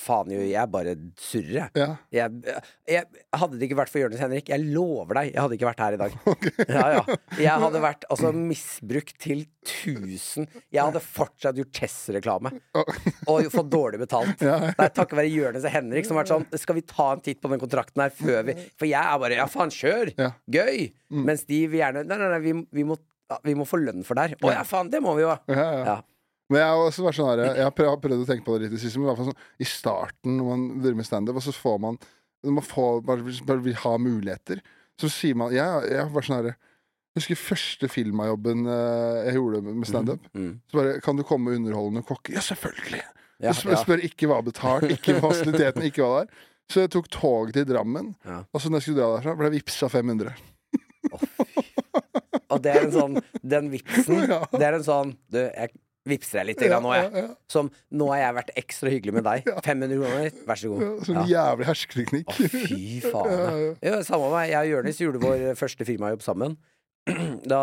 faen 0.06 0.30
jo 0.32 0.40
Jeg 0.46 0.70
bare 0.72 0.94
surrer. 1.20 1.70
Ja. 1.76 1.88
Jeg, 2.14 2.56
jeg. 2.88 3.24
Hadde 3.36 3.58
det 3.58 3.68
ikke 3.68 3.78
vært 3.80 3.92
for 3.92 4.02
Jonis 4.02 4.22
Henrik, 4.22 4.50
jeg 4.52 4.64
lover 4.72 5.20
deg, 5.20 5.32
jeg 5.34 5.42
hadde 5.42 5.58
ikke 5.58 5.68
vært 5.70 5.82
her 5.84 5.96
i 5.96 6.00
dag. 6.00 6.16
Ja, 6.76 6.86
ja. 6.96 7.16
Jeg 7.38 7.62
hadde 7.62 7.80
vært 7.82 8.04
altså 8.12 8.30
misbrukt 8.34 9.16
til 9.22 9.44
tusen 9.66 10.46
Jeg 10.72 10.80
hadde 10.82 11.00
fortsatt 11.02 11.58
gjort 11.58 11.74
Chess-reklame. 11.76 12.52
Og 13.30 13.48
fått 13.52 13.70
dårlig 13.72 14.00
betalt. 14.02 14.42
Ja, 14.44 14.56
ja. 14.68 14.72
Det 14.76 14.88
er 14.88 14.94
takket 14.96 15.20
være 15.20 15.32
Jonis 15.32 15.66
og 15.66 15.74
Henrik 15.74 16.08
som 16.08 16.16
har 16.16 16.24
vært 16.24 16.32
sånn 16.34 16.60
Skal 16.60 16.78
vi 16.78 16.84
ta 16.86 17.10
en 17.14 17.22
titt 17.24 17.40
på 17.42 17.50
den 17.52 17.62
kontrakten 17.62 18.02
her 18.04 18.14
før 18.14 18.46
vi 18.48 18.56
For 18.78 18.88
jeg 18.88 19.00
er 19.02 19.20
bare 19.22 19.38
Ja, 19.40 19.46
faen, 19.50 19.72
kjør! 19.74 20.12
Ja. 20.18 20.32
Gøy! 20.52 20.90
Mens 21.26 21.46
de 21.48 21.62
vil 21.70 21.80
gjerne 21.82 22.04
Nei, 22.06 22.18
nei, 22.20 22.30
nei, 22.34 22.42
vi, 22.44 22.54
vi, 22.80 22.84
må, 22.88 22.98
vi 23.46 23.56
må 23.58 23.66
få 23.68 23.80
lønn 23.82 24.04
for 24.06 24.18
det 24.18 24.28
her. 24.28 24.36
Å 24.42 24.54
ja, 24.58 24.66
faen, 24.66 24.90
det 24.92 25.00
må 25.04 25.16
vi 25.18 25.24
jo. 25.26 25.32
Ja, 25.50 25.66
ja. 25.86 25.96
Men 26.50 26.60
jeg 26.62 26.68
har 26.70 26.80
også 26.84 27.02
vært 27.02 27.16
sånn 27.18 27.30
her 27.32 27.40
Jeg 27.48 27.64
har 27.66 27.72
prøvd, 27.74 28.20
å 28.22 28.26
tenke 28.28 28.46
på 28.46 28.54
det 28.56 28.68
litt 28.68 28.76
i 28.78 28.82
siste, 28.84 29.00
men 29.02 29.10
i 29.10 29.26
sånn 29.30 29.40
i 29.58 29.66
starten 29.66 30.36
når 30.38 30.46
man 30.52 30.66
driver 30.78 31.00
med 31.00 31.08
standup, 31.08 31.40
og 31.40 31.46
så 31.46 31.54
får 31.56 31.80
man 31.82 31.98
man 32.46 32.62
får, 32.62 33.00
bare, 33.02 33.34
bare 33.48 33.62
vil 33.64 33.74
ha 33.82 33.96
muligheter, 33.98 34.60
så 35.00 35.08
sier 35.10 35.34
man 35.34 35.50
Jeg, 35.54 35.66
jeg 35.90 35.98
har 35.98 36.12
vært 36.14 36.28
sånn 36.28 36.36
herre 36.38 36.52
Jeg 36.54 37.18
husker 37.22 37.40
første 37.40 37.88
filmajobben 37.90 38.66
eh, 38.70 39.20
jeg 39.26 39.38
gjorde 39.38 39.62
med 39.66 39.88
standup. 39.88 40.26
Mm. 40.36 40.52
Så 40.70 40.78
bare 40.78 40.98
Kan 41.02 41.18
du 41.18 41.24
komme 41.26 41.56
underholdende 41.56 42.04
underholde 42.04 42.06
kokke? 42.06 42.34
Ja, 42.36 42.44
selvfølgelig! 42.44 43.02
Ja, 43.42 43.52
spør, 43.52 43.72
ja. 43.74 43.80
spør 43.82 44.04
ikke 44.06 44.28
hva 44.30 44.38
betalt, 44.44 44.86
ikke 44.94 45.18
fasiliteten, 45.20 45.84
ikke 45.88 46.04
hva 46.04 46.20
det 46.22 46.28
er. 46.28 46.44
Så 46.72 46.82
jeg 46.82 46.92
tok 46.94 47.08
tog 47.12 47.50
til 47.54 47.66
Drammen, 47.68 48.14
Ja. 48.26 48.42
og 48.50 48.62
så 48.62 48.70
når 48.70 48.80
jeg 48.80 48.86
skulle 48.86 49.02
dra 49.02 49.10
derfra, 49.18 49.34
ble 49.38 49.50
jeg 49.50 49.56
vippsa 49.58 49.90
500. 49.92 50.32
Og 52.46 52.62
det 52.62 52.72
er 52.72 52.86
en 52.86 52.94
sånn 52.94 53.18
Den 53.42 53.68
vipsen, 53.72 54.22
Ja. 54.32 54.40
det 54.52 54.64
er 54.66 54.78
en 54.78 54.86
sånn 54.86 55.12
Du, 55.32 55.38
jeg 55.42 55.72
vippser 56.06 56.40
jeg 56.40 56.48
litt 56.50 56.64
ja, 56.66 56.78
nå, 56.82 56.92
jeg. 56.94 57.08
Ja, 57.10 57.22
ja, 57.26 57.32
Som 57.50 57.70
nå 57.94 58.08
har 58.12 58.22
jeg 58.22 58.36
vært 58.38 58.52
ekstra 58.62 58.92
hyggelig 58.92 59.16
med 59.18 59.26
deg. 59.26 59.48
500 59.66 60.00
kroner, 60.00 60.28
vær 60.48 60.60
så 60.60 60.68
ja. 60.68 60.74
god. 60.74 61.06
Sånn 61.08 61.30
jævlig 61.30 61.68
hersketeknikk. 61.70 62.30
Å, 62.30 62.50
fy 62.52 62.82
faen. 63.04 63.64
Ja, 63.86 64.00
samme 64.06 64.28
med 64.28 64.36
meg. 64.36 64.52
Jeg 64.52 64.60
og 64.60 64.72
Jonis 64.72 65.02
gjorde 65.02 65.22
vår 65.24 65.46
første 65.58 65.88
firmajobb 65.88 66.24
sammen. 66.26 66.58
Da 67.52 67.62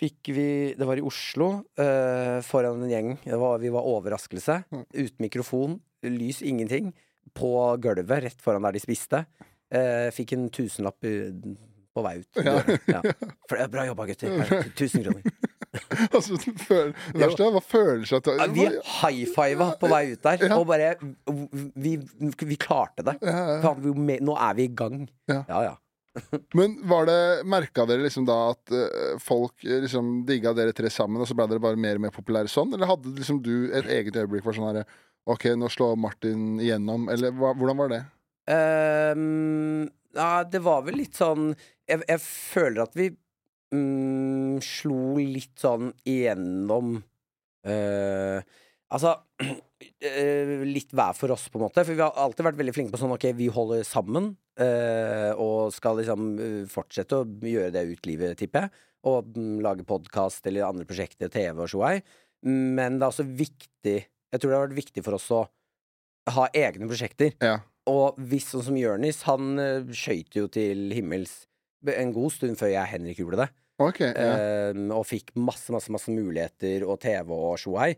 fikk 0.00 0.32
vi 0.34 0.48
Det 0.76 0.86
var 0.88 0.98
i 0.98 1.04
Oslo, 1.06 1.48
uh, 1.80 2.38
foran 2.44 2.82
en 2.82 2.90
gjeng. 2.90 3.12
Det 3.22 3.38
var, 3.40 3.60
vi 3.62 3.72
var 3.72 3.86
overraskelse. 3.88 4.58
Uten 4.90 5.22
mikrofon, 5.22 5.78
lys, 6.04 6.42
ingenting. 6.42 6.90
På 7.34 7.76
gulvet 7.80 8.26
rett 8.26 8.42
foran 8.42 8.66
der 8.66 8.76
de 8.76 8.82
spiste. 8.82 9.22
Uh, 9.74 10.10
fikk 10.14 10.34
en 10.36 10.50
tusenlapp 10.52 10.98
på 11.94 12.02
vei 12.02 12.18
ut. 12.20 12.28
Bra 13.70 13.86
jobba, 13.86 14.06
gutter. 14.10 14.34
Her, 14.40 14.70
Tusen 14.78 15.04
kroner. 15.06 15.22
Altså, 16.14 16.36
føl- 16.38 16.92
det 17.12 17.20
verste 17.24 17.48
var 17.54 17.64
følelsen 17.66 18.20
at 18.20 18.28
Ja, 18.38 18.46
Vi 18.54 18.66
high 19.00 19.24
fiva 19.34 19.70
på 19.80 19.88
vei 19.90 20.02
ut 20.12 20.22
der, 20.22 20.44
Ja. 20.48 20.58
og 20.58 20.66
bare 20.70 20.92
Vi, 21.76 21.96
vi 22.50 22.56
klarte 22.60 23.02
det. 23.06 23.16
Ja, 23.22 23.72
Nå 23.74 24.36
er 24.38 24.54
vi 24.58 24.68
i 24.68 24.74
gang. 24.74 25.08
Ja. 25.30 25.42
Ja, 25.48 25.62
ja. 25.70 25.74
Men 26.54 26.76
var 26.86 27.08
det 27.10 27.18
merka 27.50 27.82
dere 27.90 28.04
liksom 28.04 28.22
da 28.28 28.36
at 28.52 28.70
eh, 28.70 29.16
folk 29.18 29.64
eh, 29.66 29.80
liksom 29.82 30.20
digga 30.28 30.52
dere 30.54 30.70
tre 30.76 30.86
sammen, 30.94 31.18
og 31.18 31.26
så 31.26 31.34
ble 31.34 31.48
dere 31.50 31.62
bare 31.64 31.80
mer 31.80 31.98
og 31.98 32.04
mer 32.06 32.14
populære 32.14 32.46
sånn? 32.52 32.70
Eller 32.76 32.86
hadde 32.86 33.16
liksom 33.18 33.40
du 33.42 33.72
et 33.74 33.88
eget 33.90 34.14
øyeblikk 34.20 34.44
for 34.46 34.54
sånn 34.54 34.68
herre 34.70 34.84
OK, 35.26 35.48
nå 35.58 35.66
slår 35.72 35.96
Martin 35.98 36.60
igjennom, 36.60 37.08
eller 37.10 37.32
hva, 37.34 37.50
hvordan 37.56 37.78
var 37.80 37.90
det? 37.90 38.02
Um, 38.78 39.88
ja, 40.14 40.44
det 40.44 40.60
var 40.62 40.82
vel 40.86 40.98
litt 41.00 41.16
sånn 41.18 41.54
Jeg, 41.88 42.02
jeg 42.08 42.20
føler 42.22 42.84
at 42.84 42.94
vi 42.98 43.08
mm, 43.74 44.62
slo 44.64 45.16
litt 45.18 45.58
sånn 45.60 45.90
igjennom 46.06 46.96
uh, 47.68 48.40
Altså 48.94 49.10
eh, 50.06 50.60
litt 50.68 50.92
hver 50.94 51.16
for 51.18 51.32
oss, 51.34 51.48
på 51.50 51.58
en 51.58 51.64
måte. 51.64 51.82
For 51.82 51.96
vi 51.96 52.02
har 52.04 52.14
alltid 52.20 52.46
vært 52.46 52.58
veldig 52.60 52.74
flinke 52.76 52.94
på 52.94 53.00
sånn 53.00 53.14
OK, 53.16 53.24
vi 53.34 53.48
holder 53.50 53.82
sammen. 53.88 54.36
eh, 54.60 55.32
og 55.40 55.72
skal 55.74 55.98
liksom 55.98 56.28
fortsette 56.70 57.18
å 57.18 57.26
gjøre 57.26 57.72
det 57.74 57.82
ut 57.88 58.06
livet, 58.06 58.36
tipper 58.38 58.68
jeg. 58.68 58.84
Og 59.10 59.32
mm, 59.34 59.56
lage 59.64 59.88
podkast 59.88 60.46
eller 60.46 60.68
andre 60.68 60.86
prosjekter, 60.86 61.32
TV 61.32 61.64
og 61.64 61.72
showei. 61.72 61.96
Men 62.46 63.00
det 63.00 63.06
er 63.06 63.10
også 63.10 63.24
viktig 63.26 63.96
Jeg 64.04 64.40
tror 64.42 64.50
det 64.50 64.56
har 64.58 64.66
vært 64.66 64.78
viktig 64.78 65.02
for 65.06 65.16
oss 65.16 65.26
å 65.32 65.42
ha 66.34 66.46
egne 66.56 66.86
prosjekter. 66.90 67.34
Ja. 67.42 67.58
Og 67.90 68.16
hvis 68.30 68.48
sånn 68.52 68.64
som 68.68 68.78
Jonis, 68.78 69.20
han 69.28 69.58
uh, 69.60 69.92
skøyt 69.94 70.38
jo 70.38 70.46
til 70.52 70.88
himmels 70.96 71.44
en 71.92 72.14
god 72.16 72.32
stund 72.32 72.56
før 72.56 72.72
jeg 72.72 72.80
og 72.80 72.90
Henrik 72.94 73.20
gjorde 73.20 73.42
det. 73.42 73.48
OK. 73.82 74.00
Ja. 74.06 74.70
um, 74.70 74.90
og 74.94 75.06
fikk 75.08 75.32
masse, 75.34 75.72
masse, 75.74 75.90
masse 75.92 76.12
muligheter 76.14 76.84
og 76.86 77.00
TV 77.02 77.32
og 77.34 77.56
showhei. 77.60 77.94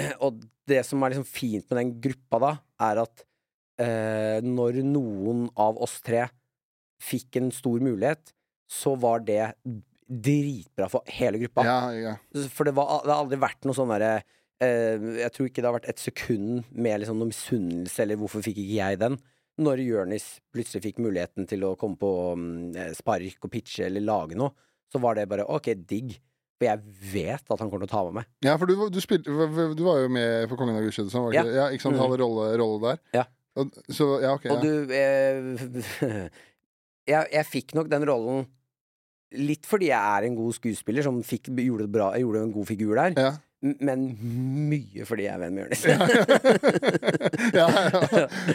Og 0.24 0.40
det 0.68 0.78
som 0.88 1.02
er 1.04 1.12
liksom 1.12 1.26
fint 1.28 1.66
med 1.68 1.78
den 1.82 1.90
gruppa 2.00 2.38
da, 2.40 2.52
er 2.88 3.02
at 3.02 3.24
uh, 3.82 4.38
når 4.40 4.80
noen 4.86 5.50
av 5.60 5.80
oss 5.84 5.98
tre 6.04 6.24
fikk 7.02 7.36
en 7.40 7.50
stor 7.52 7.82
mulighet, 7.82 8.32
så 8.72 8.94
var 8.96 9.20
det 9.26 9.42
dritbra 10.06 10.88
for 10.92 11.04
hele 11.12 11.42
gruppa. 11.42 11.64
ja, 11.66 11.80
ja. 11.92 12.14
For 12.52 12.68
det, 12.68 12.74
var, 12.76 13.02
det 13.04 13.12
har 13.12 13.24
aldri 13.24 13.40
vært 13.42 13.68
noe 13.68 13.76
sånn 13.76 13.92
derre 13.92 14.14
uh, 14.22 15.12
Jeg 15.20 15.34
tror 15.34 15.48
ikke 15.48 15.60
det 15.60 15.68
har 15.68 15.76
vært 15.76 15.92
et 15.92 16.02
sekund 16.02 16.72
med 16.72 17.02
liksom 17.02 17.20
noe 17.20 17.32
misunnelse, 17.32 18.00
eller 18.04 18.20
hvorfor 18.20 18.44
fikk 18.44 18.62
ikke 18.64 18.80
jeg 18.80 19.00
den? 19.02 19.20
Når 19.62 19.84
Jonis 19.84 20.26
plutselig 20.54 20.86
fikk 20.86 21.02
muligheten 21.04 21.44
til 21.48 21.64
å 21.68 21.74
komme 21.76 22.00
på 22.00 22.10
mm, 22.40 22.52
eh, 22.72 22.92
spark 22.96 23.44
og 23.44 23.50
pitche 23.52 23.84
eller 23.84 24.00
lage 24.00 24.38
noe, 24.40 24.54
så 24.92 25.00
var 25.02 25.16
det 25.18 25.24
bare 25.30 25.48
OK, 25.48 25.72
digg. 25.88 26.14
For 26.60 26.68
jeg 26.68 26.78
vet 27.14 27.42
at 27.50 27.58
han 27.58 27.70
kommer 27.72 27.82
til 27.82 27.90
å 27.90 27.92
ta 27.96 28.02
med 28.06 28.20
meg. 28.20 28.26
ja 28.46 28.52
for 28.60 28.70
du, 28.70 28.76
du, 28.92 29.00
spilte, 29.02 29.32
du 29.32 29.82
var 29.86 30.02
jo 30.04 30.10
med 30.12 30.44
på 30.50 30.58
Kongen 30.60 30.76
av 30.78 30.84
Gudskjødet, 30.84 31.10
sånn, 31.10 31.24
var 31.26 31.34
Ja. 31.40 31.44
Ja, 31.48 31.68
ikke 31.74 31.88
sant? 31.88 31.98
Hadde 31.98 32.20
rolle, 32.20 32.50
rolle 32.60 32.82
der. 32.84 33.00
Ja. 33.18 33.24
Og, 33.58 33.72
så 33.92 34.06
ja, 34.22 34.30
OK. 34.36 34.46
Og 34.52 34.62
du 34.62 34.92
eh, 34.94 36.28
jeg, 37.12 37.24
jeg 37.34 37.48
fikk 37.50 37.74
nok 37.76 37.90
den 37.92 38.06
rollen 38.08 38.44
litt 39.32 39.64
fordi 39.68 39.88
jeg 39.88 39.96
er 39.96 40.26
en 40.28 40.36
god 40.36 40.52
skuespiller 40.56 41.04
som 41.06 41.18
fikk, 41.24 41.48
gjorde, 41.56 41.88
bra, 41.92 42.10
gjorde 42.20 42.44
en 42.46 42.52
god 42.52 42.68
figur 42.68 42.98
der, 43.00 43.14
Ja. 43.16 43.30
men 43.80 44.02
mye 44.68 45.06
fordi 45.08 45.24
jeg 45.24 45.32
er 45.32 45.40
venn 45.40 45.54
med 45.56 45.64
Jonis. 45.64 45.84
ja, 45.88 45.96
ja. 47.58 47.66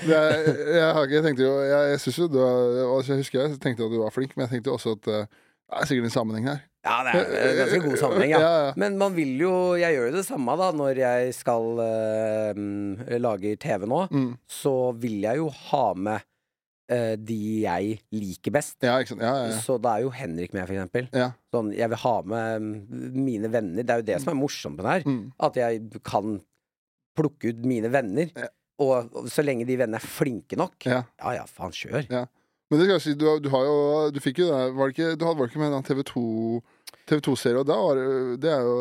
Er, 0.06 0.38
jeg, 0.78 1.10
jeg 1.16 1.24
tenkte 1.26 1.46
jo 1.48 1.54
Jeg, 1.66 1.96
jeg 1.96 2.16
jo 2.18 2.28
du 2.30 2.38
var 2.44 3.08
Jeg 3.08 3.22
husker 3.24 3.40
jeg 3.42 3.60
tenkte 3.64 3.88
at 3.88 3.94
du 3.96 4.00
var 4.04 4.14
flink, 4.14 4.36
men 4.38 4.46
jeg 4.46 4.58
tenkte 4.58 4.70
jo 4.72 4.78
også 4.78 4.94
at 5.00 5.10
eh, 5.14 5.26
det 5.68 5.84
er 5.84 5.90
sikkert 5.90 6.08
en 6.08 6.14
sammenheng 6.16 6.48
her. 6.48 6.64
Ja, 6.88 6.98
det 7.04 7.14
er 7.20 7.50
en 7.50 7.58
ganske 7.60 7.82
god 7.84 7.98
sammenheng, 8.00 8.32
ja. 8.32 8.40
Ja, 8.46 8.52
ja. 8.68 8.72
Men 8.80 8.96
man 9.00 9.16
vil 9.18 9.34
jo 9.42 9.52
Jeg 9.76 9.98
gjør 9.98 10.06
jo 10.08 10.16
det 10.16 10.24
samme 10.28 10.56
da 10.60 10.70
når 10.72 11.02
jeg 11.02 11.34
skal 11.36 11.82
uh, 11.84 13.18
lage 13.20 13.56
TV 13.60 13.84
nå. 13.90 14.06
Mm. 14.08 14.32
Så 14.48 14.74
vil 15.02 15.20
jeg 15.26 15.42
jo 15.42 15.50
ha 15.52 15.84
med 15.98 16.24
eh, 16.94 17.16
de 17.20 17.40
jeg 17.66 17.98
liker 18.16 18.56
best. 18.56 18.78
Ja, 18.86 18.96
ikke 19.02 19.16
sant. 19.16 19.26
Ja, 19.26 19.34
ja, 19.42 19.50
ja. 19.52 19.58
Så 19.64 19.76
da 19.84 19.98
er 19.98 20.06
jo 20.06 20.14
Henrik 20.16 20.56
med, 20.56 20.64
for 20.70 20.78
eksempel. 20.78 21.10
ja. 21.12 21.32
Sånn, 21.54 21.74
jeg 21.76 21.92
vil 21.92 22.02
ha 22.04 22.16
med 22.34 22.64
mm, 22.64 23.10
mine 23.18 23.52
venner. 23.52 23.84
Det 23.84 23.94
er 23.96 24.04
jo 24.04 24.08
det 24.12 24.22
som 24.24 24.32
er 24.32 24.40
morsomt 24.40 24.80
med 24.80 24.88
det 24.88 24.96
her. 24.96 25.08
Mm. 25.10 25.22
At 25.50 25.60
jeg 25.60 26.04
kan 26.08 26.40
plukke 27.18 27.52
ut 27.52 27.68
mine 27.68 27.92
venner. 27.92 28.32
Ja. 28.38 28.52
Og 28.84 29.24
så 29.34 29.42
lenge 29.42 29.66
de 29.66 29.74
vennene 29.80 29.98
er 29.98 30.06
flinke 30.06 30.58
nok, 30.60 30.86
Ja. 30.86 31.02
ja 31.24 31.40
ja, 31.40 31.46
faen, 31.50 31.74
kjør. 31.74 32.06
Men 32.68 32.80
det 32.82 32.86
skal 32.88 32.96
jeg 32.98 33.04
si, 33.06 33.14
du, 33.16 33.26
du 33.40 33.48
har 33.54 33.64
jo 33.64 33.76
Du 34.12 34.18
fikk 34.20 34.42
jo 34.44 34.48
det 34.52 34.58
Var 34.76 34.90
det 34.90 34.96
ikke, 34.98 35.12
du 35.16 35.24
hadde, 35.24 35.38
var 35.40 35.48
det 35.48 35.54
ikke 35.54 35.62
med 35.62 35.76
en 35.78 35.86
TV 35.88 36.02
2 36.10 36.24
TV2-serie, 37.08 37.62
og 37.62 37.68
da, 37.70 37.76
var, 37.80 38.00
det- 38.44 38.52
er 38.52 38.66
jo, 38.68 38.74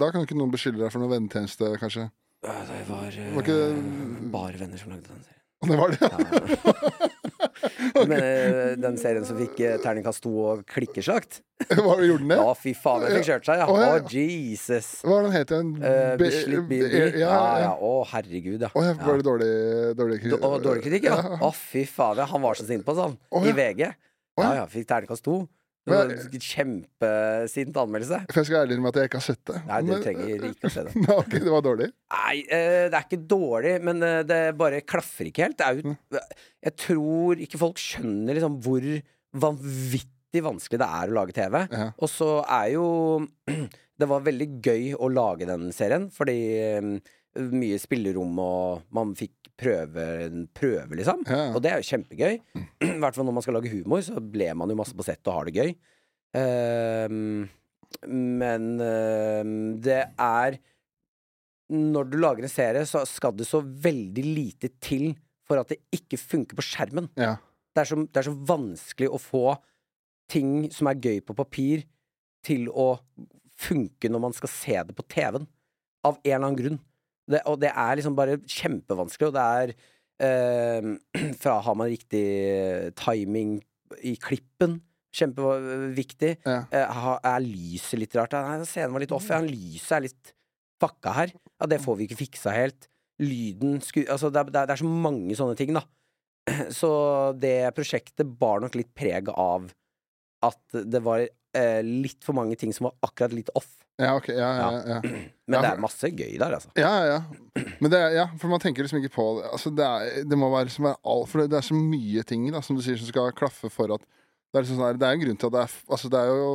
da 0.00 0.08
kan 0.12 0.22
ikke 0.24 0.36
noen 0.38 0.52
beskylde 0.54 0.80
deg 0.80 0.92
for 0.92 1.02
noen 1.02 1.12
vennetjeneste, 1.12 1.74
kanskje? 1.80 2.06
Det 2.46 2.52
var, 2.88 3.10
Var 3.34 3.42
ikke 3.42 3.56
eh, 3.66 4.22
bare 4.32 4.60
venner 4.60 4.80
som 4.80 4.92
lagde 4.94 5.08
den 5.10 5.20
serien. 5.26 5.42
Og 5.60 5.68
det 5.68 5.76
var 5.80 5.92
det, 5.92 6.00
Ja. 6.06 7.04
Du 7.96 8.04
mener 8.10 8.76
den 8.80 8.96
serien 9.00 9.24
som 9.26 9.38
fikk 9.40 9.60
eh, 9.64 9.76
terningkast 9.82 10.22
to 10.24 10.32
og 10.52 10.62
klikkeslakt? 10.70 11.40
Hva 11.72 11.96
gjorde 12.04 12.20
den 12.22 12.32
det? 12.34 12.38
Å, 12.42 12.52
fy 12.58 12.74
faen, 12.76 13.04
den 13.06 13.16
fikk 13.16 13.28
kjørt 13.30 13.48
seg, 13.48 13.62
ja. 13.62 13.68
Å, 13.72 13.76
ja. 13.80 14.00
Jesus. 14.12 14.90
Hva 15.04 15.14
var 15.14 15.28
den 15.28 15.36
het 15.38 15.54
igjen? 15.56 15.70
Uh, 15.80 16.14
Bislett 16.20 16.66
Bilby. 16.68 17.00
Ja, 17.22 17.36
ja. 17.64 17.70
Å, 17.80 17.92
herregud, 18.12 18.60
ja. 18.60 18.70
Ja, 18.74 18.88
Ja. 18.90 18.96
var 19.06 19.20
det 19.22 19.28
dårlig, 19.30 19.52
dårlig 19.98 20.18
kritikk? 20.24 20.48
Dårlig 20.66 20.84
kritikk, 20.84 21.08
ja. 21.08 21.38
Å, 21.40 21.52
fy 21.56 21.86
faen, 21.88 22.20
ja. 22.20 22.28
Han 22.34 22.44
var 22.44 22.58
så 22.60 22.68
sint 22.68 22.84
på 22.84 22.92
oss, 22.92 23.04
han. 23.06 23.16
I. 23.40 23.54
VG. 23.56 23.86
Ja 24.36 24.44
ja. 24.44 24.54
ja, 24.60 24.64
fikk 24.68 24.84
terningkast 24.90 25.24
to. 25.24 25.46
Det 25.86 25.94
Men- 25.94 26.10
en 26.18 26.40
Kjempesint 26.42 27.76
anmeldelse. 27.78 28.18
For 28.32 28.40
jeg 28.40 28.46
skal 28.48 28.64
ærlig 28.66 28.78
med 28.82 28.88
at 28.90 28.96
jeg 28.98 29.08
ikke 29.10 29.20
har 29.20 29.26
sett 29.26 29.44
det. 29.46 29.60
Nei, 29.68 29.80
du 29.86 29.90
Men- 29.92 30.02
trenger 30.02 30.46
ikke 30.50 30.66
å 30.66 30.72
se 30.74 30.82
det. 30.88 30.94
Nei, 31.04 31.14
ok, 31.20 31.30
det 31.36 31.52
var 31.54 31.62
dårlig? 31.62 31.88
Nei, 32.16 32.34
eh, 32.50 32.88
det 32.90 32.98
er 32.98 33.06
ikke 33.06 33.20
dårlig, 33.30 33.74
men 33.86 34.02
eh, 34.02 34.22
det 34.26 34.40
bare 34.58 34.80
klaffer 34.82 35.30
ikke 35.30 35.46
helt. 35.46 35.56
Det 35.60 35.66
er 35.68 35.78
jo 35.78 35.94
Jeg 36.66 36.76
tror 36.82 37.44
ikke 37.46 37.60
folk 37.62 37.78
skjønner 37.78 38.34
liksom 38.34 38.58
hvor 38.66 38.88
vanvittig 39.46 40.42
vanskelig 40.44 40.80
det 40.82 40.88
er 40.98 41.12
å 41.12 41.16
lage 41.20 41.36
TV. 41.36 41.58
Ja. 41.70 41.90
Og 42.02 42.10
så 42.10 42.30
er 42.44 42.72
jo 42.74 42.86
Det 43.96 44.04
var 44.10 44.20
veldig 44.26 44.48
gøy 44.60 44.90
å 45.00 45.06
lage 45.08 45.46
den 45.48 45.70
serien, 45.72 46.10
fordi 46.12 46.34
eh, 46.66 46.88
mye 47.52 47.78
spillerom, 47.80 48.34
og 48.40 48.82
man 48.96 49.14
fikk 49.16 49.35
prøve, 49.60 50.06
prøve 50.56 50.98
liksom. 50.98 51.22
Ja, 51.26 51.42
ja. 51.48 51.52
Og 51.56 51.62
det 51.64 51.72
er 51.72 51.82
jo 51.82 51.90
kjempegøy. 51.90 52.38
I 52.86 52.96
hvert 53.02 53.16
fall 53.16 53.28
når 53.28 53.36
man 53.38 53.46
skal 53.46 53.58
lage 53.58 53.72
humor, 53.72 54.02
så 54.04 54.20
ler 54.20 54.56
man 54.58 54.72
jo 54.72 54.78
masse 54.78 54.96
på 54.96 55.06
sett 55.06 55.24
og 55.26 55.38
har 55.38 55.48
det 55.48 55.56
gøy. 55.56 55.76
Uh, 56.36 57.46
men 58.10 58.64
uh, 58.82 59.42
det 59.80 60.02
er 60.20 60.56
Når 61.72 62.08
du 62.10 62.16
lager 62.20 62.44
en 62.44 62.52
serie, 62.52 62.82
så 62.86 63.04
skal 63.08 63.34
det 63.38 63.46
så 63.48 63.62
veldig 63.62 64.24
lite 64.26 64.70
til 64.82 65.14
for 65.46 65.62
at 65.62 65.70
det 65.70 65.80
ikke 65.94 66.18
funker 66.18 66.58
på 66.58 66.64
skjermen. 66.66 67.08
Ja. 67.18 67.36
Det 67.74 67.82
er 67.82 67.88
så, 67.90 67.98
det 68.02 68.20
er 68.20 68.28
så 68.28 68.36
vanskelig 68.48 69.08
å 69.12 69.20
få 69.20 69.44
ting 70.30 70.66
som 70.74 70.90
er 70.90 70.98
gøy 70.98 71.20
på 71.22 71.36
papir, 71.38 71.84
til 72.46 72.68
å 72.70 72.96
funke 73.58 74.10
når 74.10 74.22
man 74.22 74.34
skal 74.36 74.50
se 74.52 74.76
det 74.88 74.94
på 74.96 75.06
TV-en. 75.10 75.46
Av 76.06 76.18
en 76.18 76.22
eller 76.22 76.44
annen 76.44 76.58
grunn. 76.60 76.78
Det, 77.26 77.40
og 77.50 77.58
det 77.62 77.72
er 77.72 77.96
liksom 77.98 78.14
bare 78.18 78.36
kjempevanskelig, 78.46 79.28
og 79.32 79.34
det 79.36 79.46
er 79.60 79.72
eh, 80.22 80.90
Fra 81.42 81.56
har 81.66 81.74
man 81.78 81.90
riktig 81.90 82.24
timing 82.98 83.56
i 84.06 84.14
klippen. 84.22 84.80
Kjempeviktig. 85.16 86.36
Ja. 86.46 86.58
Eh, 86.70 87.06
er 87.26 87.44
lyset 87.44 88.00
litt 88.02 88.16
rart? 88.18 88.34
Nei, 88.36 88.60
scenen 88.68 88.94
var 88.94 89.02
litt 89.04 89.14
off. 89.16 89.28
Ja, 89.32 89.40
lyset 89.42 89.96
er 89.98 90.04
litt 90.08 90.32
fucka 90.82 91.14
her. 91.16 91.32
Ja, 91.56 91.68
det 91.70 91.80
får 91.84 91.96
vi 91.98 92.06
ikke 92.08 92.18
fiksa 92.20 92.52
helt. 92.54 92.88
Lyden 93.22 93.78
sku... 93.80 94.02
Altså, 94.12 94.28
det 94.30 94.42
er, 94.42 94.50
det 94.52 94.60
er- 94.60 94.68
det 94.68 94.74
er 94.76 94.82
så 94.82 94.90
mange 95.06 95.36
sånne 95.38 95.56
ting, 95.58 95.72
da. 95.76 95.82
Så 96.78 96.90
det 97.40 97.54
prosjektet 97.74 98.28
bar 98.38 98.60
nok 98.62 98.76
litt 98.78 98.92
preg 98.94 99.30
av 99.32 99.70
at 100.46 100.76
det 100.86 101.00
var 101.02 101.24
eh, 101.56 101.80
litt 101.82 102.22
for 102.26 102.36
mange 102.36 102.56
ting 102.60 102.72
som 102.76 102.88
var 102.90 102.94
akkurat 103.08 103.32
litt 103.36 103.50
off. 103.58 103.68
Ja, 103.98 104.10
ok. 104.18 104.28
Ja, 104.36 104.50
ja, 104.60 104.70
ja. 104.96 104.98
Men 105.48 105.62
det 105.62 105.68
er 105.70 105.78
masse 105.80 106.10
gøy 106.12 106.34
der, 106.36 106.52
altså. 106.58 106.68
Ja, 106.76 106.90
ja. 107.08 107.18
Men 107.80 107.90
det 107.92 108.00
er, 108.02 108.10
ja, 108.18 108.26
for 108.40 108.52
man 108.52 108.60
tenker 108.60 108.84
liksom 108.84 109.00
ikke 109.00 109.14
på 109.14 109.24
det. 109.38 109.46
Altså, 109.56 109.70
det, 109.72 109.86
er, 109.86 110.26
det 110.28 110.36
må 110.38 110.50
være, 110.52 110.68
være 110.84 110.98
all, 111.06 111.24
For 111.30 111.40
det, 111.42 111.46
det 111.54 111.60
er 111.62 111.66
så 111.70 111.78
mye 111.78 112.24
ting 112.28 112.44
da, 112.52 112.60
som 112.66 112.76
du 112.76 112.82
sier 112.84 112.98
som 113.00 113.08
skal 113.08 113.32
klaffe 113.38 113.70
for 113.72 113.94
at 113.96 114.04
Det 114.04 114.58
er, 114.60 114.66
liksom 114.66 114.80
sånn 114.82 115.00
det 115.00 115.08
er 115.08 115.16
en 115.16 115.22
grunn 115.24 115.40
til 115.40 115.48
at 115.48 115.56
det 115.56 115.62
er 115.64 115.70
f- 115.72 115.86
Altså, 115.88 116.10
det 116.12 116.20
er 116.20 116.28
jo 116.34 116.50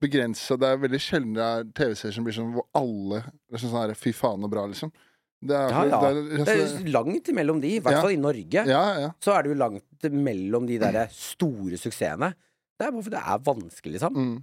begrensa 0.00 0.56
Det 0.62 0.68
er 0.70 0.80
veldig 0.86 1.00
sjelden 1.02 1.36
det 1.36 1.44
er 1.50 1.68
TV-serier 1.76 2.14
som 2.16 2.24
blir 2.26 2.36
sånn 2.38 2.52
hvor 2.54 2.66
alle 2.78 3.20
liksom 3.50 3.72
sånn 3.72 3.80
her 3.84 3.94
Fy 3.98 4.12
faen, 4.16 4.44
så 4.46 4.50
bra, 4.54 4.64
liksom. 4.70 4.92
Det 5.38 5.54
er, 5.54 5.70
Ja, 5.74 5.84
ja. 5.90 5.98
Det 6.00 6.08
er, 6.08 6.22
Det 6.30 6.40
altså, 6.46 6.80
er 6.80 6.92
langt 6.94 7.28
imellom 7.34 7.60
de, 7.62 7.76
i 7.76 7.82
hvert 7.84 7.98
Ja. 7.98 8.00
fall 8.06 8.14
i 8.16 8.22
Norge. 8.22 8.64
ja, 8.70 8.82
ja. 9.04 9.10
Så 9.22 9.34
er 9.36 9.44
det 9.44 9.52
jo 9.52 9.58
langt 9.60 10.08
mellom 10.14 10.66
de 10.70 10.78
der 10.82 11.04
store 11.14 11.76
suksessene. 11.78 12.32
Det 12.78 12.86
er 12.86 12.94
bare 12.94 13.04
fordi 13.04 13.16
det 13.16 13.24
er 13.26 13.44
vanskelig, 13.48 13.92
liksom. 13.96 14.18
Mm. 14.18 14.36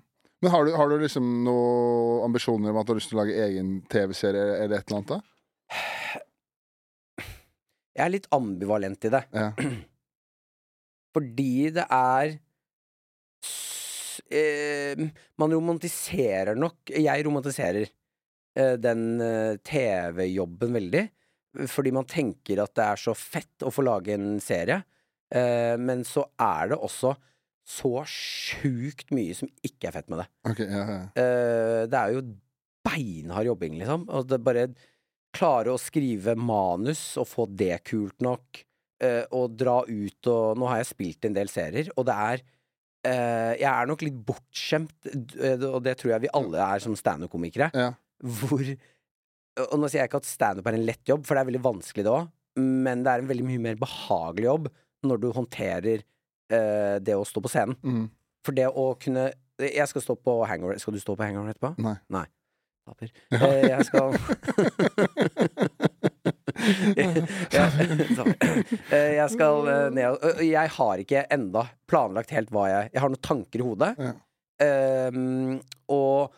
Men 0.44 0.52
har 0.52 0.66
du, 0.68 0.74
har 0.76 0.90
du 0.92 0.98
liksom 1.00 1.28
noen 1.46 2.26
ambisjoner 2.28 2.74
om 2.74 2.80
at 2.82 2.88
du 2.88 2.92
har 2.92 3.00
lyst 3.00 3.10
til 3.14 3.18
å 3.18 3.24
lage 3.24 3.38
egen 3.48 3.78
TV-serie 3.92 4.48
eller 4.66 4.78
et 4.78 4.92
eller 4.92 5.00
annet? 5.00 5.14
da? 5.14 5.20
Jeg 7.96 8.04
er 8.04 8.12
litt 8.12 8.28
ambivalent 8.36 9.08
i 9.08 9.12
det. 9.14 9.22
Ja. 9.32 9.52
Fordi 11.16 11.52
det 11.72 11.86
er 11.96 12.34
eh, 14.36 15.06
Man 15.40 15.54
romantiserer 15.56 16.60
nok 16.60 16.92
Jeg 16.92 17.24
romantiserer 17.24 17.86
eh, 17.88 18.76
den 18.84 19.06
eh, 19.24 19.56
TV-jobben 19.64 20.76
veldig. 20.76 21.06
Fordi 21.72 21.94
man 21.96 22.08
tenker 22.10 22.60
at 22.66 22.76
det 22.76 22.90
er 22.90 23.00
så 23.00 23.16
fett 23.16 23.64
å 23.64 23.72
få 23.72 23.86
lage 23.88 24.12
en 24.18 24.36
serie. 24.44 24.82
Eh, 25.32 25.80
men 25.80 26.04
så 26.04 26.28
er 26.36 26.74
det 26.74 26.82
også 26.84 27.16
så 27.66 28.03
sjukt 28.09 29.09
mye 29.16 29.34
som 29.38 29.49
ikke 29.66 29.89
er 29.89 29.95
fett 29.97 30.09
med 30.11 30.22
det. 30.22 30.28
Okay, 30.51 30.70
ja, 30.70 30.84
ja. 30.86 30.99
Uh, 31.18 31.82
det 31.89 32.01
er 32.01 32.13
jo 32.13 32.26
beinhard 32.86 33.49
jobbing, 33.49 33.80
liksom. 33.82 34.05
Og 34.13 34.28
det 34.30 34.41
bare 34.45 34.68
klare 35.36 35.74
å 35.74 35.82
skrive 35.82 36.38
manus 36.38 37.16
og 37.20 37.28
få 37.28 37.47
det 37.49 37.82
kult 37.89 38.22
nok, 38.24 38.61
uh, 39.03 39.24
og 39.36 39.57
dra 39.57 39.82
ut 39.88 40.32
og 40.32 40.61
Nå 40.61 40.70
har 40.70 40.84
jeg 40.84 40.91
spilt 40.93 41.28
en 41.28 41.38
del 41.38 41.51
serier, 41.51 41.89
og 41.97 42.05
det 42.07 42.20
er 42.30 42.45
uh, 42.45 43.53
Jeg 43.57 43.72
er 43.74 43.89
nok 43.89 44.05
litt 44.05 44.22
bortskjemt, 44.30 45.11
og 45.57 45.82
det 45.86 45.97
tror 45.99 46.16
jeg 46.16 46.28
vi 46.28 46.36
alle 46.38 46.70
er 46.70 46.86
som 46.86 46.95
standup-komikere, 46.97 47.74
ja. 47.74 47.91
hvor 48.22 48.63
Og 49.66 49.78
nå 49.82 49.89
sier 49.89 50.03
jeg 50.03 50.11
ikke 50.11 50.22
at 50.22 50.30
standup 50.30 50.70
er 50.70 50.78
en 50.78 50.88
lett 50.88 51.09
jobb, 51.09 51.26
for 51.26 51.34
det 51.34 51.43
er 51.43 51.53
veldig 51.53 51.66
vanskelig 51.66 52.05
det 52.05 52.13
òg, 52.13 52.34
men 52.61 53.01
det 53.03 53.11
er 53.11 53.24
en 53.24 53.30
veldig 53.34 53.49
mye 53.49 53.70
mer 53.72 53.80
behagelig 53.82 54.53
jobb 54.53 54.76
når 55.05 55.22
du 55.22 55.34
håndterer 55.36 56.05
eh, 56.52 56.98
det 57.02 57.16
å 57.18 57.26
stå 57.28 57.43
på 57.43 57.52
scenen. 57.52 57.78
Mm. 57.84 58.06
For 58.46 58.58
det 58.58 58.68
å 58.70 58.93
kunne 59.02 59.32
Jeg 59.56 59.88
skal 59.88 60.04
stå 60.04 60.18
på 60.20 60.34
hangover. 60.46 60.78
Skal 60.82 60.93
du 60.93 61.00
stå 61.00 61.16
på 61.16 61.24
hangover 61.24 61.54
etterpå? 61.54 61.76
Nei. 62.12 62.26
Taper. 62.86 63.10
Eh, 63.34 63.64
jeg 63.66 63.86
skal 63.88 64.12
jeg, 66.96 67.24
eh, 68.93 69.14
jeg 69.16 69.30
skal 69.34 69.70
ned 69.96 70.06
og 70.14 70.43
Jeg 70.46 70.72
har 70.76 71.02
ikke 71.02 71.24
enda 71.34 71.66
planlagt 71.89 72.34
helt 72.36 72.52
hva 72.54 72.68
jeg 72.70 72.91
Jeg 72.93 73.02
har 73.02 73.12
noen 73.12 73.26
tanker 73.26 73.64
i 73.64 73.66
hodet. 73.66 73.91
Ja. 73.98 74.14
Ehm, 74.64 75.58
og 75.91 76.36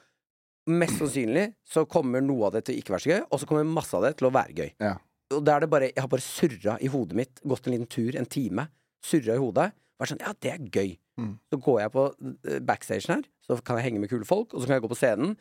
mest 0.68 0.98
sannsynlig 1.00 1.52
så 1.68 1.86
kommer 1.90 2.24
noe 2.24 2.48
av 2.48 2.58
det 2.58 2.66
til 2.68 2.76
å 2.76 2.82
ikke 2.82 2.96
være 2.96 3.06
så 3.06 3.12
gøy, 3.14 3.22
og 3.30 3.42
så 3.42 3.50
kommer 3.50 3.68
masse 3.70 3.94
av 3.98 4.08
det 4.08 4.16
til 4.20 4.30
å 4.30 4.34
være 4.36 4.56
gøy. 4.58 4.72
Ja. 4.84 4.96
Og 5.36 5.44
da 5.44 5.58
er 5.58 5.66
det 5.66 5.72
bare 5.72 5.90
Jeg 5.92 6.00
har 6.00 6.12
bare 6.12 6.24
surra 6.24 6.78
i 6.80 6.92
hodet 6.92 7.18
mitt, 7.20 7.42
gått 7.44 7.68
en 7.68 7.76
liten 7.76 7.92
tur, 7.92 8.16
en 8.16 8.30
time, 8.30 8.68
surra 9.04 9.36
i 9.36 9.44
hodet. 9.44 9.72
Vært 10.00 10.12
sånn 10.14 10.22
Ja, 10.26 10.34
det 10.42 10.52
er 10.54 10.66
gøy. 10.72 10.98
Mm. 11.18 11.32
Så 11.52 11.58
går 11.66 11.80
jeg 11.82 11.92
på 11.96 12.04
eh, 12.48 12.60
backstagen 12.62 13.16
her, 13.16 13.24
så 13.42 13.58
kan 13.66 13.80
jeg 13.80 13.88
henge 13.90 14.00
med 14.04 14.10
kule 14.12 14.26
folk, 14.30 14.54
og 14.54 14.62
så 14.62 14.68
kan 14.70 14.78
jeg 14.78 14.84
gå 14.86 14.92
på 14.92 15.00
scenen. 15.00 15.38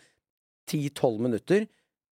10-12 0.71 1.19
minutter 1.23 1.67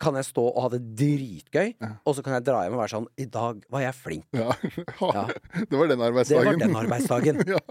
kan 0.03 0.17
jeg 0.19 0.25
stå 0.27 0.43
og 0.49 0.57
ha 0.65 0.69
det 0.73 0.81
dritgøy, 0.99 1.69
Ja. 1.79 1.89
og 2.05 2.15
så 2.17 2.23
kan 2.25 2.33
jeg 2.35 2.43
dra 2.43 2.63
hjem 2.65 2.73
og 2.75 2.81
være 2.81 2.91
sånn 2.91 3.05
I 3.23 3.25
dag 3.31 3.61
var 3.71 3.81
jeg 3.85 3.95
flink. 3.95 4.25
Ja. 4.35 4.51
Ja. 5.13 5.23
Det 5.53 5.77
var 5.79 5.87
den 5.87 5.99
Det 6.01 6.07
arbeidsdagen. 6.09 6.45
var 6.49 6.59
den 6.59 6.75
arbeidsdagen. 6.75 7.39
ja. 7.53 7.61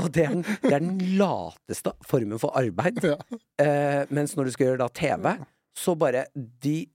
Og 0.00 0.08
det 0.14 0.24
er 0.24 0.30
den, 0.32 0.42
det 0.62 0.72
er 0.72 0.80
den 0.86 1.02
lateste 1.18 1.92
formen 2.08 2.40
for 2.40 2.54
arbeid. 2.56 3.02
Ja. 3.04 3.18
Eh, 3.60 4.06
mens 4.10 4.32
når 4.38 4.48
du 4.48 4.52
skal 4.56 4.70
gjøre 4.70 4.80
da 4.86 4.88
TV, 4.88 5.34
så 5.76 5.94
bare 5.98 6.24
de 6.64 6.86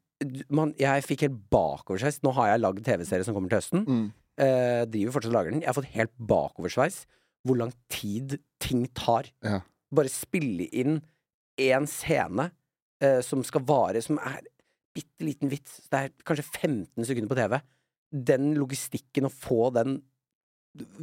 man, 0.49 0.71
Jeg 0.79 1.03
fikk 1.05 1.27
helt 1.27 1.37
bakoversveis. 1.53 2.23
Nå 2.25 2.31
har 2.33 2.47
jeg 2.55 2.61
lagd 2.63 2.81
TV-serie 2.87 3.23
som 3.27 3.35
kommer 3.37 3.49
til 3.53 3.59
høsten. 3.59 3.83
Mm. 3.85 4.07
Eh, 4.41 4.81
driver 4.89 5.13
fortsatt 5.13 5.29
og 5.29 5.37
lager 5.37 5.51
den. 5.53 5.61
Jeg 5.61 5.69
har 5.69 5.77
fått 5.77 5.93
helt 5.93 6.15
bakoversveis 6.17 7.03
hvor 7.47 7.59
lang 7.59 7.73
tid 7.93 8.37
ting 8.63 8.85
tar. 8.97 9.29
Ja. 9.45 9.61
Bare 9.95 10.11
spille 10.11 10.67
inn 10.75 10.99
én 11.57 11.87
scene 11.89 12.49
eh, 13.03 13.21
som 13.25 13.43
skal 13.47 13.65
vare, 13.67 14.01
som 14.03 14.19
er 14.21 14.43
bitte 14.97 15.25
liten 15.25 15.51
vits. 15.51 15.81
Det 15.91 16.03
er 16.03 16.13
kanskje 16.27 16.45
15 16.45 17.07
sekunder 17.07 17.31
på 17.31 17.39
TV. 17.39 17.57
Den 18.27 18.53
logistikken, 18.57 19.29
å 19.29 19.33
få 19.33 19.69
den 19.75 19.99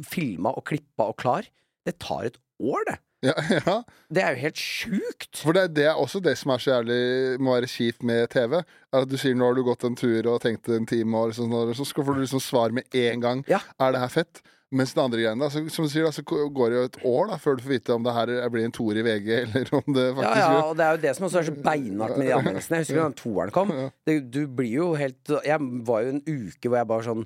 filma 0.07 0.53
og 0.55 0.65
klippa 0.69 1.09
og 1.11 1.17
klar, 1.19 1.47
det 1.85 1.97
tar 2.01 2.29
et 2.29 2.39
år, 2.63 2.85
det. 2.87 2.99
Ja, 3.25 3.33
ja. 3.65 3.75
Det 4.13 4.23
er 4.23 4.35
jo 4.35 4.41
helt 4.43 4.61
sjukt. 4.61 5.39
For 5.41 5.55
det, 5.55 5.69
det 5.77 5.87
er 5.89 5.99
også 5.99 6.21
det 6.23 6.35
som 6.39 6.53
er 6.53 6.61
så 6.61 6.75
jævlig 6.75 6.99
må 7.43 7.55
være 7.55 7.69
kjipt 7.71 8.05
med 8.05 8.29
TV. 8.33 8.59
At 8.95 9.07
du 9.09 9.17
sier 9.19 9.37
nå 9.37 9.49
har 9.49 9.57
du 9.57 9.63
gått 9.65 9.85
en 9.87 9.97
tur 9.97 10.29
og 10.31 10.41
tenkt 10.43 10.69
en 10.71 10.87
time, 10.89 11.17
og 11.17 11.31
liksom, 11.31 11.55
så 11.79 11.87
får 11.95 12.19
du 12.19 12.25
liksom 12.25 12.43
svar 12.43 12.75
med 12.75 12.99
en 13.05 13.23
gang. 13.23 13.45
Ja. 13.51 13.61
Er 13.81 13.95
det 13.95 14.03
her 14.03 14.13
fett? 14.13 14.43
Mens 14.75 14.91
den 14.95 15.03
andre 15.05 15.21
greien, 15.21 15.39
da, 15.39 15.47
så, 15.51 15.61
som 15.71 15.87
du 15.87 15.91
sier, 15.91 16.05
da, 16.07 16.11
så 16.15 16.23
går 16.25 16.71
det 16.71 16.77
jo 16.77 16.87
et 16.89 16.97
år 17.07 17.29
da, 17.31 17.37
før 17.41 17.57
du 17.57 17.63
får 17.63 17.73
vite 17.77 17.95
om 17.95 18.03
det 18.05 18.15
her 18.15 18.33
blir 18.51 18.67
en 18.67 18.75
toer 18.75 18.99
i 18.99 19.05
VG, 19.05 19.29
eller 19.45 19.71
om 19.79 19.95
det 19.95 20.07
faktisk 20.17 20.41
ja, 20.41 20.49
ja, 20.57 20.65
og 20.65 20.75
det 20.79 20.85
er 20.87 20.97
jo 20.97 21.01
det 21.05 21.15
som 21.17 21.27
også 21.29 21.41
er 21.41 21.47
så 21.49 21.55
beinhardt 21.69 22.19
med 22.19 22.27
de 22.27 22.35
anmeldelsene. 22.35 22.81
Jeg 22.81 22.87
husker 22.87 23.01
da 23.01 23.07
toeren 23.21 23.55
kom. 23.55 23.73
Det, 24.07 24.17
du 24.33 24.41
blir 24.51 24.73
jo 24.73 24.91
helt 24.99 25.33
Jeg 25.45 25.71
var 25.87 26.05
jo 26.05 26.13
en 26.15 26.21
uke 26.25 26.69
hvor 26.69 26.79
jeg 26.81 26.91
bare 26.91 27.07
sånn 27.07 27.25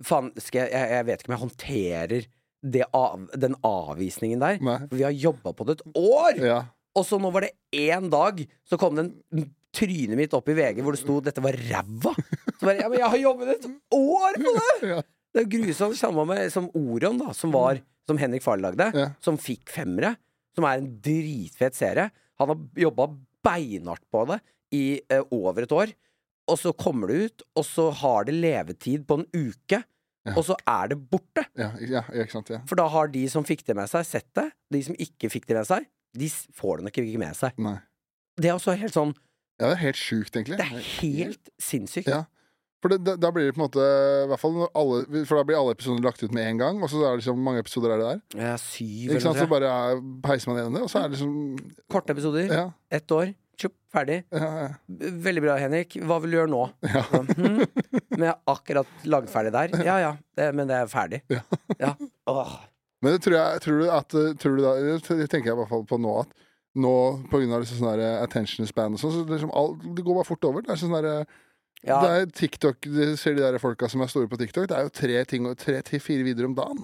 Faen, 0.00 0.30
jeg, 0.40 0.68
jeg, 0.72 1.04
vet 1.04 1.20
ikke 1.20 1.28
om 1.28 1.34
jeg 1.34 1.42
håndterer 1.42 2.28
det 2.72 2.86
av, 2.96 3.26
den 3.36 3.52
avvisningen 3.68 4.40
der. 4.40 4.60
Nei. 4.64 4.78
For 4.86 4.96
vi 4.96 5.04
har 5.04 5.12
jobba 5.12 5.52
på 5.56 5.66
det 5.68 5.74
et 5.76 5.82
år! 6.00 6.40
Ja. 6.40 6.60
Og 6.96 7.04
så 7.04 7.18
nå 7.20 7.28
var 7.34 7.44
det 7.44 7.52
én 7.76 8.08
dag, 8.12 8.40
så 8.64 8.78
kom 8.80 8.96
den 8.96 9.12
trynet 9.76 10.18
mitt 10.18 10.32
opp 10.34 10.48
i 10.50 10.56
VG 10.56 10.80
hvor 10.82 10.96
det 10.96 11.02
sto 11.02 11.20
'dette 11.20 11.44
var 11.44 11.56
ræva'. 11.56 12.14
Så 12.56 12.64
bare, 12.64 12.80
ja, 12.80 12.88
men 12.88 12.98
jeg 12.98 13.12
har 13.12 13.20
jobbet 13.20 13.52
et 13.54 13.68
år 13.94 14.40
på 14.40 14.54
det! 14.58 14.72
Ja. 14.94 15.02
Det 15.30 15.42
er 15.42 15.46
jo 15.46 15.52
grusomt. 15.58 15.98
Samme 15.98 16.24
med 16.26 16.50
som 16.52 16.68
Orion, 16.74 17.18
da, 17.20 17.32
som 17.36 17.52
var 17.54 17.80
Som 18.08 18.18
Henrik 18.18 18.42
Farley 18.42 18.64
lagde, 18.64 18.90
Ja. 18.96 19.10
som 19.22 19.36
fikk 19.38 19.68
femmere. 19.70 20.16
Som 20.56 20.64
er 20.66 20.78
en 20.80 20.88
dritfet 21.00 21.76
serie. 21.78 22.08
Han 22.40 22.48
har 22.48 22.56
jobba 22.74 23.06
beinhardt 23.44 24.02
på 24.10 24.24
det 24.26 24.40
i 24.74 25.00
eh, 25.08 25.22
over 25.30 25.62
et 25.62 25.70
år. 25.72 25.92
Og 26.50 26.58
så 26.58 26.72
kommer 26.74 27.06
det 27.06 27.18
ut, 27.30 27.42
og 27.54 27.64
så 27.64 27.90
har 27.94 28.24
det 28.26 28.34
levetid 28.34 29.06
på 29.06 29.20
en 29.20 29.26
uke. 29.30 29.84
Ja. 30.26 30.34
Og 30.34 30.42
så 30.48 30.56
er 30.66 30.88
det 30.90 30.98
borte. 31.12 31.44
Ja, 31.56 31.70
sant. 32.26 32.50
Ja. 32.50 32.58
For 32.66 32.74
da 32.80 32.88
har 32.90 33.06
de 33.12 33.22
som 33.30 33.44
fikk 33.46 33.62
det 33.68 33.76
med 33.78 33.88
seg, 33.88 34.04
sett 34.08 34.26
det. 34.34 34.48
De 34.72 34.82
som 34.82 34.98
ikke 34.98 35.30
fikk 35.30 35.46
det 35.46 35.60
med 35.60 35.68
seg, 35.70 35.86
de 36.18 36.28
får 36.58 36.80
det 36.80 36.88
nok 36.88 36.98
ikke 37.04 37.22
med 37.22 37.38
seg. 37.38 37.62
Nei. 37.62 37.76
Det 38.40 38.50
er 38.50 38.56
også 38.58 38.74
helt 38.80 38.96
sånn 38.96 39.14
ja, 39.60 39.68
det 39.68 39.74
er 39.76 39.80
helt 39.82 39.98
sjukt, 40.00 40.36
egentlig. 40.38 40.56
Det 40.56 40.66
er 40.66 40.84
helt 41.04 41.50
sinnssykt. 41.60 42.08
Ja. 42.08 42.22
For 42.80 42.88
det, 42.94 43.18
da, 43.20 43.28
blir 43.34 43.50
det 43.50 43.54
på 43.56 43.60
en 43.60 43.66
måte 43.66 43.84
alle, 44.80 45.02
For 45.28 45.36
da 45.36 45.44
blir 45.44 45.58
alle 45.58 45.74
episoder 45.76 46.00
lagt 46.06 46.22
ut 46.24 46.32
med 46.32 46.46
en 46.48 46.60
gang. 46.62 46.78
Og 46.80 46.88
så 46.88 47.02
er 47.04 47.10
det 47.12 47.20
liksom, 47.20 47.42
mange 47.44 47.60
episoder 47.60 47.92
er 47.92 48.00
det 48.00 48.08
der? 48.08 48.22
Ja, 48.40 48.54
syv 48.56 49.10
eller 49.12 49.26
noe. 49.26 49.36
Så 49.36 49.48
bare 49.50 49.72
er- 49.74 50.00
peiser 50.24 50.48
man 50.50 50.60
gjennom 50.62 50.78
det, 50.78 50.82
og 50.86 50.92
så 50.92 51.02
er 51.02 51.08
det 51.10 51.18
liksom 51.18 51.84
Korte 51.92 52.16
episoder. 52.16 52.48
Ja, 52.48 52.66
Ett 52.90 53.12
år. 53.12 53.34
Tjup, 53.60 53.74
ferdig. 53.92 54.22
ja, 54.32 54.48
ja. 54.62 54.68
Veldig 55.28 55.42
bra, 55.44 55.58
Henrik. 55.60 55.98
Hva 56.08 56.16
vil 56.22 56.32
du 56.32 56.36
gjøre 56.38 56.48
nå? 56.48 56.62
Ja. 56.88 57.02
Så, 57.10 57.20
hm, 57.36 57.58
men 58.16 58.24
jeg 58.24 58.32
har 58.32 58.40
akkurat 58.54 59.04
lagd 59.04 59.28
ferdig 59.28 59.52
der. 59.52 59.74
Ja 59.84 59.98
ja, 60.00 60.12
det, 60.40 60.46
men 60.56 60.70
det 60.70 60.78
er 60.80 60.88
ferdig. 60.88 61.20
Ja. 61.28 61.92
Men 63.00 63.12
det 63.16 63.20
tror 63.24 63.36
jeg 63.36 63.60
tror 63.64 63.82
du 63.82 63.90
at 63.92 64.16
tror 64.40 64.56
du 64.56 64.62
da, 64.64 64.72
Det 65.00 65.28
tenker 65.28 65.50
jeg 65.50 65.56
i 65.56 65.60
hvert 65.60 65.68
fall 65.72 65.84
på 65.88 65.98
nå 66.00 66.14
at 66.22 66.32
nå 66.80 66.94
på 67.28 67.40
grunn 67.40 67.52
av 67.52 67.64
liksom 67.64 67.84
attention 68.22 68.68
span 68.68 68.94
og 68.94 69.00
sånn, 69.02 69.12
så 69.12 69.22
liksom 69.26 69.50
alt, 69.52 69.80
det 69.96 70.04
går 70.06 70.20
bare 70.20 70.28
fort 70.28 70.44
over. 70.46 70.62
Det 70.62 70.70
er 70.70 70.80
sånn 70.80 70.92
derre 70.94 71.26
Ja, 71.86 72.00
Det 72.04 72.10
er 72.12 72.32
TikTok, 72.36 72.84
du 72.84 73.16
ser 73.16 73.36
de 73.36 73.44
der 73.44 73.60
folka 73.62 73.88
som 73.88 74.02
er 74.04 74.10
store 74.12 74.28
på 74.28 74.36
TikTok, 74.40 74.68
det 74.68 74.76
er 74.76 74.84
jo 74.84 74.92
tre 74.92 75.22
ting 75.28 75.46
og 75.48 75.56
tre 75.60 75.78
til 75.86 76.02
fire 76.02 76.26
videoer 76.26 76.50
om 76.50 76.56
dagen. 76.58 76.82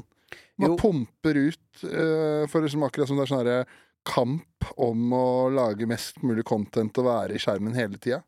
Man 0.57 0.73
Jo. 0.73 0.77
pumper 0.81 1.37
ut 1.37 1.83
uh, 1.85 2.47
for 2.49 2.65
liksom 2.65 2.87
akkurat 2.87 3.11
som 3.11 3.19
det 3.21 3.27
er 3.27 3.33
sånn 3.35 3.67
kamp 4.07 4.71
om 4.81 5.13
å 5.13 5.27
lage 5.53 5.87
mest 5.89 6.23
mulig 6.23 6.47
content 6.47 6.97
og 7.03 7.09
være 7.09 7.37
i 7.37 7.43
skjermen 7.43 7.77
hele 7.77 7.99
tida. 7.99 8.23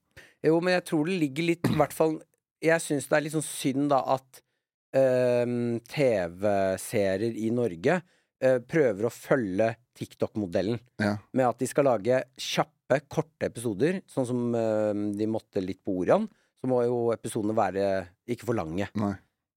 Jo, 0.44 0.58
men 0.60 0.76
jeg 0.76 0.84
tror 0.90 1.08
det 1.08 1.16
ligger 1.18 1.46
litt 1.48 1.66
I 1.66 1.74
hvert 1.74 1.94
fall 1.96 2.12
Jeg 2.62 2.78
syns 2.78 3.08
det 3.10 3.16
er 3.16 3.24
litt 3.24 3.34
sånn 3.34 3.42
synd 3.46 3.88
da 3.90 3.98
at 4.14 4.40
uh, 4.94 5.78
TV-serier 5.90 7.38
i 7.38 7.50
Norge 7.54 8.00
uh, 8.00 8.58
prøver 8.66 9.06
å 9.08 9.14
følge 9.14 9.72
TikTok-modellen. 9.98 10.78
Ja. 11.02 11.16
Med 11.32 11.48
at 11.48 11.62
de 11.62 11.68
skal 11.70 11.88
lage 11.88 12.20
kjappe, 12.38 13.00
korte 13.10 13.48
episoder, 13.50 14.02
sånn 14.10 14.28
som 14.28 14.44
uh, 14.54 14.92
de 15.16 15.26
måtte 15.30 15.62
litt 15.64 15.80
på 15.86 15.96
Orion. 16.02 16.28
Så 16.58 16.66
må 16.70 16.80
jo 16.86 17.00
episodene 17.14 17.54
være 17.54 17.88
ikke 18.28 18.48
for 18.48 18.58
lange. 18.58 18.88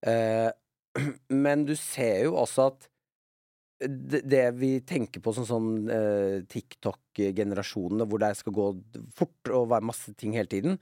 Eh, 0.06 0.50
men 1.46 1.66
du 1.66 1.76
ser 1.80 2.26
jo 2.28 2.36
også 2.42 2.68
at 2.72 2.88
det, 3.82 4.20
det 4.30 4.44
vi 4.60 4.76
tenker 4.86 5.24
på 5.26 5.32
som 5.34 5.46
sånn 5.50 5.70
eh, 5.90 6.42
TikTok-generasjonene, 6.52 8.06
hvor 8.06 8.22
det 8.22 8.36
skal 8.38 8.54
gå 8.54 8.66
fort 9.18 9.50
og 9.58 9.70
være 9.72 9.88
masse 9.90 10.14
ting 10.20 10.36
hele 10.38 10.52
tiden, 10.52 10.78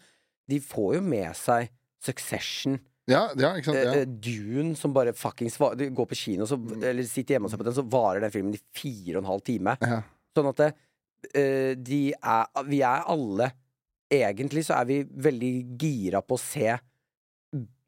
de 0.49 0.59
får 0.63 0.97
jo 0.97 1.03
med 1.05 1.35
seg 1.37 1.69
Succession, 2.03 2.77
Ja, 3.09 3.25
ja, 3.35 3.53
ikke 3.57 3.71
sant. 3.71 3.77
eh, 3.79 3.83
Ja. 3.87 3.93
eh, 4.01 4.05
Dune, 4.05 4.75
som 4.75 4.93
bare 4.95 5.11
fuckings 5.13 5.57
går 5.59 6.05
på 6.11 6.15
kino, 6.15 6.45
så, 6.47 6.55
eller 6.83 7.03
sitter 7.03 7.35
hjemme 7.35 7.47
og 7.47 7.51
ser 7.51 7.57
på 7.59 7.65
den, 7.67 7.73
så 7.75 7.83
varer 7.89 8.21
den 8.23 8.31
filmen 8.31 8.53
i 8.55 8.61
fire 8.75 9.17
og 9.17 9.23
en 9.23 9.31
halv 9.31 9.41
time. 9.47 9.77
Ja. 9.81 10.01
Sånn 10.37 10.47
at 10.51 10.59
det, 10.61 10.69
eh, 11.35 11.73
de 11.75 12.13
er 12.13 12.45
Vi 12.69 12.81
er 12.85 13.03
alle 13.07 13.49
Egentlig 14.09 14.65
så 14.65 14.77
er 14.79 14.87
vi 14.89 15.01
veldig 15.05 15.51
gira 15.81 16.21
på 16.25 16.37
å 16.37 16.41
se 16.41 16.77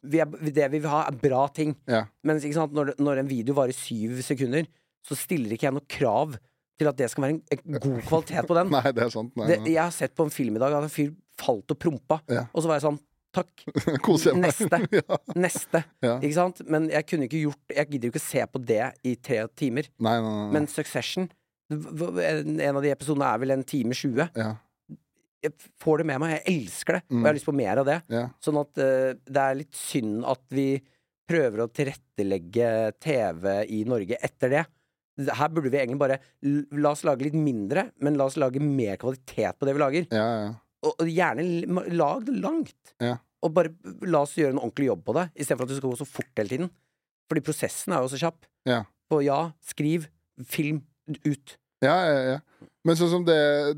vi 0.01 0.17
er, 0.21 0.25
Det 0.25 0.67
vi 0.73 0.79
vil 0.81 0.89
ha, 0.89 1.03
er 1.09 1.17
bra 1.21 1.43
ting. 1.53 1.75
Ja. 1.89 2.05
Men 2.25 2.39
når, 2.41 2.95
når 2.97 3.21
en 3.21 3.29
video 3.29 3.53
varer 3.57 3.75
syv 3.77 4.21
sekunder, 4.25 4.65
så 5.05 5.17
stiller 5.17 5.53
ikke 5.53 5.67
jeg 5.69 5.75
noe 5.77 5.85
krav 5.89 6.37
til 6.81 6.89
at 6.89 6.97
det 6.97 7.09
skal 7.13 7.25
være 7.27 7.35
en, 7.35 7.41
en 7.53 7.77
god 7.83 8.01
kvalitet 8.07 8.47
på 8.49 8.57
den. 8.57 8.71
Nei, 8.75 8.91
det 8.97 9.05
er 9.05 9.13
sant. 9.13 9.33
Nei, 9.37 9.47
Det, 9.51 9.59
jeg 9.69 9.81
har 9.83 9.93
sett 9.93 10.15
på 10.17 10.25
en 10.25 10.33
film 10.33 10.57
i 10.57 10.61
dag 10.63 10.73
at 10.73 10.87
en 10.87 10.93
fyr 10.93 11.13
falt 11.41 11.73
og 11.73 11.79
prompa, 11.81 12.19
Ja. 12.33 12.47
og 12.51 12.61
så 12.63 12.71
var 12.71 12.79
jeg 12.79 12.87
sånn 12.89 13.01
Takk. 13.31 13.61
Neste. 14.43 14.77
ja. 14.99 15.17
Neste. 15.39 15.79
Ja. 16.03 16.17
Ikke 16.17 16.35
sant? 16.35 16.57
Men 16.67 16.89
jeg 16.91 17.05
kunne 17.07 17.29
ikke 17.29 17.39
gjort 17.45 17.71
Jeg 17.77 17.87
gidder 17.93 18.09
jo 18.09 18.11
ikke 18.11 18.23
se 18.25 18.41
på 18.51 18.59
det 18.59 18.81
i 19.07 19.13
tre 19.23 19.37
timer. 19.55 19.87
Nei, 20.03 20.17
nei, 20.19 20.33
nei. 20.41 20.49
Men 20.57 20.67
Succession 20.67 21.29
en 21.71 22.75
av 22.75 22.81
de 22.83 22.91
episodene 22.91 23.29
er 23.31 23.39
vel 23.39 23.53
en 23.55 23.63
time 23.63 23.95
20. 23.95 24.33
Ja. 24.35 24.49
Jeg 25.41 25.53
får 25.81 26.01
det 26.01 26.05
med 26.11 26.19
meg. 26.21 26.33
Jeg 26.37 26.55
elsker 26.55 26.93
det, 26.99 27.01
og 27.07 27.15
Mm. 27.15 27.21
jeg 27.23 27.29
har 27.29 27.37
lyst 27.39 27.49
på 27.49 27.55
mer 27.57 27.77
av 27.81 27.85
det. 27.87 27.95
Ja. 28.13 28.25
Sånn 28.43 28.59
at 28.61 28.77
uh, 28.77 29.13
det 29.25 29.41
er 29.41 29.55
litt 29.57 29.73
synd 29.75 30.25
at 30.29 30.43
vi 30.53 30.67
prøver 31.31 31.63
å 31.63 31.69
tilrettelegge 31.71 32.67
TV 33.01 33.47
i 33.71 33.83
Norge 33.87 34.17
etter 34.21 34.49
det. 34.53 34.63
Her 35.31 35.49
burde 35.53 35.69
vi 35.71 35.77
egentlig 35.77 35.99
bare 36.01 36.17
La 36.81 36.91
oss 36.95 37.03
lage 37.07 37.25
litt 37.27 37.35
mindre, 37.37 37.91
men 38.01 38.15
la 38.17 38.25
oss 38.29 38.37
lage 38.41 38.61
mer 38.63 38.97
kvalitet 39.01 39.57
på 39.59 39.65
det 39.67 39.73
vi 39.75 39.81
lager. 39.83 40.07
Ja, 40.11 40.27
ja. 40.45 40.53
Og, 40.81 40.95
og 41.03 41.09
gjerne 41.11 41.85
lag 41.93 42.23
det 42.25 42.37
langt. 42.41 42.93
Ja. 43.01 43.17
Og 43.45 43.53
bare 43.53 43.73
la 44.09 44.21
oss 44.25 44.35
gjøre 44.37 44.55
en 44.55 44.61
ordentlig 44.61 44.87
jobb 44.87 45.03
på 45.05 45.13
det, 45.17 45.27
istedenfor 45.35 45.67
at 45.67 45.73
du 45.73 45.77
skal 45.77 45.91
gå 45.93 45.99
så 45.99 46.07
fort 46.09 46.41
hele 46.41 46.49
tiden. 46.49 46.71
Fordi 47.29 47.43
prosessen 47.45 47.93
er 47.93 48.01
jo 48.05 48.09
så 48.11 48.19
kjapp. 48.21 48.47
Ja. 48.69 48.79
Og 49.13 49.23
ja, 49.25 49.39
skriv, 49.65 50.07
film, 50.47 50.81
ut. 51.25 51.57
Ja, 51.83 51.95
ja, 52.07 52.19
ja. 52.31 52.39
Men 52.87 52.97
sånn 52.97 53.11
som 53.11 53.25
det, 53.27 53.35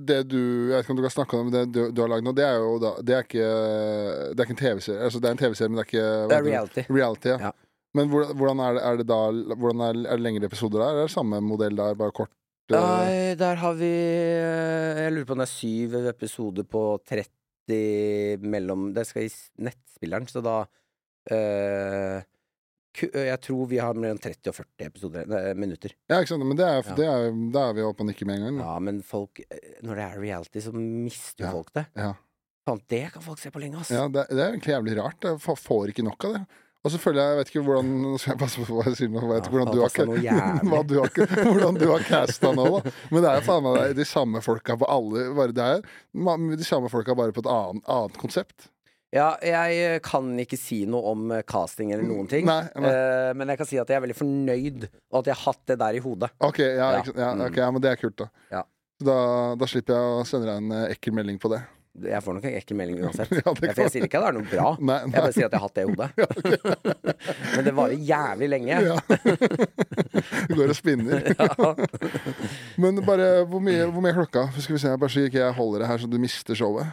det 0.07 0.21
du 0.31 0.37
Jeg 0.71 0.77
vet 0.77 0.85
ikke 0.85 0.93
om 0.93 0.99
du 0.99 1.03
kan 1.03 1.11
snakke 1.11 1.39
om 1.41 1.49
det 1.51 1.63
du, 1.75 1.79
du 1.91 1.99
har 2.01 2.07
lagd 2.13 2.23
nå, 2.23 2.31
det 2.37 2.45
er 2.47 2.61
jo 2.63 2.77
da 2.79 2.91
Det 3.03 3.15
er 3.17 3.25
ikke, 3.25 3.47
det 4.31 4.39
er 4.39 4.45
ikke 4.47 4.55
en 4.55 4.61
TV-serie. 4.61 5.01
Altså, 5.09 5.19
det 5.19 5.27
er 5.27 5.35
en 5.35 5.41
TV-serie, 5.41 5.71
men 5.73 5.79
det 5.81 5.83
er 5.83 5.89
ikke 5.89 6.05
Det 6.31 6.37
er 6.37 6.45
reality. 6.47 6.83
Reality, 6.89 7.31
ja. 7.33 7.39
Ja. 7.49 7.51
Men 7.93 8.07
hvordan, 8.09 8.61
er, 8.63 8.77
det, 8.79 8.83
er 8.89 9.01
det 9.01 9.07
da 9.11 9.17
Hvordan 9.59 9.83
er, 9.89 9.99
er 10.07 10.17
det 10.17 10.25
lengre 10.25 10.47
episoder 10.49 10.79
der? 10.81 11.01
Er 11.03 11.09
det 11.09 11.13
samme 11.13 11.41
modell 11.45 11.75
der, 11.77 11.97
bare 11.99 12.15
kort? 12.15 12.31
eh, 12.71 12.79
Nei, 12.79 13.35
der 13.43 13.59
har 13.59 13.75
vi 13.77 13.91
eh, 13.91 15.01
Jeg 15.03 15.13
lurer 15.17 15.27
på 15.29 15.35
om 15.35 15.43
det 15.43 15.49
er 15.49 15.53
syv 15.57 15.97
episoder 16.13 16.63
på 16.71 16.85
30 17.11 18.39
mellom 18.55 18.87
Det 18.95 19.03
skal 19.07 19.27
i 19.27 19.33
nettspilleren, 19.67 20.25
så 20.31 20.41
da 20.43 20.55
ku- 20.63 22.23
Jeg 23.01 23.39
tror 23.41 23.67
vi 23.71 23.79
har 23.81 23.97
mellom 23.97 24.19
30 24.21 24.51
og 24.51 24.57
40 24.59 24.85
episoder, 24.87 25.29
nei, 25.31 25.41
minutter. 25.57 25.95
Ja, 26.11 26.19
ikke 26.21 26.33
sant? 26.35 26.45
Men 26.45 26.59
det 26.59 26.67
er, 26.67 26.89
det 26.97 27.07
er, 27.09 27.31
da 27.55 27.67
er 27.71 27.77
vi 27.79 27.85
oppe 27.87 28.05
og 28.05 28.09
nikker 28.11 28.29
med 28.29 28.37
en 28.39 28.45
gang. 28.47 28.59
Da. 28.61 28.67
Ja, 28.73 28.79
men 28.89 29.01
folk 29.07 29.41
eh, 29.47 29.79
Når 29.81 29.95
det 30.01 30.03
er 30.09 30.19
reality, 30.21 30.61
så 30.61 30.73
mister 30.77 31.47
Ja. 31.47 31.51
folk 31.55 31.73
det. 31.73 31.87
Ja. 31.97 32.11
Faen, 32.67 32.83
det 32.87 33.05
kan 33.11 33.21
folk 33.25 33.39
se 33.41 33.49
på 33.51 33.59
lenge, 33.59 33.81
ass. 33.81 33.89
Ja, 33.91 34.05
det, 34.07 34.27
det 34.29 34.39
er 34.39 34.53
egentlig 34.53 34.75
jævlig 34.77 34.99
rart. 35.01 35.25
Jeg 35.25 35.41
får 35.41 35.89
ikke 35.91 36.05
nok 36.07 36.29
av 36.29 36.37
det. 36.37 36.43
Og 36.83 36.91
så 36.91 36.99
føler 36.99 37.21
jeg 37.21 37.29
Jeg 37.31 37.37
vet 37.39 37.49
ikke 37.51 37.61
hvordan 37.63 37.91
jeg 38.19 38.37
passer 38.41 38.65
på 38.67 38.75
hva 38.75 38.83
jeg 38.89 38.97
sier 38.99 39.11
nå. 39.11 39.21
Jeg 39.23 39.29
vet 39.31 39.45
ikke 39.47 39.55
hvordan 39.55 39.69
du 39.71 39.79
har, 39.79 39.91
du 40.89 40.95
har, 40.99 41.43
hvordan 41.47 41.77
du 41.79 41.85
har 41.93 42.03
casta 42.07 42.51
nå, 42.51 42.65
da. 42.75 42.91
Men 43.09 43.23
det 43.23 43.29
er 43.31 43.37
jo 43.39 43.45
faen 43.47 43.63
meg 43.69 43.93
de 43.95 44.05
samme 44.07 44.41
folka 44.43 44.75
på 44.81 44.89
alle 44.91 45.29
bare, 45.37 45.55
Det 45.55 45.63
er 45.63 45.85
de 46.59 46.67
samme 46.67 46.91
folka 46.91 47.15
bare 47.15 47.31
på 47.35 47.43
et 47.45 47.49
annet, 47.53 47.85
annet 47.87 48.19
konsept. 48.19 48.67
Ja, 49.13 49.27
jeg 49.45 49.77
eh, 49.77 49.99
kan 50.01 50.31
ikke 50.41 50.57
si 50.57 50.83
noe 50.89 51.11
om 51.13 51.27
eh, 51.35 51.43
casting 51.45 51.91
eller 51.93 52.07
noen 52.07 52.29
ting. 52.31 52.47
Nei, 52.49 52.63
nei. 52.81 52.89
Eh, 52.89 53.29
men 53.37 53.51
jeg 53.53 53.59
kan 53.61 53.69
si 53.69 53.77
at 53.77 53.91
jeg 53.91 53.99
er 53.99 54.05
veldig 54.07 54.17
fornøyd, 54.17 54.87
og 55.13 55.19
at 55.21 55.29
jeg 55.29 55.37
har 55.37 55.53
hatt 55.53 55.63
det 55.69 55.77
der 55.83 55.99
i 55.99 56.01
hodet. 56.01 56.31
OK, 56.41 56.61
ja, 56.63 56.73
Ja. 56.79 57.03
ikke, 57.03 57.13
ja, 57.19 57.29
okay, 57.45 57.61
ja 57.61 57.69
men 57.75 57.83
det 57.85 57.91
er 57.91 58.01
kult, 58.01 58.17
da. 58.23 58.29
Ja. 58.51 58.63
Da, 59.03 59.17
da 59.59 59.69
slipper 59.69 59.97
jeg 59.99 60.17
å 60.17 60.25
sende 60.25 60.49
deg 60.49 60.63
en 60.63 60.89
ekkel 60.89 61.13
melding 61.13 61.37
på 61.41 61.51
det. 61.53 61.61
Jeg 61.93 62.23
får 62.25 62.33
nok 62.33 62.45
en 62.49 62.55
ekkel 62.57 62.77
melding 62.79 63.03
uansett. 63.05 63.29
Ja, 63.37 63.51
jeg, 63.61 63.75
jeg 63.77 63.91
sier 63.93 64.05
ikke 64.07 64.17
at 64.17 64.23
det 64.23 64.29
er 64.31 64.35
noe 64.39 64.47
bra. 64.49 64.69
Nei, 64.81 64.95
Jeg 65.03 65.11
bare 65.13 65.33
sier 65.35 65.45
at 65.45 65.53
jeg 65.53 65.59
har 65.61 65.67
hatt 65.67 65.75
det 65.77 65.83
i 65.83 65.89
hodet. 65.91 66.07
Men 67.53 67.67
det 67.67 67.73
varer 67.77 67.99
jævlig 68.07 68.47
lenge. 68.49 68.79
Ja. 68.81 68.95
Det 70.47 70.55
går 70.57 70.73
og 70.73 70.77
spinner. 70.77 71.27
Ja. 71.33 71.73
Men 72.81 72.97
bare 73.05 73.27
hvor 73.49 73.61
mye, 73.63 73.85
hvor 73.93 74.01
mye 74.01 74.11
er 74.13 74.17
klokka? 74.23 74.43
Skal 74.57 74.75
vi 74.77 74.81
se, 74.81 74.93
Bare 74.97 75.09
så 75.13 75.23
ikke 75.27 75.41
jeg 75.43 75.53
holder 75.57 75.83
det 75.83 75.89
her 75.91 76.01
så 76.01 76.09
du 76.09 76.17
mister 76.21 76.57
showet. 76.57 76.89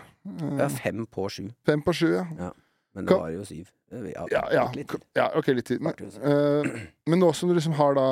Ja, 0.60 0.66
fem 0.72 1.06
på 1.08 1.28
sju, 1.32 1.46
Fem 1.66 1.80
på 1.84 1.94
sju, 1.96 2.10
ja. 2.18 2.50
men 2.94 3.06
det 3.08 3.16
var 3.16 3.30
jo 3.32 3.44
syv. 3.48 3.70
Ja, 3.90 4.26
Ja, 4.30 4.42
ja, 4.54 4.64
litt. 4.76 4.92
ja 5.16 5.30
ok, 5.38 5.48
litt 5.56 5.66
tid. 5.72 5.80
Men, 5.82 5.96
eh, 6.20 6.76
men 7.10 7.22
nå 7.24 7.32
som 7.34 7.48
du 7.50 7.56
liksom 7.56 7.72
har 7.80 7.96
da 7.96 8.04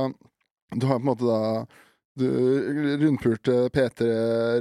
Du 0.75 0.87
har 0.89 0.99
på 0.99 1.05
en 1.05 1.11
måte 1.13 1.29
da 1.29 1.67
du 2.19 2.97
rundpulte 3.03 3.69
P3 3.75 4.09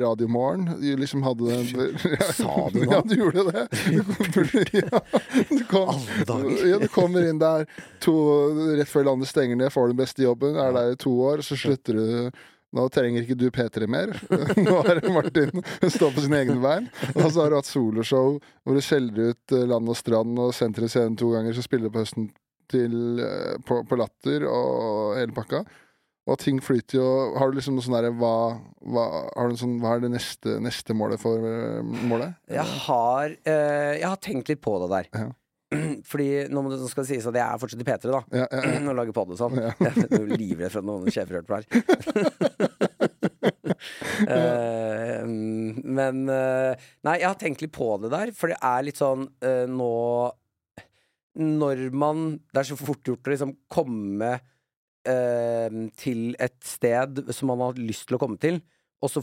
Radiomorgen. 0.03 0.69
Du 0.81 0.89
liksom 0.97 1.23
hadde 1.25 1.49
den 1.49 1.97
Sa 2.37 2.69
du 2.73 2.83
nå? 2.83 2.91
Ja, 2.97 3.01
du 3.05 3.15
gjorde 3.15 3.43
det. 3.51 3.67
Du 3.89 4.03
kom, 4.03 4.27
ja, 4.73 5.01
du 5.49 5.63
kom, 5.69 6.51
ja, 6.65 6.77
du 6.79 6.87
kommer 6.91 7.29
inn 7.29 7.41
der 7.41 7.65
to, 8.03 8.17
rett 8.77 8.89
før 8.91 9.09
landet 9.11 9.31
stenger 9.31 9.59
ned, 9.59 9.73
får 9.73 9.91
den 9.91 9.99
beste 9.99 10.23
jobben, 10.23 10.57
er 10.59 10.75
der 10.75 10.93
i 10.93 11.01
to 11.01 11.13
år, 11.29 11.43
så 11.45 11.57
slutter 11.59 11.97
du 11.97 12.31
nå 12.75 12.83
trenger 12.91 13.23
ikke 13.23 13.37
du 13.39 13.47
P3 13.53 13.87
mer. 13.89 14.11
Nå 14.59 14.81
er 14.83 14.99
det 14.99 15.11
Martin 15.13 15.63
står 15.87 16.11
på 16.13 16.23
sine 16.25 16.41
egne 16.43 16.57
bein. 16.61 16.89
Og 17.15 17.29
så 17.31 17.45
har 17.45 17.53
du 17.53 17.55
hatt 17.57 17.69
soloshow 17.69 18.35
hvor 18.37 18.75
du 18.75 18.83
skjeller 18.83 19.31
ut 19.31 19.55
eh, 19.55 19.63
Land 19.71 19.87
og 19.87 19.95
Strand 19.97 20.35
og 20.43 20.51
Senter 20.55 20.85
i 20.85 20.91
scenen 20.91 21.15
to 21.19 21.31
ganger, 21.31 21.55
så 21.55 21.63
spiller 21.63 21.87
du 21.87 21.95
på 21.95 22.03
høsten 22.03 22.27
til, 22.71 23.21
eh, 23.23 23.55
på, 23.65 23.79
på 23.87 23.99
Latter 23.99 24.45
og 24.51 25.15
hele 25.15 25.35
pakka. 25.35 25.63
Og 26.27 26.35
ting 26.41 26.59
flyter 26.63 26.99
jo 26.99 27.07
Har 27.39 27.49
du 27.49 27.57
liksom 27.57 27.77
noe 27.77 27.85
sånn 27.85 27.95
derre 27.97 28.11
hva, 28.15 28.35
hva, 28.83 29.07
sånn, 29.59 29.77
hva 29.83 29.95
er 29.95 30.05
det 30.05 30.13
neste, 30.13 30.57
neste 30.63 30.95
målet 30.97 31.21
for 31.21 31.43
eh, 31.47 31.81
målet? 32.09 32.35
Jeg 32.51 32.67
har, 32.87 33.35
eh, 33.47 33.93
jeg 34.01 34.07
har 34.07 34.19
tenkt 34.23 34.51
litt 34.51 34.63
på 34.63 34.75
det 34.83 34.89
der. 34.91 35.11
Ja. 35.15 35.29
Fordi 36.09 36.27
nå 36.51 36.63
må 36.63 36.71
det, 36.71 36.79
nå 36.81 36.89
skal 36.91 37.03
det 37.05 37.11
sies 37.11 37.27
at 37.27 37.37
jeg 37.37 37.43
er 37.43 37.61
fortsatt 37.61 37.83
i 37.83 37.87
P3, 37.87 38.11
da. 38.11 38.21
Ja, 38.31 38.45
ja, 38.45 38.63
ja. 38.73 38.81
Nå 38.85 38.95
lager 38.97 39.15
podd 39.15 39.33
og 39.35 39.39
sånn. 39.39 39.59
Ja. 39.59 39.71
Jeg 39.87 40.07
er 40.07 40.33
livredd 40.33 40.73
for 40.73 40.81
at 40.83 40.87
noen 40.87 41.13
sjefer 41.13 41.39
hørte 41.39 41.49
på 41.51 41.57
her. 41.59 41.65
uh, 44.27 45.23
men 45.99 46.21
uh, 46.31 46.87
Nei, 47.07 47.17
jeg 47.19 47.27
har 47.27 47.39
tenkt 47.39 47.63
litt 47.63 47.75
på 47.75 47.89
det 48.03 48.11
der, 48.13 48.31
for 48.35 48.51
det 48.51 48.59
er 48.63 48.85
litt 48.87 48.99
sånn 48.99 49.27
uh, 49.43 49.65
nå 49.69 49.91
Når 51.37 51.83
man 51.95 52.29
Det 52.49 52.63
er 52.63 52.69
så 52.71 52.79
fort 52.79 53.03
gjort 53.05 53.27
å 53.27 53.33
liksom 53.35 53.53
komme 53.71 54.31
til 55.05 56.33
et 56.35 56.55
sted 56.67 57.21
som 57.31 57.47
man 57.47 57.61
har 57.63 57.77
lyst 57.79 58.09
til 58.09 58.17
å 58.17 58.19
komme 58.19 58.35
til, 58.41 58.57
og 58.99 59.11
så 59.13 59.21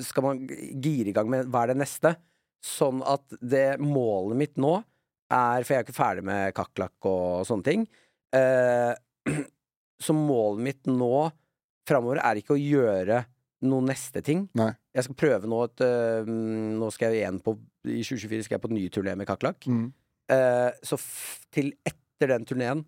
skal 0.00 0.26
man 0.26 0.42
gire 0.46 1.10
i 1.10 1.14
gang 1.16 1.30
med 1.32 1.48
hva 1.52 1.64
er 1.64 1.72
det 1.72 1.80
neste. 1.82 2.14
Sånn 2.62 3.02
at 3.08 3.24
det 3.40 3.80
målet 3.82 4.38
mitt 4.38 4.60
nå 4.60 4.76
er 5.32 5.64
For 5.64 5.72
jeg 5.72 5.80
er 5.80 5.86
ikke 5.86 5.96
ferdig 5.96 6.22
med 6.28 6.52
kakerlakk 6.52 7.06
og 7.08 7.46
sånne 7.48 7.64
ting. 7.64 7.86
Eh, 8.36 8.92
så 10.04 10.14
målet 10.16 10.66
mitt 10.66 10.90
nå 10.90 11.30
framover 11.88 12.20
er 12.20 12.38
ikke 12.38 12.52
å 12.52 12.60
gjøre 12.60 13.22
noen 13.64 13.88
neste 13.88 14.20
ting. 14.26 14.44
Nei. 14.58 14.70
Jeg 14.92 15.06
skal 15.06 15.18
prøve 15.18 15.48
nå 15.48 15.62
at 15.64 15.80
øh, 15.86 16.28
Nå 16.28 16.90
skal 16.92 17.14
jeg 17.14 17.22
igjen 17.22 17.38
på 17.40 17.54
I 17.88 18.02
2024 18.04 18.44
skal 18.44 18.58
jeg 18.58 18.64
på 18.66 18.72
ny 18.74 18.82
turné 18.92 19.14
med 19.16 19.28
kakerlakk. 19.30 19.64
Mm. 19.70 19.86
Eh, 20.36 20.68
så 20.84 20.98
til 21.54 21.72
etter 21.88 22.34
den 22.34 22.44
turneen, 22.46 22.84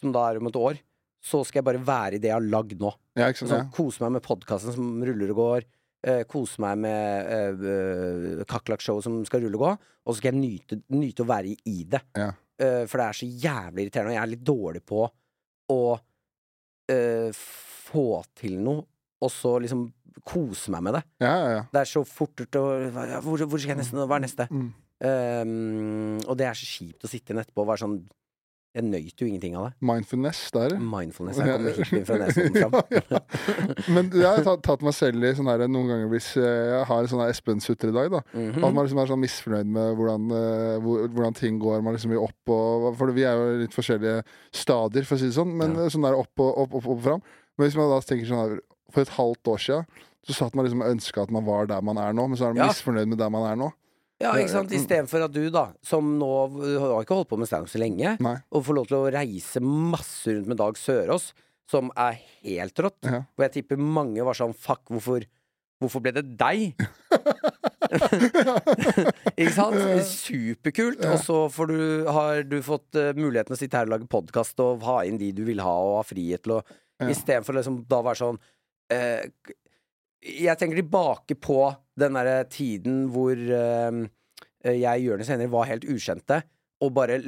som 0.00 0.12
da 0.12 0.26
er 0.26 0.40
om 0.40 0.50
et 0.50 0.58
år, 0.58 0.80
så 1.24 1.40
skal 1.48 1.62
jeg 1.62 1.68
bare 1.70 1.80
være 1.86 2.18
i 2.18 2.20
det 2.20 2.28
jeg 2.28 2.36
har 2.36 2.44
lagd 2.52 2.76
nå. 2.82 2.90
Ja, 3.16 3.30
sant? 3.32 3.48
Sånn. 3.48 3.70
Kose 3.72 4.04
meg 4.04 4.18
med 4.18 4.24
podkasten 4.26 4.74
som 4.76 4.90
ruller 5.08 5.32
og 5.32 5.40
går. 5.40 5.66
eh, 6.04 6.22
kose 6.28 6.60
meg 6.60 6.78
med 6.84 7.28
uh, 7.32 7.64
uh, 7.64 8.44
kakerlakkshowet 8.50 9.06
som 9.06 9.22
skal 9.24 9.40
rulle 9.46 9.56
og 9.56 9.62
gå, 9.64 9.70
og 10.04 10.12
så 10.12 10.18
skal 10.20 10.34
jeg 10.34 10.40
nyte, 10.42 10.80
nyte 10.92 11.24
å 11.24 11.28
være 11.30 11.54
i, 11.56 11.76
det. 11.88 12.02
Ja. 12.20 12.28
Eh, 12.60 12.82
for 12.86 13.00
det 13.00 13.06
er 13.06 13.16
så 13.18 13.26
jævlig 13.26 13.86
irriterende, 13.86 14.12
og 14.12 14.18
jeg 14.18 14.22
er 14.22 14.32
litt 14.34 14.44
dårlig 14.46 14.82
på 14.86 15.00
å 15.72 15.78
eh, 16.92 17.30
få 17.34 18.06
til 18.36 18.58
noe, 18.62 18.84
og 19.24 19.32
så 19.32 19.56
liksom 19.64 19.86
kose 20.28 20.70
meg 20.70 20.84
med 20.86 20.98
det. 20.98 21.02
Ja, 21.24 21.32
ja, 21.32 21.48
ja. 21.56 21.62
Det 21.72 21.80
er 21.80 21.88
så 21.90 22.04
fort 22.06 22.38
gjort 22.44 22.60
å 22.60 22.64
hvor, 23.24 23.42
hvor 23.48 23.58
skal 23.58 23.72
jeg 23.74 23.80
nesten 23.80 24.04
Hva 24.04 24.20
er 24.20 24.22
neste? 24.28 24.46
Mm. 24.52 24.68
Um, 25.04 26.20
og 26.28 26.36
det 26.38 26.46
er 26.46 26.56
så 26.56 26.68
kjipt 26.68 27.04
å 27.04 27.10
sitte 27.10 27.32
igjen 27.32 27.40
etterpå 27.42 27.64
og 27.64 27.72
være 27.72 27.82
sånn 27.82 27.96
Jeg 28.74 28.84
nøyt 28.88 29.20
jo 29.22 29.26
ingenting 29.28 29.52
av 29.54 29.68
det. 29.68 29.74
Mindfulness 29.86 30.38
der. 30.50 30.72
Mindfulness. 30.82 31.36
Jeg 31.38 31.46
kommer 31.46 31.74
helt 31.78 31.92
inn 31.94 32.06
fra 32.08 32.16
nesodden 32.18 32.56
fram. 32.58 32.72
ja, 32.90 33.02
ja. 33.14 33.20
Men 33.94 34.08
jeg 34.10 34.26
har 34.26 34.42
tatt, 34.48 34.64
tatt 34.66 34.82
meg 34.82 34.96
selv 34.96 35.22
i 35.22 35.30
sånn 35.38 35.46
her 35.52 35.62
noen 35.70 35.92
ganger 35.92 36.10
hvis 36.10 36.32
jeg 36.40 36.80
har 36.88 37.04
en 37.04 37.10
sånn 37.12 37.22
Espen-sutredag, 37.28 38.10
da. 38.16 38.22
Mhm. 38.34 38.58
At 38.66 38.74
man 38.74 38.82
liksom 38.88 39.02
er 39.04 39.12
sånn 39.12 39.22
misfornøyd 39.22 39.70
med 39.76 39.94
hvordan, 40.00 40.26
eh, 40.40 40.88
hvordan 41.14 41.38
ting 41.38 41.60
går. 41.62 41.84
Man 41.86 41.94
liksom 41.94 42.10
vil 42.16 42.24
opp 42.26 42.54
og 42.56 42.88
For 42.98 43.14
vi 43.14 43.22
er 43.30 43.38
jo 43.38 43.60
litt 43.62 43.76
forskjellige 43.78 44.24
stadier, 44.50 45.06
for 45.06 45.14
å 45.14 45.22
si 45.22 45.30
det 45.30 45.38
sånn. 45.38 45.54
Men 45.62 45.78
Ja. 45.78 45.86
sånn 45.94 46.02
der 46.08 46.18
opp 46.18 46.34
og 46.42 46.58
opp, 46.64 46.74
opp, 46.80 46.90
opp 46.96 47.02
fram. 47.06 47.22
Men 47.56 47.68
hvis 47.68 47.76
man 47.78 47.90
da 47.94 48.00
tenker 48.02 48.26
sånn 48.26 48.42
her 48.42 48.58
For 48.90 49.00
et 49.06 49.14
halvt 49.14 49.44
år 49.54 49.58
siden 49.58 49.86
så 50.24 50.32
satt 50.32 50.54
man 50.56 50.64
liksom 50.64 50.80
og 50.80 50.88
ønska 50.88 51.22
at 51.26 51.30
man 51.30 51.44
var 51.44 51.66
der 51.68 51.82
man 51.84 51.98
er 52.00 52.14
nå, 52.16 52.22
men 52.30 52.38
så 52.40 52.46
er 52.48 52.54
man 52.56 52.70
misfornøyd 52.70 53.08
med 53.10 53.18
der 53.20 53.28
man 53.28 53.42
er 53.44 53.56
nå. 53.60 53.66
Ja, 54.24 54.32
ikke 54.40 54.52
sant? 54.54 54.72
Istedenfor 54.74 55.26
at 55.28 55.34
du, 55.36 55.42
da, 55.52 55.66
som 55.84 56.14
nå 56.18 56.30
har 56.80 57.02
ikke 57.04 57.18
holdt 57.18 57.28
på 57.30 57.38
med 57.40 57.50
standup 57.50 57.68
så 57.72 57.80
lenge, 57.82 58.16
Nei. 58.24 58.36
og 58.50 58.64
får 58.66 58.78
lov 58.80 58.88
til 58.90 58.98
å 59.02 59.10
reise 59.12 59.60
masse 59.64 60.32
rundt 60.32 60.48
med 60.50 60.58
Dag 60.62 60.78
Sørås, 60.80 61.30
som 61.70 61.90
er 61.96 62.18
helt 62.42 62.80
rått, 62.84 63.00
Ja. 63.08 63.22
og 63.36 63.44
jeg 63.46 63.52
tipper 63.60 63.80
mange 63.80 64.24
var 64.24 64.36
sånn 64.36 64.52
Fuck, 64.56 64.82
hvorfor, 64.92 65.24
hvorfor 65.80 66.02
ble 66.04 66.12
det 66.16 66.24
deg? 66.40 66.74
ikke 69.36 69.52
sant? 69.54 69.76
Superkult. 70.08 71.04
Og 71.08 71.18
så 71.22 71.38
får 71.52 71.70
du, 71.70 71.78
har 72.12 72.42
du 72.48 72.56
fått 72.64 72.98
eh, 73.00 73.12
muligheten 73.16 73.54
å 73.56 73.58
sitte 73.60 73.78
her 73.80 73.88
og 73.88 73.94
lage 73.96 74.08
podkast 74.10 74.60
og 74.64 74.84
ha 74.86 75.00
inn 75.08 75.18
de 75.20 75.30
du 75.36 75.44
vil 75.48 75.62
ha, 75.64 75.74
og 75.84 75.98
ha 76.00 76.06
frihet 76.08 76.44
til 76.46 76.58
å 76.58 76.62
Ja. 77.02 77.08
Istedenfor 77.10 77.56
liksom 77.56 77.80
da 77.90 77.98
være 78.06 78.20
sånn 78.20 78.36
eh, 78.94 79.24
Jeg 80.22 80.54
tenker 80.60 80.78
tilbake 80.78 81.34
på 81.42 81.56
den 82.00 82.18
derre 82.18 82.42
tiden 82.50 83.04
hvor 83.14 83.38
uh, 83.38 84.02
jeg, 84.64 85.04
Jonis 85.04 85.30
og 85.30 85.34
Henrik, 85.34 85.52
var 85.52 85.70
helt 85.70 85.86
ukjente. 85.88 86.42
Og 86.82 86.90
bare 86.92 87.20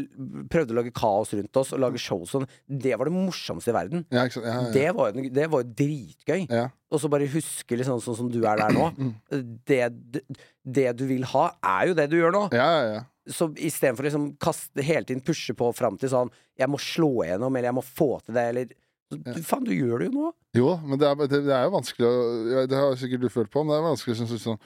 prøvde 0.53 0.75
å 0.75 0.77
lage 0.81 0.93
kaos 0.97 1.31
rundt 1.37 1.59
oss 1.61 1.71
og 1.73 1.81
lage 1.81 2.01
show 2.03 2.25
sånn. 2.29 2.45
Det 2.67 2.97
var 2.99 3.09
det 3.09 3.15
morsomste 3.15 3.71
i 3.73 3.77
verden. 3.77 4.03
Ja? 4.13 4.27
Ja, 4.27 4.43
ja. 4.43 4.57
Det 4.75 4.87
var 4.97 5.15
jo, 5.15 5.29
det 5.33 5.47
var 5.53 5.63
jo 5.63 5.75
dritgøy. 5.79 6.47
Ja. 6.51 6.67
Og 6.93 7.01
så 7.01 7.11
bare 7.13 7.29
huske 7.31 7.79
liksom 7.79 8.03
sånn 8.05 8.19
som 8.19 8.31
du 8.33 8.41
er 8.43 8.61
der 8.61 8.75
nå. 8.77 8.91
Det, 9.67 9.83
det, 9.93 10.23
det 10.63 10.91
du 10.99 11.07
vil 11.09 11.25
ha, 11.33 11.49
er 11.79 11.91
jo 11.91 11.95
det 11.99 12.09
du 12.11 12.19
gjør 12.19 12.35
nå. 12.35 12.49
ja, 12.55 12.71
ja, 12.79 12.89
ja. 12.97 13.05
Så 13.27 13.49
istedenfor 13.59 14.07
liksom 14.07 14.27
kaste 14.39 14.85
hele 14.87 15.03
tiden 15.03 15.23
pushe 15.27 15.51
på 15.59 15.73
fram 15.75 15.97
til 15.99 16.13
sånn 16.13 16.29
Jeg 16.55 16.71
må 16.71 16.79
slå 16.79 17.25
igjennom, 17.25 17.57
eller 17.59 17.73
jeg 17.73 17.75
må 17.75 17.83
få 17.83 18.07
til 18.23 18.37
det, 18.37 18.45
eller 18.53 18.75
du, 19.11 19.43
Faen, 19.47 19.65
du 19.67 19.73
gjør 19.75 20.03
det 20.03 20.09
jo 20.11 20.15
nå. 20.17 20.31
Jo, 20.59 20.71
men 20.83 20.99
det 20.99 21.07
er, 21.09 21.21
det, 21.31 21.43
det 21.47 21.55
er 21.55 21.67
jo 21.69 21.75
vanskelig 21.77 22.07
å 22.09 22.65
Det 22.71 22.79
har 22.81 22.97
sikkert 22.99 23.23
du 23.27 23.29
følt 23.31 23.51
på, 23.55 23.63
men 23.63 23.75
det 23.75 23.79
er 23.79 23.87
vanskelig 23.91 24.17
sånn, 24.19 24.33
sånn, 24.43 24.59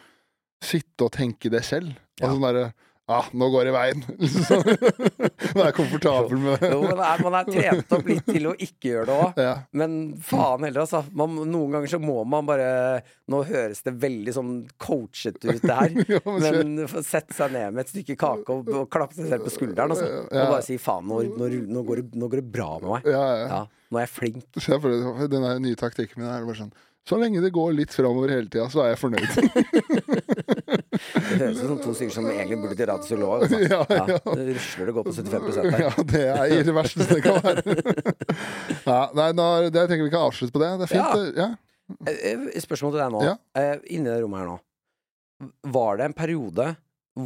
sitte 0.65 1.07
og 1.07 1.13
tenke 1.17 1.51
det 1.53 1.63
selv. 1.67 1.93
Altså, 2.21 2.25
Ja. 2.25 2.33
sånn 2.35 2.47
derre 2.49 2.65
Ah, 3.11 3.27
nå 3.35 3.49
går 3.51 3.67
det 3.67 3.71
i 3.73 3.75
veien. 3.75 4.03
Liksom 4.23 4.61
er 4.71 5.57
Være 5.57 5.73
komfortabel 5.75 6.39
med 6.39 6.63
Jo, 6.63 6.81
men 6.85 7.01
er, 7.03 7.23
man 7.27 7.37
er 7.41 7.49
trent 7.49 7.95
opp 7.97 8.07
litt 8.07 8.29
til 8.29 8.47
å 8.47 8.53
ikke 8.55 8.93
gjøre 8.93 9.07
det 9.09 9.17
òg. 9.25 9.41
ja. 9.43 9.55
Men 9.75 9.97
faen 10.25 10.67
heller, 10.69 10.85
altså. 10.85 11.03
Man, 11.17 11.35
noen 11.51 11.75
ganger 11.75 11.91
så 11.97 12.01
må 12.03 12.21
man 12.29 12.47
bare 12.49 12.69
Nå 13.31 13.43
høres 13.49 13.83
det 13.87 13.95
veldig 14.03 14.35
sånn 14.37 14.53
coachet 14.83 15.41
ut, 15.43 15.63
det 15.63 15.77
her. 15.81 15.97
ja, 16.15 16.21
men. 16.27 16.77
Men 16.77 17.03
sette 17.07 17.35
seg 17.37 17.55
ned 17.55 17.75
med 17.75 17.85
et 17.85 17.93
stykke 17.93 18.17
kake 18.21 18.55
og, 18.55 18.71
og 18.75 18.89
klappe 18.93 19.19
seg 19.19 19.31
selv 19.33 19.47
på 19.47 19.55
skulderen. 19.55 19.95
Altså. 19.95 20.07
Ja. 20.31 20.45
Og 20.47 20.55
bare 20.57 20.67
si 20.67 20.79
faen, 20.83 21.07
nå, 21.11 21.23
nå, 21.35 21.51
nå, 21.71 21.85
går 21.87 22.03
det, 22.03 22.07
nå 22.21 22.31
går 22.31 22.43
det 22.43 22.47
bra 22.59 22.71
med 22.83 22.89
meg. 22.95 23.11
Ja, 23.11 23.25
ja. 23.41 23.49
Ja, 23.51 23.61
nå 23.91 24.01
er 24.01 24.07
jeg 24.07 24.15
flink. 24.15 24.47
Jeg 24.71 25.31
den 25.33 25.47
nye 25.65 25.79
taktikken 25.79 26.23
min 26.23 26.31
er 26.31 26.47
bare 26.47 26.59
sånn 26.59 26.73
Så 27.09 27.19
lenge 27.21 27.43
det 27.43 27.51
går 27.55 27.75
litt 27.75 27.95
framover 27.95 28.33
hele 28.35 28.51
tida, 28.51 28.69
så 28.71 28.85
er 28.85 28.93
jeg 28.93 29.01
fornøyd. 29.01 30.20
Det 31.15 31.39
høres 31.41 31.61
ut 31.61 31.67
som 31.71 31.79
to 31.83 31.95
stykker 31.97 32.15
som 32.15 32.29
egentlig 32.31 32.59
burde 32.63 32.77
til 32.79 32.89
radiopsykolog. 32.91 33.45
Altså. 33.45 33.61
Ja, 33.71 33.81
ja. 33.89 34.05
Ja, 34.11 34.35
det 34.37 34.47
rusler 34.57 34.91
det 34.91 34.95
går 34.97 35.07
på 35.09 35.15
75 35.17 35.59
her. 35.75 35.83
ja, 35.87 35.91
det 36.13 36.23
er 36.35 36.55
i 36.55 36.61
det 36.67 36.75
verste 36.77 37.07
det 37.11 37.21
kan 37.25 37.41
være. 37.45 37.75
ja, 38.91 39.01
nei, 39.19 39.29
nå, 39.39 39.49
det, 39.71 39.83
jeg 39.85 39.91
tenker 39.93 40.07
vi 40.07 40.13
kan 40.15 40.27
avslutte 40.29 40.55
på 40.57 40.63
det. 40.63 40.71
Det 40.83 40.87
er 40.89 40.93
fint. 40.95 41.37
Ja. 41.39 41.49
Ja. 41.49 41.51
Eh, 42.07 42.23
eh, 42.33 42.61
Spørsmål 42.63 42.95
til 42.95 43.03
deg 43.03 43.15
nå. 43.17 43.23
Ja. 43.27 43.35
Eh, 43.59 43.77
Inni 43.97 44.11
det 44.13 44.21
rommet 44.23 44.43
her 44.45 44.51
nå. 44.53 44.59
Var 45.75 46.01
det 46.01 46.09
en 46.11 46.17
periode 46.17 46.67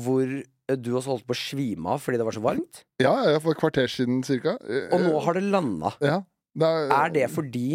hvor 0.04 0.36
du 0.80 0.90
også 0.96 1.10
holdt 1.12 1.26
på 1.28 1.34
å 1.34 1.36
svime 1.36 1.90
av 1.92 2.00
fordi 2.00 2.16
det 2.20 2.24
var 2.24 2.36
så 2.36 2.40
varmt? 2.44 2.84
Ja, 3.02 3.12
ja, 3.34 3.40
for 3.42 3.52
et 3.52 3.60
kvarter 3.60 3.90
siden 3.90 4.22
cirka. 4.24 4.54
Og 4.94 5.02
nå 5.04 5.18
har 5.26 5.36
det 5.36 5.42
landa. 5.52 5.90
ja, 6.00 6.22
det 6.54 6.70
er, 6.70 6.94
Er 7.02 7.12
det 7.12 7.26
fordi 7.34 7.66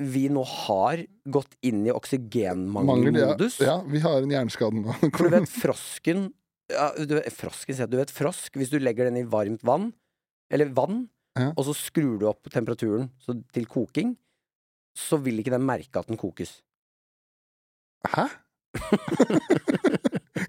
vi 0.00 0.24
nå 0.32 0.42
har 0.48 1.02
gått 1.28 1.52
inn 1.66 1.82
i 1.86 1.92
oksygenmangelmodus. 1.92 3.58
ja, 3.60 3.66
ja, 3.66 3.76
vi 3.86 4.00
har 4.04 4.22
en 4.24 4.32
hjerneskade 4.32 4.80
nå. 4.80 4.94
For 5.12 5.28
du 5.28 5.34
vet 5.36 5.50
frosken 5.52 6.28
ja, 6.70 6.90
du 6.96 7.16
Frosken 7.34 7.80
du 7.90 7.96
vet 7.98 8.12
frosk 8.14 8.54
Hvis 8.60 8.70
du 8.70 8.78
legger 8.78 9.08
den 9.08 9.16
i 9.18 9.24
varmt 9.26 9.64
vann 9.66 9.88
Eller 10.52 10.70
vann 10.70 11.08
Ja. 11.38 11.48
Og 11.56 11.64
så 11.66 11.74
skrur 11.74 12.16
du 12.20 12.28
opp 12.30 12.46
temperaturen 12.50 13.08
så 13.22 13.34
til 13.54 13.66
koking 13.70 14.12
Så 14.94 15.18
vil 15.22 15.42
ikke 15.42 15.50
den 15.54 15.66
merke 15.66 15.98
at 15.98 16.06
den 16.10 16.18
kokes 16.20 16.60
Hæ? 18.06 18.28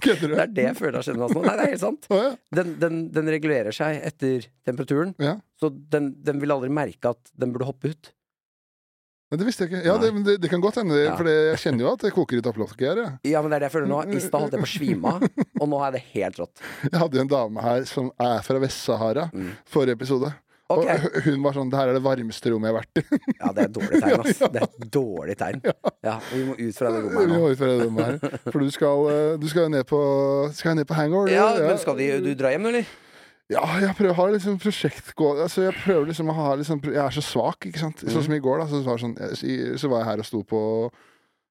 Kødder 0.01 0.27
du? 0.29 0.35
Det 0.35 0.43
er 0.43 0.53
det 0.55 0.65
jeg 0.69 0.77
føler 0.77 0.97
har 0.99 1.05
skjedd 1.05 1.17
med 1.19 1.25
oss 1.27 1.35
nå 1.35 1.43
Nei, 1.45 1.55
det 1.57 1.65
er 1.65 1.71
helt 1.73 1.83
sant 1.83 2.07
Oh, 2.13 2.21
ja. 2.21 2.31
den, 2.61 2.73
den, 2.81 3.01
den 3.13 3.29
regulerer 3.33 3.73
seg 3.75 3.97
etter 4.11 4.45
temperaturen 4.67 5.13
Ja. 5.21 5.35
Så 5.61 5.69
den, 5.73 6.13
den 6.25 6.41
vil 6.41 6.53
aldri 6.53 6.69
merke 6.73 7.13
at 7.15 7.33
den 7.33 7.53
burde 7.53 7.67
hoppe 7.69 7.93
ut 7.95 8.11
Men 9.31 9.39
det 9.39 9.45
visste 9.47 9.63
jeg 9.63 9.71
ikke. 9.71 9.81
Ja, 9.87 9.93
det, 10.01 10.09
det, 10.27 10.33
det 10.43 10.49
kan 10.51 10.59
godt 10.61 10.75
hende, 10.81 10.97
Ja. 11.05 11.15
for 11.15 11.23
jeg 11.31 11.55
kjenner 11.63 11.85
jo 11.85 11.93
at 11.95 12.03
det 12.03 12.11
koker 12.11 12.37
i 12.37 12.43
topplokket 12.43 12.83
her. 12.89 12.97
Ja. 12.99 13.09
Ja, 13.37 13.41
men 13.41 13.49
det 13.53 13.55
er 13.55 13.63
det 13.65 13.69
jeg 13.71 13.75
føler 13.79 13.87
nå 13.93 14.01
I 14.11 14.19
stad 14.19 14.41
holdt 14.43 14.57
jeg 14.57 14.63
på 14.65 14.67
å 14.67 14.73
svime 14.75 15.13
av 15.15 15.23
Og 15.63 15.69
nå 15.71 15.79
er 15.87 15.91
det 15.95 16.01
helt 16.11 16.39
rått 16.41 16.61
Jeg 16.89 16.99
hadde 16.99 17.15
jo 17.15 17.23
en 17.23 17.31
dame 17.31 17.63
her 17.63 17.85
som 17.87 18.11
er 18.19 18.41
fra 18.43 18.59
Vest-Sahara, 18.59 19.29
Mm. 19.31 19.51
forrige 19.71 19.95
episode. 19.95 20.33
Okay. 20.71 20.95
Og 21.03 21.15
hun 21.25 21.41
var 21.43 21.51
sånn 21.57 21.69
Det 21.71 21.75
her 21.79 21.89
er 21.91 21.97
det 21.97 22.03
varmeste 22.05 22.51
rommet 22.53 22.69
jeg 22.69 22.75
har 22.75 22.81
vært 22.81 22.99
i. 23.01 23.35
Ja, 23.41 23.49
det 23.51 23.63
er 23.63 23.67
et 23.67 23.73
dårlig 23.75 23.99
tegn, 24.03 24.21
ass. 24.23 24.39
Det 24.55 24.61
er 24.61 24.67
et 24.67 24.85
dårlig 24.95 25.35
tegn. 25.39 25.63
Ja, 26.07 26.13
vi 26.31 26.43
må 26.47 26.55
ut 26.59 26.77
fra 26.77 26.91
det 26.95 27.01
rommet 27.03 27.19
her 27.19 27.27
nå. 27.31 27.39
må 27.41 27.49
ut 27.51 27.59
fra 27.59 27.67
det 27.71 27.85
rommet 27.85 28.05
her. 28.07 28.37
For 28.51 28.59
du 28.63 28.69
skal, 28.71 29.07
eh, 29.11 29.33
du 29.41 29.47
skal 29.51 29.67
ned 29.73 29.87
på 29.89 29.99
Skal 30.55 30.75
ned 30.79 30.87
på 30.87 30.95
hangover? 30.95 31.27
du? 31.27 31.35
Ja, 31.35 31.49
men 31.59 31.77
skal 31.81 31.99
de, 31.99 32.07
du 32.23 32.31
dra 32.39 32.51
hjem, 32.55 32.69
eller? 32.71 32.87
Ja, 33.51 33.65
jeg 33.83 33.95
prøver 33.97 34.13
å 34.13 34.19
ha 34.21 34.25
liksom 34.31 34.57
prosjekt 34.63 35.09
gå 35.19 35.31
altså 35.43 35.65
Jeg 35.67 35.73
prøver 35.81 36.05
liksom 36.07 36.29
å 36.31 36.35
ha 36.37 36.51
liksom 36.55 36.79
Jeg 36.87 37.01
er 37.03 37.15
så 37.17 37.23
svak, 37.25 37.65
ikke 37.67 37.81
sant. 37.81 38.03
Sånn 38.07 38.23
som 38.23 38.35
i 38.37 38.39
går, 38.39 38.61
da. 38.63 38.67
Så 38.71 38.79
var, 38.85 39.01
sånn, 39.01 39.15
jeg, 39.19 39.75
så 39.81 39.89
var 39.91 40.03
jeg 40.05 40.09
her 40.13 40.23
og 40.23 40.29
sto 40.29 40.43
på 40.47 40.61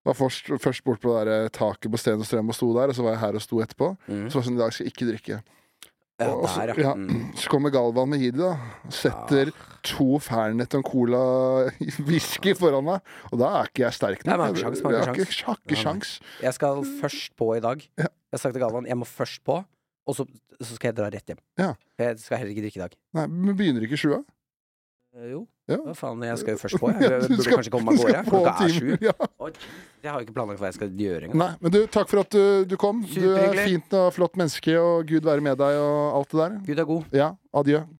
var 0.09 0.15
først, 0.17 0.47
først 0.65 0.81
bort 0.87 1.03
på 1.03 1.13
det 1.13 1.27
der 1.29 1.51
taket 1.53 1.93
på 1.93 1.99
Sten 2.01 2.23
og 2.23 2.25
Strøm 2.25 2.49
og 2.49 2.57
sto 2.57 2.71
der, 2.73 2.89
og 2.89 2.97
så 2.97 3.05
var 3.05 3.13
jeg 3.19 3.21
her 3.21 3.37
og 3.37 3.43
sto 3.45 3.59
etterpå. 3.61 3.91
Mm. 4.09 4.23
Så 4.33 4.39
var 4.39 4.41
det 4.41 4.47
sånn, 4.49 4.57
i 4.57 4.61
dag 4.63 4.73
skal 4.73 4.87
jeg 4.87 4.95
ikke 4.95 5.09
drikke. 5.11 5.41
Ja, 6.21 6.29
Og 6.37 6.47
så, 6.49 6.63
der, 6.63 6.73
ja. 6.73 6.87
ja, 6.89 6.95
Mm. 6.97 7.27
så 7.37 7.49
kommer 7.53 7.73
Galvan 7.75 8.09
med 8.09 8.21
Hidi, 8.25 8.41
da. 8.41 8.55
og 8.89 8.93
Setter 8.97 9.51
to 9.85 10.07
Fernet 10.25 10.73
og 10.73 10.81
en 10.81 10.87
Cola 10.89 11.21
whisky 12.09 12.55
foran 12.57 12.85
meg. 12.89 13.05
Og 13.33 13.41
da 13.41 13.53
er 13.61 13.69
ikke 13.71 13.85
jeg 13.87 13.97
sterk 13.99 14.25
nok. 14.25 14.41
Nei, 14.41 14.49
sjans, 14.63 14.81
Jeg 14.85 15.05
har 15.05 15.13
ikke, 15.13 15.29
har 15.51 15.61
ikke 15.61 15.69
Nei, 15.69 15.77
nei. 15.77 15.83
sjans. 15.85 16.15
Jeg 16.45 16.57
skal 16.57 16.83
først 17.05 17.37
på 17.41 17.51
i 17.57 17.61
dag. 17.65 17.85
Jeg 18.01 18.09
har 18.33 18.43
sagt 18.43 18.57
til 18.57 18.65
Galvan 18.65 18.89
jeg 18.89 18.97
må 19.01 19.09
først 19.09 19.45
på, 19.45 19.61
og 20.11 20.19
så, 20.19 20.27
så 20.61 20.75
skal 20.75 20.91
jeg 20.91 20.99
dra 21.01 21.09
rett 21.15 21.31
hjem. 21.33 21.41
Ja. 21.63 21.71
Jeg 22.03 22.19
skal 22.23 22.43
heller 22.43 22.53
ikke 22.57 22.67
drikke 22.67 22.81
i 22.83 22.85
dag. 22.85 22.99
Nei, 23.21 23.27
men 23.31 23.57
begynner 23.59 23.87
ikke 23.89 23.99
sjua? 24.03 24.21
Eh, 25.17 25.31
Jo, 25.33 25.41
Ja. 25.71 25.77
hva 25.87 25.93
faen, 25.99 26.21
jeg 26.27 26.39
skal 26.39 26.55
jo 26.57 26.59
først 26.61 26.79
på. 26.83 26.91
Jeg, 26.91 27.11
jeg 27.11 27.29
burde 27.31 27.43
skal- 27.47 27.57
kanskje 27.59 27.73
komme 27.75 27.93
meg 27.95 27.99
av 27.99 28.05
gårde. 28.07 28.21
Klokka 28.31 28.53
er 28.67 28.75
sju. 28.75 28.91
Ja. 29.07 29.15
Jeg 30.01 30.11
har 30.11 30.19
jo 30.21 30.25
ikke 30.27 30.35
planlagt 30.37 30.61
hva 30.63 30.69
jeg 30.71 30.77
skal 30.79 30.91
gjøre 30.97 31.27
engang. 31.29 31.41
Nei, 31.43 31.49
men 31.61 31.75
du, 31.75 31.81
takk 31.93 32.09
for 32.11 32.23
at 32.23 32.31
du, 32.35 32.65
du 32.71 32.77
kom. 32.81 33.03
Du 33.07 33.27
er 33.37 33.59
fint 33.67 33.93
og 33.99 34.11
flott 34.17 34.39
menneske, 34.41 34.75
og 34.81 35.07
Gud 35.11 35.27
være 35.27 35.43
med 35.45 35.59
deg 35.61 35.79
og 35.83 36.21
alt 36.21 36.31
det 36.35 36.41
der. 36.41 36.55
Gud 36.71 36.79
er 36.85 36.89
god. 36.89 37.05
Ja, 37.23 37.29
adjø. 37.63 37.83